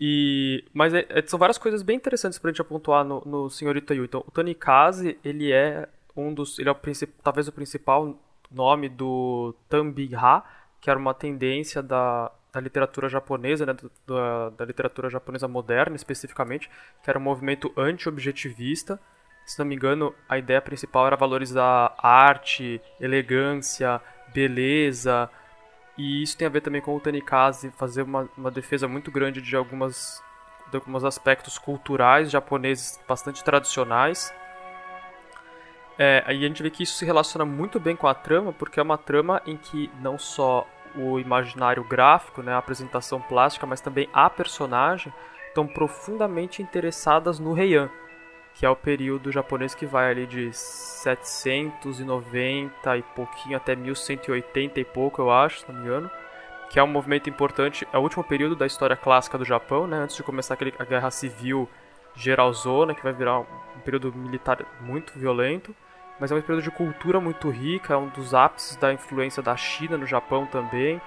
E, 0.00 0.64
mas 0.72 0.92
é, 0.92 1.06
é, 1.08 1.22
são 1.24 1.38
várias 1.38 1.58
coisas 1.58 1.82
bem 1.82 1.96
interessantes 1.96 2.38
pra 2.38 2.50
gente 2.50 2.64
pontuar 2.64 3.04
no, 3.04 3.22
no 3.24 3.48
Senhorita 3.48 3.94
Yu. 3.94 4.04
Então, 4.04 4.24
o 4.26 4.30
Tanikaze, 4.32 5.16
ele 5.24 5.52
é 5.52 5.88
um 6.16 6.34
dos, 6.34 6.58
ele 6.58 6.68
é 6.68 6.72
o 6.72 6.76
talvez 7.22 7.46
o 7.46 7.52
principal 7.52 8.18
nome 8.50 8.88
do 8.88 9.54
Tambinha, 9.68 10.42
que 10.80 10.90
era 10.90 10.98
uma 10.98 11.14
tendência 11.14 11.80
da, 11.80 12.32
da 12.52 12.60
literatura 12.60 13.08
japonesa, 13.08 13.64
né, 13.64 13.74
da, 14.06 14.50
da 14.50 14.64
literatura 14.64 15.08
japonesa 15.08 15.48
moderna 15.48 15.96
especificamente, 15.96 16.70
que 17.02 17.10
era 17.10 17.18
um 17.18 17.22
movimento 17.22 17.72
anti-objetivista. 17.76 19.00
Se 19.46 19.58
não 19.58 19.66
me 19.66 19.74
engano, 19.74 20.14
a 20.28 20.38
ideia 20.38 20.60
principal 20.60 21.06
era 21.06 21.16
valorizar 21.16 21.94
arte, 21.98 22.80
elegância, 23.00 24.00
beleza, 24.32 25.28
e 25.96 26.22
isso 26.22 26.36
tem 26.36 26.46
a 26.46 26.50
ver 26.50 26.60
também 26.62 26.80
com 26.80 26.96
o 26.96 27.00
Tanikaze 27.00 27.70
fazer 27.72 28.02
uma, 28.02 28.28
uma 28.36 28.50
defesa 28.50 28.88
muito 28.88 29.10
grande 29.10 29.40
de 29.40 29.54
algumas 29.56 30.22
de 30.70 30.76
alguns 30.76 31.04
aspectos 31.04 31.58
culturais 31.58 32.30
japoneses 32.30 32.98
bastante 33.06 33.44
tradicionais. 33.44 34.32
É, 35.98 36.22
aí 36.26 36.42
a 36.42 36.48
gente 36.48 36.62
vê 36.62 36.70
que 36.70 36.82
isso 36.82 36.94
se 36.94 37.04
relaciona 37.04 37.44
muito 37.44 37.78
bem 37.78 37.94
com 37.94 38.08
a 38.08 38.14
trama, 38.14 38.54
porque 38.54 38.80
é 38.80 38.82
uma 38.82 38.96
trama 38.96 39.42
em 39.44 39.58
que 39.58 39.90
não 40.00 40.18
só 40.18 40.66
o 40.96 41.18
imaginário 41.18 41.84
gráfico, 41.84 42.42
né, 42.42 42.52
a 42.52 42.58
apresentação 42.58 43.20
plástica, 43.20 43.66
mas 43.66 43.80
também 43.80 44.08
a 44.12 44.28
personagem 44.28 45.10
estão 45.48 45.66
profundamente 45.66 46.62
interessadas 46.62 47.38
no 47.38 47.58
Heian, 47.58 47.90
que 48.54 48.66
é 48.66 48.70
o 48.70 48.76
período 48.76 49.32
japonês 49.32 49.74
que 49.74 49.86
vai 49.86 50.10
ali 50.10 50.26
de 50.26 50.52
790 50.52 52.96
e 52.96 53.02
pouquinho 53.02 53.56
até 53.56 53.74
1180 53.74 54.80
e 54.80 54.84
pouco, 54.84 55.22
eu 55.22 55.30
acho, 55.30 55.60
se 55.60 55.68
não 55.68 55.80
me 55.80 55.86
engano, 55.86 56.10
que 56.70 56.78
é 56.78 56.82
um 56.82 56.88
movimento 56.88 57.28
importante, 57.28 57.86
é 57.92 57.98
o 57.98 58.02
último 58.02 58.24
período 58.24 58.56
da 58.56 58.66
história 58.66 58.96
clássica 58.96 59.36
do 59.36 59.44
Japão, 59.44 59.86
né, 59.86 59.98
antes 59.98 60.16
de 60.16 60.22
começar 60.22 60.54
aquele, 60.54 60.72
a 60.78 60.84
guerra 60.84 61.10
civil 61.10 61.68
geralzona, 62.14 62.94
que 62.94 63.02
vai 63.02 63.12
virar 63.12 63.40
um, 63.40 63.46
um 63.76 63.80
período 63.80 64.10
militar 64.14 64.64
muito 64.80 65.18
violento 65.18 65.74
mas 66.22 66.30
é 66.30 66.36
um 66.36 66.40
período 66.40 66.62
de 66.62 66.70
cultura 66.70 67.20
muito 67.20 67.50
rica, 67.50 67.94
é 67.94 67.96
um 67.96 68.06
dos 68.06 68.32
ápices 68.32 68.76
da 68.76 68.92
influência 68.92 69.42
da 69.42 69.56
China 69.56 69.98
no 69.98 70.06
Japão 70.06 70.46
também, 70.46 71.02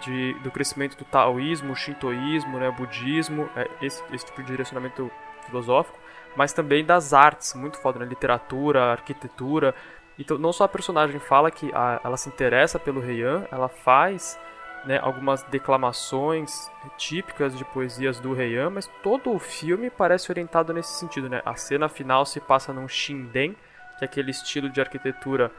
de, 0.00 0.34
do 0.40 0.50
crescimento 0.50 0.96
do 0.96 1.04
taoísmo, 1.04 1.76
shintoísmo, 1.76 2.58
né, 2.58 2.68
budismo, 2.72 3.48
é 3.54 3.70
esse, 3.80 4.02
esse 4.12 4.26
tipo 4.26 4.42
de 4.42 4.48
direcionamento 4.48 5.08
filosófico, 5.44 5.96
mas 6.34 6.52
também 6.52 6.84
das 6.84 7.14
artes, 7.14 7.54
muito 7.54 7.80
foda, 7.80 8.00
né, 8.00 8.06
literatura, 8.06 8.90
arquitetura. 8.90 9.72
Então, 10.18 10.36
não 10.36 10.52
só 10.52 10.64
a 10.64 10.68
personagem 10.68 11.20
fala 11.20 11.48
que 11.48 11.70
a, 11.72 12.00
ela 12.02 12.16
se 12.16 12.28
interessa 12.28 12.76
pelo 12.76 13.08
Heian, 13.08 13.46
ela 13.52 13.68
faz 13.68 14.36
né, 14.84 14.98
algumas 15.00 15.44
declamações 15.44 16.68
típicas 16.98 17.56
de 17.56 17.64
poesias 17.64 18.18
do 18.18 18.34
Heian, 18.34 18.70
mas 18.70 18.90
todo 19.00 19.32
o 19.32 19.38
filme 19.38 19.90
parece 19.90 20.28
orientado 20.32 20.74
nesse 20.74 20.98
sentido, 20.98 21.28
né? 21.28 21.40
A 21.44 21.54
cena 21.54 21.88
final 21.88 22.26
se 22.26 22.40
passa 22.40 22.72
num 22.72 22.88
shinden, 22.88 23.54
que 23.98 24.04
é 24.04 24.06
aquele 24.06 24.30
estilo 24.30 24.68
de 24.68 24.80
arquitetura 24.80 25.50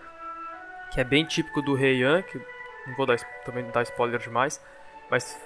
que 0.91 0.99
é 0.99 1.03
bem 1.03 1.25
típico 1.25 1.61
do 1.61 1.77
Heian, 1.77 2.21
que 2.21 2.37
não 2.87 2.95
vou 2.95 3.05
dar, 3.05 3.17
também 3.43 3.65
dar 3.71 3.83
spoiler 3.83 4.19
demais, 4.19 4.63
mas 5.09 5.37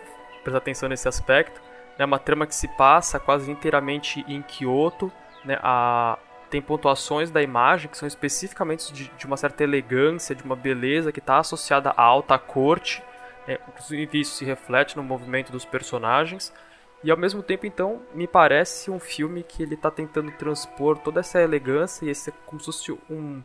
prestar 0.43 0.59
atenção 0.59 0.89
nesse 0.89 1.07
aspecto. 1.07 1.61
É 1.97 2.05
uma 2.05 2.19
trama 2.19 2.47
que 2.47 2.55
se 2.55 2.67
passa 2.69 3.19
quase 3.19 3.51
inteiramente 3.51 4.23
em 4.27 4.41
Kyoto, 4.41 5.11
né? 5.43 5.57
A, 5.61 6.17
tem 6.49 6.61
pontuações 6.61 7.31
da 7.31 7.41
imagem 7.41 7.89
que 7.89 7.97
são 7.97 8.07
especificamente 8.07 8.91
de, 8.91 9.07
de 9.17 9.25
uma 9.25 9.37
certa 9.37 9.63
elegância, 9.63 10.35
de 10.35 10.43
uma 10.43 10.55
beleza 10.55 11.11
que 11.11 11.19
está 11.19 11.37
associada 11.37 11.91
à 11.91 12.01
alta 12.01 12.37
corte. 12.37 13.01
Né? 13.47 13.57
Inclusive 13.69 14.19
isso 14.19 14.35
se 14.35 14.43
reflete 14.43 14.97
no 14.97 15.03
movimento 15.03 15.51
dos 15.51 15.63
personagens. 15.63 16.53
E 17.03 17.09
ao 17.09 17.17
mesmo 17.17 17.41
tempo, 17.41 17.65
então, 17.65 18.01
me 18.13 18.27
parece 18.27 18.91
um 18.91 18.99
filme 18.99 19.41
que 19.43 19.63
ele 19.63 19.73
está 19.73 19.89
tentando 19.89 20.31
transpor 20.33 20.97
toda 20.99 21.19
essa 21.19 21.41
elegância 21.41 22.05
e 22.05 22.09
esse 22.09 22.31
como 22.45 22.59
se 22.59 22.67
fosse 22.67 22.91
um, 23.09 23.41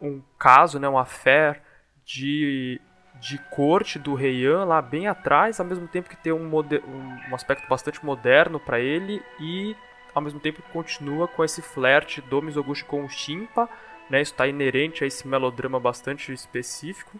um 0.00 0.22
caso, 0.38 0.78
né, 0.78 0.88
um 0.88 0.96
affair 0.96 1.60
de, 2.04 2.80
de 3.20 3.38
corte 3.50 3.98
do 3.98 4.18
Heian 4.18 4.64
lá 4.64 4.80
bem 4.80 5.06
atrás, 5.06 5.60
ao 5.60 5.66
mesmo 5.66 5.86
tempo 5.86 6.08
que 6.08 6.16
tem 6.16 6.32
um, 6.32 6.50
um 6.50 7.34
aspecto 7.34 7.68
bastante 7.68 8.04
moderno 8.04 8.58
para 8.58 8.80
ele 8.80 9.22
e 9.38 9.76
ao 10.14 10.22
mesmo 10.22 10.40
tempo 10.40 10.62
continua 10.72 11.28
com 11.28 11.44
esse 11.44 11.60
flerte 11.60 12.20
do 12.22 12.40
Mizoguchi 12.40 12.84
com 12.84 13.04
o 13.04 13.08
Shimpa, 13.08 13.68
né, 14.08 14.20
isso 14.22 14.32
está 14.32 14.46
inerente 14.46 15.04
a 15.04 15.06
esse 15.06 15.28
melodrama 15.28 15.78
bastante 15.78 16.32
específico. 16.32 17.18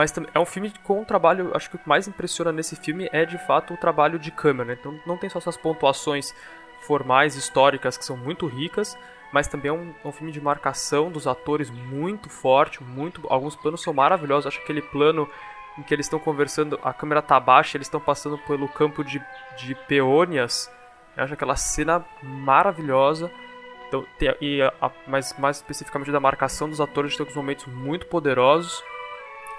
Mas 0.00 0.14
é 0.32 0.40
um 0.40 0.46
filme 0.46 0.72
com 0.82 1.02
um 1.02 1.04
trabalho, 1.04 1.50
acho 1.54 1.68
que 1.68 1.76
o 1.76 1.78
que 1.78 1.86
mais 1.86 2.08
impressiona 2.08 2.50
nesse 2.50 2.74
filme 2.74 3.06
é 3.12 3.26
de 3.26 3.36
fato 3.36 3.74
o 3.74 3.76
trabalho 3.76 4.18
de 4.18 4.30
câmera. 4.30 4.70
Né? 4.70 4.76
Então 4.80 4.98
não 5.04 5.18
tem 5.18 5.28
só 5.28 5.38
essas 5.38 5.58
pontuações 5.58 6.34
formais, 6.80 7.36
históricas, 7.36 7.98
que 7.98 8.04
são 8.06 8.16
muito 8.16 8.46
ricas, 8.46 8.96
mas 9.30 9.46
também 9.46 9.68
é 9.68 9.74
um, 9.74 9.94
é 10.02 10.08
um 10.08 10.10
filme 10.10 10.32
de 10.32 10.40
marcação 10.40 11.12
dos 11.12 11.26
atores 11.26 11.68
muito 11.68 12.30
forte, 12.30 12.82
muito. 12.82 13.26
Alguns 13.28 13.54
planos 13.54 13.82
são 13.82 13.92
maravilhosos. 13.92 14.46
Acho 14.46 14.56
que 14.56 14.62
aquele 14.62 14.80
plano 14.80 15.28
em 15.76 15.82
que 15.82 15.92
eles 15.92 16.06
estão 16.06 16.18
conversando, 16.18 16.80
a 16.82 16.94
câmera 16.94 17.20
tá 17.20 17.38
baixa, 17.38 17.76
eles 17.76 17.86
estão 17.86 18.00
passando 18.00 18.38
pelo 18.38 18.70
campo 18.70 19.04
de, 19.04 19.22
de 19.58 19.74
peônias. 19.86 20.72
Eu 21.14 21.24
acho 21.24 21.34
aquela 21.34 21.56
cena 21.56 22.02
maravilhosa. 22.22 23.30
Então, 23.86 24.06
tem, 24.18 24.34
e 24.40 24.62
a, 24.62 24.72
a, 24.80 24.90
mais, 25.06 25.38
mais 25.38 25.58
especificamente 25.58 26.10
da 26.10 26.20
marcação 26.20 26.70
dos 26.70 26.80
atores, 26.80 27.14
tem 27.14 27.22
alguns 27.22 27.36
momentos 27.36 27.66
muito 27.66 28.06
poderosos 28.06 28.82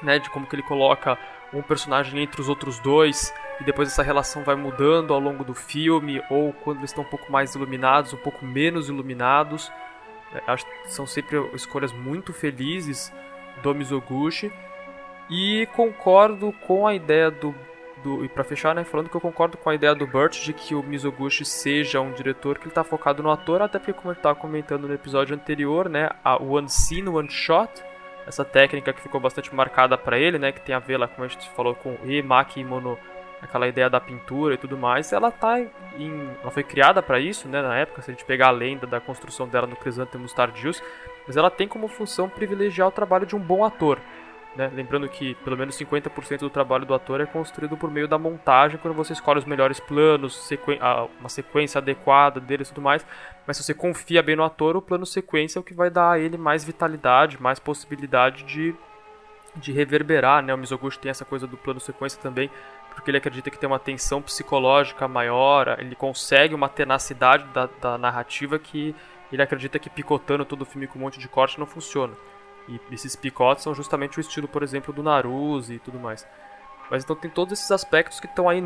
né, 0.01 0.19
de 0.19 0.29
como 0.29 0.47
que 0.47 0.55
ele 0.55 0.63
coloca 0.63 1.17
um 1.53 1.61
personagem 1.61 2.21
entre 2.21 2.39
os 2.41 2.49
outros 2.49 2.79
dois 2.79 3.33
e 3.59 3.63
depois 3.63 3.89
essa 3.89 4.01
relação 4.01 4.43
vai 4.43 4.55
mudando 4.55 5.13
ao 5.13 5.19
longo 5.19 5.43
do 5.43 5.53
filme 5.53 6.21
ou 6.29 6.53
quando 6.53 6.79
eles 6.79 6.91
estão 6.91 7.03
um 7.03 7.07
pouco 7.07 7.31
mais 7.31 7.53
iluminados, 7.55 8.13
um 8.13 8.17
pouco 8.17 8.45
menos 8.45 8.89
iluminados. 8.89 9.71
É, 10.33 10.41
acho 10.47 10.65
que 10.65 10.91
são 10.91 11.05
sempre 11.05 11.37
escolhas 11.53 11.91
muito 11.91 12.31
felizes 12.33 13.11
do 13.61 13.75
Mizoguchi 13.75 14.51
e 15.29 15.67
concordo 15.75 16.53
com 16.65 16.87
a 16.87 16.95
ideia 16.95 17.29
do, 17.29 17.53
do 18.01 18.23
e 18.23 18.29
para 18.29 18.43
fechar, 18.43 18.73
né, 18.73 18.83
falando 18.83 19.09
que 19.09 19.15
eu 19.15 19.21
concordo 19.21 19.57
com 19.57 19.69
a 19.69 19.75
ideia 19.75 19.93
do 19.93 20.07
Burt 20.07 20.41
de 20.43 20.53
que 20.53 20.73
o 20.73 20.81
Mizoguchi 20.81 21.43
seja 21.43 21.99
um 21.99 22.13
diretor 22.13 22.57
que 22.57 22.63
ele 22.63 22.71
está 22.71 22.83
focado 22.83 23.21
no 23.21 23.29
ator, 23.29 23.61
até 23.61 23.77
porque 23.77 23.93
como 23.93 24.09
eu 24.09 24.13
estava 24.13 24.35
comentando 24.35 24.87
no 24.87 24.93
episódio 24.93 25.35
anterior, 25.35 25.89
né, 25.89 26.09
a 26.23 26.41
One 26.41 26.69
Scene 26.69 27.09
One 27.09 27.29
Shot 27.29 27.90
essa 28.27 28.45
técnica 28.45 28.93
que 28.93 29.02
ficou 29.02 29.19
bastante 29.19 29.53
marcada 29.53 29.98
para 29.98 30.18
ele, 30.18 30.38
né, 30.38 30.52
que 30.52 30.61
tem 30.61 30.76
a 30.76 30.80
ver 30.80 30.98
lá, 30.98 31.07
como 31.07 31.26
a 31.26 31.27
gente 31.27 31.49
falou, 31.52 31.76
com 31.76 31.98
e 32.03 32.22
maki 32.22 32.64
mono, 32.64 32.98
aquela 33.41 33.68
ideia 33.68 33.89
da 33.89 33.99
pintura 33.99 34.53
e 34.53 34.57
tudo 34.57 34.77
mais, 34.77 35.11
ela 35.11 35.31
tá 35.31 35.60
em, 35.60 36.30
ela 36.41 36.52
foi 36.52 36.64
criada 36.64 37.02
para 37.02 37.19
isso, 37.19 37.48
né, 37.48 37.61
na 37.61 37.77
época, 37.77 38.02
se 38.02 38.11
a 38.11 38.14
gente 38.14 38.26
pegar 38.26 38.48
a 38.48 38.52
lenda 38.52 38.85
da 38.85 38.99
construção 38.99 39.48
dela 39.48 39.65
no 39.65 39.76
Crisântemos 39.76 40.34
Tardius, 40.34 40.81
mas 41.26 41.38
ela 41.38 41.49
tem 41.49 41.68
como 41.68 41.88
função 41.88 42.30
privilegiar 42.30 42.88
o 42.88 42.91
trabalho 42.91 43.26
de 43.26 43.35
um 43.35 43.39
bom 43.39 43.64
ator. 43.64 43.99
Né? 44.55 44.69
Lembrando 44.73 45.07
que 45.07 45.33
pelo 45.35 45.57
menos 45.57 45.77
50% 45.77 46.39
do 46.39 46.49
trabalho 46.49 46.85
do 46.85 46.93
ator 46.93 47.21
é 47.21 47.25
construído 47.25 47.77
por 47.77 47.89
meio 47.89 48.07
da 48.07 48.17
montagem, 48.17 48.77
quando 48.77 48.93
você 48.93 49.13
escolhe 49.13 49.39
os 49.39 49.45
melhores 49.45 49.79
planos, 49.79 50.49
uma 51.19 51.29
sequência 51.29 51.79
adequada 51.79 52.39
dele 52.39 52.63
e 52.63 52.65
tudo 52.65 52.81
mais. 52.81 53.05
Mas 53.47 53.57
se 53.57 53.63
você 53.63 53.73
confia 53.73 54.21
bem 54.21 54.35
no 54.35 54.43
ator, 54.43 54.75
o 54.75 54.81
plano 54.81 55.05
sequência 55.05 55.57
é 55.57 55.61
o 55.61 55.63
que 55.63 55.73
vai 55.73 55.89
dar 55.89 56.11
a 56.11 56.19
ele 56.19 56.37
mais 56.37 56.65
vitalidade, 56.65 57.41
mais 57.41 57.59
possibilidade 57.59 58.43
de, 58.43 58.75
de 59.55 59.71
reverberar. 59.71 60.43
Né? 60.43 60.53
O 60.53 60.57
Mizoguchi 60.57 60.99
tem 60.99 61.09
essa 61.09 61.23
coisa 61.23 61.47
do 61.47 61.55
plano 61.55 61.79
sequência 61.79 62.21
também, 62.21 62.51
porque 62.93 63.09
ele 63.09 63.17
acredita 63.17 63.49
que 63.49 63.57
tem 63.57 63.67
uma 63.67 63.79
tensão 63.79 64.21
psicológica 64.21 65.07
maior, 65.07 65.77
ele 65.79 65.95
consegue 65.95 66.53
uma 66.53 66.67
tenacidade 66.67 67.45
da, 67.53 67.69
da 67.79 67.97
narrativa 67.97 68.59
que 68.59 68.93
ele 69.31 69.41
acredita 69.41 69.79
que 69.79 69.89
picotando 69.89 70.43
todo 70.43 70.63
o 70.63 70.65
filme 70.65 70.87
com 70.87 70.99
um 70.99 71.03
monte 71.03 71.17
de 71.17 71.29
corte 71.29 71.57
não 71.57 71.65
funciona. 71.65 72.13
E 72.67 72.79
esses 72.91 73.15
picotes 73.15 73.63
são 73.63 73.73
justamente 73.73 74.17
o 74.17 74.21
estilo, 74.21 74.47
por 74.47 74.63
exemplo, 74.63 74.93
do 74.93 75.03
Naruse 75.03 75.75
e 75.75 75.79
tudo 75.79 75.99
mais. 75.99 76.25
Mas 76.89 77.03
então 77.03 77.15
tem 77.15 77.31
todos 77.31 77.57
esses 77.57 77.71
aspectos 77.71 78.19
que 78.19 78.27
estão 78.27 78.49
aí 78.49 78.61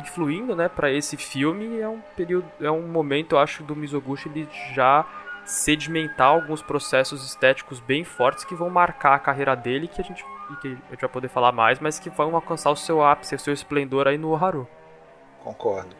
influindo, 0.00 0.56
né, 0.56 0.68
para 0.68 0.90
esse 0.90 1.16
filme. 1.16 1.78
É 1.80 1.88
um 1.88 2.00
período, 2.16 2.50
é 2.60 2.70
um 2.70 2.88
momento, 2.88 3.36
eu 3.36 3.38
acho, 3.38 3.62
do 3.62 3.76
Mizoguchi 3.76 4.28
ele 4.28 4.48
já 4.74 5.06
sedimentar 5.44 6.28
alguns 6.28 6.62
processos 6.62 7.24
estéticos 7.24 7.78
bem 7.78 8.02
fortes 8.02 8.44
que 8.44 8.54
vão 8.54 8.70
marcar 8.70 9.14
a 9.14 9.18
carreira 9.18 9.54
dele, 9.54 9.86
que 9.86 10.00
a 10.00 10.04
gente, 10.04 10.24
que 10.60 10.68
a 10.68 10.90
gente 10.90 11.00
vai 11.00 11.10
poder 11.10 11.28
falar 11.28 11.52
mais, 11.52 11.78
mas 11.78 11.98
que 11.98 12.10
vão 12.10 12.34
alcançar 12.34 12.70
o 12.70 12.76
seu 12.76 13.04
ápice, 13.04 13.34
o 13.34 13.38
seu 13.38 13.52
esplendor 13.52 14.08
aí 14.08 14.18
no 14.18 14.34
Haru. 14.34 14.66
Concordo. 15.42 15.94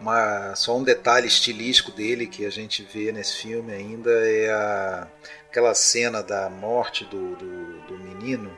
Uma, 0.00 0.54
só 0.54 0.76
um 0.76 0.82
detalhe 0.82 1.26
estilístico 1.26 1.90
dele 1.90 2.26
que 2.26 2.44
a 2.44 2.50
gente 2.50 2.82
vê 2.82 3.12
nesse 3.12 3.36
filme 3.36 3.72
ainda 3.72 4.10
é 4.10 4.50
a, 4.50 5.08
aquela 5.56 5.74
cena 5.74 6.22
da 6.22 6.50
morte 6.50 7.06
do, 7.06 7.34
do, 7.34 7.80
do, 7.86 7.98
menino 7.98 8.56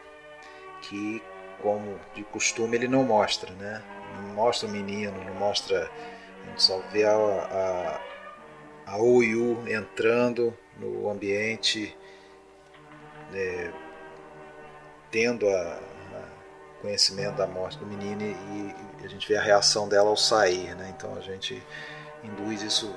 que, 0.83 1.23
como 1.63 1.97
de 2.13 2.25
costume, 2.25 2.77
ele 2.77 2.89
não 2.89 3.05
mostra, 3.05 3.53
né? 3.55 3.81
Não 4.17 4.35
mostra 4.35 4.69
o 4.69 4.73
menino, 4.73 5.13
não 5.25 5.35
mostra. 5.35 5.89
A 6.43 6.47
gente 6.49 6.61
só 6.61 6.81
vê 6.91 7.05
a, 7.05 7.15
a, 7.15 8.01
a 8.95 8.99
Oyu 8.99 9.63
entrando 9.69 10.53
no 10.77 11.09
ambiente, 11.09 11.97
é, 13.33 13.71
tendo 15.13 15.49
a, 15.49 15.53
a 15.55 16.81
conhecimento 16.83 17.37
da 17.37 17.47
morte 17.47 17.79
do 17.79 17.87
menino 17.87 18.23
e, 18.23 18.75
e 19.03 19.07
a 19.07 19.09
gente 19.09 19.29
vê 19.29 19.37
a 19.37 19.43
reação 19.43 19.89
dela 19.89 20.11
ao 20.11 20.17
sair, 20.17 20.75
né? 20.75 20.93
Então 20.97 21.15
a 21.15 21.21
gente 21.21 21.63
induz 22.25 22.61
isso 22.61 22.93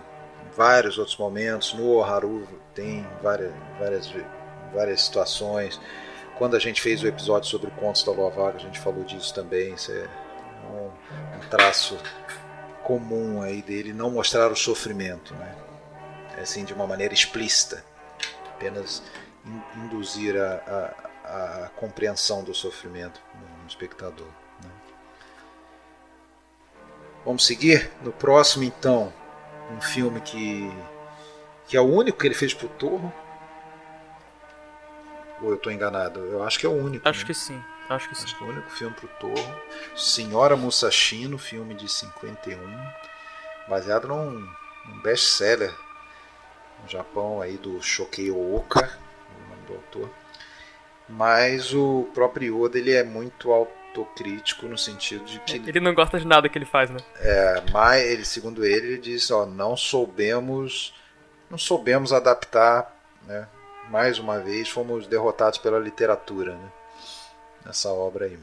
vários 0.56 0.98
outros 0.98 1.18
momentos. 1.18 1.73
No 1.73 2.03
Haru 2.03 2.48
tem 2.73 3.07
várias, 3.22 3.53
várias, 3.80 4.14
várias 4.73 5.02
situações. 5.02 5.80
Quando 6.38 6.56
a 6.56 6.60
gente 6.60 6.82
fez 6.82 7.03
o 7.03 7.07
episódio 7.07 7.49
sobre 7.49 7.69
Contos 7.72 8.03
da 8.03 8.11
Lua 8.11 8.30
Vaga, 8.30 8.57
a 8.57 8.61
gente 8.61 8.80
falou 8.80 9.03
disso 9.03 9.34
também. 9.34 9.73
Isso 9.73 9.91
é 9.91 10.07
um, 10.72 10.88
um 11.38 11.49
traço 11.49 11.98
comum 12.84 13.41
aí 13.41 13.61
dele, 13.61 13.94
não 13.94 14.10
mostrar 14.10 14.52
o 14.52 14.56
sofrimento, 14.56 15.34
né? 15.36 15.56
É 16.38 16.41
assim, 16.41 16.65
de 16.65 16.73
uma 16.73 16.88
maneira 16.88 17.14
explícita. 17.14 17.84
Apenas 18.56 19.03
induzir 19.76 20.36
a, 20.36 20.94
a, 21.26 21.65
a 21.65 21.69
compreensão 21.69 22.44
do 22.44 22.53
sofrimento 22.53 23.22
no 23.61 23.68
espectador. 23.68 24.28
Né? 24.64 24.69
Vamos 27.26 27.45
seguir? 27.45 27.91
No 28.03 28.11
próximo, 28.11 28.64
então, 28.64 29.14
um 29.72 29.81
filme 29.81 30.22
que, 30.22 30.72
que 31.68 31.77
é 31.77 31.81
o 31.81 31.85
único 31.85 32.18
que 32.18 32.27
ele 32.27 32.35
fez 32.35 32.53
pro 32.53 32.68
Torro. 32.68 33.11
Ou 35.41 35.49
eu 35.49 35.56
estou 35.56 35.72
enganado? 35.72 36.19
Eu 36.19 36.43
acho 36.43 36.60
que 36.60 36.65
é 36.65 36.69
o 36.69 36.73
único. 36.73 37.07
Acho 37.07 37.22
né? 37.22 37.26
que 37.27 37.34
sim. 37.34 37.64
Acho 37.89 38.10
que 38.10 38.15
sim. 38.15 38.23
Acho 38.26 38.38
que 38.38 38.43
é 38.43 38.48
o 38.48 38.49
único 38.49 38.69
filme 38.69 38.95
pro 38.95 39.07
Torro. 39.19 39.61
Senhora 39.95 40.56
Musashino, 40.56 41.38
filme 41.38 41.73
de 41.73 41.89
51, 41.89 42.57
baseado 43.68 44.07
num, 44.07 44.31
num 44.85 45.02
best-seller 45.02 45.73
no 46.81 46.89
Japão 46.89 47.41
aí 47.41 47.57
do 47.57 47.81
Shokei 47.81 48.31
Ooka, 48.31 48.98
o 49.35 49.49
nome 49.49 49.61
do 49.68 49.73
autor. 49.73 50.10
Mas 51.07 51.73
o 51.73 52.10
próprio 52.14 52.65
Yoda 52.65 52.77
ele 52.77 52.93
é 52.93 53.03
muito 53.03 53.52
autocrítico 53.92 54.68
no 54.68 54.78
sentido 54.78 55.26
de 55.26 55.40
que 55.42 55.58
ele 55.58 55.80
não 55.80 55.94
gosta 55.94 56.18
de 56.18 56.26
nada 56.26 56.48
que 56.48 56.58
ele 56.58 56.66
faz, 56.66 56.90
né? 56.90 56.98
É, 57.18 57.62
mas 57.72 58.02
ele, 58.04 58.26
segundo 58.26 58.66
ele, 58.66 58.88
ele 58.88 58.98
diz, 58.98 59.30
ó, 59.30 59.46
não 59.46 59.76
soubemos, 59.76 60.96
não 61.50 61.58
soubemos 61.58 62.14
adaptar, 62.14 62.98
né? 63.28 63.48
Mais 63.90 64.18
uma 64.18 64.40
vez 64.40 64.70
fomos 64.70 65.06
derrotados 65.06 65.60
pela 65.60 65.78
literatura, 65.78 66.56
né? 66.56 66.72
Nessa 67.66 67.90
obra 67.90 68.26
aí. 68.26 68.40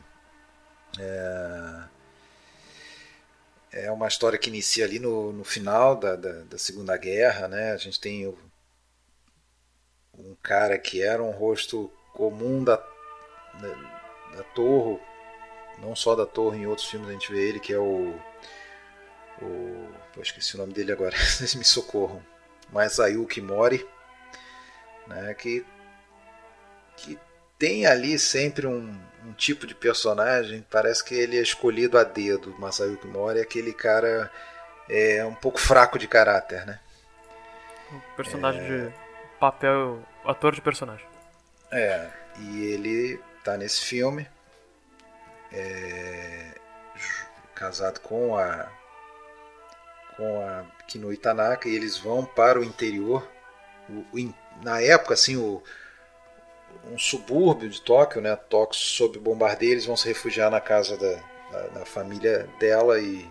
É, 0.98 1.82
é 3.72 3.90
uma 3.90 4.06
história 4.06 4.38
que 4.38 4.50
inicia 4.50 4.84
ali 4.84 4.98
no, 4.98 5.32
no 5.32 5.44
final 5.44 5.96
da, 5.96 6.14
da, 6.16 6.42
da 6.44 6.58
Segunda 6.58 6.96
Guerra, 6.96 7.48
né? 7.48 7.72
A 7.72 7.76
gente 7.78 7.98
tem 7.98 8.26
o, 8.26 8.38
um 10.14 10.36
cara 10.42 10.78
que 10.78 11.02
era 11.02 11.22
um 11.22 11.30
rosto 11.30 11.90
comum 12.12 12.62
da, 12.62 12.76
da, 13.54 14.36
da 14.36 14.42
Torre, 14.54 15.00
não 15.80 15.94
só 15.94 16.14
da 16.14 16.26
Torre, 16.26 16.58
em 16.58 16.66
outros 16.66 16.88
filmes 16.88 17.08
a 17.08 17.12
gente 17.12 17.32
vê 17.32 17.48
ele, 17.48 17.60
que 17.60 17.72
é 17.72 17.78
o. 17.78 18.14
o 19.40 19.88
pô, 20.14 20.20
esqueci 20.20 20.54
o 20.54 20.58
nome 20.58 20.72
dele 20.72 20.92
agora, 20.92 21.16
vocês 21.18 21.54
me 21.54 21.64
socorram. 21.64 22.22
Mas 22.72 23.00
Ayuki 23.00 23.40
Mori, 23.40 23.86
né, 25.06 25.32
que, 25.34 25.64
que 26.96 27.18
tem 27.58 27.86
ali 27.86 28.18
sempre 28.18 28.66
um, 28.66 28.94
um, 29.24 29.32
tipo 29.32 29.66
de 29.66 29.74
personagem, 29.74 30.64
parece 30.70 31.04
que 31.04 31.14
ele 31.14 31.36
é 31.36 31.42
escolhido 31.42 31.98
a 31.98 32.04
dedo. 32.04 32.54
Masayuki 32.58 33.06
Mori 33.06 33.38
é 33.38 33.42
aquele 33.42 33.72
cara 33.72 34.30
é, 34.88 35.24
um 35.24 35.34
pouco 35.34 35.58
fraco 35.58 35.98
de 35.98 36.06
caráter, 36.06 36.64
né? 36.66 36.78
Um 37.90 38.00
personagem 38.16 38.60
é... 38.60 38.66
de 38.66 38.94
papel, 39.40 40.02
ator 40.24 40.54
de 40.54 40.60
personagem. 40.60 41.06
É, 41.70 42.08
e 42.38 42.64
ele 42.66 43.20
tá 43.42 43.56
nesse 43.56 43.84
filme, 43.84 44.28
é, 45.52 46.54
casado 47.54 48.00
com 48.00 48.36
a 48.36 48.70
com 50.16 50.40
a 50.40 50.64
Kinui 50.88 51.16
Tanaka 51.16 51.68
e 51.68 51.76
eles 51.76 51.96
vão 51.96 52.24
para 52.24 52.58
o 52.58 52.64
interior. 52.64 53.26
O, 53.88 54.04
o, 54.18 54.34
na 54.64 54.80
época, 54.80 55.14
assim, 55.14 55.36
o, 55.36 55.62
um 56.90 56.98
subúrbio 56.98 57.68
de 57.68 57.80
Tóquio, 57.80 58.20
né? 58.20 58.34
Tóquio 58.34 58.78
sob 58.78 59.18
bombardeio, 59.18 59.72
eles 59.72 59.86
vão 59.86 59.96
se 59.96 60.08
refugiar 60.08 60.50
na 60.50 60.60
casa 60.60 60.96
da, 60.96 61.68
da, 61.68 61.86
família 61.86 62.48
dela 62.58 62.98
e, 63.00 63.26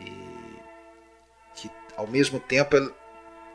e, 0.00 0.58
que 1.54 1.70
ao 1.96 2.06
mesmo 2.06 2.40
tempo 2.40 2.76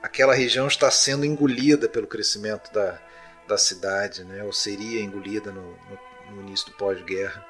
aquela 0.01 0.33
região 0.33 0.67
está 0.67 0.89
sendo 0.89 1.25
engolida 1.25 1.89
pelo 1.89 2.07
crescimento 2.07 2.71
da, 2.71 2.99
da 3.47 3.57
cidade, 3.57 4.23
né? 4.23 4.43
ou 4.43 4.53
seria 4.53 5.01
engolida 5.01 5.51
no, 5.51 5.71
no, 5.71 5.99
no 6.29 6.41
início 6.41 6.67
do 6.67 6.73
pós-guerra. 6.73 7.45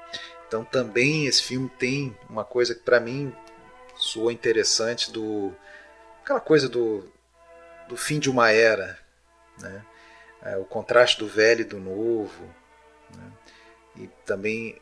Então 0.47 0.63
também 0.63 1.27
esse 1.27 1.43
filme 1.43 1.69
tem 1.77 2.17
uma 2.29 2.43
coisa 2.43 2.73
que 2.73 2.81
para 2.81 2.99
mim 2.99 3.33
soou 3.95 4.31
interessante 4.31 5.11
do 5.11 5.53
aquela 6.23 6.39
coisa 6.39 6.67
do, 6.69 7.07
do 7.87 7.97
fim 7.97 8.19
de 8.19 8.29
uma 8.29 8.51
era, 8.51 8.97
né? 9.59 9.85
É, 10.41 10.57
o 10.57 10.63
contraste 10.63 11.19
do 11.19 11.27
velho 11.27 11.61
e 11.61 11.65
do 11.65 11.79
novo, 11.79 12.43
né? 13.13 13.31
e 13.97 14.07
também 14.25 14.81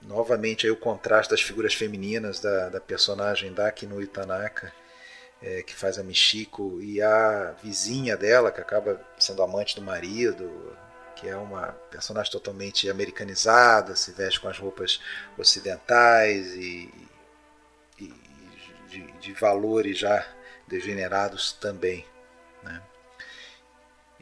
novamente 0.00 0.66
aí 0.66 0.72
o 0.72 0.76
contraste 0.76 1.30
das 1.30 1.42
figuras 1.42 1.74
femininas 1.74 2.40
da, 2.40 2.70
da 2.70 2.80
personagem 2.80 3.52
da 3.52 3.70
Kinui 3.70 4.06
Tanaka 4.06 4.72
é, 5.42 5.62
que 5.62 5.74
faz 5.74 5.98
a 5.98 6.02
Michiko, 6.02 6.80
e 6.80 7.00
a 7.02 7.54
vizinha 7.62 8.16
dela, 8.16 8.50
que 8.50 8.60
acaba 8.60 9.00
sendo 9.18 9.42
amante 9.42 9.76
do 9.76 9.82
marido, 9.82 10.76
que 11.16 11.26
é 11.26 11.36
uma 11.36 11.68
personagem 11.90 12.30
totalmente 12.30 12.88
americanizada, 12.88 13.96
se 13.96 14.12
veste 14.12 14.38
com 14.38 14.48
as 14.48 14.58
roupas 14.58 15.00
ocidentais 15.36 16.54
e, 16.54 16.92
e 17.98 18.12
de, 18.88 19.10
de, 19.12 19.32
valores 19.32 19.98
já 19.98 20.24
degenerados 20.68 21.52
também. 21.52 22.04
Né? 22.62 22.82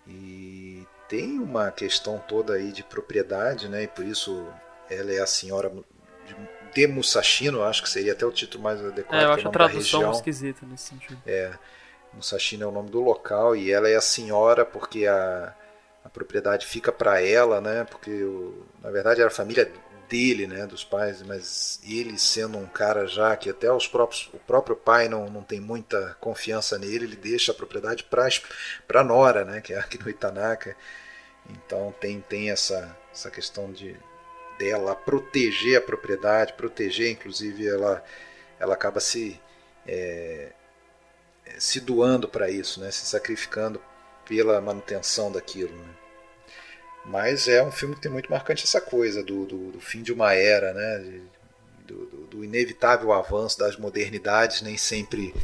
E 0.07 0.87
tem 1.09 1.39
uma 1.41 1.71
questão 1.73 2.19
toda 2.19 2.55
aí 2.55 2.71
de 2.71 2.85
propriedade, 2.85 3.69
né? 3.69 3.83
e 3.83 3.89
por 3.89 4.05
isso 4.05 4.47
ela 4.89 5.13
é 5.13 5.19
a 5.19 5.27
senhora 5.27 5.73
de 6.73 6.87
Musashino, 6.87 7.63
acho 7.65 7.83
que 7.83 7.89
seria 7.89 8.13
até 8.13 8.25
o 8.25 8.33
título 8.33 8.63
mais 8.63 8.85
adequado. 8.85 9.21
É, 9.21 9.25
eu 9.25 9.33
acho 9.33 9.49
a 9.49 9.51
tradução 9.51 10.13
esquisita 10.13 10.65
nesse 10.65 10.91
sentido. 10.91 11.21
É, 11.27 11.53
Musashino 12.13 12.65
é 12.65 12.67
o 12.67 12.71
nome 12.71 12.91
do 12.91 13.01
local 13.01 13.57
e 13.57 13.73
ela 13.73 13.89
é 13.89 13.97
a 13.97 14.01
senhora 14.01 14.65
porque 14.65 15.07
a, 15.07 15.55
a 16.05 16.09
propriedade 16.09 16.67
fica 16.67 16.93
para 16.93 17.21
ela, 17.21 17.61
né? 17.61 17.85
Porque 17.85 18.11
o, 18.11 18.67
na 18.83 18.91
verdade 18.91 19.21
era 19.21 19.29
a 19.29 19.35
família 19.35 19.71
dele, 20.09 20.47
né, 20.47 20.67
dos 20.67 20.85
pais, 20.85 21.23
mas 21.23 21.81
ele 21.83 22.19
sendo 22.19 22.59
um 22.59 22.67
cara 22.67 23.07
já 23.07 23.35
que 23.37 23.49
até 23.49 23.73
os 23.73 23.89
próprios, 23.89 24.29
o 24.35 24.39
próprio 24.39 24.77
pai 24.77 25.09
não, 25.09 25.31
não 25.31 25.43
tem 25.43 25.59
muita 25.61 26.15
confiança 26.21 26.79
nele, 26.79 27.07
ele 27.07 27.17
deixa 27.17 27.53
a 27.53 27.55
propriedade 27.55 28.05
para 28.05 29.03
nora, 29.03 29.45
né, 29.47 29.63
que 29.63 29.73
é 29.73 29.79
aqui 29.79 29.99
no 29.99 30.11
Itanaka. 30.11 30.77
Então 31.49 31.93
tem 32.01 32.21
tem 32.21 32.51
essa 32.51 32.97
essa 33.13 33.31
questão 33.31 33.73
de 33.73 33.97
dela 34.59 34.95
proteger 34.95 35.79
a 35.79 35.81
propriedade, 35.81 36.53
proteger, 36.55 37.11
inclusive 37.11 37.67
ela, 37.67 38.05
ela 38.59 38.75
acaba 38.75 39.01
se, 39.01 39.41
é, 39.87 40.53
se 41.59 41.81
doando 41.81 42.29
para 42.29 42.51
isso, 42.51 42.81
né? 42.81 42.91
se 42.91 43.07
sacrificando 43.07 43.81
pela 44.25 44.61
manutenção 44.61 45.31
daquilo. 45.31 45.75
Né? 45.77 45.95
Mas 47.05 47.49
é 47.49 47.63
um 47.63 47.71
filme 47.71 47.95
que 47.95 48.01
tem 48.01 48.11
muito 48.11 48.31
marcante 48.31 48.65
essa 48.65 48.81
coisa 48.81 49.23
do, 49.23 49.45
do, 49.45 49.73
do 49.73 49.81
fim 49.81 50.03
de 50.03 50.13
uma 50.13 50.33
era, 50.33 50.73
né? 50.73 51.21
Do, 51.87 52.07
do, 52.07 52.27
do, 52.27 52.45
inevitável 52.45 53.13
avanço 53.13 53.59
das 53.59 53.77
modernidades, 53.77 54.63
nem 54.63 54.77
sempre 54.79 55.35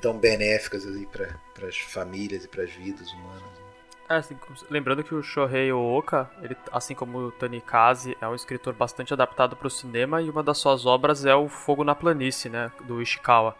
tão 0.00 0.16
benéficas 0.16 0.84
para 1.10 1.66
as 1.66 1.76
famílias 1.76 2.44
e 2.44 2.48
para 2.48 2.62
as 2.62 2.70
vidas 2.70 3.10
humanas. 3.12 3.58
É, 4.08 4.14
assim, 4.14 4.38
lembrando 4.70 5.04
que 5.04 5.14
o 5.14 5.22
Shohei 5.22 5.70
Ooka, 5.70 6.30
ele, 6.40 6.56
assim 6.72 6.94
como 6.94 7.18
o 7.18 7.32
Tanikaze, 7.32 8.16
é 8.20 8.26
um 8.26 8.34
escritor 8.34 8.72
bastante 8.72 9.12
adaptado 9.12 9.54
para 9.54 9.66
o 9.66 9.70
cinema 9.70 10.22
e 10.22 10.30
uma 10.30 10.42
das 10.42 10.58
suas 10.58 10.86
obras 10.86 11.26
é 11.26 11.34
o 11.34 11.48
Fogo 11.48 11.84
na 11.84 11.94
Planície, 11.94 12.48
né, 12.48 12.72
do 12.84 13.02
Ishikawa. 13.02 13.54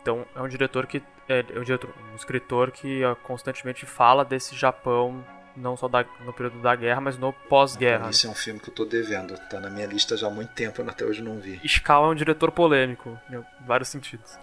Então 0.00 0.24
é 0.36 0.40
um 0.40 0.46
diretor 0.46 0.86
que 0.86 1.02
é, 1.28 1.44
é 1.54 1.58
um, 1.58 1.62
diretor, 1.62 1.90
um 2.12 2.16
escritor 2.16 2.70
que 2.70 3.02
constantemente 3.22 3.86
fala 3.86 4.24
desse 4.24 4.54
Japão 4.54 5.24
não 5.56 5.76
só 5.76 5.88
da, 5.88 6.04
no 6.20 6.32
período 6.32 6.60
da 6.60 6.76
guerra, 6.76 7.00
mas 7.00 7.16
no 7.16 7.32
pós-guerra. 7.32 8.10
Esse 8.10 8.26
é 8.26 8.30
um 8.30 8.34
filme 8.34 8.60
que 8.60 8.68
eu 8.68 8.72
estou 8.72 8.86
devendo, 8.86 9.38
tá 9.48 9.58
na 9.58 9.70
minha 9.70 9.86
lista 9.86 10.16
já 10.16 10.26
há 10.26 10.30
muito 10.30 10.52
tempo, 10.52 10.82
até 10.82 11.04
hoje 11.04 11.22
não 11.22 11.40
vi. 11.40 11.60
Ishikawa 11.64 12.08
é 12.08 12.10
um 12.10 12.14
diretor 12.14 12.52
polêmico, 12.52 13.18
em 13.30 13.42
vários 13.66 13.88
sentidos. 13.88 14.38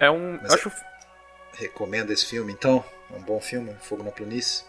É 0.00 0.10
um, 0.10 0.38
mas 0.40 0.54
acho 0.54 0.72
recomenda 1.54 2.12
esse 2.12 2.26
filme 2.26 2.52
então? 2.52 2.84
É 3.12 3.16
um 3.16 3.22
bom 3.22 3.40
filme, 3.40 3.74
Fogo 3.80 4.02
na 4.02 4.10
Planície. 4.10 4.64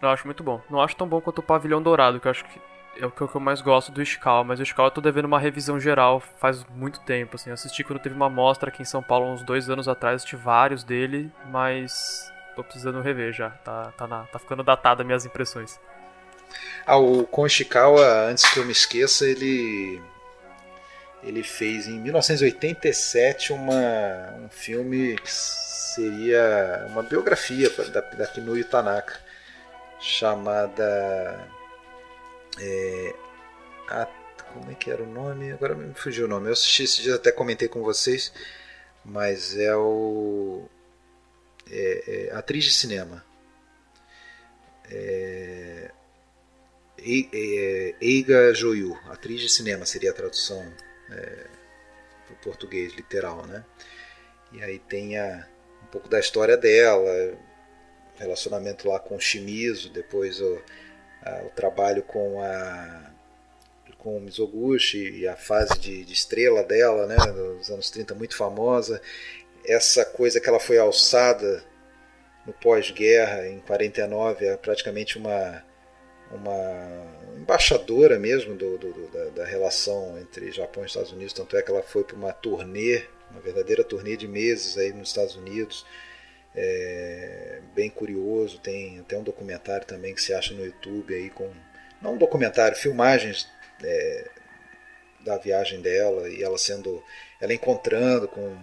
Eu 0.00 0.08
acho 0.08 0.26
muito 0.26 0.42
bom. 0.42 0.60
Não 0.68 0.80
acho 0.80 0.96
tão 0.96 1.06
bom 1.06 1.20
quanto 1.20 1.38
o 1.38 1.42
Pavilhão 1.42 1.82
Dourado, 1.82 2.20
que 2.20 2.26
eu 2.26 2.30
acho 2.30 2.44
que 2.44 2.60
é 2.98 3.06
o 3.06 3.10
que 3.10 3.22
eu 3.22 3.40
mais 3.40 3.60
gosto 3.60 3.90
do 3.90 4.02
Ishikawa, 4.02 4.44
mas 4.44 4.60
o 4.60 4.62
Ishikawa 4.62 4.88
eu 4.88 4.92
tô 4.92 5.00
devendo 5.00 5.24
uma 5.24 5.38
revisão 5.38 5.80
geral 5.80 6.20
faz 6.20 6.64
muito 6.74 7.00
tempo, 7.00 7.36
assim. 7.36 7.50
Eu 7.50 7.54
assisti 7.54 7.82
quando 7.82 8.00
teve 8.00 8.14
uma 8.14 8.28
mostra 8.28 8.68
aqui 8.68 8.82
em 8.82 8.86
São 8.86 9.02
Paulo 9.02 9.32
uns 9.32 9.42
dois 9.42 9.70
anos 9.70 9.88
atrás, 9.88 10.16
assisti 10.16 10.36
vários 10.36 10.84
dele, 10.84 11.30
mas 11.50 12.30
tô 12.54 12.62
precisando 12.62 13.00
rever 13.00 13.32
já. 13.32 13.50
Tá, 13.50 13.92
tá, 13.96 14.06
na, 14.06 14.24
tá 14.24 14.38
ficando 14.38 14.62
datada 14.62 15.04
minhas 15.04 15.24
impressões. 15.24 15.80
Ah, 16.86 16.98
o, 16.98 17.24
com 17.26 17.42
o 17.42 17.46
Ishikawa, 17.46 18.28
antes 18.28 18.48
que 18.50 18.58
eu 18.58 18.64
me 18.64 18.72
esqueça, 18.72 19.26
ele 19.26 20.00
ele 21.22 21.42
fez 21.42 21.86
em 21.86 22.00
1987 22.00 23.52
uma, 23.52 24.34
um 24.44 24.48
filme 24.48 25.16
que 25.16 25.30
seria 25.30 26.86
uma 26.88 27.02
biografia 27.02 27.70
da, 27.70 28.00
da 28.00 28.26
Kinuyo 28.26 28.64
Tanaka, 28.64 29.20
chamada. 30.00 31.48
É, 32.60 33.14
a, 33.88 34.06
como 34.52 34.70
é 34.70 34.74
que 34.74 34.90
era 34.90 35.02
o 35.02 35.06
nome? 35.06 35.52
Agora 35.52 35.74
me 35.74 35.94
fugiu 35.94 36.26
o 36.26 36.28
nome. 36.28 36.48
Eu 36.48 36.52
assisti 36.52 36.84
esse 36.84 37.02
dia, 37.02 37.14
até 37.14 37.32
comentei 37.32 37.68
com 37.68 37.82
vocês, 37.82 38.32
mas 39.04 39.56
é 39.56 39.74
o. 39.76 40.68
É, 41.70 42.28
é, 42.28 42.32
atriz 42.34 42.64
de 42.64 42.72
cinema. 42.72 43.24
É, 44.90 45.90
é 46.98 47.94
Eiga 48.00 48.52
Joyu, 48.54 48.98
atriz 49.08 49.40
de 49.40 49.48
cinema 49.48 49.86
seria 49.86 50.10
a 50.10 50.14
tradução 50.14 50.62
é, 51.10 51.46
para 52.26 52.34
o 52.34 52.36
português 52.42 52.92
literal, 52.92 53.46
né? 53.46 53.64
E 54.52 54.62
aí 54.62 54.78
tem 54.78 55.18
a, 55.18 55.48
um 55.82 55.86
pouco 55.86 56.08
da 56.08 56.20
história 56.20 56.56
dela, 56.56 57.10
relacionamento 58.16 58.88
lá 58.88 59.00
com 59.00 59.16
o 59.16 59.20
Shimizu, 59.20 59.90
depois 59.90 60.40
o, 60.40 60.60
o 61.46 61.50
trabalho 61.50 62.02
com 62.02 62.40
a 62.42 63.12
com 64.02 64.18
Mizoguchi 64.18 65.20
e 65.20 65.28
a 65.28 65.36
fase 65.36 65.78
de, 65.78 66.04
de, 66.04 66.12
estrela 66.12 66.64
dela, 66.64 67.06
né, 67.06 67.16
dos 67.56 67.70
anos 67.70 67.88
30, 67.88 68.16
muito 68.16 68.36
famosa. 68.36 69.00
Essa 69.64 70.04
coisa 70.04 70.40
que 70.40 70.48
ela 70.48 70.58
foi 70.58 70.76
alçada 70.76 71.62
no 72.44 72.52
pós-guerra, 72.52 73.46
em 73.46 73.60
49, 73.60 74.44
é 74.44 74.56
praticamente 74.56 75.16
uma, 75.16 75.64
uma 76.32 77.06
embaixadora 77.36 78.18
mesmo 78.18 78.56
do, 78.56 78.76
do, 78.76 78.92
do 78.92 79.08
da, 79.08 79.24
da, 79.42 79.44
relação 79.44 80.18
entre 80.18 80.50
Japão 80.50 80.82
e 80.82 80.86
Estados 80.86 81.12
Unidos. 81.12 81.32
Tanto 81.32 81.56
é 81.56 81.62
que 81.62 81.70
ela 81.70 81.82
foi 81.82 82.02
para 82.02 82.16
uma 82.16 82.32
turnê, 82.32 83.04
uma 83.30 83.40
verdadeira 83.40 83.84
turnê 83.84 84.16
de 84.16 84.26
meses 84.26 84.76
aí 84.76 84.92
nos 84.92 85.10
Estados 85.10 85.36
Unidos. 85.36 85.86
É, 86.54 87.60
bem 87.74 87.88
curioso, 87.88 88.58
tem 88.58 89.00
até 89.00 89.16
um 89.16 89.22
documentário 89.22 89.86
também 89.86 90.14
que 90.14 90.20
se 90.20 90.34
acha 90.34 90.52
no 90.52 90.64
YouTube 90.64 91.14
aí 91.14 91.30
com 91.30 91.50
não 92.00 92.14
um 92.14 92.18
documentário, 92.18 92.76
filmagens 92.76 93.48
é, 93.82 94.28
da 95.20 95.38
viagem 95.38 95.80
dela 95.80 96.28
e 96.28 96.42
ela 96.42 96.58
sendo 96.58 97.02
ela 97.40 97.54
encontrando 97.54 98.28
com 98.28 98.56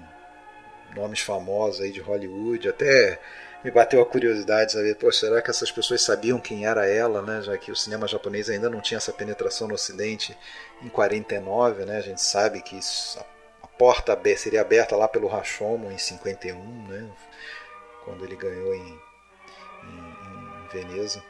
nomes 0.95 1.22
famosos 1.22 1.82
aí 1.82 1.91
de 1.91 1.99
Hollywood, 1.99 2.70
até 2.70 3.20
me 3.64 3.72
bateu 3.72 4.02
a 4.02 4.06
curiosidade 4.06 4.68
de 4.68 4.72
saber, 4.74 4.95
pô, 4.95 5.11
será 5.11 5.41
que 5.41 5.49
essas 5.49 5.72
pessoas 5.72 6.02
sabiam 6.02 6.40
quem 6.40 6.66
era 6.66 6.88
ela, 6.88 7.22
né? 7.22 7.41
Já 7.41 7.57
que 7.57 7.72
o 7.72 7.76
cinema 7.76 8.07
japonês 8.07 8.49
ainda 8.49 8.70
não 8.70 8.80
tinha 8.80 8.98
essa 8.98 9.11
penetração 9.11 9.68
no 9.68 9.74
Ocidente 9.74 10.38
em 10.82 10.88
49, 10.88 11.86
né? 11.86 11.98
A 11.98 12.02
gente 12.02 12.22
sabe 12.22 12.61
que 12.61 12.78
isso, 12.78 13.20
a 13.61 13.68
porta 13.68 14.18
seria 14.38 14.61
aberta 14.61 14.95
lá 14.95 15.07
pelo 15.07 15.28
Rashomon 15.28 15.91
em 15.91 15.98
51, 15.98 16.88
né? 16.88 17.10
Quando 18.10 18.26
ele 18.26 18.36
ganhou 18.36 18.73
em, 18.73 18.99
em, 19.84 20.64
em 20.64 20.68
Veneza. 20.73 21.23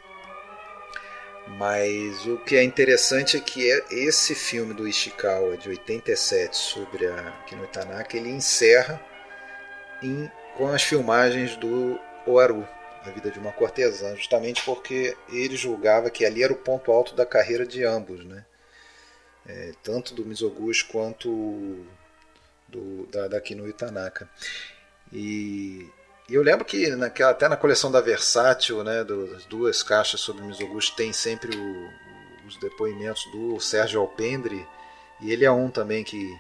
Mas 1.46 2.26
o 2.26 2.38
que 2.38 2.56
é 2.56 2.64
interessante 2.64 3.36
é 3.36 3.42
que 3.42 3.70
é 3.70 3.86
esse 3.92 4.34
filme 4.34 4.74
do 4.74 4.88
Ishikawa 4.88 5.58
de 5.58 5.68
87 5.68 6.56
sobre 6.56 7.06
a 7.06 7.32
Kino 7.46 7.68
Tanaka, 7.68 8.16
ele 8.16 8.30
encerra 8.30 9.02
em, 10.02 10.32
com 10.56 10.68
as 10.70 10.84
filmagens 10.84 11.58
do 11.58 12.00
Oaru, 12.26 12.66
a 13.04 13.10
vida 13.10 13.30
de 13.30 13.40
uma 13.40 13.52
cortesã, 13.52 14.16
justamente 14.16 14.64
porque 14.64 15.18
ele 15.28 15.58
julgava 15.58 16.10
que 16.10 16.26
ali 16.26 16.44
era 16.44 16.54
o 16.54 16.58
ponto 16.58 16.94
alto 16.94 17.14
da 17.14 17.26
carreira 17.26 17.66
de 17.66 17.84
ambos, 17.84 18.24
né? 18.24 18.46
É, 19.46 19.74
tanto 19.84 20.14
do 20.14 20.26
Mizoguchi 20.26 20.86
quanto 20.86 21.86
do, 22.70 23.06
da, 23.08 23.28
da 23.28 23.42
Kinuyo 23.42 23.74
Tanaka. 23.74 24.30
E, 25.12 25.90
e, 26.30 26.36
eu 26.36 26.44
lembro 26.44 26.66
que 26.66 26.88
naquela, 26.96 27.32
até 27.32 27.48
na 27.48 27.58
coleção 27.58 27.92
da 27.92 28.02
Versátil, 28.02 28.84
né, 28.84 29.04
das 29.04 29.46
duas 29.46 29.84
caixas 29.84 30.20
sobre 30.20 30.44
Mizoguchi, 30.44 30.96
tem 30.96 31.12
sempre 31.12 31.56
o, 31.56 31.90
os 32.48 32.58
depoimentos 32.58 33.24
do 33.32 33.60
Sérgio 33.60 34.02
Alpendre, 34.02 34.68
e 35.22 35.32
ele 35.32 35.46
é 35.46 35.52
um 35.52 35.70
também 35.70 36.04
que, 36.04 36.34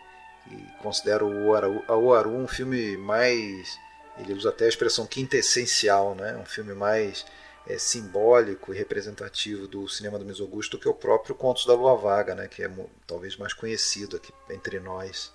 que 0.48 0.66
considera 0.82 1.26
o 1.26 1.48
Oaru, 1.48 1.84
Oaru 1.88 2.32
um 2.32 2.48
filme 2.48 2.98
mais 2.98 3.78
ele 4.20 4.34
usa 4.34 4.50
até 4.50 4.66
a 4.66 4.70
expressão 4.70 5.08
quintessencial, 5.08 6.14
né? 6.14 6.36
um 6.36 6.46
filme 6.46 6.74
mais 6.74 7.26
é, 7.66 7.78
simbólico 7.78 8.74
e 8.74 8.78
representativo 8.78 9.68
do 9.68 9.88
cinema 9.88 10.20
do 10.20 10.26
Mizoguchi 10.26 10.70
do 10.70 10.78
que 10.78 10.90
o 10.90 10.94
próprio 10.94 11.34
Contos 11.34 11.66
da 11.66 11.74
Lua 11.74 11.96
Vaga, 11.96 12.36
né? 12.36 12.48
que 12.48 12.62
é 12.62 12.70
talvez 13.08 13.38
mais 13.38 13.54
conhecido 13.54 14.18
aqui 14.18 14.34
entre 14.50 14.80
nós. 14.80 15.32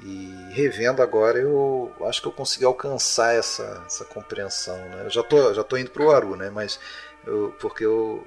E 0.00 0.34
revendo 0.50 1.02
agora, 1.02 1.38
eu 1.38 1.92
acho 2.02 2.20
que 2.20 2.28
eu 2.28 2.32
consegui 2.32 2.64
alcançar 2.64 3.34
essa, 3.34 3.82
essa 3.86 4.04
compreensão. 4.04 4.76
Né? 4.76 5.02
Eu 5.04 5.10
já 5.10 5.22
tô, 5.22 5.54
já 5.54 5.62
tô 5.62 5.76
indo 5.76 5.90
para 5.90 6.02
o 6.02 6.10
Aru, 6.10 6.36
né? 6.36 6.50
mas 6.50 6.80
eu, 7.26 7.54
porque 7.60 7.84
eu, 7.84 8.26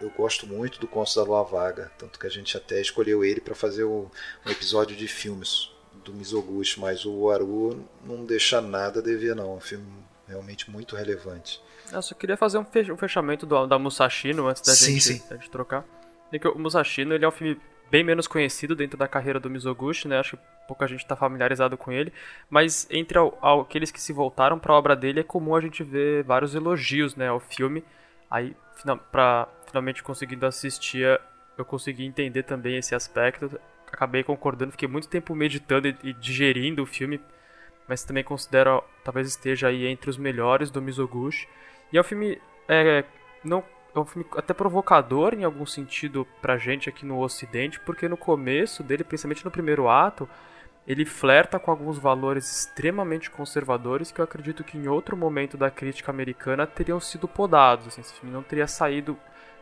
eu 0.00 0.10
gosto 0.10 0.46
muito 0.46 0.78
do 0.78 0.86
Contos 0.86 1.14
da 1.14 1.22
Lua 1.22 1.42
Vaga, 1.42 1.90
tanto 1.98 2.18
que 2.18 2.26
a 2.26 2.30
gente 2.30 2.56
até 2.56 2.80
escolheu 2.80 3.24
ele 3.24 3.40
para 3.40 3.54
fazer 3.54 3.84
um, 3.84 4.08
um 4.46 4.50
episódio 4.50 4.96
de 4.96 5.08
filmes 5.08 5.70
do 6.04 6.12
Mizoguchi, 6.12 6.78
mas 6.78 7.04
o 7.04 7.24
Waru 7.24 7.84
não 8.04 8.24
deixa 8.24 8.60
nada 8.60 9.00
a 9.00 9.02
dever 9.02 9.34
não, 9.34 9.52
é 9.52 9.56
um 9.56 9.60
filme 9.60 9.86
realmente 10.28 10.70
muito 10.70 10.94
relevante. 10.94 11.60
Eu 11.92 12.00
só 12.02 12.14
queria 12.14 12.36
fazer 12.36 12.58
um 12.58 12.96
fechamento 12.96 13.44
do, 13.44 13.66
da 13.66 13.78
Musashino 13.78 14.46
antes 14.46 14.62
da, 14.62 14.72
sim, 14.72 14.98
gente, 14.98 15.20
sim. 15.20 15.28
da 15.28 15.36
gente 15.36 15.50
trocar. 15.50 15.84
O 16.54 16.58
Musashino 16.58 17.14
ele 17.14 17.24
é 17.24 17.28
um 17.28 17.32
filme 17.32 17.60
bem 17.90 18.04
menos 18.04 18.26
conhecido 18.26 18.76
dentro 18.76 18.98
da 18.98 19.08
carreira 19.08 19.40
do 19.40 19.50
Mizoguchi, 19.50 20.08
né? 20.08 20.18
Acho 20.18 20.36
que 20.36 20.42
pouca 20.68 20.86
gente 20.86 21.00
está 21.00 21.16
familiarizado 21.16 21.76
com 21.76 21.90
ele, 21.90 22.12
mas 22.48 22.86
entre 22.90 23.18
aqueles 23.42 23.90
que 23.90 24.00
se 24.00 24.12
voltaram 24.12 24.58
para 24.58 24.72
a 24.72 24.76
obra 24.76 24.94
dele 24.94 25.20
é 25.20 25.24
comum 25.24 25.54
a 25.54 25.60
gente 25.60 25.82
ver 25.82 26.22
vários 26.22 26.54
elogios, 26.54 27.16
né, 27.16 27.28
ao 27.28 27.40
filme. 27.40 27.82
Aí, 28.30 28.56
para 29.10 29.48
finalmente 29.66 30.02
conseguindo 30.02 30.46
assistir, 30.46 31.20
eu 31.58 31.64
consegui 31.64 32.04
entender 32.06 32.44
também 32.44 32.76
esse 32.76 32.94
aspecto 32.94 33.60
acabei 33.92 34.22
concordando, 34.22 34.72
fiquei 34.72 34.88
muito 34.88 35.08
tempo 35.08 35.34
meditando 35.34 35.88
e, 35.88 35.96
e 36.02 36.12
digerindo 36.12 36.82
o 36.82 36.86
filme, 36.86 37.20
mas 37.88 38.04
também 38.04 38.22
considero 38.22 38.82
talvez 39.04 39.28
esteja 39.28 39.68
aí 39.68 39.86
entre 39.86 40.08
os 40.08 40.16
melhores 40.16 40.70
do 40.70 40.80
Mizoguchi. 40.80 41.48
E 41.92 41.98
é 41.98 42.00
um 42.00 42.04
filme 42.04 42.40
é, 42.68 43.04
não 43.44 43.64
é 43.94 43.98
um 43.98 44.04
filme 44.04 44.26
até 44.36 44.54
provocador 44.54 45.34
em 45.34 45.44
algum 45.44 45.66
sentido 45.66 46.26
pra 46.40 46.58
gente 46.58 46.88
aqui 46.88 47.04
no 47.04 47.20
ocidente, 47.20 47.80
porque 47.80 48.08
no 48.08 48.16
começo 48.16 48.82
dele, 48.82 49.04
principalmente 49.04 49.44
no 49.44 49.50
primeiro 49.50 49.88
ato, 49.88 50.28
ele 50.86 51.04
flerta 51.04 51.58
com 51.58 51.70
alguns 51.70 51.98
valores 51.98 52.50
extremamente 52.50 53.30
conservadores 53.30 54.10
que 54.10 54.20
eu 54.20 54.24
acredito 54.24 54.64
que 54.64 54.78
em 54.78 54.88
outro 54.88 55.16
momento 55.16 55.56
da 55.56 55.70
crítica 55.70 56.10
americana 56.10 56.66
teriam 56.66 57.00
sido 57.00 57.28
podados. 57.28 57.86
Assim, 57.86 58.00
esse 58.00 58.14
filme 58.14 58.32
não 58.34 58.42
teria 58.42 58.66
saído 58.66 59.16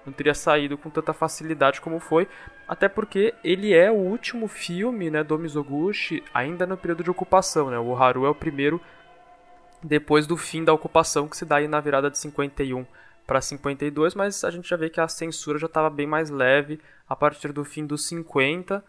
não 0.07 0.13
teria 0.13 0.33
saído 0.33 0.79
com 0.79 0.89
tanta 0.89 1.13
facilidade 1.13 1.83
como 1.83 2.01
foi, 2.01 2.27
até 2.67 2.89
porque 2.89 3.35
ele 3.45 3.75
é 3.75 3.91
o 3.91 3.95
último 3.95 4.49
filme 4.49 5.11
né, 5.11 5.23
do 5.23 5.39
Mizoguchi 5.39 6.25
ainda 6.33 6.67
no 6.67 6.79
período 6.79 7.05
de 7.05 7.11
ocupação. 7.11 7.69
Né? 7.69 7.79
O 7.79 7.95
Haru 7.95 8.25
é 8.25 8.31
o 8.31 8.35
primeiro 8.35 8.81
depois 9.83 10.27
do 10.27 10.37
fim 10.37 10.65
da 10.65 10.73
ocupação, 10.73 11.29
que 11.29 11.37
se 11.37 11.45
dá 11.45 11.57
aí 11.57 11.69
na 11.69 11.79
virada 11.79 12.11
de 12.11 12.17
51 12.17 12.87
para 13.29 13.43
52, 13.43 14.15
mas 14.15 14.43
a 14.43 14.51
gente 14.51 14.67
já 14.67 14.75
vê 14.75 14.89
que 14.89 14.99
a 14.99 15.07
censura 15.07 15.59
já 15.59 15.67
estava 15.67 15.91
bem 15.91 16.07
mais 16.07 16.31
leve 16.31 16.81
a 17.07 17.15
partir 17.15 17.53
do 17.53 17.63
fim 17.63 17.85
dos 17.85 18.07
50. 18.07 18.83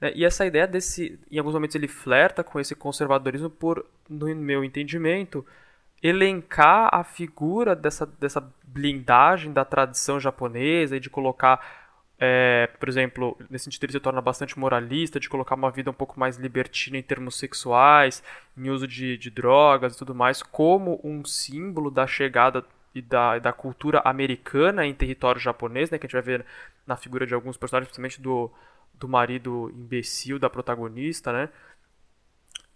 Né? 0.00 0.12
E 0.16 0.24
essa 0.24 0.44
ideia 0.44 0.66
desse, 0.66 1.16
em 1.30 1.38
alguns 1.38 1.54
momentos 1.54 1.76
ele 1.76 1.86
flerta 1.86 2.42
com 2.42 2.58
esse 2.58 2.74
conservadorismo 2.74 3.48
por, 3.48 3.86
no 4.10 4.26
meu 4.34 4.64
entendimento, 4.64 5.46
elencar 6.02 6.88
a 6.92 7.04
figura 7.04 7.76
dessa, 7.76 8.04
dessa 8.04 8.44
blindagem 8.64 9.52
da 9.52 9.64
tradição 9.64 10.18
japonesa 10.18 10.96
e 10.96 11.00
de 11.00 11.08
colocar, 11.08 11.64
é, 12.18 12.68
por 12.80 12.88
exemplo, 12.88 13.38
nesse 13.48 13.66
sentido 13.66 13.84
ele 13.84 13.92
se 13.92 14.00
torna 14.00 14.20
bastante 14.20 14.58
moralista, 14.58 15.20
de 15.20 15.28
colocar 15.28 15.54
uma 15.54 15.70
vida 15.70 15.88
um 15.88 15.94
pouco 15.94 16.18
mais 16.18 16.36
libertina 16.36 16.98
em 16.98 17.02
termos 17.02 17.38
sexuais, 17.38 18.24
em 18.58 18.70
uso 18.70 18.88
de, 18.88 19.16
de 19.16 19.30
drogas 19.30 19.94
e 19.94 19.98
tudo 19.98 20.16
mais, 20.16 20.42
como 20.42 21.00
um 21.04 21.24
símbolo 21.24 21.92
da 21.92 22.08
chegada 22.08 22.64
e 22.94 23.02
da, 23.02 23.38
da 23.38 23.52
cultura 23.52 24.00
americana 24.04 24.86
em 24.86 24.94
território 24.94 25.40
japonês, 25.40 25.90
né, 25.90 25.98
que 25.98 26.06
a 26.06 26.08
gente 26.08 26.12
vai 26.12 26.22
ver 26.22 26.46
na 26.86 26.96
figura 26.96 27.26
de 27.26 27.34
alguns 27.34 27.56
personagens, 27.56 27.88
principalmente 27.88 28.20
do, 28.20 28.50
do 28.94 29.08
marido 29.08 29.70
imbecil 29.74 30.38
da 30.38 30.48
protagonista, 30.48 31.32
né, 31.32 31.48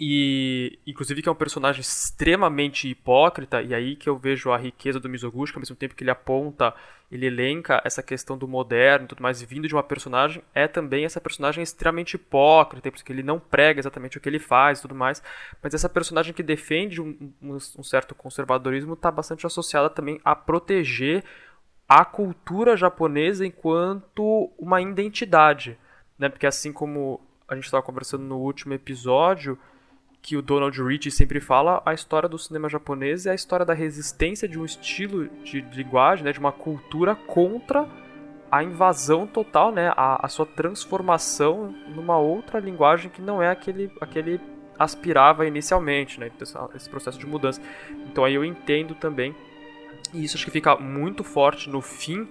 e, 0.00 0.78
inclusive, 0.86 1.20
que 1.20 1.28
é 1.28 1.32
um 1.32 1.34
personagem 1.34 1.80
extremamente 1.80 2.88
hipócrita, 2.88 3.60
e 3.60 3.74
aí 3.74 3.96
que 3.96 4.08
eu 4.08 4.16
vejo 4.16 4.52
a 4.52 4.56
riqueza 4.56 5.00
do 5.00 5.08
Mizoguchi, 5.08 5.52
que 5.52 5.58
ao 5.58 5.60
mesmo 5.60 5.74
tempo 5.74 5.96
que 5.96 6.04
ele 6.04 6.10
aponta, 6.10 6.72
ele 7.10 7.26
elenca 7.26 7.82
essa 7.84 8.00
questão 8.00 8.38
do 8.38 8.46
moderno 8.46 9.06
e 9.06 9.08
tudo 9.08 9.22
mais, 9.22 9.42
vindo 9.42 9.66
de 9.66 9.74
uma 9.74 9.82
personagem, 9.82 10.40
é 10.54 10.68
também 10.68 11.04
essa 11.04 11.20
personagem 11.20 11.64
extremamente 11.64 12.14
hipócrita, 12.14 12.92
porque 12.92 13.12
ele 13.12 13.24
não 13.24 13.40
prega 13.40 13.80
exatamente 13.80 14.18
o 14.18 14.20
que 14.20 14.28
ele 14.28 14.38
faz 14.38 14.78
e 14.78 14.82
tudo 14.82 14.94
mais, 14.94 15.20
mas 15.60 15.74
essa 15.74 15.88
personagem 15.88 16.32
que 16.32 16.44
defende 16.44 17.00
um, 17.00 17.32
um, 17.42 17.54
um 17.54 17.82
certo 17.82 18.14
conservadorismo 18.14 18.92
está 18.92 19.10
bastante 19.10 19.46
associada 19.46 19.90
também 19.90 20.20
a 20.24 20.36
proteger 20.36 21.24
a 21.88 22.04
cultura 22.04 22.76
japonesa 22.76 23.44
enquanto 23.44 24.52
uma 24.56 24.80
identidade, 24.80 25.76
né? 26.16 26.28
Porque 26.28 26.46
assim 26.46 26.72
como 26.72 27.20
a 27.48 27.54
gente 27.56 27.64
estava 27.64 27.82
conversando 27.82 28.22
no 28.24 28.36
último 28.36 28.74
episódio, 28.74 29.58
que 30.28 30.36
o 30.36 30.42
Donald 30.42 30.78
Rich 30.82 31.10
sempre 31.10 31.40
fala, 31.40 31.82
a 31.86 31.94
história 31.94 32.28
do 32.28 32.38
cinema 32.38 32.68
japonês 32.68 33.24
é 33.24 33.30
a 33.30 33.34
história 33.34 33.64
da 33.64 33.72
resistência 33.72 34.46
de 34.46 34.58
um 34.58 34.64
estilo 34.66 35.26
de 35.42 35.62
linguagem, 35.72 36.22
né, 36.22 36.32
de 36.32 36.38
uma 36.38 36.52
cultura 36.52 37.14
contra 37.14 37.88
a 38.50 38.62
invasão 38.62 39.26
total, 39.26 39.72
né, 39.72 39.90
a, 39.96 40.26
a 40.26 40.28
sua 40.28 40.44
transformação 40.44 41.74
numa 41.94 42.18
outra 42.18 42.60
linguagem 42.60 43.10
que 43.10 43.22
não 43.22 43.42
é 43.42 43.48
aquele, 43.48 43.90
aquele 44.02 44.38
aspirava 44.78 45.46
inicialmente, 45.46 46.20
né, 46.20 46.30
esse 46.74 46.90
processo 46.90 47.18
de 47.18 47.26
mudança. 47.26 47.62
Então 48.06 48.22
aí 48.22 48.34
eu 48.34 48.44
entendo 48.44 48.94
também, 48.94 49.34
e 50.12 50.22
isso 50.22 50.36
acho 50.36 50.44
que 50.44 50.50
fica 50.50 50.76
muito 50.76 51.24
forte 51.24 51.70
no 51.70 51.80
fim, 51.80 52.28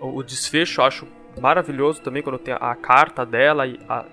o, 0.00 0.16
o 0.16 0.22
desfecho 0.22 0.80
eu 0.80 0.86
acho 0.86 1.08
maravilhoso 1.38 2.00
também 2.00 2.22
quando 2.22 2.38
tem 2.38 2.54
a 2.58 2.74
carta 2.74 3.26
dela 3.26 3.66
e 3.66 3.78
a, 3.86 4.06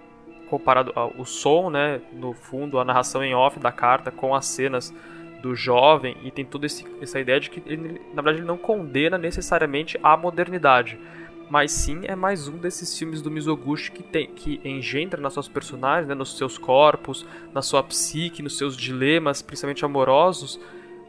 comparado 0.52 0.92
ao 0.94 1.26
som, 1.26 1.70
né, 1.70 2.02
no 2.12 2.34
fundo, 2.34 2.78
a 2.78 2.84
narração 2.84 3.24
em 3.24 3.34
off 3.34 3.58
da 3.58 3.72
carta 3.72 4.12
com 4.12 4.36
as 4.36 4.46
cenas 4.46 4.94
do 5.42 5.56
jovem 5.56 6.18
e 6.24 6.30
tem 6.30 6.44
toda 6.44 6.68
essa 6.68 7.20
ideia 7.20 7.40
de 7.40 7.50
que 7.50 7.64
ele, 7.66 8.02
na 8.14 8.22
verdade 8.22 8.40
ele 8.40 8.46
não 8.46 8.58
condena 8.58 9.18
necessariamente 9.18 9.98
a 10.04 10.18
modernidade, 10.18 11.00
mas 11.50 11.72
sim 11.72 12.02
é 12.04 12.18
mais 12.18 12.50
um 12.50 12.58
desses 12.58 12.98
filmes 13.00 13.22
do 13.22 13.32
Mizoguchi 13.32 13.94
que 13.94 14.04
tem 14.04 14.28
que 14.28 14.60
engendra 14.66 15.22
nas 15.22 15.34
suas 15.34 15.48
personagens, 15.48 16.10
né, 16.10 16.14
nos 16.14 16.38
seus 16.38 16.58
corpos, 16.58 17.26
na 17.54 17.62
sua 17.62 17.82
psique, 17.82 18.44
nos 18.44 18.58
seus 18.58 18.76
dilemas, 18.76 19.42
principalmente 19.42 19.86
amorosos, 19.86 20.60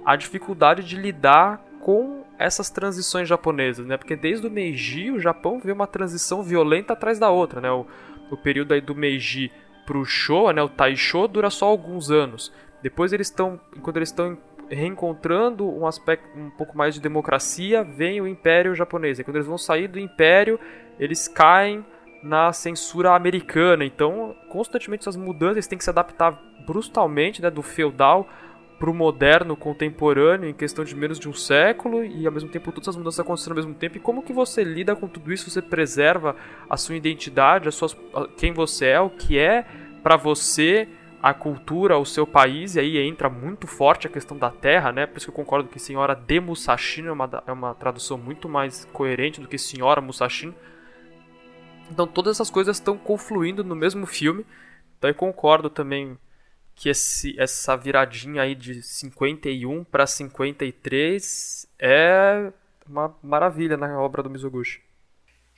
a 0.06 0.14
dificuldade 0.14 0.84
de 0.84 0.96
lidar 0.96 1.60
com 1.80 2.22
essas 2.38 2.70
transições 2.70 3.28
japonesas, 3.28 3.86
né? 3.86 3.96
Porque 3.96 4.16
desde 4.16 4.46
o 4.46 4.50
Meiji 4.50 5.10
o 5.10 5.20
Japão 5.20 5.60
vê 5.60 5.70
uma 5.70 5.86
transição 5.86 6.42
violenta 6.42 6.92
atrás 6.92 7.18
da 7.18 7.30
outra, 7.30 7.60
né? 7.60 7.70
O, 7.70 7.86
o 8.30 8.36
período 8.36 8.72
aí 8.72 8.80
do 8.80 8.94
Meiji 8.94 9.50
pro 9.86 10.04
Showa, 10.04 10.52
né, 10.52 10.62
o 10.62 10.68
Taisho, 10.68 11.26
dura 11.26 11.50
só 11.50 11.66
alguns 11.66 12.10
anos. 12.10 12.52
Depois 12.82 13.12
eles 13.12 13.28
estão, 13.28 13.60
enquanto 13.76 13.96
eles 13.96 14.08
estão 14.08 14.38
reencontrando 14.68 15.68
um 15.68 15.86
aspecto 15.86 16.26
um 16.38 16.50
pouco 16.50 16.76
mais 16.76 16.94
de 16.94 17.00
democracia, 17.00 17.84
vem 17.84 18.20
o 18.20 18.26
Império 18.26 18.74
japonês. 18.74 19.18
E 19.18 19.24
quando 19.24 19.36
eles 19.36 19.46
vão 19.46 19.58
sair 19.58 19.86
do 19.86 19.98
Império, 19.98 20.58
eles 20.98 21.28
caem 21.28 21.84
na 22.22 22.52
censura 22.52 23.14
americana. 23.14 23.84
Então, 23.84 24.34
constantemente 24.48 25.02
essas 25.02 25.16
mudanças 25.16 25.66
têm 25.66 25.76
que 25.76 25.84
se 25.84 25.90
adaptar 25.90 26.40
brutalmente, 26.66 27.42
né, 27.42 27.50
do 27.50 27.62
feudal 27.62 28.28
para 28.82 28.90
o 28.90 28.94
moderno 28.94 29.54
contemporâneo 29.54 30.48
em 30.48 30.52
questão 30.52 30.84
de 30.84 30.92
menos 30.96 31.16
de 31.16 31.28
um 31.28 31.32
século 31.32 32.04
e 32.04 32.26
ao 32.26 32.32
mesmo 32.32 32.48
tempo 32.48 32.72
todas 32.72 32.88
as 32.88 32.96
mudanças 32.96 33.20
acontecendo 33.20 33.52
ao 33.52 33.56
mesmo 33.58 33.74
tempo. 33.74 33.96
E 33.96 34.00
como 34.00 34.24
que 34.24 34.32
você 34.32 34.64
lida 34.64 34.96
com 34.96 35.06
tudo 35.06 35.32
isso? 35.32 35.48
Você 35.48 35.62
preserva 35.62 36.34
a 36.68 36.76
sua 36.76 36.96
identidade, 36.96 37.68
a 37.68 37.70
suas, 37.70 37.96
quem 38.36 38.52
você 38.52 38.86
é, 38.86 39.00
o 39.00 39.08
que 39.08 39.38
é 39.38 39.64
para 40.02 40.16
você 40.16 40.88
a 41.22 41.32
cultura, 41.32 41.96
o 41.96 42.04
seu 42.04 42.26
país, 42.26 42.74
e 42.74 42.80
aí 42.80 42.98
entra 42.98 43.30
muito 43.30 43.68
forte 43.68 44.08
a 44.08 44.10
questão 44.10 44.36
da 44.36 44.50
terra, 44.50 44.90
né? 44.90 45.06
Por 45.06 45.18
isso 45.18 45.26
que 45.26 45.30
eu 45.30 45.36
concordo 45.36 45.68
que 45.68 45.78
Senhora 45.78 46.16
de 46.16 46.40
Musashino 46.40 47.10
é 47.10 47.12
uma, 47.12 47.44
é 47.46 47.52
uma 47.52 47.76
tradução 47.76 48.18
muito 48.18 48.48
mais 48.48 48.84
coerente 48.86 49.40
do 49.40 49.46
que 49.46 49.58
Senhora 49.58 50.00
Musashino. 50.00 50.52
Então 51.88 52.04
todas 52.04 52.34
essas 52.34 52.50
coisas 52.50 52.78
estão 52.78 52.98
confluindo 52.98 53.62
no 53.62 53.76
mesmo 53.76 54.06
filme. 54.06 54.44
Então 54.98 55.08
eu 55.08 55.14
concordo 55.14 55.70
também 55.70 56.18
que 56.82 56.88
esse, 56.88 57.38
essa 57.38 57.76
viradinha 57.76 58.42
aí 58.42 58.56
de 58.56 58.82
51 58.82 59.84
para 59.84 60.04
53 60.04 61.68
é 61.78 62.52
uma 62.84 63.16
maravilha 63.22 63.76
na 63.76 64.00
obra 64.00 64.20
do 64.20 64.28
Mizoguchi. 64.28 64.80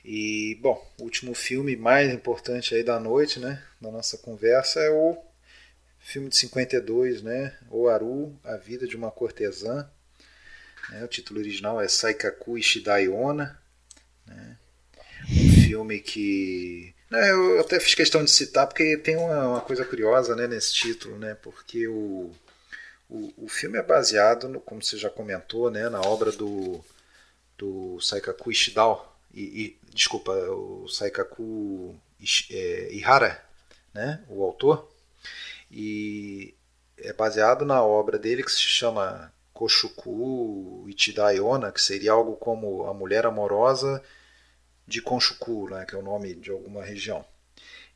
E, 0.03 0.55
bom, 0.61 0.79
o 0.99 1.03
último 1.03 1.33
filme 1.33 1.75
mais 1.75 2.13
importante 2.13 2.75
aí 2.75 2.83
da 2.83 2.99
noite, 2.99 3.39
né, 3.39 3.59
da 3.81 3.89
nossa 3.89 4.19
conversa 4.19 4.79
é 4.79 4.91
o 4.91 5.17
filme 5.97 6.29
de 6.29 6.37
52, 6.37 7.23
né, 7.23 7.57
O 7.71 7.87
Aru, 7.87 8.39
A 8.43 8.55
Vida 8.57 8.87
de 8.87 8.95
uma 8.95 9.09
Cortesã. 9.09 9.89
Né, 10.91 11.03
o 11.03 11.07
título 11.07 11.39
original 11.39 11.81
é 11.81 11.87
Saikaku 11.87 12.55
Ishidai 12.55 13.07
Onna, 13.07 13.59
né, 14.27 14.57
um 15.23 15.63
filme 15.63 15.99
que 16.01 16.94
é, 17.11 17.31
eu 17.31 17.59
até 17.59 17.79
fiz 17.79 17.93
questão 17.93 18.23
de 18.23 18.31
citar 18.31 18.67
porque 18.67 18.97
tem 18.97 19.15
uma, 19.15 19.47
uma 19.47 19.61
coisa 19.61 19.85
curiosa 19.85 20.35
né, 20.35 20.47
nesse 20.47 20.73
título, 20.73 21.17
né, 21.17 21.35
porque 21.35 21.87
o, 21.87 22.31
o, 23.09 23.33
o, 23.37 23.47
filme 23.47 23.77
é 23.77 23.83
baseado, 23.83 24.47
no, 24.49 24.59
como 24.59 24.81
você 24.83 24.97
já 24.97 25.09
comentou, 25.09 25.69
né, 25.69 25.87
na 25.89 26.01
obra 26.01 26.31
do, 26.31 26.83
do 27.57 27.99
Saikaku 28.01 28.51
Ishidao, 28.51 29.15
e, 29.33 29.41
e, 29.41 29.79
desculpa, 29.93 30.31
o 30.31 30.87
Saikaku 30.87 31.95
é, 32.49 32.89
Ihara, 32.91 33.43
né, 33.93 34.23
o 34.27 34.43
autor, 34.43 34.89
e 35.71 36.55
é 36.97 37.13
baseado 37.13 37.65
na 37.65 37.83
obra 37.83 38.17
dele 38.17 38.43
que 38.43 38.51
se 38.51 38.61
chama 38.61 39.31
Koshuku 39.53 40.85
Ichidaiona, 40.87 41.71
que 41.71 41.81
seria 41.81 42.13
algo 42.13 42.35
como 42.35 42.87
A 42.87 42.93
Mulher 42.93 43.25
Amorosa 43.25 44.01
de 44.87 45.01
Konshuku, 45.01 45.69
né, 45.69 45.85
que 45.87 45.95
é 45.95 45.97
o 45.97 46.03
nome 46.03 46.35
de 46.35 46.51
alguma 46.51 46.83
região. 46.83 47.25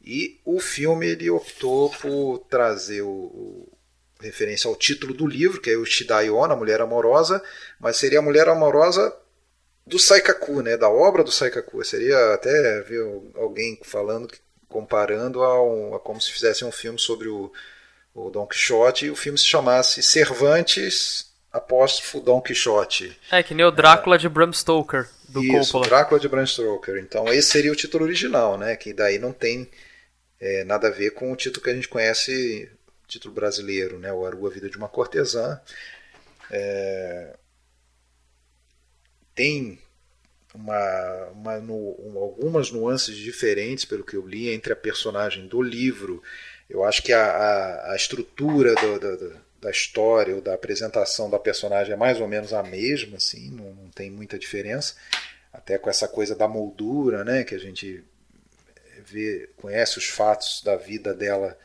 E 0.02 0.40
o 0.45 0.60
filme 0.60 1.07
ele 1.07 1.30
optou 1.30 1.90
por 1.90 2.40
trazer 2.49 3.02
o, 3.02 3.10
o 3.10 3.78
referência 4.20 4.68
ao 4.68 4.76
título 4.76 5.14
do 5.14 5.28
livro, 5.28 5.61
que 5.61 5.70
é 5.70 5.78
o 5.78 5.86
Shidaiona, 5.86 6.56
Mulher 6.56 6.82
Amorosa, 6.82 7.44
mas 7.80 7.98
seria 7.98 8.20
a 8.20 8.22
Mulher 8.22 8.48
Amorosa 8.49 9.16
do 9.86 9.98
Saikaku, 9.98 10.61
né, 10.61 10.78
da 10.78 10.90
obra 10.90 11.24
do 11.24 11.32
Saikaku. 11.32 11.84
Seria 11.84 12.34
até 12.34 12.82
ver 12.82 13.02
alguém 13.36 13.80
falando, 13.84 14.30
comparando 14.68 15.41
a, 15.41 15.64
um, 15.64 15.95
a 15.95 15.99
como 15.99 16.22
se 16.22 16.32
fizesse 16.32 16.64
um 16.66 16.72
filme 16.72 16.99
sobre 16.99 17.28
o, 17.28 17.52
o 18.14 18.30
Don 18.30 18.45
Quixote 18.45 19.06
e 19.06 19.11
o 19.11 19.16
filme 19.16 19.38
se 19.38 19.45
chamasse 19.45 20.03
Cervantes 20.03 21.28
apóstrofo 21.51 22.21
Don 22.21 22.41
Quixote. 22.41 23.17
É, 23.31 23.41
que 23.41 23.53
nem 23.53 23.65
o 23.65 23.71
Drácula 23.71 24.15
é, 24.15 24.19
de 24.19 24.30
Bram 24.30 24.53
Stoker, 24.53 25.09
do 25.27 25.43
isso, 25.43 25.71
Coppola. 25.71 25.88
Drácula 25.88 26.19
de 26.19 26.27
Bram 26.27 26.45
Stoker. 26.45 26.97
Então 26.97 27.27
esse 27.27 27.49
seria 27.49 27.71
o 27.71 27.76
título 27.76 28.05
original, 28.05 28.57
né? 28.57 28.76
Que 28.76 28.93
daí 28.93 29.17
não 29.17 29.31
tem 29.31 29.69
é, 30.39 30.63
nada 30.63 30.88
a 30.88 30.91
ver 30.91 31.11
com 31.11 31.31
o 31.31 31.35
título 31.35 31.63
que 31.63 31.69
a 31.69 31.76
gente 31.76 31.88
conhece, 31.88 32.71
título 33.07 33.34
brasileiro, 33.34 33.97
né? 33.99 34.13
O 34.13 34.26
Aru, 34.26 34.47
a 34.47 34.49
Vida 34.49 34.69
de 34.69 34.77
uma 34.77 34.88
Cortesã. 34.88 35.59
É... 36.51 37.35
Tem 39.34 39.80
uma, 40.53 41.26
uma 41.31 41.59
no, 41.59 41.95
algumas 42.17 42.71
nuances 42.71 43.15
diferentes, 43.15 43.85
pelo 43.85 44.03
que 44.03 44.15
eu 44.15 44.27
li, 44.27 44.49
entre 44.49 44.73
a 44.73 44.76
personagem 44.76 45.47
do 45.47 45.61
livro. 45.61 46.21
Eu 46.69 46.84
acho 46.84 47.01
que 47.01 47.13
a, 47.13 47.26
a, 47.26 47.93
a 47.93 47.95
estrutura 47.95 48.76
do, 48.76 48.99
do, 48.99 49.17
do 49.17 49.48
da 49.61 49.69
história 49.69 50.36
ou 50.36 50.41
da 50.41 50.53
apresentação 50.53 51.30
da 51.30 51.38
personagem 51.38 51.94
é 51.94 51.98
mais 51.98 52.19
ou 52.19 52.27
menos 52.27 52.53
a 52.53 52.64
mesma, 52.64 53.18
assim, 53.18 53.52
não, 53.52 53.73
não, 53.73 53.90
tem 53.90 54.10
muita 54.10 54.40
diferença. 54.40 54.95
Até 55.52 55.77
com 55.77 55.90
essa 55.90 56.07
coisa 56.07 56.36
da 56.36 56.48
moldura, 56.48 57.23
né, 57.23 57.44
que 57.44 57.56
a 57.56 57.60
gente 57.60 58.03
vê, 59.06 59.49
conhece 59.57 59.98
os 59.98 60.06
fatos 60.06 60.61
da 60.64 60.76
vida 60.76 61.14
dela, 61.14 61.57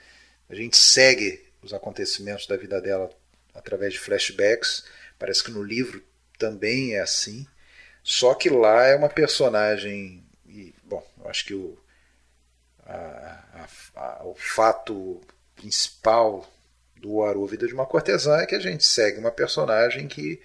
a 0.49 0.55
gente 0.55 0.77
segue 0.77 1.45
os 1.63 1.73
acontecimentos 1.73 2.47
da 2.47 2.57
vida 2.57 2.81
dela 2.81 3.11
através 3.55 3.93
de 3.93 4.01
flashbacks. 4.01 4.85
Parece 5.19 5.45
que 5.45 5.51
no 5.51 5.63
livro 5.63 6.03
também 6.39 6.95
é 6.95 7.01
assim. 7.01 7.47
Só 8.03 8.35
que 8.35 8.51
lá 8.51 8.85
é 8.85 8.97
uma 8.97 9.09
personagem. 9.09 10.25
E, 10.47 10.75
bom, 10.85 11.07
eu 11.19 11.29
acho 11.29 11.45
que 11.47 11.55
o, 11.55 11.79
a, 12.85 12.95
a, 12.95 13.69
a, 13.95 14.25
o 14.25 14.35
fato 14.35 15.21
principal 15.57 16.47
do 17.05 17.23
Aru 17.23 17.47
Vida 17.47 17.67
de 17.67 17.75
uma 17.75 17.85
Cortesã 17.85 18.39
é 18.39 18.47
que 18.47 18.55
a 18.55 18.59
gente 18.59 18.83
segue 18.87 19.19
uma 19.19 19.31
personagem 19.31 20.09
que 20.09 20.41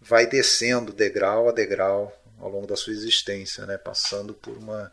vai 0.00 0.26
descendo 0.26 0.94
degrau 0.94 1.46
a 1.46 1.52
degrau 1.52 2.10
ao 2.38 2.50
longo 2.50 2.66
da 2.66 2.74
sua 2.74 2.94
existência, 2.94 3.66
né? 3.66 3.76
passando 3.76 4.32
por 4.32 4.56
uma, 4.56 4.90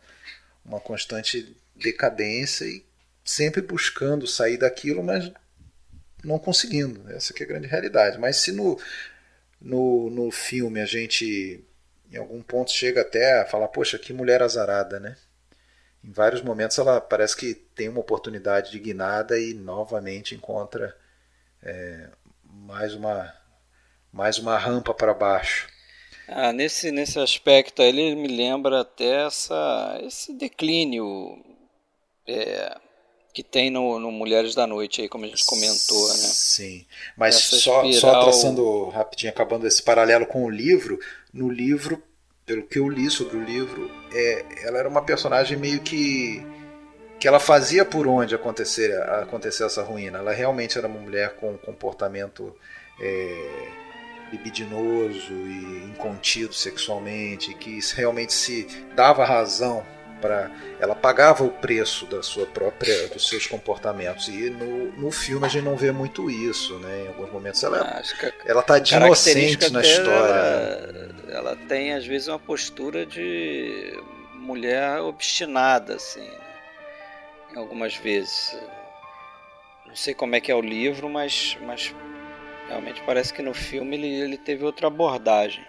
uma 0.65 0.81
constante 0.81 1.55
decadência 1.73 2.65
e 2.65 2.85
sempre 3.23 3.61
buscando 3.61 4.27
sair 4.27 4.57
daquilo, 4.57 5.01
mas 5.01 5.31
não 6.25 6.37
conseguindo. 6.37 7.09
Essa 7.13 7.33
é 7.39 7.43
a 7.43 7.47
grande 7.47 7.67
realidade. 7.67 8.19
Mas 8.19 8.37
se 8.37 8.51
no, 8.51 8.77
no, 9.61 10.09
no 10.09 10.29
filme 10.29 10.81
a 10.81 10.85
gente, 10.85 11.63
em 12.11 12.17
algum 12.17 12.41
ponto, 12.41 12.69
chega 12.69 12.99
até 12.99 13.39
a 13.39 13.45
falar, 13.45 13.69
poxa, 13.69 13.97
que 13.97 14.11
mulher 14.11 14.41
azarada, 14.43 14.99
né? 14.99 15.15
Em 16.03 16.11
vários 16.11 16.41
momentos 16.41 16.77
ela 16.77 16.99
parece 16.99 17.35
que 17.35 17.53
tem 17.53 17.89
uma 17.89 17.99
oportunidade 17.99 18.71
de 18.71 18.79
guinada 18.79 19.39
e 19.39 19.53
novamente 19.53 20.35
encontra 20.35 20.95
é, 21.63 22.09
mais 22.43 22.93
uma 22.93 23.33
mais 24.11 24.37
uma 24.37 24.57
rampa 24.57 24.93
para 24.93 25.13
baixo. 25.13 25.69
Ah, 26.27 26.51
nesse, 26.51 26.91
nesse 26.91 27.17
aspecto 27.19 27.81
ele 27.81 28.15
me 28.15 28.27
lembra 28.27 28.81
até 28.81 29.25
essa, 29.25 29.99
esse 30.03 30.33
declínio 30.33 31.41
é, 32.27 32.77
que 33.33 33.43
tem 33.43 33.69
no, 33.69 33.99
no, 33.99 34.11
Mulheres 34.11 34.53
da 34.53 34.67
Noite, 34.67 35.01
aí, 35.01 35.09
como 35.09 35.25
a 35.25 35.27
gente 35.27 35.45
comentou. 35.45 36.07
Né? 36.09 36.15
Sim, 36.15 36.85
mas 37.17 37.35
só, 37.35 37.85
espiral... 37.85 37.93
só 37.93 38.23
traçando 38.23 38.89
rapidinho, 38.89 39.31
acabando 39.31 39.67
esse 39.67 39.81
paralelo 39.81 40.25
com 40.25 40.43
o 40.43 40.49
livro, 40.49 40.99
no 41.33 41.49
livro 41.49 42.01
pelo 42.51 42.63
que 42.63 42.79
eu 42.79 42.89
li 42.89 43.09
sobre 43.09 43.37
o 43.37 43.43
livro, 43.43 43.89
é, 44.13 44.43
ela 44.63 44.79
era 44.79 44.89
uma 44.89 45.01
personagem 45.01 45.57
meio 45.57 45.79
que 45.79 46.45
que 47.17 47.27
ela 47.27 47.39
fazia 47.39 47.85
por 47.85 48.07
onde 48.07 48.33
acontecer, 48.33 48.99
acontecer 48.99 49.63
essa 49.63 49.83
ruína. 49.83 50.17
Ela 50.17 50.33
realmente 50.33 50.75
era 50.75 50.87
uma 50.87 50.99
mulher 50.99 51.35
com 51.35 51.51
um 51.51 51.57
comportamento 51.57 52.51
é, 52.99 53.67
libidinoso 54.31 55.31
e 55.31 55.83
incontido 55.91 56.51
sexualmente, 56.51 57.53
que 57.53 57.79
realmente 57.95 58.33
se 58.33 58.65
dava 58.95 59.23
razão 59.23 59.85
para 60.21 60.51
ela 60.79 60.95
pagava 60.95 61.43
o 61.43 61.49
preço 61.49 62.05
da 62.05 62.21
sua 62.21 62.45
própria 62.45 63.07
dos 63.07 63.27
seus 63.27 63.47
comportamentos. 63.47 64.27
E 64.27 64.49
no, 64.49 64.91
no 64.93 65.11
filme 65.11 65.45
a 65.45 65.49
gente 65.49 65.63
não 65.63 65.75
vê 65.75 65.91
muito 65.91 66.29
isso 66.29 66.77
né? 66.79 67.03
Em 67.05 67.07
alguns 67.07 67.31
momentos 67.31 67.63
ela 67.63 67.81
ah, 67.81 68.31
ela 68.45 68.61
tá 68.61 68.79
de 68.79 68.95
inocente 68.95 69.71
na 69.71 69.81
história. 69.81 70.33
ela, 71.27 71.31
ela, 71.31 71.55
tem 71.67 71.93
às 71.93 72.05
vezes 72.05 72.27
uma 72.27 72.39
postura 72.39 73.05
de 73.05 73.99
mulher 74.35 74.99
obstinada 75.01 75.95
assim 75.95 76.21
né? 76.21 76.39
algumas 77.55 77.95
vezes. 77.95 78.55
Não 79.85 79.95
sei 79.95 80.13
como 80.13 80.35
é 80.35 80.39
que 80.39 80.51
é 80.51 80.55
o 80.55 80.61
livro 80.61 81.09
mas 81.09 81.57
mas 81.65 81.93
realmente 82.67 83.01
parece 83.05 83.33
que 83.33 83.41
no 83.41 83.53
filme 83.53 83.97
ele, 83.97 84.07
ele 84.07 84.37
teve 84.37 84.63
outra 84.63 84.87
abordagem. 84.87 85.65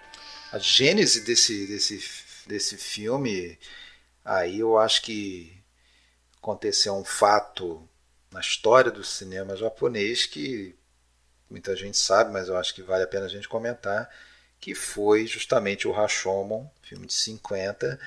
A 0.52 0.58
gênese 0.58 1.24
desse 1.24 1.66
desse 1.66 2.22
desse 2.46 2.76
filme 2.76 3.58
Aí 4.24 4.61
eu 4.61 4.78
acho 4.78 5.03
que 5.03 5.53
aconteceu 6.39 6.94
um 6.94 7.05
fato 7.05 7.89
na 8.31 8.40
história 8.40 8.90
do 8.90 9.05
cinema 9.05 9.57
japonês 9.57 10.27
que 10.27 10.74
muita 11.51 11.77
gente 11.77 11.99
sabe, 11.99 12.32
mas 12.32 12.49
eu 12.49 12.57
acho 12.57 12.74
que 12.74 12.82
vale 12.82 13.05
a 13.05 13.07
pena 13.07 13.27
a 13.27 13.28
gente 13.28 13.49
comentar, 13.49 14.11
que 14.59 14.74
foi 14.74 15.27
justamente 15.27 15.86
o 15.86 15.93
Rashomon, 15.93 16.66
filme 16.82 17.07
de 17.07 17.12
50, 17.12 18.01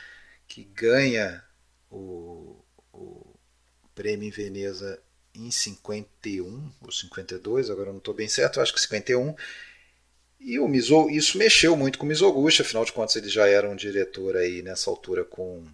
que 0.48 0.64
ganha 0.64 1.44
o, 1.92 2.58
o 2.92 3.36
prêmio 3.94 4.28
em 4.28 4.32
Veneza 4.32 5.02
em 5.34 5.52
51 5.52 6.72
ou 6.82 6.92
52, 6.92 7.70
agora 7.70 7.92
não 7.92 8.00
estou 8.00 8.14
bem 8.14 8.28
certo, 8.28 8.62
acho 8.62 8.74
que 8.74 8.82
51. 8.82 9.36
E 10.40 10.60
o 10.60 10.68
Mizo, 10.68 11.10
isso 11.10 11.38
mexeu 11.38 11.76
muito 11.76 11.98
com 11.98 12.06
o 12.06 12.08
Mizoguchi, 12.08 12.62
afinal 12.62 12.86
de 12.86 12.94
contas 12.94 13.16
ele 13.16 13.30
já 13.30 13.48
era 13.48 13.70
um 13.70 13.76
diretor 13.76 14.36
aí 14.38 14.62
nessa 14.62 14.90
altura 14.90 15.24
com 15.24 15.66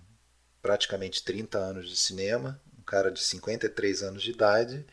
praticamente 0.62 1.24
30 1.24 1.58
anos 1.58 1.90
de 1.90 1.98
cinema, 1.98 2.60
um 2.80 2.84
cara 2.84 3.12
de 3.12 3.22
53 3.22 4.04
anos 4.04 4.24
de 4.24 4.32
idade, 4.32 4.86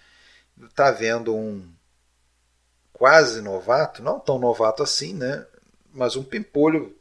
está 0.65 0.90
vendo 0.90 1.35
um 1.35 1.69
quase 2.93 3.40
novato, 3.40 4.03
não 4.03 4.19
tão 4.19 4.39
novato 4.39 4.82
assim, 4.82 5.15
né? 5.15 5.47
Mas 5.93 6.16
um 6.16 6.24
pimpolho 6.24 6.97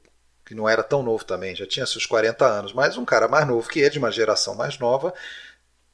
que 0.46 0.54
não 0.56 0.68
era 0.70 0.84
tão 0.84 1.04
novo 1.04 1.26
também, 1.26 1.56
já 1.56 1.66
tinha 1.66 1.86
seus 1.86 2.06
40 2.06 2.46
anos, 2.46 2.74
mas 2.74 2.98
um 2.98 3.04
cara 3.06 3.28
mais 3.28 3.46
novo 3.48 3.68
que 3.70 3.80
ele, 3.80 3.90
de 3.90 4.00
uma 4.00 4.12
geração 4.12 4.56
mais 4.56 4.78
nova, 4.80 5.14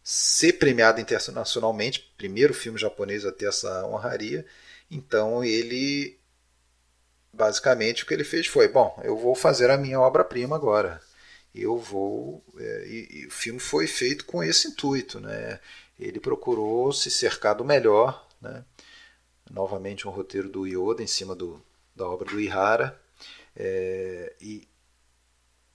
ser 0.03 0.53
premiado 0.53 1.01
internacionalmente, 1.01 2.13
primeiro 2.17 2.53
filme 2.53 2.77
japonês 2.77 3.25
a 3.25 3.31
ter 3.31 3.47
essa 3.47 3.85
honraria. 3.87 4.45
Então 4.91 5.43
ele 5.43 6.19
basicamente 7.31 8.03
o 8.03 8.05
que 8.05 8.13
ele 8.13 8.23
fez 8.23 8.45
foi, 8.45 8.67
bom, 8.67 8.99
eu 9.03 9.17
vou 9.17 9.33
fazer 9.33 9.71
a 9.71 9.77
minha 9.77 9.99
obra-prima 9.99 10.55
agora 10.55 11.01
eu 11.53 11.77
vou. 11.77 12.43
É, 12.57 12.87
e, 12.87 13.19
e, 13.21 13.27
o 13.27 13.31
filme 13.31 13.59
foi 13.59 13.85
feito 13.85 14.25
com 14.25 14.43
esse 14.43 14.67
intuito. 14.67 15.19
Né? 15.19 15.59
Ele 15.99 16.19
procurou 16.19 16.91
se 16.91 17.11
cercar 17.11 17.55
do 17.55 17.63
melhor. 17.63 18.27
Né? 18.41 18.65
Novamente, 19.51 20.07
um 20.07 20.11
roteiro 20.11 20.49
do 20.49 20.65
Yoda 20.65 21.03
em 21.03 21.07
cima 21.07 21.35
do, 21.35 21.63
da 21.95 22.07
obra 22.07 22.29
do 22.29 22.39
Ihara. 22.39 22.99
É, 23.55 24.33
e, 24.41 24.67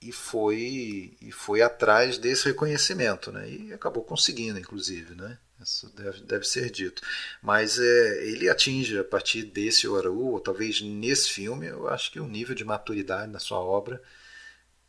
e, 0.03 0.11
foi, 0.11 1.17
e 1.21 1.31
foi 1.31 1.63
atrás 1.63 2.19
desse 2.19 2.47
reconhecimento. 2.47 3.31
Né? 3.31 3.49
E 3.49 3.73
acabou 3.73 4.03
conseguindo, 4.03 4.59
inclusive. 4.59 5.15
Né? 5.15 5.39
Isso 5.63 5.89
deve, 5.95 6.23
deve 6.23 6.45
ser 6.45 6.71
dito. 6.71 7.03
Mas 7.41 7.79
é, 7.79 8.25
ele 8.27 8.49
atinge, 8.49 8.99
a 8.99 9.05
partir 9.05 9.45
desse 9.45 9.87
Oru, 9.87 10.33
ou 10.33 10.41
talvez 10.41 10.81
nesse 10.81 11.31
filme, 11.31 11.67
eu 11.69 11.89
acho 11.89 12.11
que 12.11 12.19
o 12.19 12.25
um 12.25 12.29
nível 12.29 12.55
de 12.55 12.65
maturidade 12.65 13.31
na 13.31 13.39
sua 13.39 13.61
obra. 13.61 14.03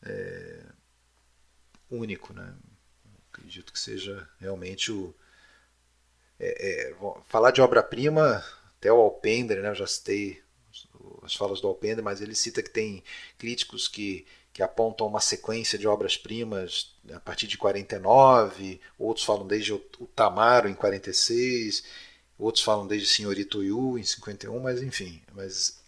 É, 0.04 0.64
único. 1.90 2.34
Né? 2.34 2.54
Acredito 3.32 3.72
que 3.74 3.80
seja 3.80 4.28
realmente 4.40 4.92
o. 4.92 5.14
É, 6.40 6.92
é, 6.92 6.96
falar 7.26 7.52
de 7.52 7.62
obra-prima, 7.62 8.44
até 8.78 8.92
o 8.92 9.02
Alpendre, 9.02 9.62
né, 9.62 9.70
eu 9.70 9.76
já 9.76 9.86
citei 9.86 10.42
as 11.24 11.36
falas 11.36 11.62
do 11.62 11.68
Alpendre, 11.68 12.02
mas 12.02 12.22
ele 12.22 12.34
cita 12.34 12.64
que 12.64 12.70
tem 12.70 13.04
críticos 13.38 13.88
que, 13.88 14.26
que 14.54 14.64
apontam 14.64 15.08
uma 15.08 15.20
sequência 15.20 15.78
de 15.78 15.88
obras-primas 15.88 16.96
a 17.14 17.20
partir 17.20 17.48
de 17.48 17.58
49, 17.58 18.80
outros 18.98 19.26
falam 19.26 19.46
desde 19.46 19.74
o, 19.74 19.80
Tamaro 20.16 20.70
em 20.70 20.74
46, 20.74 21.84
outros 22.38 22.64
falam 22.64 22.88
desde 22.88 23.08
Senhorito 23.08 23.64
Yu 23.64 23.98
em 23.98 24.04
51, 24.04 24.60
mas 24.60 24.82
enfim, 24.82 25.22
mas 25.34 25.80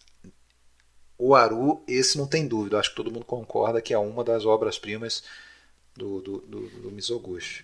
o 1.18 1.36
Aru, 1.36 1.84
esse 1.88 2.18
não 2.18 2.28
tem 2.28 2.48
dúvida, 2.48 2.80
acho 2.80 2.90
que 2.90 2.96
todo 2.96 3.12
mundo 3.12 3.26
concorda 3.26 3.82
que 3.82 3.94
é 3.94 3.98
uma 3.98 4.24
das 4.24 4.46
obras-primas 4.46 5.24
do, 6.02 6.20
do, 6.22 6.38
do, 6.42 6.70
do 6.82 6.92
Mizoguchi. 6.92 7.64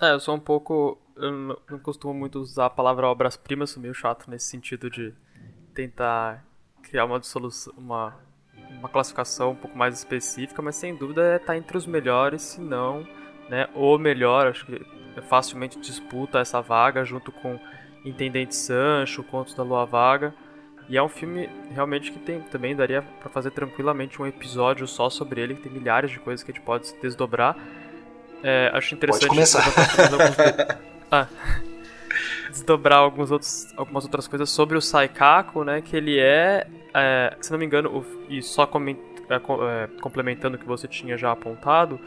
É, 0.00 0.12
eu 0.12 0.20
sou 0.20 0.36
um 0.36 0.40
pouco. 0.40 0.98
Eu 1.16 1.32
não, 1.32 1.78
costumo 1.80 2.14
muito 2.14 2.38
usar 2.38 2.66
a 2.66 2.70
palavra 2.70 3.08
obras-primas, 3.08 3.70
sou 3.70 3.82
meio 3.82 3.94
chato 3.94 4.30
nesse 4.30 4.46
sentido 4.46 4.88
de 4.88 5.12
tentar 5.74 6.44
criar 6.82 7.06
uma 7.06 7.18
dissolução, 7.18 7.72
uma, 7.76 8.14
uma 8.78 8.88
classificação 8.88 9.52
um 9.52 9.56
pouco 9.56 9.76
mais 9.76 9.98
específica, 9.98 10.62
mas 10.62 10.76
sem 10.76 10.94
dúvida 10.94 11.22
é 11.22 11.38
tá 11.38 11.56
entre 11.56 11.76
os 11.76 11.86
melhores, 11.86 12.42
se 12.42 12.60
não 12.60 13.06
né, 13.48 13.68
o 13.74 13.98
melhor. 13.98 14.46
Acho 14.46 14.66
que 14.66 14.80
facilmente 15.22 15.80
disputa 15.80 16.38
essa 16.38 16.60
vaga 16.60 17.04
junto 17.04 17.32
com 17.32 17.58
Intendente 18.04 18.54
Sancho, 18.54 19.24
Contos 19.24 19.54
da 19.54 19.62
Lua 19.62 19.86
Vaga. 19.86 20.34
E 20.88 20.96
é 20.96 21.02
um 21.02 21.08
filme 21.08 21.48
realmente 21.74 22.12
que 22.12 22.18
tem 22.18 22.40
também 22.40 22.74
daria 22.74 23.02
para 23.20 23.28
fazer 23.28 23.50
tranquilamente 23.50 24.22
um 24.22 24.26
episódio 24.26 24.86
só 24.86 25.10
sobre 25.10 25.40
ele, 25.40 25.54
que 25.54 25.62
tem 25.62 25.72
milhares 25.72 26.10
de 26.10 26.20
coisas 26.20 26.44
que 26.44 26.52
a 26.52 26.54
gente 26.54 26.62
pode 26.62 26.94
desdobrar. 27.02 27.56
É, 28.42 28.70
acho 28.72 28.94
interessante. 28.94 29.26
Pode 29.26 29.34
começar. 29.34 30.80
ah, 31.10 31.26
desdobrar 32.50 33.00
alguns 33.00 33.32
outros, 33.32 33.72
algumas 33.76 34.04
outras 34.04 34.28
coisas 34.28 34.48
sobre 34.48 34.76
o 34.76 34.80
Saikaku, 34.80 35.64
né? 35.64 35.80
Que 35.80 35.96
ele 35.96 36.20
é, 36.20 36.68
é 36.94 37.36
se 37.40 37.50
não 37.50 37.58
me 37.58 37.66
engano, 37.66 37.90
o, 37.90 38.32
e 38.32 38.40
só 38.40 38.64
coment, 38.64 38.98
é, 39.28 39.34
é, 39.34 40.00
complementando 40.00 40.56
o 40.56 40.58
que 40.58 40.66
você 40.66 40.86
tinha 40.86 41.16
já 41.18 41.32
apontado, 41.32 41.98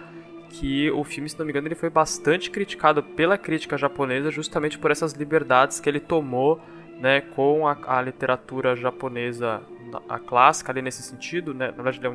que 0.49 0.89
o 0.91 1.03
filme, 1.03 1.29
se 1.29 1.37
não 1.37 1.45
me 1.45 1.51
engano, 1.51 1.67
ele 1.67 1.75
foi 1.75 1.89
bastante 1.89 2.49
criticado 2.49 3.03
pela 3.03 3.37
crítica 3.37 3.77
japonesa 3.77 4.31
justamente 4.31 4.79
por 4.79 4.89
essas 4.89 5.11
liberdades 5.11 5.81
que 5.81 5.89
ele 5.89 5.99
tomou 5.99 6.61
né, 6.99 7.21
com 7.21 7.67
a, 7.67 7.77
a, 7.87 8.01
literatura 8.01 8.75
japonesa, 8.75 9.61
a 10.07 10.19
clássica 10.19 10.71
ali 10.71 10.81
nesse 10.81 11.01
sentido, 11.01 11.53
né, 11.53 11.67
na 11.67 11.83
verdade 11.83 11.99
ele 11.99 12.07
é 12.07 12.09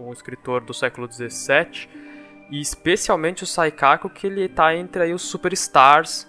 um, 0.00 0.08
um 0.08 0.12
escritor 0.12 0.62
do 0.62 0.72
século 0.72 1.10
XVII, 1.10 1.88
e 2.50 2.60
especialmente 2.60 3.42
o 3.42 3.46
Saikaku, 3.46 4.08
que 4.08 4.26
ele 4.26 4.42
está 4.42 4.74
entre 4.74 5.02
aí 5.02 5.12
os 5.12 5.22
superstars 5.22 6.26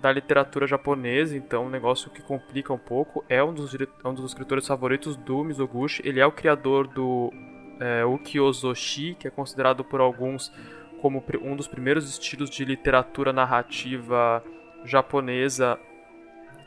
da 0.00 0.12
literatura 0.12 0.66
japonesa, 0.66 1.36
então 1.36 1.66
um 1.66 1.70
negócio 1.70 2.10
que 2.10 2.20
complica 2.20 2.72
um 2.72 2.78
pouco, 2.78 3.24
é 3.28 3.42
um 3.42 3.54
dos, 3.54 3.74
é 3.74 4.08
um 4.08 4.12
dos 4.12 4.26
escritores 4.26 4.66
favoritos 4.66 5.16
do 5.16 5.42
Mizoguchi, 5.42 6.02
ele 6.04 6.20
é 6.20 6.26
o 6.26 6.32
criador 6.32 6.86
do 6.86 7.32
é, 7.80 8.04
Ukiozoshi, 8.04 9.16
que 9.18 9.26
é 9.26 9.30
considerado 9.30 9.82
por 9.82 10.00
alguns 10.00 10.52
como 11.00 11.22
um 11.42 11.56
dos 11.56 11.68
primeiros 11.68 12.08
estilos 12.08 12.50
de 12.50 12.64
literatura 12.64 13.32
narrativa 13.32 14.42
japonesa 14.84 15.78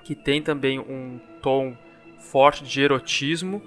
que 0.07 0.15
tem 0.15 0.41
também 0.41 0.79
um 0.79 1.19
tom 1.41 1.75
forte 2.17 2.63
de 2.63 2.81
erotismo, 2.81 3.61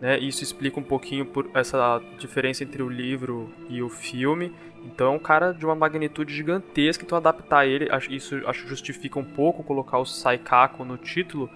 né? 0.00 0.18
Isso 0.18 0.42
explica 0.42 0.80
um 0.80 0.82
pouquinho 0.82 1.24
por 1.24 1.48
essa 1.54 2.02
diferença 2.18 2.64
entre 2.64 2.82
o 2.82 2.88
livro 2.88 3.48
e 3.68 3.80
o 3.80 3.88
filme. 3.88 4.52
Então 4.84 5.06
é 5.06 5.10
um 5.10 5.20
cara 5.20 5.52
de 5.52 5.64
uma 5.64 5.76
magnitude 5.76 6.34
gigantesca, 6.34 7.04
então 7.04 7.16
adaptar 7.16 7.64
ele, 7.68 7.88
isso 8.10 8.42
acho 8.44 8.66
justifica 8.66 9.20
um 9.20 9.24
pouco 9.24 9.62
colocar 9.62 9.98
o 9.98 10.04
Saikaku 10.04 10.84
no 10.84 10.98
título, 10.98 11.48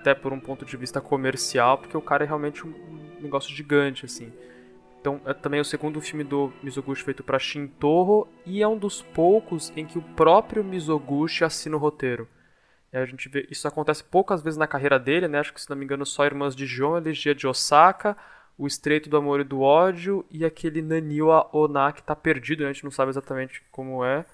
até 0.00 0.12
por 0.12 0.32
um 0.32 0.40
ponto 0.40 0.64
de 0.64 0.76
vista 0.76 1.00
comercial, 1.00 1.78
porque 1.78 1.96
o 1.96 2.02
cara 2.02 2.24
é 2.24 2.26
realmente 2.26 2.66
um 2.66 2.74
negócio 3.20 3.54
gigante 3.54 4.04
assim. 4.04 4.32
Então, 5.00 5.20
é 5.24 5.32
também 5.32 5.60
o 5.60 5.64
segundo 5.64 6.00
filme 6.00 6.24
do 6.24 6.52
Mizoguchi 6.64 7.04
feito 7.04 7.22
para 7.22 7.38
Shintoro 7.38 8.26
e 8.44 8.60
é 8.60 8.66
um 8.66 8.76
dos 8.76 9.02
poucos 9.02 9.72
em 9.76 9.86
que 9.86 9.98
o 9.98 10.02
próprio 10.02 10.64
Mizoguchi 10.64 11.44
assina 11.44 11.76
o 11.76 11.78
roteiro. 11.78 12.26
É, 12.94 12.98
a 13.02 13.06
gente 13.06 13.28
vê, 13.28 13.44
isso 13.50 13.66
acontece 13.66 14.04
poucas 14.04 14.40
vezes 14.40 14.56
na 14.56 14.68
carreira 14.68 15.00
dele, 15.00 15.26
né? 15.26 15.40
Acho 15.40 15.52
que, 15.52 15.60
se 15.60 15.68
não 15.68 15.76
me 15.76 15.84
engano, 15.84 16.06
só 16.06 16.24
Irmãs 16.24 16.54
de 16.54 16.64
João, 16.64 16.96
Elegia 16.96 17.34
de 17.34 17.44
Osaka, 17.44 18.16
O 18.56 18.68
Estreito 18.68 19.10
do 19.10 19.16
Amor 19.16 19.40
e 19.40 19.44
do 19.44 19.60
Ódio 19.62 20.24
e 20.30 20.44
aquele 20.44 20.80
Naniwa 20.80 21.50
Ona 21.52 21.92
que 21.92 22.04
tá 22.04 22.14
perdido, 22.14 22.62
né? 22.62 22.70
a 22.70 22.72
gente 22.72 22.84
não 22.84 22.92
sabe 22.92 23.10
exatamente 23.10 23.64
como 23.72 24.04
é. 24.04 24.24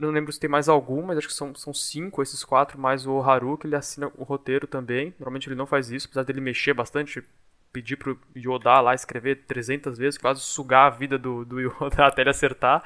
Não 0.00 0.10
lembro 0.10 0.32
se 0.32 0.40
tem 0.40 0.50
mais 0.50 0.68
algum, 0.68 1.02
mas 1.02 1.18
acho 1.18 1.28
que 1.28 1.34
são, 1.34 1.54
são 1.54 1.72
cinco 1.72 2.20
esses 2.22 2.42
quatro, 2.42 2.76
mais 2.76 3.06
o 3.06 3.20
Haru, 3.20 3.56
que 3.56 3.68
ele 3.68 3.76
assina 3.76 4.10
o 4.16 4.24
roteiro 4.24 4.66
também. 4.66 5.14
Normalmente 5.20 5.48
ele 5.48 5.54
não 5.54 5.66
faz 5.66 5.92
isso, 5.92 6.08
apesar 6.08 6.24
dele 6.24 6.40
mexer 6.40 6.74
bastante, 6.74 7.22
pedir 7.72 7.96
pro 7.96 8.18
Yoda 8.36 8.80
lá 8.80 8.94
escrever 8.96 9.44
300 9.46 9.96
vezes, 9.96 10.18
quase 10.18 10.40
sugar 10.40 10.86
a 10.86 10.90
vida 10.90 11.16
do, 11.16 11.44
do 11.44 11.60
Yoda 11.60 12.04
até 12.06 12.22
ele 12.22 12.30
acertar. 12.30 12.82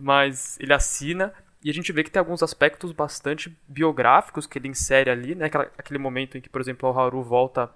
mas 0.00 0.58
ele 0.60 0.72
assina 0.72 1.32
e 1.62 1.68
a 1.70 1.74
gente 1.74 1.92
vê 1.92 2.02
que 2.02 2.10
tem 2.10 2.20
alguns 2.20 2.42
aspectos 2.42 2.90
bastante 2.92 3.54
biográficos 3.68 4.46
que 4.46 4.58
ele 4.58 4.68
insere 4.68 5.10
ali, 5.10 5.34
né? 5.34 5.46
Aquele 5.76 5.98
momento 5.98 6.38
em 6.38 6.40
que, 6.40 6.48
por 6.48 6.60
exemplo, 6.60 6.88
o 6.88 6.98
Haru 6.98 7.22
volta 7.22 7.70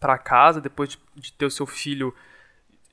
para 0.00 0.16
casa 0.16 0.60
depois 0.60 0.90
de, 0.90 0.98
de, 1.14 1.32
ter 1.32 1.44
o 1.44 1.50
seu 1.50 1.66
filho 1.66 2.14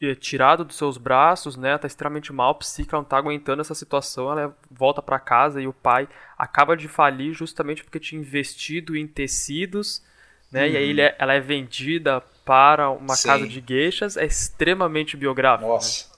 eh, 0.01 0.13
tirado 0.13 0.65
dos 0.65 0.75
seus 0.75 0.97
braços, 0.97 1.55
né? 1.55 1.77
Tá 1.77 1.87
extremamente 1.87 2.33
mal, 2.33 2.55
psica 2.55 2.97
não 2.97 3.05
tá 3.05 3.17
aguentando 3.17 3.61
essa 3.61 3.73
situação, 3.73 4.29
ela 4.31 4.57
volta 4.69 5.01
para 5.01 5.17
casa 5.17 5.61
e 5.61 5.67
o 5.67 5.73
pai 5.73 6.09
acaba 6.37 6.75
de 6.75 6.89
falir 6.89 7.33
justamente 7.33 7.81
porque 7.81 7.99
tinha 7.99 8.19
investido 8.19 8.97
em 8.97 9.07
tecidos, 9.07 10.03
né? 10.51 10.65
Uhum. 10.65 10.73
E 10.73 10.77
aí 10.77 10.89
ele 10.89 11.01
é, 11.01 11.15
ela 11.17 11.33
é 11.33 11.39
vendida 11.39 12.21
para 12.43 12.89
uma 12.89 13.15
Sim. 13.15 13.29
casa 13.29 13.47
de 13.47 13.61
gueixas, 13.61 14.17
é 14.17 14.25
extremamente 14.25 15.15
biográfico. 15.15 15.69
Né? 15.69 15.73
Nossa. 15.73 16.05
Né? 16.05 16.10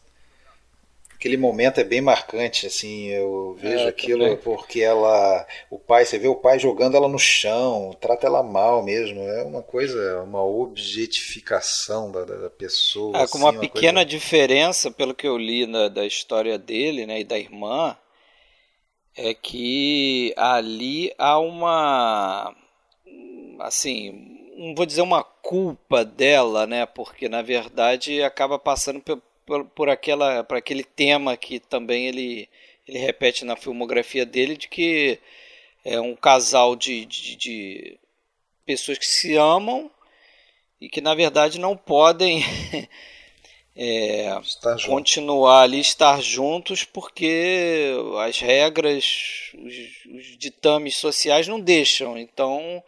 Aquele 1.23 1.37
momento 1.37 1.79
é 1.79 1.85
bem 1.85 2.01
marcante, 2.01 2.67
assim, 2.67 3.05
eu 3.05 3.55
vejo 3.57 3.85
é, 3.85 3.87
aquilo 3.87 4.25
também. 4.25 4.37
porque 4.37 4.81
ela, 4.81 5.47
o 5.69 5.79
pai, 5.79 6.03
você 6.03 6.19
vê 6.19 6.27
o 6.27 6.35
pai 6.35 6.59
jogando 6.59 6.97
ela 6.97 7.07
no 7.07 7.17
chão, 7.17 7.95
trata 8.01 8.27
ela 8.27 8.43
mal 8.43 8.83
mesmo, 8.83 9.21
é 9.21 9.41
uma 9.41 9.63
coisa, 9.63 10.21
uma 10.21 10.43
objetificação 10.43 12.11
da, 12.11 12.25
da 12.25 12.49
pessoa. 12.49 13.17
É, 13.17 13.25
com 13.25 13.37
uma, 13.37 13.51
assim, 13.51 13.57
uma 13.57 13.61
pequena 13.61 14.01
coisa... 14.01 14.05
diferença, 14.05 14.91
pelo 14.91 15.15
que 15.15 15.25
eu 15.25 15.37
li 15.37 15.65
na, 15.65 15.87
da 15.87 16.05
história 16.05 16.57
dele, 16.57 17.05
né, 17.05 17.21
e 17.21 17.23
da 17.23 17.39
irmã, 17.39 17.97
é 19.15 19.33
que 19.33 20.33
ali 20.35 21.13
há 21.17 21.39
uma, 21.39 22.53
assim, 23.61 24.11
não 24.57 24.75
vou 24.75 24.85
dizer 24.85 25.01
uma 25.01 25.23
culpa 25.23 26.03
dela, 26.03 26.67
né, 26.67 26.85
porque 26.85 27.29
na 27.29 27.41
verdade 27.41 28.21
acaba 28.21 28.59
passando 28.59 28.99
pelo 28.99 29.21
por, 29.53 29.65
por, 29.65 29.89
aquela, 29.89 30.43
por 30.43 30.57
aquele 30.57 30.83
tema 30.83 31.37
que 31.37 31.59
também 31.59 32.07
ele, 32.07 32.49
ele 32.87 32.97
repete 32.97 33.45
na 33.45 33.55
filmografia 33.55 34.25
dele, 34.25 34.57
de 34.57 34.67
que 34.67 35.19
é 35.85 35.99
um 35.99 36.15
casal 36.15 36.75
de, 36.75 37.05
de, 37.05 37.35
de 37.35 37.99
pessoas 38.65 38.97
que 38.97 39.05
se 39.05 39.35
amam 39.35 39.91
e 40.81 40.89
que 40.89 41.01
na 41.01 41.13
verdade 41.13 41.59
não 41.59 41.77
podem 41.77 42.43
é, 43.75 44.29
continuar 44.87 45.61
ali, 45.61 45.79
estar 45.79 46.19
juntos, 46.21 46.83
porque 46.83 47.93
as 48.25 48.39
regras, 48.39 49.51
os, 49.53 49.75
os, 50.15 50.37
ditames 50.37 50.95
sociais 50.95 51.47
não 51.47 51.59
deixam. 51.59 52.17
Então 52.17 52.83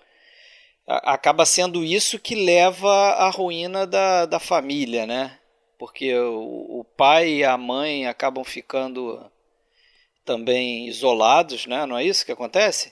a, 0.88 1.14
acaba 1.14 1.46
sendo 1.46 1.84
isso 1.84 2.18
que 2.18 2.34
leva 2.34 2.90
à 2.90 3.30
ruína 3.30 3.86
da, 3.86 4.26
da 4.26 4.40
família, 4.40 5.06
né? 5.06 5.38
Porque 5.78 6.14
o, 6.16 6.80
o 6.80 6.86
pai 6.96 7.30
e 7.30 7.44
a 7.44 7.58
mãe 7.58 8.08
acabam 8.08 8.44
ficando 8.44 9.24
também 10.24 10.88
isolados, 10.88 11.66
né? 11.68 11.86
Não 11.86 11.98
é 11.98 12.04
isso 12.04 12.26
que 12.26 12.32
acontece? 12.32 12.92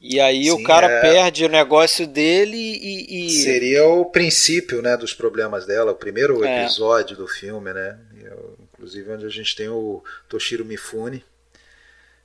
E 0.00 0.20
aí 0.20 0.44
Sim, 0.44 0.50
o 0.50 0.62
cara 0.62 0.90
é... 0.90 1.00
perde 1.00 1.44
o 1.44 1.48
negócio 1.48 2.06
dele 2.06 2.56
e, 2.56 3.26
e, 3.26 3.30
Seria 3.30 3.86
o 3.86 4.04
princípio 4.04 4.82
né, 4.82 4.96
dos 4.96 5.14
problemas 5.14 5.64
dela, 5.64 5.92
o 5.92 5.96
primeiro 5.96 6.44
é. 6.44 6.62
episódio 6.64 7.16
do 7.16 7.26
filme, 7.26 7.72
né? 7.72 7.98
Inclusive 8.74 9.12
onde 9.12 9.24
a 9.24 9.30
gente 9.30 9.56
tem 9.56 9.68
o 9.68 10.02
Toshiro 10.28 10.64
Mifune. 10.64 11.24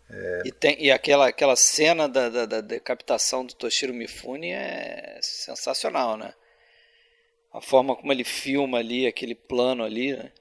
É... 0.10 0.42
E, 0.44 0.52
tem, 0.52 0.76
e 0.84 0.92
aquela, 0.92 1.28
aquela 1.28 1.56
cena 1.56 2.10
da, 2.10 2.28
da, 2.28 2.46
da 2.46 2.62
decapitação 2.62 3.46
do 3.46 3.54
Toshiro 3.54 3.94
Mifune 3.94 4.52
é 4.52 5.20
sensacional, 5.22 6.18
né? 6.18 6.34
A 7.54 7.62
forma 7.62 7.96
como 7.96 8.12
ele 8.12 8.24
filma 8.24 8.78
ali, 8.78 9.08
aquele 9.08 9.36
plano 9.36 9.84
ali, 9.84 10.16
né? 10.16 10.32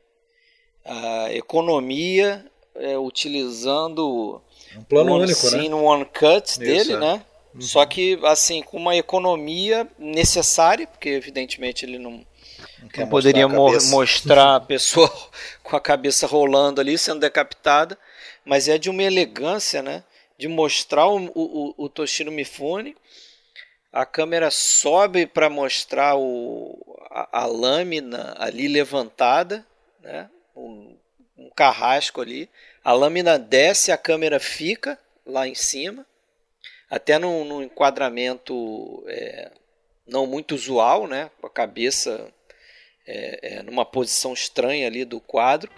a 0.84 1.32
economia 1.32 2.44
é, 2.74 2.96
utilizando 2.96 4.40
um 4.76 4.82
plano 4.84 5.12
one 5.12 5.24
único, 5.24 5.38
scene, 5.38 5.68
né? 5.68 5.74
one 5.74 6.04
cut 6.04 6.58
dele, 6.58 6.94
é. 6.94 6.98
né? 6.98 7.24
Uhum. 7.54 7.60
Só 7.60 7.84
que 7.84 8.18
assim 8.24 8.62
com 8.62 8.76
uma 8.76 8.96
economia 8.96 9.88
necessária, 9.98 10.86
porque 10.86 11.08
evidentemente 11.10 11.84
ele 11.84 11.98
não, 11.98 12.12
não, 12.12 12.88
não 12.96 13.08
poderia 13.08 13.48
mostrar 13.48 13.88
a, 13.88 13.90
mostrar 13.90 14.56
a 14.56 14.60
pessoa 14.60 15.12
com 15.62 15.76
a 15.76 15.80
cabeça 15.80 16.26
rolando 16.26 16.80
ali, 16.80 16.96
sendo 16.96 17.20
decapitada, 17.20 17.98
mas 18.44 18.68
é 18.68 18.78
de 18.78 18.88
uma 18.88 19.02
elegância, 19.02 19.82
né? 19.82 20.04
De 20.38 20.46
mostrar 20.46 21.06
o, 21.08 21.30
o, 21.34 21.74
o 21.76 21.88
Toshiro 21.88 22.30
Mifune 22.30 22.94
a 23.98 24.06
câmera 24.06 24.48
sobe 24.48 25.26
para 25.26 25.50
mostrar 25.50 26.16
o, 26.16 26.78
a, 27.10 27.40
a, 27.40 27.46
lâmina 27.46 28.32
ali 28.38 28.68
levantada, 28.68 29.66
né? 30.00 30.30
um, 30.54 30.96
um 31.36 31.50
carrasco 31.50 32.20
ali. 32.20 32.48
A 32.84 32.92
lâmina 32.92 33.36
desce, 33.36 33.90
a 33.90 33.98
câmera 33.98 34.38
fica 34.38 34.96
lá 35.26 35.48
em 35.48 35.54
cima, 35.56 36.06
até 36.88 37.18
num, 37.18 37.44
num 37.44 37.60
enquadramento 37.60 39.02
é, 39.08 39.50
não 40.06 40.28
muito 40.28 40.54
usual, 40.54 41.08
né? 41.08 41.28
com 41.40 41.48
a 41.48 41.50
cabeça 41.50 42.32
é, 43.04 43.56
é, 43.56 43.62
numa 43.64 43.84
posição 43.84 44.32
estranha 44.32 44.86
ali 44.86 45.04
do 45.04 45.20
quadro. 45.20 45.72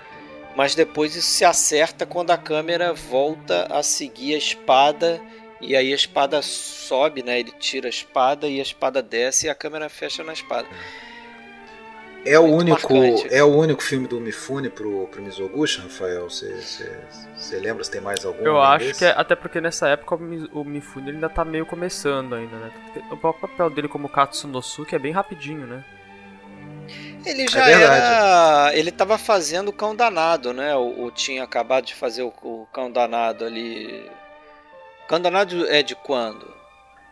Mas 0.54 0.74
depois 0.74 1.16
isso 1.16 1.28
se 1.28 1.44
acerta 1.46 2.04
quando 2.04 2.32
a 2.32 2.36
câmera 2.36 2.92
volta 2.92 3.66
a 3.70 3.82
seguir 3.82 4.34
a 4.34 4.38
espada 4.38 5.22
e 5.60 5.76
aí 5.76 5.92
a 5.92 5.94
espada 5.94 6.40
sobe, 6.42 7.22
né? 7.22 7.38
Ele 7.38 7.52
tira 7.58 7.86
a 7.86 7.90
espada 7.90 8.48
e 8.48 8.58
a 8.58 8.62
espada 8.62 9.02
desce 9.02 9.46
e 9.46 9.50
a 9.50 9.54
câmera 9.54 9.88
fecha 9.88 10.24
na 10.24 10.32
espada. 10.32 10.68
É 12.24 12.38
o, 12.38 12.44
único, 12.44 12.92
é 13.30 13.42
o 13.42 13.46
único 13.46 13.82
filme 13.82 14.06
do 14.06 14.20
Mifune 14.20 14.68
pro, 14.68 15.06
pro 15.06 15.22
Mizoguchi, 15.22 15.80
Rafael? 15.80 16.28
Você 16.28 17.58
lembra 17.58 17.82
se 17.82 17.90
tem 17.90 18.00
mais 18.00 18.26
algum? 18.26 18.44
Eu 18.44 18.60
acho 18.60 18.88
desse? 18.88 18.98
que 18.98 19.04
é, 19.06 19.14
até 19.16 19.34
porque 19.34 19.58
nessa 19.58 19.88
época 19.88 20.16
o 20.52 20.64
Mifune 20.64 21.12
ainda 21.12 21.30
tá 21.30 21.46
meio 21.46 21.64
começando 21.64 22.34
ainda, 22.34 22.56
né? 22.56 22.70
O 23.10 23.16
papel 23.16 23.70
dele 23.70 23.88
como 23.88 24.08
Katsunosuke 24.08 24.94
é 24.94 24.98
bem 24.98 25.12
rapidinho, 25.12 25.66
né? 25.66 25.82
Ele 27.24 27.48
já 27.48 27.70
é 27.70 27.72
era. 27.72 28.70
Ele 28.74 28.90
tava 28.90 29.16
fazendo 29.16 29.68
o 29.68 29.72
Cão 29.72 29.96
Danado, 29.96 30.52
né? 30.52 30.76
O, 30.76 31.04
o 31.04 31.10
tinha 31.10 31.42
acabado 31.42 31.86
de 31.86 31.94
fazer 31.94 32.22
o, 32.22 32.32
o 32.42 32.66
Cão 32.70 32.90
Danado 32.90 33.46
ali 33.46 34.10
Cão 35.10 35.20
Danado 35.20 35.66
é 35.66 35.82
de 35.82 35.96
quando? 35.96 36.46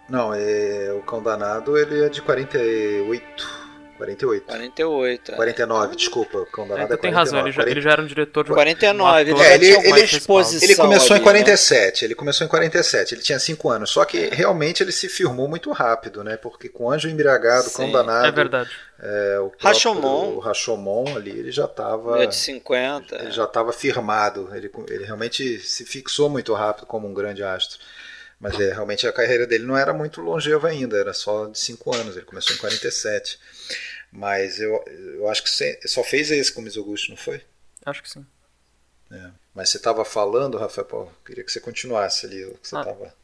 Não, 0.09 0.33
é, 0.33 0.93
o 0.97 1.03
Cão 1.03 1.21
Danado 1.21 1.77
ele 1.77 2.05
é 2.05 2.09
de 2.09 2.23
48. 2.23 3.58
48. 3.99 4.47
48. 4.47 5.33
49, 5.33 5.93
é. 5.93 5.97
desculpa. 5.97 6.39
O 6.39 6.47
Cão 6.47 6.67
Danado 6.67 6.93
é, 6.93 6.95
é 6.95 6.97
49. 6.97 7.03
tem 7.03 7.11
razão, 7.11 7.41
ele 7.41 7.53
já, 7.53 7.63
ele 7.63 7.81
já, 7.81 7.91
era 7.91 8.03
um 8.03 8.07
diretor 8.07 8.45
de 8.45 8.51
49. 8.53 9.21
Ele, 9.21 9.41
é, 9.41 9.55
ele, 9.55 9.67
ele, 9.67 10.01
ele 10.63 10.77
começou 10.77 11.15
ali, 11.15 11.21
em 11.21 11.25
47. 11.25 12.03
Né? 12.03 12.07
Ele 12.07 12.15
começou 12.15 12.45
em 12.47 12.49
47. 12.49 13.15
Ele 13.15 13.23
tinha 13.23 13.39
5 13.39 13.71
anos. 13.71 13.91
Só 13.91 14.05
que 14.05 14.29
realmente 14.33 14.83
ele 14.83 14.93
se 14.93 15.09
firmou 15.09 15.49
muito 15.49 15.71
rápido, 15.73 16.23
né? 16.25 16.37
Porque 16.37 16.69
com 16.69 16.91
Anjo 16.91 17.09
Embriagado, 17.09 17.71
Cão 17.71 17.91
Danado. 17.91 18.27
É 18.27 18.31
verdade. 18.31 18.71
É, 19.01 19.39
o 19.41 19.53
Rashomon. 19.59 20.35
O 20.35 20.39
Rashomon 20.39 21.17
ali, 21.17 21.31
ele 21.31 21.53
já 21.53 21.67
estava. 21.67 22.27
de 22.27 22.35
50. 22.35 23.17
Ele 23.17 23.31
já 23.31 23.45
estava 23.45 23.73
firmado. 23.73 24.49
Ele, 24.55 24.71
ele 24.89 25.05
realmente 25.05 25.59
se 25.61 25.85
fixou 25.85 26.29
muito 26.29 26.53
rápido 26.55 26.87
como 26.87 27.07
um 27.07 27.15
grande 27.15 27.43
astro. 27.43 27.79
Mas 28.41 28.59
é, 28.61 28.73
realmente 28.73 29.07
a 29.07 29.13
carreira 29.13 29.47
dele 29.47 29.65
não 29.65 29.77
era 29.77 29.93
muito 29.93 30.21
longeva 30.21 30.69
ainda, 30.69 30.97
era 30.97 31.13
só 31.13 31.47
de 31.47 31.59
5 31.59 31.95
anos. 31.95 32.17
Ele 32.17 32.25
começou 32.25 32.55
em 32.55 32.59
47. 32.59 33.39
Mas 34.13 34.61
eu, 34.61 34.83
eu 34.87 35.29
acho 35.29 35.43
que 35.43 35.51
você 35.51 35.79
só 35.87 36.03
fez 36.03 36.31
esse 36.31 36.53
com 36.53 36.61
o 36.61 36.65
Mizoguchi, 36.65 37.11
não 37.11 37.17
foi? 37.17 37.43
Acho 37.85 38.03
que 38.03 38.11
sim. 38.11 38.25
É. 39.11 39.31
Mas 39.55 39.71
você 39.71 39.79
estava 39.79 40.05
falando, 40.05 40.57
Rafael, 40.57 40.87
pô, 40.87 41.09
queria 41.25 41.43
que 41.43 41.51
você 41.51 41.61
continuasse 41.61 42.27
ali 42.27 42.45
o 42.45 42.55
que 42.55 42.69
você 42.69 42.77
estava. 42.77 43.15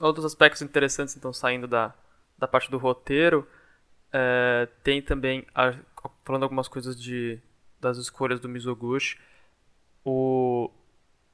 Ah, 0.00 0.06
outros 0.06 0.24
aspectos 0.24 0.62
interessantes, 0.62 1.16
então, 1.16 1.32
saindo 1.32 1.66
da, 1.66 1.94
da 2.36 2.46
parte 2.46 2.70
do 2.70 2.78
roteiro, 2.78 3.48
é, 4.12 4.68
tem 4.82 5.00
também, 5.00 5.46
a, 5.54 5.74
falando 6.24 6.42
algumas 6.42 6.68
coisas 6.68 7.00
de, 7.00 7.40
das 7.80 7.96
escolhas 7.96 8.38
do 8.40 8.48
Mizoguchi, 8.48 9.18
o, 10.04 10.70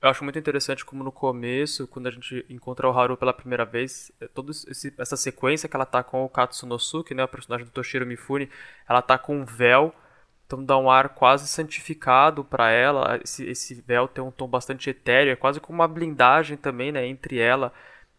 eu 0.05 0.11
acho 0.11 0.23
muito 0.23 0.39
interessante 0.39 0.85
como 0.85 1.03
no 1.03 1.11
começo, 1.11 1.89
quando 1.89 2.09
a 2.09 2.11
gente 2.11 2.45
encontra 2.51 2.87
o 2.87 2.93
Haru 2.93 3.17
pela 3.17 3.33
primeira 3.33 3.65
vez, 3.65 4.13
é 4.21 4.29
toda 4.29 4.53
essa 4.99 5.17
sequência 5.17 5.67
que 5.67 5.75
ela 5.75 5.87
tá 5.87 6.03
com 6.03 6.23
o 6.23 6.29
Katsunosuke, 6.29 7.15
né, 7.15 7.25
o 7.25 7.29
personagem 7.29 7.65
do 7.65 7.73
Toshiro 7.73 8.05
Mifune, 8.05 8.51
ela 8.87 9.01
tá 9.01 9.17
com 9.17 9.39
um 9.39 9.47
véu, 9.47 9.95
então 10.47 10.63
dá 10.63 10.77
um 10.77 10.91
ar 10.91 11.09
quase 11.09 11.49
santificado 11.49 12.45
para 12.45 12.71
ela. 12.71 13.19
Esse, 13.25 13.47
esse 13.47 13.75
véu 13.81 14.07
tem 14.07 14.23
um 14.23 14.31
tom 14.31 14.47
bastante 14.47 14.91
etéreo, 14.91 15.33
é 15.33 15.37
quase 15.37 15.59
como 15.59 15.79
uma 15.79 15.89
blindagem 15.89 16.59
também, 16.59 16.93
né, 16.93 17.07
entre 17.07 17.39
ela 17.39 17.73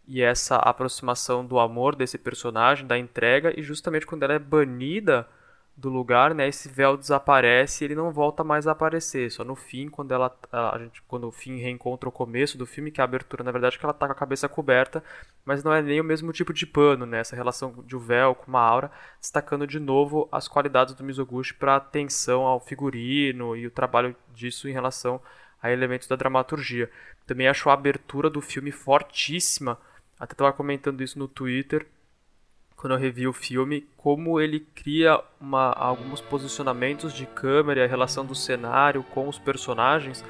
e 0.07 0.23
essa 0.23 0.55
aproximação 0.55 1.45
do 1.45 1.59
amor 1.59 1.95
desse 1.95 2.17
personagem, 2.17 2.87
da 2.87 2.97
entrega, 2.97 3.53
e 3.55 3.61
justamente 3.61 4.07
quando 4.07 4.23
ela 4.23 4.33
é 4.33 4.39
banida 4.39 5.27
do 5.77 5.89
lugar, 5.89 6.33
né? 6.33 6.47
Esse 6.47 6.69
véu 6.69 6.95
desaparece 6.95 7.83
e 7.83 7.87
ele 7.87 7.95
não 7.95 8.11
volta 8.11 8.43
mais 8.43 8.65
a 8.65 8.71
aparecer. 8.71 9.29
Só 9.29 9.43
no 9.43 9.55
fim, 9.55 9.89
quando 9.89 10.13
ela 10.13 10.35
a 10.51 10.77
gente 10.79 11.01
quando 11.03 11.27
o 11.27 11.31
fim 11.31 11.57
reencontra 11.57 12.07
o 12.07 12.11
começo 12.11 12.57
do 12.57 12.65
filme, 12.65 12.91
que 12.91 13.01
é 13.01 13.03
a 13.03 13.05
abertura, 13.05 13.43
na 13.43 13.51
verdade, 13.51 13.77
que 13.77 13.85
ela 13.85 13.93
tá 13.93 14.05
com 14.05 14.13
a 14.13 14.15
cabeça 14.15 14.47
coberta, 14.47 15.03
mas 15.43 15.63
não 15.63 15.73
é 15.73 15.81
nem 15.81 15.99
o 15.99 16.03
mesmo 16.03 16.31
tipo 16.31 16.53
de 16.53 16.65
pano, 16.65 17.05
né? 17.05 17.19
Essa 17.19 17.35
relação 17.35 17.83
de 17.85 17.95
um 17.95 17.99
véu 17.99 18.35
com 18.35 18.47
uma 18.47 18.61
aura, 18.61 18.91
destacando 19.19 19.67
de 19.67 19.79
novo 19.79 20.29
as 20.31 20.47
qualidades 20.47 20.93
do 20.93 21.03
Mizoguchi 21.03 21.53
para 21.53 21.75
atenção 21.75 22.43
ao 22.43 22.59
figurino 22.59 23.55
e 23.55 23.67
o 23.67 23.71
trabalho 23.71 24.15
disso 24.33 24.69
em 24.69 24.71
relação 24.71 25.21
a 25.61 25.71
elementos 25.71 26.07
da 26.07 26.15
dramaturgia. 26.15 26.89
Também 27.27 27.47
acho 27.47 27.69
a 27.69 27.73
abertura 27.73 28.29
do 28.29 28.39
filme 28.39 28.71
fortíssima. 28.71 29.77
Até 30.17 30.33
estava 30.33 30.53
comentando 30.53 31.03
isso 31.03 31.19
no 31.19 31.27
Twitter 31.27 31.85
quando 32.75 32.93
eu 32.93 32.99
revi 32.99 33.27
o 33.27 33.33
filme, 33.33 33.87
como 33.97 34.39
ele 34.39 34.59
cria 34.75 35.19
uma, 35.39 35.71
alguns 35.71 36.21
posicionamentos 36.21 37.13
de 37.13 37.25
câmera 37.25 37.81
e 37.81 37.83
a 37.83 37.87
relação 37.87 38.25
do 38.25 38.35
cenário 38.35 39.03
com 39.03 39.27
os 39.27 39.39
personagens, 39.39 40.23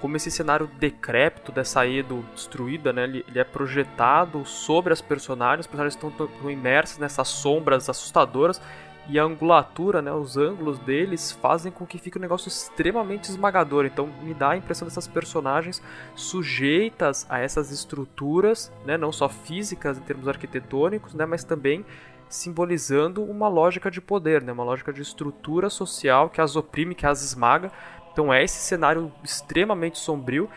como 0.00 0.16
esse 0.16 0.30
cenário 0.30 0.68
decrépito 0.78 1.52
dessa 1.52 1.86
Edo 1.86 2.24
destruída, 2.34 2.92
né, 2.92 3.04
ele, 3.04 3.24
ele 3.28 3.38
é 3.38 3.44
projetado 3.44 4.44
sobre 4.44 4.92
as 4.92 5.00
personagens, 5.00 5.64
os 5.64 5.70
personagens 5.70 5.94
estão, 5.94 6.10
estão 6.10 6.50
imersos 6.50 6.98
nessas 6.98 7.28
sombras 7.28 7.88
assustadoras 7.88 8.60
e 9.08 9.18
a 9.18 9.24
angulatura, 9.24 10.00
né, 10.00 10.12
os 10.12 10.36
ângulos 10.36 10.78
deles 10.78 11.32
fazem 11.32 11.72
com 11.72 11.84
que 11.84 11.98
fique 11.98 12.18
um 12.18 12.20
negócio 12.20 12.48
extremamente 12.48 13.24
esmagador. 13.24 13.84
Então 13.84 14.08
me 14.22 14.32
dá 14.32 14.50
a 14.50 14.56
impressão 14.56 14.86
dessas 14.86 15.08
personagens 15.08 15.82
sujeitas 16.14 17.26
a 17.28 17.40
essas 17.40 17.70
estruturas, 17.70 18.72
né, 18.84 18.96
não 18.96 19.10
só 19.10 19.28
físicas 19.28 19.98
em 19.98 20.02
termos 20.02 20.28
arquitetônicos, 20.28 21.14
né, 21.14 21.26
mas 21.26 21.42
também 21.42 21.84
simbolizando 22.28 23.22
uma 23.22 23.48
lógica 23.48 23.90
de 23.90 24.00
poder, 24.00 24.42
né, 24.42 24.52
uma 24.52 24.64
lógica 24.64 24.92
de 24.92 25.02
estrutura 25.02 25.68
social 25.68 26.30
que 26.30 26.40
as 26.40 26.56
oprime, 26.56 26.94
que 26.94 27.04
as 27.04 27.22
esmaga. 27.22 27.70
Então 28.12 28.32
é 28.32 28.42
esse 28.42 28.58
cenário 28.58 29.12
extremamente 29.22 29.98
sombrio 29.98 30.48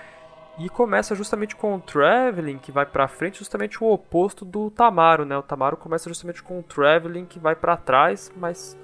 e 0.57 0.69
começa 0.69 1.13
justamente 1.15 1.55
com 1.55 1.75
o 1.75 1.79
Traveling, 1.79 2.57
que 2.57 2.71
vai 2.71 2.85
para 2.85 3.07
frente, 3.07 3.39
justamente 3.39 3.83
o 3.83 3.91
oposto 3.91 4.45
do 4.45 4.71
Tamaro, 4.71 5.25
né? 5.25 5.37
O 5.37 5.43
Tamaro 5.43 5.75
começa 5.75 6.09
justamente 6.09 6.41
com 6.41 6.59
o 6.59 6.63
Traveling, 6.63 7.25
que 7.25 7.37
vai 7.37 7.55
para 7.55 7.75
trás, 7.75 8.31
mas 8.37 8.77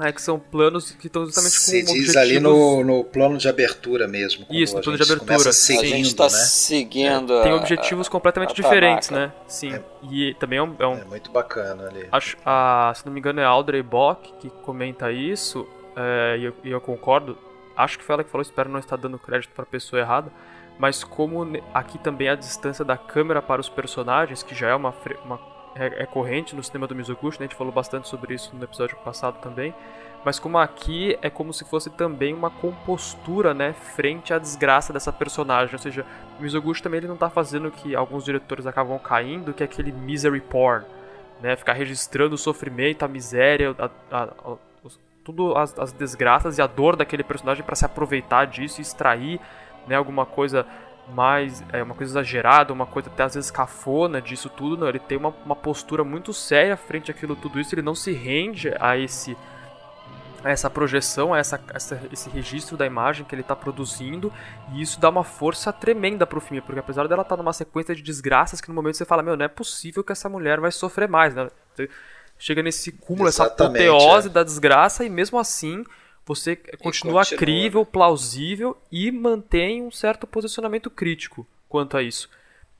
é 0.00 0.12
que 0.12 0.20
são 0.20 0.38
planos 0.38 0.90
que 0.92 1.06
estão 1.06 1.26
justamente 1.26 1.56
com 1.56 1.60
Se 1.60 1.82
diz 1.82 2.16
ali 2.16 2.40
no, 2.40 2.82
no 2.82 3.04
plano 3.04 3.36
de 3.36 3.48
abertura 3.48 4.08
mesmo. 4.08 4.46
Isso, 4.50 4.74
no 4.74 4.82
plano 4.82 4.98
de 4.98 5.04
abertura. 5.04 5.52
Seguindo, 5.52 5.84
a 5.84 5.96
gente 5.96 6.06
está 6.06 6.24
né? 6.24 6.30
seguindo. 6.30 7.34
É, 7.34 7.42
tem 7.42 7.52
objetivos 7.52 8.06
a, 8.08 8.10
completamente 8.10 8.50
a 8.50 8.54
diferentes, 8.54 9.10
né? 9.10 9.32
Sim. 9.46 9.74
É, 9.74 9.82
e 10.10 10.34
também 10.40 10.58
é 10.58 10.62
um, 10.62 10.74
é 10.78 10.86
um. 10.86 10.94
É 10.94 11.04
muito 11.04 11.30
bacana 11.30 11.88
ali. 11.88 12.08
Acho, 12.10 12.36
a, 12.44 12.92
se 12.96 13.04
não 13.04 13.12
me 13.12 13.20
engano, 13.20 13.40
é 13.40 13.44
Audrey 13.44 13.82
Bock 13.82 14.32
que 14.40 14.48
comenta 14.48 15.12
isso, 15.12 15.68
é, 15.94 16.36
e, 16.38 16.44
eu, 16.44 16.54
e 16.64 16.70
eu 16.70 16.80
concordo. 16.80 17.36
Acho 17.76 17.98
que 17.98 18.04
foi 18.04 18.14
ela 18.14 18.24
que 18.24 18.30
falou, 18.30 18.42
espero 18.42 18.68
não 18.68 18.80
estar 18.80 18.96
dando 18.96 19.18
crédito 19.18 19.52
para 19.54 19.62
a 19.62 19.66
pessoa 19.66 20.00
errada 20.00 20.32
mas 20.80 21.04
como 21.04 21.46
aqui 21.74 21.98
também 21.98 22.30
a 22.30 22.34
distância 22.34 22.82
da 22.82 22.96
câmera 22.96 23.42
para 23.42 23.60
os 23.60 23.68
personagens, 23.68 24.42
que 24.42 24.54
já 24.54 24.68
é 24.68 24.74
uma, 24.74 24.94
uma 25.22 25.38
é, 25.76 26.04
é, 26.04 26.06
corrente 26.06 26.56
no 26.56 26.64
cinema 26.64 26.86
do 26.86 26.94
Mizoguchi, 26.94 27.38
né? 27.38 27.44
a 27.44 27.48
gente 27.48 27.54
falou 27.54 27.70
bastante 27.70 28.08
sobre 28.08 28.32
isso 28.32 28.56
no 28.56 28.64
episódio 28.64 28.96
passado 29.04 29.38
também, 29.42 29.74
mas 30.24 30.38
como 30.38 30.56
aqui 30.56 31.18
é 31.20 31.28
como 31.28 31.52
se 31.52 31.66
fosse 31.66 31.90
também 31.90 32.32
uma 32.32 32.48
compostura, 32.48 33.52
né, 33.52 33.74
frente 33.74 34.32
à 34.32 34.38
desgraça 34.38 34.90
dessa 34.90 35.12
personagem, 35.12 35.74
ou 35.74 35.78
seja, 35.78 36.06
o 36.38 36.42
Mizoguchi 36.42 36.82
também 36.82 36.96
ele 36.96 37.08
não 37.08 37.14
está 37.14 37.28
fazendo 37.28 37.68
o 37.68 37.70
que 37.70 37.94
alguns 37.94 38.24
diretores 38.24 38.66
acabam 38.66 38.98
caindo, 38.98 39.52
que 39.52 39.62
é 39.62 39.66
aquele 39.66 39.92
misery 39.92 40.40
porn, 40.40 40.86
né, 41.42 41.56
ficar 41.56 41.74
registrando 41.74 42.36
o 42.36 42.38
sofrimento, 42.38 43.02
a 43.02 43.08
miséria, 43.08 43.76
a, 43.78 43.90
a, 44.10 44.22
a, 44.24 44.56
tudo 45.22 45.54
as, 45.58 45.78
as 45.78 45.92
desgraças 45.92 46.56
e 46.56 46.62
a 46.62 46.66
dor 46.66 46.96
daquele 46.96 47.22
personagem 47.22 47.62
para 47.62 47.76
se 47.76 47.84
aproveitar 47.84 48.46
disso 48.46 48.80
e 48.80 48.82
extrair 48.82 49.38
né, 49.86 49.96
alguma 49.96 50.26
coisa 50.26 50.66
mais 51.10 51.62
é, 51.72 51.82
uma 51.82 51.94
coisa 51.94 52.12
exagerada, 52.12 52.72
uma 52.72 52.86
coisa 52.86 53.08
até 53.08 53.24
às 53.24 53.34
vezes 53.34 53.50
cafona 53.50 54.20
disso 54.22 54.48
tudo, 54.48 54.76
não, 54.76 54.88
ele 54.88 54.98
tem 54.98 55.18
uma, 55.18 55.34
uma 55.44 55.56
postura 55.56 56.04
muito 56.04 56.32
séria 56.32 56.76
frente 56.76 57.10
àquilo 57.10 57.36
tudo 57.36 57.60
isso, 57.60 57.74
ele 57.74 57.82
não 57.82 57.94
se 57.94 58.12
rende 58.12 58.72
a 58.78 58.96
esse 58.96 59.36
a 60.42 60.50
essa 60.50 60.70
projeção, 60.70 61.34
a 61.34 61.38
essa, 61.38 61.60
essa, 61.74 62.00
esse 62.10 62.30
registro 62.30 62.74
da 62.76 62.86
imagem 62.86 63.26
que 63.26 63.34
ele 63.34 63.42
está 63.42 63.54
produzindo, 63.54 64.32
e 64.72 64.80
isso 64.80 64.98
dá 64.98 65.10
uma 65.10 65.22
força 65.22 65.70
tremenda 65.70 66.26
pro 66.26 66.40
filme, 66.40 66.62
porque 66.62 66.80
apesar 66.80 67.06
dela 67.06 67.20
estar 67.20 67.36
tá 67.36 67.42
numa 67.42 67.52
sequência 67.52 67.94
de 67.94 68.02
desgraças 68.02 68.58
que 68.58 68.68
no 68.68 68.74
momento 68.74 68.96
você 68.96 69.04
fala, 69.04 69.22
meu, 69.22 69.36
não 69.36 69.44
é 69.44 69.48
possível 69.48 70.02
que 70.02 70.12
essa 70.12 70.30
mulher 70.30 70.58
vai 70.58 70.72
sofrer 70.72 71.08
mais, 71.08 71.34
né? 71.34 71.50
Você 71.74 71.90
chega 72.38 72.62
nesse 72.62 72.90
cúmulo, 72.90 73.28
Exatamente, 73.28 73.82
essa 73.82 73.92
apoteose 73.92 74.28
é. 74.28 74.30
da 74.30 74.42
desgraça, 74.42 75.04
e 75.04 75.10
mesmo 75.10 75.38
assim 75.38 75.84
você 76.30 76.54
continua, 76.54 77.24
continua 77.24 77.26
crível, 77.26 77.84
plausível 77.84 78.80
e 78.90 79.10
mantém 79.10 79.82
um 79.82 79.90
certo 79.90 80.28
posicionamento 80.28 80.88
crítico 80.88 81.44
quanto 81.68 81.96
a 81.96 82.02
isso. 82.02 82.30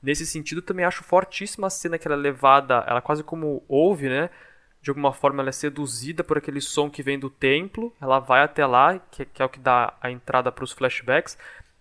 Nesse 0.01 0.25
sentido, 0.25 0.61
também 0.61 0.85
acho 0.85 1.03
fortíssima 1.03 1.67
a 1.67 1.69
cena 1.69 1.97
que 1.97 2.07
ela 2.07 2.15
é 2.15 2.19
levada, 2.19 2.85
ela 2.87 3.01
quase 3.01 3.23
como 3.23 3.61
ouve, 3.67 4.07
né? 4.07 4.29
De 4.81 4.89
alguma 4.89 5.11
forma 5.11 5.43
ela 5.43 5.49
é 5.49 5.51
seduzida 5.51 6.23
por 6.23 6.37
aquele 6.37 6.61
som 6.61 6.89
que 6.89 7.03
vem 7.03 7.19
do 7.19 7.29
templo, 7.29 7.93
ela 8.01 8.19
vai 8.19 8.41
até 8.41 8.65
lá, 8.65 8.97
que, 9.11 9.25
que 9.25 9.41
é 9.41 9.45
o 9.45 9.49
que 9.49 9.59
dá 9.59 9.93
a 10.01 10.09
entrada 10.09 10.49
para 10.49 10.63
os 10.63 10.71
flashbacks, 10.71 11.37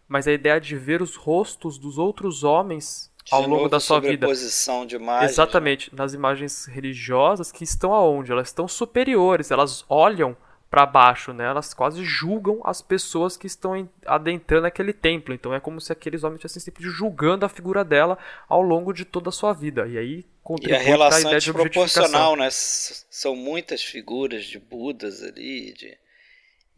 mas 0.08 0.26
a 0.26 0.32
ideia 0.32 0.60
de 0.60 0.76
ver 0.76 1.00
os 1.00 1.14
rostos 1.14 1.78
dos 1.78 1.98
outros 1.98 2.42
homens 2.42 3.12
de 3.24 3.32
ao 3.32 3.46
longo 3.46 3.68
da 3.68 3.78
sua 3.78 4.00
vida. 4.00 4.26
De 4.26 4.96
imagens, 4.96 5.30
Exatamente, 5.30 5.90
né? 5.92 6.02
nas 6.02 6.14
imagens 6.14 6.66
religiosas 6.66 7.52
que 7.52 7.62
estão 7.62 7.94
aonde? 7.94 8.32
Elas 8.32 8.48
estão 8.48 8.66
superiores, 8.66 9.52
elas 9.52 9.84
olham 9.88 10.36
para 10.70 10.86
baixo, 10.86 11.32
né? 11.32 11.44
Elas 11.46 11.74
quase 11.74 12.04
julgam 12.04 12.60
as 12.64 12.80
pessoas 12.80 13.36
que 13.36 13.46
estão 13.46 13.88
adentrando 14.06 14.68
aquele 14.68 14.92
templo. 14.92 15.34
Então 15.34 15.52
é 15.52 15.58
como 15.58 15.80
se 15.80 15.92
aqueles 15.92 16.22
homens 16.22 16.36
estivessem 16.36 16.62
sempre 16.62 16.84
julgando 16.84 17.44
a 17.44 17.48
figura 17.48 17.84
dela 17.84 18.16
ao 18.48 18.62
longo 18.62 18.92
de 18.92 19.04
toda 19.04 19.30
a 19.30 19.32
sua 19.32 19.52
vida. 19.52 19.88
E 19.88 19.98
aí 19.98 20.24
e 20.62 20.72
a 20.72 20.78
relação 20.78 21.18
a 21.18 21.22
ideia 21.22 21.40
de 21.40 21.52
proporcional, 21.52 22.36
né? 22.36 22.48
São 22.50 23.34
muitas 23.34 23.82
figuras 23.82 24.44
de 24.44 24.58
Budas 24.58 25.22
ali, 25.22 25.72
de... 25.72 25.98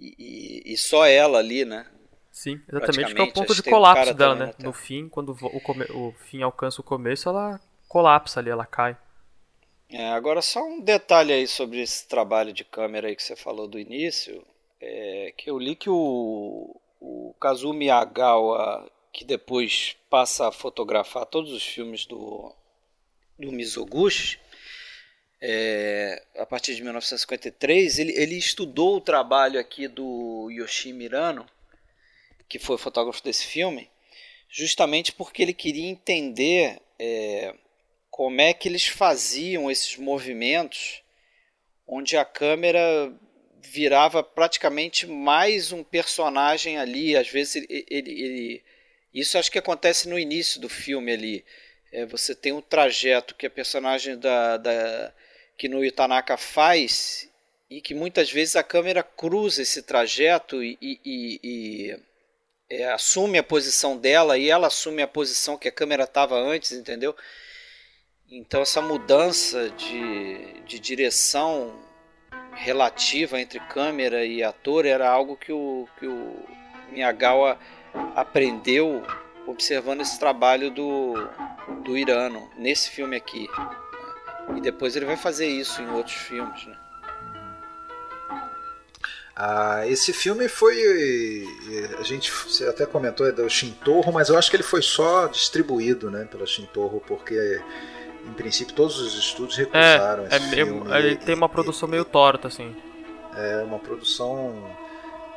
E, 0.00 0.14
e, 0.18 0.72
e, 0.72 0.76
só 0.76 1.06
ela 1.06 1.38
ali, 1.38 1.64
né? 1.64 1.86
Sim, 2.30 2.60
exatamente, 2.68 3.14
que 3.14 3.20
é 3.20 3.24
o 3.24 3.32
ponto 3.32 3.54
de 3.54 3.62
colapso 3.62 4.14
dela, 4.14 4.34
né? 4.34 4.54
No 4.58 4.72
fim, 4.72 5.08
quando 5.08 5.36
o, 5.40 6.08
o 6.08 6.12
fim 6.12 6.42
alcança 6.42 6.80
o 6.80 6.84
começo, 6.84 7.28
ela 7.28 7.60
colapsa 7.86 8.40
ali, 8.40 8.50
ela 8.50 8.66
cai. 8.66 8.96
É, 9.92 10.08
agora 10.08 10.40
só 10.40 10.64
um 10.64 10.80
detalhe 10.80 11.34
aí 11.34 11.46
sobre 11.46 11.82
esse 11.82 12.08
trabalho 12.08 12.50
de 12.50 12.64
câmera 12.64 13.08
aí 13.08 13.14
que 13.14 13.22
você 13.22 13.36
falou 13.36 13.68
do 13.68 13.78
início, 13.78 14.42
é 14.80 15.34
que 15.36 15.50
eu 15.50 15.58
li 15.58 15.76
que 15.76 15.90
o, 15.90 16.80
o 16.98 17.34
Kazumi 17.38 17.90
Agawa, 17.90 18.90
que 19.12 19.22
depois 19.22 19.94
passa 20.08 20.48
a 20.48 20.52
fotografar 20.52 21.26
todos 21.26 21.52
os 21.52 21.62
filmes 21.62 22.06
do, 22.06 22.54
do 23.38 23.52
Mizoguchi, 23.52 24.40
é, 25.42 26.24
a 26.38 26.46
partir 26.46 26.74
de 26.74 26.82
1953, 26.82 27.98
ele, 27.98 28.12
ele 28.12 28.38
estudou 28.38 28.96
o 28.96 29.00
trabalho 29.00 29.60
aqui 29.60 29.88
do 29.88 30.48
Yoshi 30.50 30.90
Mirano, 30.94 31.44
que 32.48 32.58
foi 32.58 32.78
fotógrafo 32.78 33.22
desse 33.22 33.44
filme, 33.46 33.90
justamente 34.48 35.12
porque 35.12 35.42
ele 35.42 35.52
queria 35.52 35.86
entender 35.86 36.80
é, 36.98 37.54
como 38.12 38.42
é 38.42 38.52
que 38.52 38.68
eles 38.68 38.86
faziam 38.86 39.70
esses 39.70 39.96
movimentos 39.96 41.02
onde 41.88 42.14
a 42.14 42.26
câmera 42.26 43.10
virava 43.62 44.22
praticamente 44.22 45.06
mais 45.06 45.72
um 45.72 45.82
personagem 45.82 46.76
ali. 46.76 47.16
Às 47.16 47.28
vezes 47.30 47.56
ele, 47.56 47.86
ele, 47.88 48.10
ele 48.10 48.64
isso 49.14 49.38
acho 49.38 49.50
que 49.50 49.58
acontece 49.58 50.10
no 50.10 50.18
início 50.18 50.60
do 50.60 50.68
filme 50.68 51.10
ali. 51.10 51.44
É, 51.90 52.04
você 52.04 52.34
tem 52.34 52.52
um 52.52 52.60
trajeto 52.60 53.34
que 53.34 53.46
a 53.46 53.50
personagem 53.50 54.18
da, 54.18 54.58
da 54.58 55.14
que 55.56 55.66
no 55.66 55.82
Itanaka 55.82 56.36
faz 56.36 57.30
e 57.70 57.80
que 57.80 57.94
muitas 57.94 58.30
vezes 58.30 58.56
a 58.56 58.62
câmera 58.62 59.02
cruza 59.02 59.62
esse 59.62 59.82
trajeto 59.82 60.62
e, 60.62 60.76
e, 60.82 61.00
e, 61.42 61.98
é, 62.68 62.92
assume 62.92 63.38
a 63.38 63.42
posição 63.42 63.96
dela 63.96 64.36
e 64.36 64.50
ela 64.50 64.66
assume 64.66 65.00
a 65.00 65.08
posição 65.08 65.56
que 65.56 65.68
a 65.68 65.72
câmera 65.72 66.04
estava 66.04 66.36
antes, 66.36 66.72
entendeu? 66.72 67.16
Então, 68.34 68.62
essa 68.62 68.80
mudança 68.80 69.68
de, 69.68 70.62
de 70.62 70.78
direção 70.78 71.70
relativa 72.54 73.38
entre 73.38 73.60
câmera 73.60 74.24
e 74.24 74.42
ator 74.42 74.86
era 74.86 75.06
algo 75.06 75.36
que 75.36 75.52
o, 75.52 75.86
que 75.98 76.06
o 76.06 76.36
Miyagawa 76.90 77.58
aprendeu 78.16 79.02
observando 79.46 80.00
esse 80.00 80.18
trabalho 80.18 80.70
do, 80.70 81.12
do 81.84 81.94
Irano, 81.94 82.50
nesse 82.56 82.88
filme 82.88 83.16
aqui. 83.16 83.46
E 84.56 84.62
depois 84.62 84.96
ele 84.96 85.04
vai 85.04 85.18
fazer 85.18 85.46
isso 85.46 85.82
em 85.82 85.90
outros 85.90 86.16
filmes. 86.16 86.64
Né? 86.66 86.76
Ah, 89.36 89.86
esse 89.86 90.10
filme 90.10 90.48
foi. 90.48 91.44
A 91.98 92.02
gente 92.02 92.30
você 92.30 92.66
até 92.66 92.86
comentou 92.86 93.26
é 93.26 93.32
do 93.32 93.46
Shintorro, 93.50 94.10
mas 94.10 94.30
eu 94.30 94.38
acho 94.38 94.48
que 94.48 94.56
ele 94.56 94.62
foi 94.62 94.80
só 94.80 95.26
distribuído 95.26 96.10
né, 96.10 96.24
pela 96.24 96.46
Shintorro, 96.46 97.02
porque 97.06 97.60
em 98.26 98.32
princípio 98.32 98.74
todos 98.74 98.98
os 98.98 99.14
estúdios 99.18 99.56
recusaram 99.56 100.24
é, 100.24 100.26
esse 100.28 100.36
é, 100.36 100.50
filme. 100.50 100.92
Ele 100.92 101.16
tem 101.16 101.34
uma 101.34 101.48
produção 101.48 101.88
meio 101.88 102.04
torta, 102.04 102.48
assim. 102.48 102.74
É 103.36 103.62
uma 103.64 103.78
produção, 103.78 104.54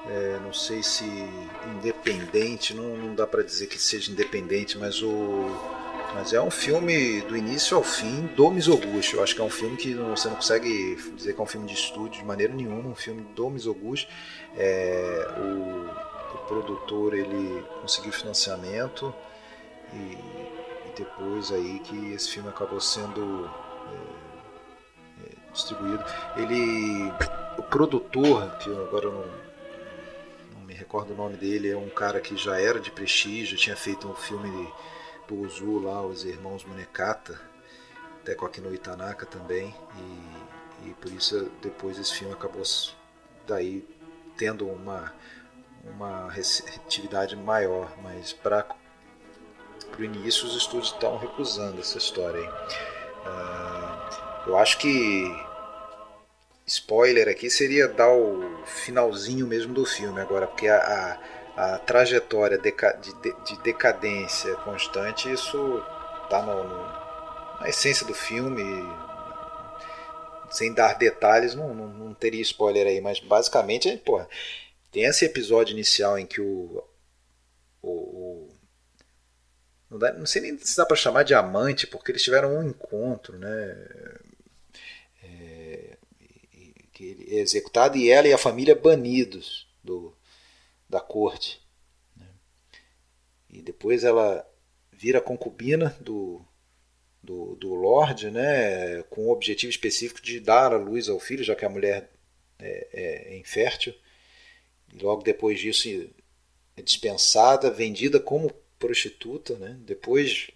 é, 0.07 0.40
não 0.44 0.53
sei 0.53 0.84
se 0.84 1.06
independente, 1.78 2.74
não, 2.74 2.98
não 2.98 3.16
dá 3.16 3.26
para 3.26 3.41
dizer 3.44 3.68
que 3.68 3.80
seja 3.80 4.12
independente, 4.12 4.78
mas 4.78 5.02
o 5.02 5.49
mas 6.16 6.32
é 6.32 6.41
um 6.41 6.49
filme 6.49 7.20
do 7.24 7.36
início 7.36 7.76
ao 7.76 7.84
fim 7.84 8.26
do 8.38 8.49
Mizoguchi. 8.49 9.16
Eu 9.16 9.24
acho 9.24 9.36
que 9.36 9.41
é 9.41 9.44
um 9.44 9.49
filme 9.49 9.76
que 9.76 9.94
você 9.95 10.30
não 10.30 10.36
consegue 10.36 10.95
dizer 11.14 11.34
que 11.34 11.40
é 11.41 11.44
um 11.44 11.48
filme 11.48 11.68
de 11.68 11.74
estúdio 11.74 12.22
de 12.22 12.26
maneira 12.26 12.53
nenhuma, 12.53 12.88
um 12.88 12.95
filme 12.95 13.22
do 13.36 13.49
Mizoguchi. 13.49 14.07
É, 14.56 15.28
o, 15.38 16.36
o 16.36 16.38
produtor 16.48 17.14
ele 17.14 17.62
conseguiu 17.82 18.14
financiamento 18.14 19.14
e, 19.94 20.18
depois 20.96 21.52
aí 21.52 21.80
que 21.80 22.14
esse 22.14 22.30
filme 22.30 22.50
acabou 22.50 22.80
sendo 22.80 23.50
é, 23.92 25.26
é, 25.26 25.52
distribuído. 25.52 26.04
Ele, 26.36 27.12
o 27.58 27.64
produtor, 27.64 28.58
que 28.58 28.70
eu 28.70 28.86
agora 28.86 29.10
não, 29.10 29.26
não 30.54 30.62
me 30.66 30.74
recordo 30.74 31.14
o 31.14 31.16
nome 31.16 31.38
dele, 31.38 31.70
é 31.70 31.78
um 31.78 31.90
cara 31.90 32.20
que 32.20 32.36
já 32.36 32.60
era 32.60 32.80
de 32.80 32.92
prestígio, 32.92 33.58
tinha 33.58 33.76
feito 33.76 34.08
um 34.08 34.16
filme 34.16 34.72
do 35.28 35.36
Uzu 35.42 35.80
lá, 35.80 36.02
os 36.02 36.24
irmãos 36.24 36.64
Munekata, 36.64 37.40
até 38.22 38.36
com 38.36 38.46
aqui 38.46 38.62
no 38.62 38.74
Itanaka 38.74 39.26
também, 39.26 39.76
e, 39.98 40.90
e 40.90 40.94
por 40.94 41.12
isso 41.12 41.52
depois 41.62 41.98
esse 41.98 42.14
filme 42.14 42.34
acabou 42.34 42.64
daí 43.48 43.88
tendo 44.38 44.68
uma 44.68 45.14
uma 45.86 46.30
receptividade 46.30 47.36
maior, 47.36 47.92
mas 48.02 48.34
para 48.34 48.66
o 49.98 50.03
início 50.03 50.48
os 50.48 50.56
estúdios 50.56 50.91
estão 50.91 51.18
recusando 51.18 51.80
essa 51.80 51.98
história 51.98 52.40
aí. 52.40 52.48
Uh, 53.26 54.49
eu 54.49 54.57
acho 54.57 54.78
que 54.78 55.26
spoiler 56.66 57.28
aqui 57.28 57.49
seria 57.49 57.88
dar 57.88 58.12
o 58.12 58.64
finalzinho 58.66 59.45
mesmo 59.45 59.74
do 59.74 59.86
filme 59.86 60.20
agora, 60.20 60.48
porque 60.48 60.68
a, 60.68 61.20
a, 61.56 61.76
a 61.76 61.80
trajetória 61.80 62.57
deca, 62.57 62.94
de, 62.94 63.14
de, 63.14 63.62
decadência 63.62 64.56
constante, 64.57 65.32
isso 65.32 65.84
está 66.24 66.41
na 67.60 67.70
essência 67.70 68.06
do 68.06 68.14
filme. 68.14 68.64
Sem 70.49 70.74
dar 70.74 70.98
detalhes, 70.98 71.53
não, 71.53 71.74
não, 71.74 71.88
não, 71.88 72.14
teria 72.14 72.41
spoiler 72.41 72.88
aí, 72.88 73.02
mas 73.02 73.20
basicamente, 73.20 73.98
porra, 73.98 74.28
tem 74.91 75.03
esse 75.03 75.26
episódio 75.26 75.74
inicial 75.74 76.18
em 76.18 76.26
que 76.26 76.40
o. 76.40 76.84
o, 77.82 77.90
o 77.90 78.55
não, 79.96 80.00
dá, 80.00 80.14
não, 80.14 80.26
sei 80.26 80.42
nem 80.42 80.58
se 80.58 80.76
dá 80.76 80.86
para 80.86 80.96
chamar 80.96 81.24
de 81.24 81.34
amante, 81.34 81.88
porque 81.88 82.12
eles 82.12 82.24
tiveram 82.24 82.58
um 82.58 82.70
encontro, 82.70 83.38
né? 83.38 83.88
É, 85.24 85.98
que 86.94 87.06
ele 87.06 87.38
é 87.38 87.40
executado 87.40 87.98
e 87.98 88.10
ela 88.10 88.28
e 88.28 88.34
a 88.34 88.38
família 88.38 88.76
banidos 88.76 89.68
do, 89.84 90.14
da 90.90 91.00
corte. 91.00 91.62
Né? 92.16 92.28
E 93.50 93.62
depois 93.62 94.04
ela 94.04 94.46
vira 94.92 95.20
concubina 95.20 95.96
do, 96.00 96.46
do, 97.24 97.56
do 97.56 97.74
Lorde, 97.74 98.30
né? 98.30 99.04
com 99.04 99.28
o 99.28 99.32
objetivo 99.32 99.70
específico 99.70 100.22
de 100.22 100.40
dar 100.40 100.74
a 100.74 100.78
luz 100.78 101.10
ao 101.10 101.20
filho, 101.20 101.44
já 101.44 101.56
que 101.56 101.66
a 101.66 101.70
mulher 101.70 102.10
é, 102.60 102.88
é 102.94 103.38
infértil 103.38 103.94
e 104.94 105.00
logo 105.04 105.24
depois 105.24 105.60
disso 105.60 105.90
é 106.78 106.82
dispensada, 106.82 107.70
vendida 107.70 108.20
como 108.20 108.52
prostituta, 108.86 109.57
né? 109.57 109.76
depois 109.80 110.52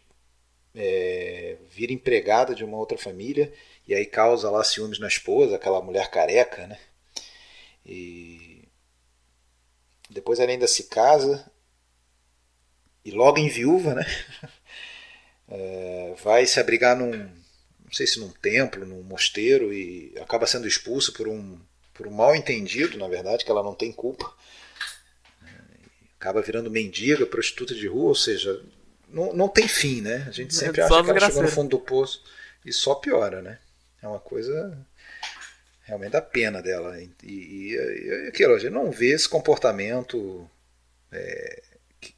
é, 0.75 1.57
vira 1.67 1.91
empregada 1.91 2.53
de 2.53 2.63
uma 2.63 2.77
outra 2.77 2.97
família 2.97 3.51
e 3.87 3.95
aí 3.95 4.05
causa 4.05 4.51
lá 4.51 4.63
ciúmes 4.63 4.99
na 4.99 5.07
esposa, 5.07 5.55
aquela 5.55 5.81
mulher 5.81 6.11
careca, 6.11 6.67
né? 6.67 6.77
E 7.83 8.67
depois 10.07 10.39
ela 10.39 10.51
ainda 10.51 10.67
se 10.67 10.83
casa 10.83 11.51
e 13.03 13.09
logo 13.09 13.39
em 13.39 13.49
viúva, 13.49 13.95
né? 13.95 14.05
É, 15.51 16.13
vai 16.23 16.45
se 16.45 16.59
abrigar 16.59 16.95
num, 16.95 17.09
não 17.09 17.91
sei 17.91 18.05
se 18.05 18.19
num 18.19 18.29
templo, 18.29 18.85
num 18.85 19.01
mosteiro 19.01 19.73
e 19.73 20.13
acaba 20.21 20.45
sendo 20.45 20.67
expulsa 20.67 21.11
por 21.11 21.27
um 21.27 21.59
por 21.91 22.05
um 22.05 22.11
mal 22.11 22.35
entendido, 22.35 22.99
na 22.99 23.07
verdade, 23.07 23.43
que 23.43 23.49
ela 23.49 23.63
não 23.63 23.73
tem 23.73 23.91
culpa. 23.91 24.31
Acaba 26.19 26.41
virando 26.41 26.69
mendiga, 26.69 27.25
prostituta 27.25 27.73
de 27.73 27.87
rua, 27.87 28.09
ou 28.09 28.15
seja, 28.15 28.61
não, 29.07 29.33
não 29.33 29.47
tem 29.47 29.67
fim, 29.67 30.01
né? 30.01 30.25
A 30.27 30.31
gente 30.31 30.53
sempre 30.53 30.81
acha 30.81 31.03
que 31.03 31.09
ela 31.09 31.19
chegou 31.19 31.43
no 31.43 31.47
fundo 31.47 31.69
do 31.69 31.79
poço 31.79 32.21
e 32.65 32.73
só 32.73 32.93
piora, 32.95 33.41
né? 33.41 33.57
É 34.01 34.07
uma 34.07 34.19
coisa 34.19 34.77
realmente 35.83 36.11
da 36.11 36.21
pena 36.21 36.61
dela. 36.61 36.99
E, 37.01 37.09
e, 37.23 37.73
e 37.73 38.27
aquilo, 38.27 38.53
a 38.53 38.59
gente 38.59 38.71
não 38.71 38.91
vê 38.91 39.13
esse 39.13 39.29
comportamento 39.29 40.49
é, 41.11 41.63
que, 42.01 42.13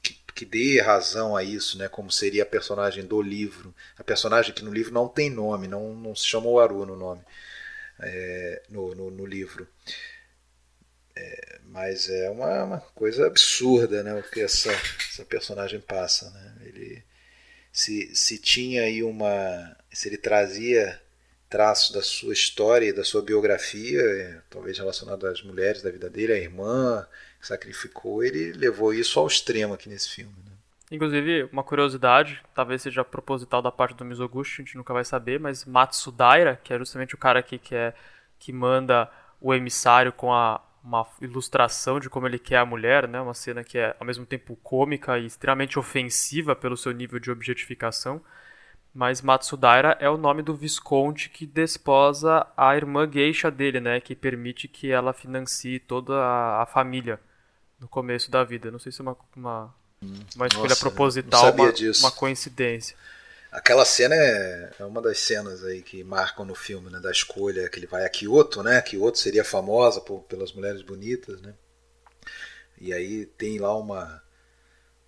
que, 0.00 0.18
que, 0.34 0.44
dê 0.44 0.80
razão 0.80 1.36
a 1.36 1.42
isso, 1.42 1.76
né? 1.76 1.88
Como 1.88 2.12
seria 2.12 2.44
a 2.44 2.46
personagem 2.46 3.04
do 3.04 3.20
livro. 3.20 3.74
A 3.98 4.04
personagem 4.04 4.54
que 4.54 4.64
no 4.64 4.72
livro 4.72 4.94
não 4.94 5.08
tem 5.08 5.28
nome, 5.28 5.66
não, 5.66 5.92
não 5.92 6.14
se 6.14 6.26
chama 6.26 6.62
Aru 6.62 6.86
no 6.86 6.96
nome 6.96 7.20
é, 8.00 8.62
no, 8.68 8.94
no, 8.94 9.10
no, 9.10 9.26
livro. 9.26 9.66
É, 11.16 11.60
mas 11.66 12.08
é 12.08 12.28
uma, 12.28 12.64
uma, 12.64 12.80
coisa 12.94 13.26
absurda 13.26 14.02
né, 14.02 14.14
o 14.14 14.22
que 14.22 14.40
essa, 14.40 14.72
essa 14.72 15.24
personagem 15.24 15.80
passa. 15.80 16.30
Né? 16.30 16.54
Ele, 16.66 17.04
se, 17.72 18.14
se 18.14 18.38
tinha 18.38 18.82
aí 18.82 19.02
uma. 19.02 19.76
Se 19.92 20.08
ele 20.08 20.16
trazia 20.16 21.00
traços 21.48 21.94
da 21.94 22.02
sua 22.02 22.32
história 22.32 22.88
e 22.88 22.92
da 22.92 23.04
sua 23.04 23.22
biografia, 23.22 24.00
é, 24.00 24.40
talvez 24.50 24.76
relacionado 24.76 25.24
às 25.26 25.40
mulheres 25.42 25.82
da 25.82 25.90
vida 25.90 26.10
dele, 26.10 26.32
a 26.32 26.38
irmã 26.38 27.06
que 27.40 27.46
sacrificou, 27.46 28.24
ele 28.24 28.52
levou 28.52 28.92
isso 28.92 29.20
ao 29.20 29.26
extremo 29.28 29.72
aqui 29.72 29.88
nesse 29.88 30.08
filme. 30.10 30.34
Né? 30.44 30.52
Inclusive, 30.90 31.48
uma 31.52 31.62
curiosidade, 31.62 32.42
talvez 32.54 32.82
seja 32.82 33.04
proposital 33.04 33.62
da 33.62 33.70
parte 33.70 33.96
do 33.96 34.04
Mizoguchi, 34.04 34.62
a 34.62 34.64
gente 34.64 34.76
nunca 34.76 34.92
vai 34.92 35.04
saber, 35.04 35.38
mas 35.38 35.64
Matsudaira, 35.64 36.58
que 36.62 36.72
é 36.72 36.78
justamente 36.78 37.14
o 37.14 37.18
cara 37.18 37.38
aqui 37.38 37.58
que, 37.58 37.74
é, 37.74 37.94
que 38.38 38.52
manda 38.52 39.08
o 39.40 39.54
emissário 39.54 40.12
com 40.12 40.32
a, 40.32 40.60
uma 40.84 41.06
ilustração 41.20 41.98
de 41.98 42.10
como 42.10 42.26
ele 42.26 42.38
quer 42.38 42.58
a 42.58 42.66
mulher, 42.66 43.08
né? 43.08 43.20
uma 43.20 43.32
cena 43.32 43.64
que 43.64 43.78
é 43.78 43.96
ao 43.98 44.06
mesmo 44.06 44.26
tempo 44.26 44.54
cômica 44.62 45.18
e 45.18 45.26
extremamente 45.26 45.78
ofensiva 45.78 46.54
pelo 46.54 46.76
seu 46.76 46.92
nível 46.92 47.18
de 47.18 47.30
objetificação. 47.30 48.20
Mas 48.92 49.22
Matsudaira 49.22 49.96
é 49.98 50.08
o 50.08 50.16
nome 50.16 50.42
do 50.42 50.54
visconde 50.54 51.28
que 51.28 51.46
desposa 51.46 52.46
a 52.56 52.76
irmã 52.76 53.10
geisha 53.10 53.50
dele, 53.50 53.80
né? 53.80 53.98
que 53.98 54.14
permite 54.14 54.68
que 54.68 54.92
ela 54.92 55.12
financie 55.12 55.80
toda 55.80 56.14
a, 56.14 56.62
a 56.62 56.66
família 56.66 57.18
no 57.80 57.88
começo 57.88 58.30
da 58.30 58.44
vida. 58.44 58.70
Não 58.70 58.78
sei 58.78 58.92
se 58.92 59.00
é 59.00 59.02
uma, 59.02 59.16
uma 59.34 59.74
uma 60.36 60.46
escolha 60.46 60.68
Nossa, 60.68 60.80
proposital, 60.80 61.52
uma, 61.52 61.72
uma, 62.00 62.10
coincidência. 62.10 62.96
Aquela 63.54 63.84
cena 63.84 64.16
é, 64.16 64.70
é, 64.80 64.84
uma 64.84 65.00
das 65.00 65.20
cenas 65.20 65.62
aí 65.64 65.80
que 65.80 66.02
marcam 66.02 66.44
no 66.44 66.56
filme, 66.56 66.90
né, 66.90 66.98
da 66.98 67.12
escolha 67.12 67.68
que 67.68 67.78
ele 67.78 67.86
vai 67.86 68.04
a 68.04 68.08
Kyoto, 68.08 68.64
né? 68.64 68.82
Kyoto 68.82 69.16
seria 69.16 69.44
famosa 69.44 70.00
por, 70.00 70.22
pelas 70.24 70.52
mulheres 70.52 70.82
bonitas, 70.82 71.40
né? 71.40 71.54
E 72.80 72.92
aí 72.92 73.24
tem 73.24 73.60
lá 73.60 73.76
uma 73.76 74.20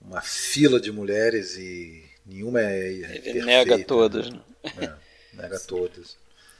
uma 0.00 0.20
fila 0.20 0.78
de 0.78 0.92
mulheres 0.92 1.56
e 1.56 2.08
nenhuma 2.24 2.60
é 2.60 2.88
Ele 2.88 3.02
perfeita, 3.02 3.46
nega 3.46 3.84
todas, 3.84 4.30
né? 4.30 4.40
É, 4.80 4.92
nega 5.34 5.58
todas. 5.58 6.16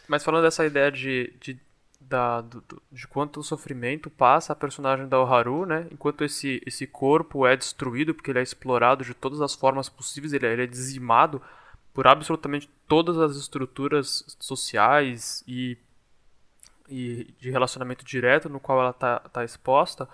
Mas 0.08 0.24
falando 0.24 0.42
dessa 0.42 0.66
ideia 0.66 0.90
de, 0.90 1.32
de 1.40 1.56
da, 2.00 2.40
do, 2.40 2.64
de 2.90 3.06
quanto 3.06 3.44
sofrimento 3.44 4.10
passa 4.10 4.52
a 4.52 4.56
personagem 4.56 5.06
da 5.06 5.20
Oharu, 5.20 5.64
né? 5.66 5.86
Enquanto 5.92 6.24
esse, 6.24 6.60
esse 6.66 6.84
corpo 6.84 7.46
é 7.46 7.56
destruído, 7.56 8.12
porque 8.12 8.32
ele 8.32 8.40
é 8.40 8.42
explorado 8.42 9.04
de 9.04 9.14
todas 9.14 9.40
as 9.40 9.54
formas 9.54 9.88
possíveis, 9.88 10.32
ele, 10.32 10.46
é, 10.46 10.52
ele 10.52 10.64
é 10.64 10.66
dizimado 10.66 11.40
por 11.96 12.06
absolutamente 12.06 12.68
todas 12.86 13.16
as 13.16 13.36
estruturas 13.36 14.36
sociais 14.38 15.42
e, 15.48 15.78
e 16.86 17.34
de 17.40 17.50
relacionamento 17.50 18.04
direto 18.04 18.50
no 18.50 18.60
qual 18.60 18.78
ela 18.78 18.90
está 18.90 19.18
tá 19.20 19.42
exposta. 19.42 20.06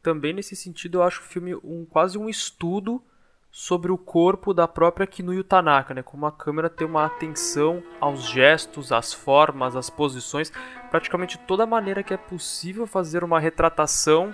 Também 0.00 0.32
nesse 0.32 0.54
sentido 0.54 0.98
eu 0.98 1.02
acho 1.02 1.20
o 1.20 1.24
filme 1.24 1.56
um, 1.56 1.84
quase 1.84 2.16
um 2.16 2.28
estudo 2.28 3.02
sobre 3.50 3.90
o 3.90 3.98
corpo 3.98 4.54
da 4.54 4.68
própria 4.68 5.08
Kinuyo 5.08 5.42
Tanaka, 5.42 5.92
né? 5.92 6.04
Como 6.04 6.24
a 6.24 6.30
câmera 6.30 6.70
tem 6.70 6.86
uma 6.86 7.04
atenção 7.04 7.82
aos 8.00 8.30
gestos, 8.30 8.92
às 8.92 9.12
formas, 9.12 9.74
às 9.74 9.90
posições, 9.90 10.52
praticamente 10.88 11.36
toda 11.36 11.66
maneira 11.66 12.04
que 12.04 12.14
é 12.14 12.16
possível 12.16 12.86
fazer 12.86 13.24
uma 13.24 13.40
retratação, 13.40 14.32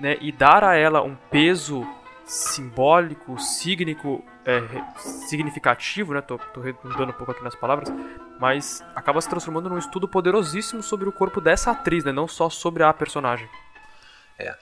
né? 0.00 0.16
E 0.18 0.32
dar 0.32 0.64
a 0.64 0.74
ela 0.74 1.02
um 1.02 1.14
peso 1.30 1.86
simbólico, 2.24 3.38
signico, 3.38 4.24
é, 4.48 4.62
significativo, 5.28 6.14
né? 6.14 6.22
Tô, 6.22 6.38
tô 6.38 6.62
redundando 6.62 7.10
um 7.10 7.14
pouco 7.14 7.32
aqui 7.32 7.44
nas 7.44 7.54
palavras, 7.54 7.92
mas 8.40 8.82
acaba 8.96 9.20
se 9.20 9.28
transformando 9.28 9.68
num 9.68 9.76
estudo 9.76 10.08
poderosíssimo 10.08 10.82
sobre 10.82 11.06
o 11.06 11.12
corpo 11.12 11.38
dessa 11.38 11.70
atriz, 11.72 12.02
né? 12.02 12.12
Não 12.12 12.26
só 12.26 12.48
sobre 12.48 12.82
a 12.82 12.90
personagem. 12.94 13.46
É, 14.38 14.56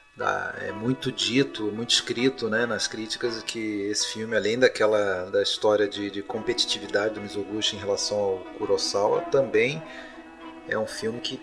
é 0.66 0.72
muito 0.72 1.12
dito, 1.12 1.70
muito 1.70 1.90
escrito 1.90 2.48
né, 2.48 2.66
nas 2.66 2.88
críticas 2.88 3.42
que 3.42 3.82
esse 3.90 4.12
filme, 4.12 4.34
além 4.34 4.58
daquela 4.58 5.30
da 5.30 5.42
história 5.42 5.86
de, 5.86 6.10
de 6.10 6.22
competitividade 6.22 7.14
do 7.14 7.20
Mizoguchi 7.20 7.76
em 7.76 7.78
relação 7.78 8.18
ao 8.18 8.38
Kurosawa, 8.58 9.20
também 9.22 9.80
é 10.66 10.76
um 10.76 10.86
filme 10.86 11.20
que, 11.20 11.36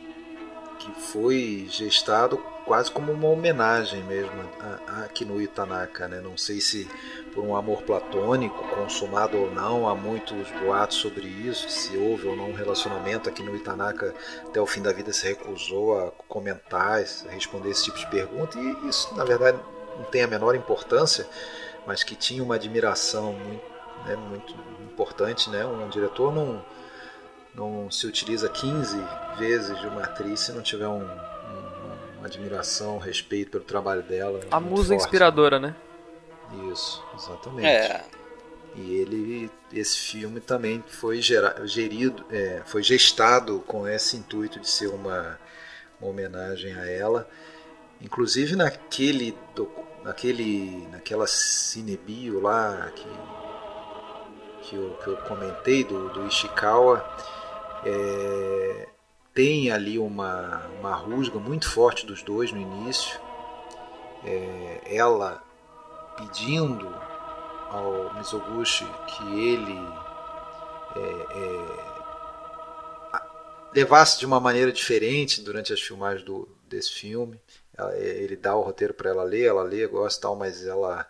que 0.79 0.91
foi 0.99 1.67
gestado 1.69 2.43
quase 2.65 2.90
como 2.90 3.11
uma 3.11 3.27
homenagem 3.27 4.03
mesmo 4.03 4.49
a, 4.60 5.03
a 5.03 5.07
Kinuyo 5.07 5.48
Tanaka. 5.48 6.07
Né? 6.07 6.22
Não 6.22 6.38
sei 6.38 6.61
se 6.61 6.88
por 7.34 7.44
um 7.44 7.56
amor 7.56 7.81
platônico, 7.81 8.68
consumado 8.69 9.38
ou 9.38 9.52
não, 9.52 9.88
há 9.88 9.95
muitos 9.95 10.49
boatos 10.52 10.98
sobre 10.98 11.27
isso, 11.27 11.68
se 11.69 11.98
houve 11.98 12.27
ou 12.27 12.35
não 12.35 12.52
um 12.52 12.53
relacionamento. 12.53 13.27
Aqui 13.27 13.41
no 13.44 13.56
Itanaka, 13.56 14.14
até 14.48 14.61
o 14.61 14.65
fim 14.65 14.81
da 14.81 14.94
vida, 14.94 15.11
se 15.11 15.27
recusou 15.27 15.99
a 15.99 16.11
comentar, 16.27 17.03
a 17.27 17.31
responder 17.31 17.69
esse 17.69 17.85
tipo 17.85 17.98
de 17.98 18.07
pergunta, 18.07 18.60
e 18.60 18.88
isso, 18.88 19.14
na 19.15 19.23
verdade, 19.23 19.57
não 19.98 20.06
tem 20.06 20.23
a 20.23 20.27
menor 20.27 20.56
importância, 20.56 21.27
mas 21.85 22.03
que 22.03 22.15
tinha 22.15 22.44
uma 22.44 22.56
admiração 22.56 23.34
muito, 23.34 23.65
né, 24.06 24.15
muito 24.15 24.56
importante. 24.84 25.49
Né? 25.49 25.65
Um 25.65 25.90
diretor 25.90 26.34
não, 26.34 26.64
não 27.53 27.90
se 27.91 28.06
utiliza 28.06 28.48
15 28.48 28.98
vezes 29.38 29.80
de 29.80 29.88
uma 29.88 30.03
atriz 30.03 30.41
se 30.41 30.52
não 30.52 30.61
tiver 30.61 30.88
um, 30.88 31.07
admiração, 32.25 32.97
respeito 32.97 33.51
pelo 33.51 33.63
trabalho 33.63 34.03
dela. 34.03 34.39
A 34.51 34.59
musa 34.59 34.89
forte. 34.89 35.03
inspiradora, 35.03 35.59
né? 35.59 35.75
Isso, 36.71 37.03
exatamente. 37.15 37.67
É. 37.67 38.05
E 38.75 38.95
ele, 38.95 39.51
esse 39.71 39.97
filme 39.97 40.39
também 40.39 40.83
foi 40.87 41.21
gera, 41.21 41.65
gerido, 41.65 42.25
é, 42.31 42.61
foi 42.65 42.81
gestado 42.81 43.59
com 43.67 43.87
esse 43.87 44.17
intuito 44.17 44.59
de 44.59 44.69
ser 44.69 44.87
uma, 44.87 45.39
uma 46.01 46.09
homenagem 46.09 46.73
a 46.73 46.89
ela. 46.89 47.27
Inclusive 48.01 48.55
naquele, 48.55 49.37
naquele, 50.03 50.87
naquela 50.91 51.27
cinebio 51.27 52.41
lá 52.41 52.91
que, 52.95 53.07
que, 54.63 54.75
eu, 54.75 54.97
que 55.03 55.07
eu 55.07 55.17
comentei 55.17 55.83
do, 55.83 56.09
do 56.09 56.27
Ishikawa, 56.27 57.05
é, 57.85 58.87
tem 59.34 59.72
ali 59.72 59.97
uma, 59.97 60.68
uma 60.80 60.95
rusga 60.95 61.39
muito 61.39 61.69
forte 61.69 62.05
dos 62.05 62.22
dois 62.22 62.51
no 62.51 62.60
início. 62.60 63.19
É, 64.23 64.81
ela 64.85 65.43
pedindo 66.15 66.88
ao 67.69 68.14
Mizoguchi 68.14 68.85
que 69.07 69.39
ele 69.39 69.77
é, 70.95 70.99
é, 71.39 71.93
levasse 73.73 74.19
de 74.19 74.26
uma 74.26 74.39
maneira 74.39 74.72
diferente 74.72 75.41
durante 75.41 75.73
as 75.73 75.81
filmagens 75.81 76.23
do, 76.23 76.47
desse 76.68 76.91
filme. 76.91 77.39
Ela, 77.76 77.95
é, 77.95 78.23
ele 78.23 78.35
dá 78.35 78.55
o 78.55 78.61
roteiro 78.61 78.93
para 78.93 79.10
ela 79.10 79.23
ler, 79.23 79.45
ela 79.45 79.64
lê, 79.64 79.85
gosta 79.88 80.22
tal, 80.22 80.35
mas 80.35 80.65
ela 80.65 81.07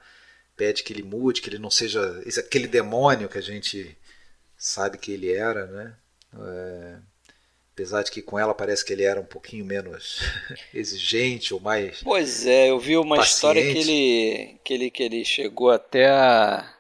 pede 0.56 0.84
que 0.84 0.94
ele 0.94 1.04
mude, 1.04 1.42
que 1.42 1.50
ele 1.50 1.60
não 1.60 1.70
seja 1.70 2.22
esse, 2.26 2.40
aquele 2.40 2.68
demônio 2.68 3.28
que 3.28 3.38
a 3.38 3.42
gente 3.42 3.98
sabe 4.58 4.98
que 4.98 5.12
ele 5.12 5.32
era, 5.32 5.66
né? 5.66 5.96
É, 6.36 7.00
Apesar 7.74 8.04
de 8.04 8.12
que 8.12 8.22
com 8.22 8.38
ela 8.38 8.54
parece 8.54 8.86
que 8.86 8.94
ele 8.94 9.04
era 9.04 9.20
um 9.20 9.26
pouquinho 9.26 9.66
menos 9.66 10.22
exigente 10.72 11.56
ou 11.56 11.60
mais. 11.60 12.02
Pois 12.04 12.46
é, 12.46 12.70
eu 12.70 12.80
vi 12.80 12.96
uma 12.96 13.16
paciente. 13.16 13.34
história 13.34 13.62
que 13.64 13.80
ele, 13.80 14.60
que 14.64 14.74
ele, 14.74 14.92
que 14.92 15.04
ele 15.04 15.26
chegou 15.26 15.72
até 15.72 16.08
a, 16.08 16.72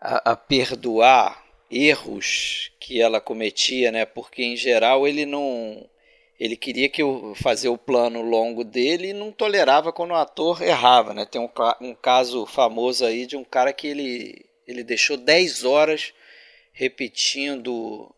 a, 0.00 0.32
a, 0.32 0.36
perdoar 0.36 1.44
erros 1.68 2.70
que 2.78 3.02
ela 3.02 3.20
cometia, 3.20 3.90
né? 3.90 4.04
Porque 4.06 4.44
em 4.44 4.56
geral 4.56 5.06
ele 5.06 5.26
não. 5.26 5.84
Ele 6.38 6.56
queria 6.56 6.88
que 6.88 7.02
eu 7.02 7.32
fazer 7.34 7.68
o 7.68 7.76
plano 7.76 8.22
longo 8.22 8.62
dele 8.62 9.08
e 9.08 9.12
não 9.12 9.32
tolerava 9.32 9.92
quando 9.92 10.12
o 10.12 10.14
ator 10.14 10.62
errava, 10.62 11.12
né? 11.12 11.26
Tem 11.26 11.40
um, 11.40 11.50
um 11.80 11.92
caso 11.92 12.46
famoso 12.46 13.04
aí 13.04 13.26
de 13.26 13.36
um 13.36 13.42
cara 13.42 13.72
que 13.72 13.88
ele, 13.88 14.46
ele 14.64 14.84
deixou 14.84 15.16
10 15.16 15.64
horas 15.64 16.14
repetindo 16.72 18.14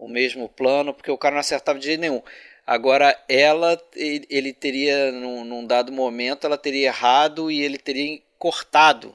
o 0.00 0.08
mesmo 0.08 0.48
plano, 0.48 0.94
porque 0.94 1.10
o 1.10 1.18
cara 1.18 1.34
não 1.34 1.40
acertava 1.40 1.78
de 1.78 1.84
jeito 1.84 2.00
nenhum. 2.00 2.22
Agora, 2.66 3.16
ela, 3.28 3.80
ele 3.94 4.52
teria, 4.52 5.12
num, 5.12 5.44
num 5.44 5.66
dado 5.66 5.92
momento, 5.92 6.46
ela 6.46 6.56
teria 6.56 6.88
errado 6.88 7.50
e 7.50 7.60
ele 7.60 7.76
teria 7.76 8.20
cortado 8.38 9.14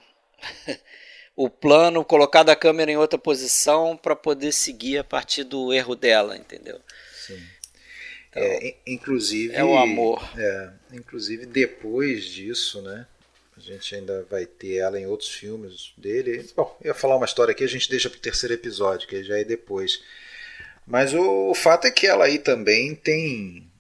o 1.36 1.49
plano, 1.49 2.06
colocado 2.06 2.49
a 2.49 2.56
câmera 2.56 2.91
em 2.91 2.98
outra 2.98 3.18
posição 3.18 3.98
para 3.98 4.16
poder 4.16 4.52
seguir 4.52 4.99
a 4.99 5.03
partir 5.03 5.44
do 5.44 5.74
erro 5.74 5.95
dela, 5.95 6.38
entendeu? 6.38 6.80
Sim. 7.26 7.41
Então, 8.30 8.44
é, 8.44 8.76
inclusive 8.86 9.56
é 9.56 9.64
o 9.64 9.78
amor. 9.78 10.22
É, 10.38 10.70
inclusive 10.94 11.45
depois 11.45 12.26
disso, 12.26 12.82
né? 12.82 13.07
A 13.57 13.60
gente 13.60 13.95
ainda 13.95 14.28
vai 14.30 14.45
ter 14.45 14.76
ela 14.76 14.99
em 14.99 15.07
outros 15.07 15.32
filmes 15.32 15.94
dele. 15.98 16.45
Bom, 16.56 16.78
eu 16.82 16.88
ia 16.90 16.94
falar 16.94 17.16
uma 17.16 17.26
história 17.26 17.53
aqui, 17.53 17.64
a 17.64 17.70
gente 17.70 17.90
deixa 17.90 18.10
para 18.10 18.18
o 18.18 18.22
terceiro 18.22 18.53
episódio, 18.53 19.07
que 19.07 19.24
já 19.24 19.40
é 19.40 19.45
depois. 19.45 20.02
Mas 20.86 21.14
o, 21.14 21.49
o 21.49 21.56
fato 21.56 21.88
é 21.88 21.91
que 21.91 22.07
ela 22.07 22.26
aí 22.26 22.38
também 22.40 22.95
tem 22.95 23.72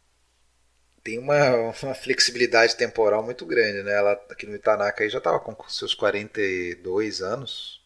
tem 1.03 1.19
uma, 1.19 1.55
uma, 1.55 1.93
flexibilidade 1.93 2.75
temporal 2.75 3.23
muito 3.23 3.45
grande, 3.45 3.83
né? 3.83 3.93
Ela 3.93 4.13
aqui 4.29 4.47
no 4.47 4.55
Itanaka 4.55 5.03
aí 5.03 5.09
já 5.09 5.19
estava 5.19 5.39
com 5.39 5.55
seus 5.69 5.93
42 5.93 7.21
anos 7.21 7.79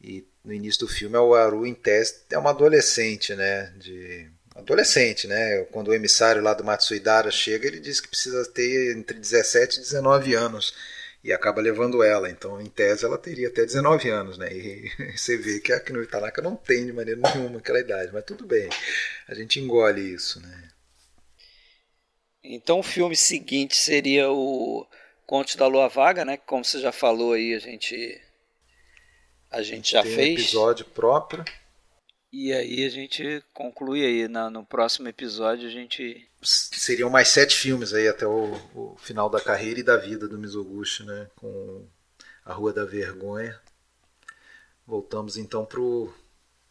e 0.00 0.24
no 0.44 0.52
início 0.52 0.86
do 0.86 0.88
filme 0.88 1.16
o 1.16 1.34
Aru 1.34 1.66
em 1.66 1.74
teste 1.74 2.20
é 2.30 2.38
uma 2.38 2.50
adolescente, 2.50 3.34
né? 3.34 3.72
De 3.76 4.30
adolescente, 4.54 5.26
né? 5.26 5.64
Quando 5.72 5.88
o 5.88 5.94
emissário 5.94 6.40
lá 6.42 6.54
do 6.54 6.64
Matsuidara 6.64 7.30
chega, 7.30 7.66
ele 7.66 7.80
diz 7.80 8.00
que 8.00 8.08
precisa 8.08 8.44
ter 8.52 8.96
entre 8.96 9.18
17 9.18 9.78
e 9.78 9.80
19 9.80 10.34
anos 10.34 10.74
e 11.22 11.32
acaba 11.32 11.60
levando 11.60 12.02
ela. 12.02 12.30
Então, 12.30 12.60
em 12.60 12.66
tese, 12.66 13.04
ela 13.04 13.18
teria 13.18 13.48
até 13.48 13.64
19 13.64 14.08
anos, 14.08 14.38
né? 14.38 14.52
E 14.52 14.90
você 15.16 15.36
vê 15.36 15.60
que 15.60 15.72
a 15.72 15.80
Kino 15.80 16.04
Tanaka 16.06 16.40
não 16.40 16.56
tem 16.56 16.86
de 16.86 16.92
maneira 16.92 17.20
nenhuma 17.20 17.58
aquela 17.58 17.80
idade, 17.80 18.12
mas 18.12 18.24
tudo 18.24 18.46
bem, 18.46 18.68
a 19.26 19.34
gente 19.34 19.60
engole 19.60 20.00
isso, 20.00 20.40
né? 20.40 20.68
Então, 22.42 22.78
o 22.78 22.84
filme 22.84 23.16
seguinte 23.16 23.76
seria 23.76 24.30
o 24.30 24.86
Conte 25.26 25.58
da 25.58 25.66
Lua 25.66 25.88
Vaga, 25.88 26.24
né? 26.24 26.36
Como 26.36 26.64
você 26.64 26.80
já 26.80 26.92
falou 26.92 27.32
aí, 27.32 27.54
a 27.54 27.58
gente 27.58 28.20
a 29.50 29.62
gente 29.62 29.92
já 29.92 30.02
tem 30.02 30.14
fez. 30.14 30.28
Um 30.28 30.42
episódio 30.42 30.84
próprio. 30.86 31.44
E 32.30 32.52
aí 32.52 32.84
a 32.84 32.90
gente 32.90 33.42
conclui 33.54 34.04
aí 34.04 34.28
na, 34.28 34.50
no 34.50 34.64
próximo 34.64 35.08
episódio 35.08 35.66
a 35.66 35.70
gente 35.70 36.28
seriam 36.42 37.08
mais 37.08 37.28
sete 37.28 37.56
filmes 37.56 37.94
aí 37.94 38.06
até 38.06 38.26
o, 38.26 38.52
o, 38.74 38.96
final 38.98 39.30
da 39.30 39.40
carreira 39.40 39.80
e 39.80 39.82
da 39.82 39.96
vida 39.96 40.28
do 40.28 40.38
Mizoguchi, 40.38 41.04
né? 41.04 41.28
Com 41.36 41.86
a 42.44 42.52
Rua 42.52 42.72
da 42.72 42.84
Vergonha. 42.84 43.58
Voltamos 44.86 45.36
então 45.36 45.64
para 45.64 45.80
o 45.80 46.12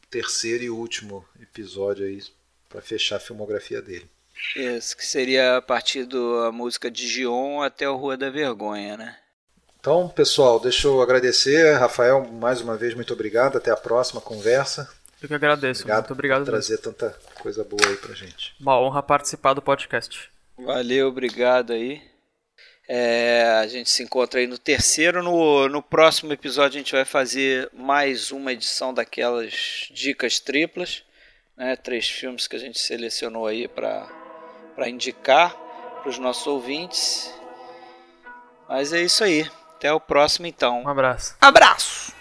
terceiro 0.10 0.64
e 0.64 0.70
último 0.70 1.26
episódio 1.42 2.06
aí 2.06 2.22
para 2.70 2.82
fechar 2.82 3.18
a 3.18 3.20
filmografia 3.20 3.82
dele. 3.82 4.10
Isso, 4.56 4.96
que 4.96 5.06
seria 5.06 5.58
a 5.58 5.62
partir 5.62 6.06
da 6.06 6.52
música 6.52 6.92
de 6.92 7.08
Gion 7.08 7.62
até 7.62 7.90
o 7.90 7.96
Rua 7.96 8.16
da 8.16 8.30
Vergonha, 8.30 8.96
né? 8.96 9.18
Então, 9.80 10.08
pessoal, 10.10 10.60
deixa 10.60 10.88
eu 10.88 11.02
agradecer. 11.02 11.78
Rafael, 11.78 12.28
mais 12.32 12.62
uma 12.62 12.76
vez, 12.76 12.94
muito 12.94 13.14
obrigado. 13.14 13.58
Até 13.58 13.72
a 13.72 13.78
próxima 13.78 14.22
conversa. 14.22 14.90
Eu 15.22 15.28
que 15.28 15.34
agradeço. 15.34 15.82
Obrigado 15.82 16.04
muito 16.04 16.14
obrigado. 16.14 16.46
Por 16.46 16.52
trazer 16.52 16.78
mesmo. 16.78 16.94
tanta 16.94 17.10
coisa 17.40 17.64
boa 17.64 17.88
aí 17.88 17.98
pra 17.98 18.14
gente. 18.14 18.56
Uma 18.60 18.80
honra 18.80 19.02
participar 19.02 19.54
do 19.54 19.62
podcast. 19.62 20.30
Valeu, 20.58 21.08
obrigado 21.08 21.74
aí. 21.74 22.02
É, 22.88 23.60
a 23.62 23.68
gente 23.68 23.90
se 23.90 24.02
encontra 24.02 24.40
aí 24.40 24.48
no 24.48 24.58
terceiro. 24.58 25.22
No, 25.22 25.68
no 25.68 25.82
próximo 25.82 26.32
episódio 26.32 26.78
a 26.78 26.84
gente 26.84 26.94
vai 26.94 27.04
fazer 27.04 27.70
mais 27.74 28.32
uma 28.32 28.54
edição 28.54 28.94
daquelas 28.94 29.90
dicas 29.92 30.40
triplas. 30.40 31.04
Né? 31.56 31.76
Três 31.76 32.08
filmes 32.08 32.48
que 32.48 32.56
a 32.56 32.60
gente 32.60 32.80
selecionou 32.80 33.46
aí 33.46 33.68
para 33.68 34.10
indicar 34.88 35.54
para 36.02 36.10
os 36.10 36.18
nossos 36.18 36.48
ouvintes. 36.48 37.34
Mas 38.70 38.94
é 38.94 39.02
isso 39.02 39.24
aí. 39.24 39.50
Até 39.76 39.92
o 39.92 40.00
próximo 40.00 40.48
então. 40.48 40.84
Um 40.84 40.90
abraço. 40.90 41.36
Abraço! 41.42 42.17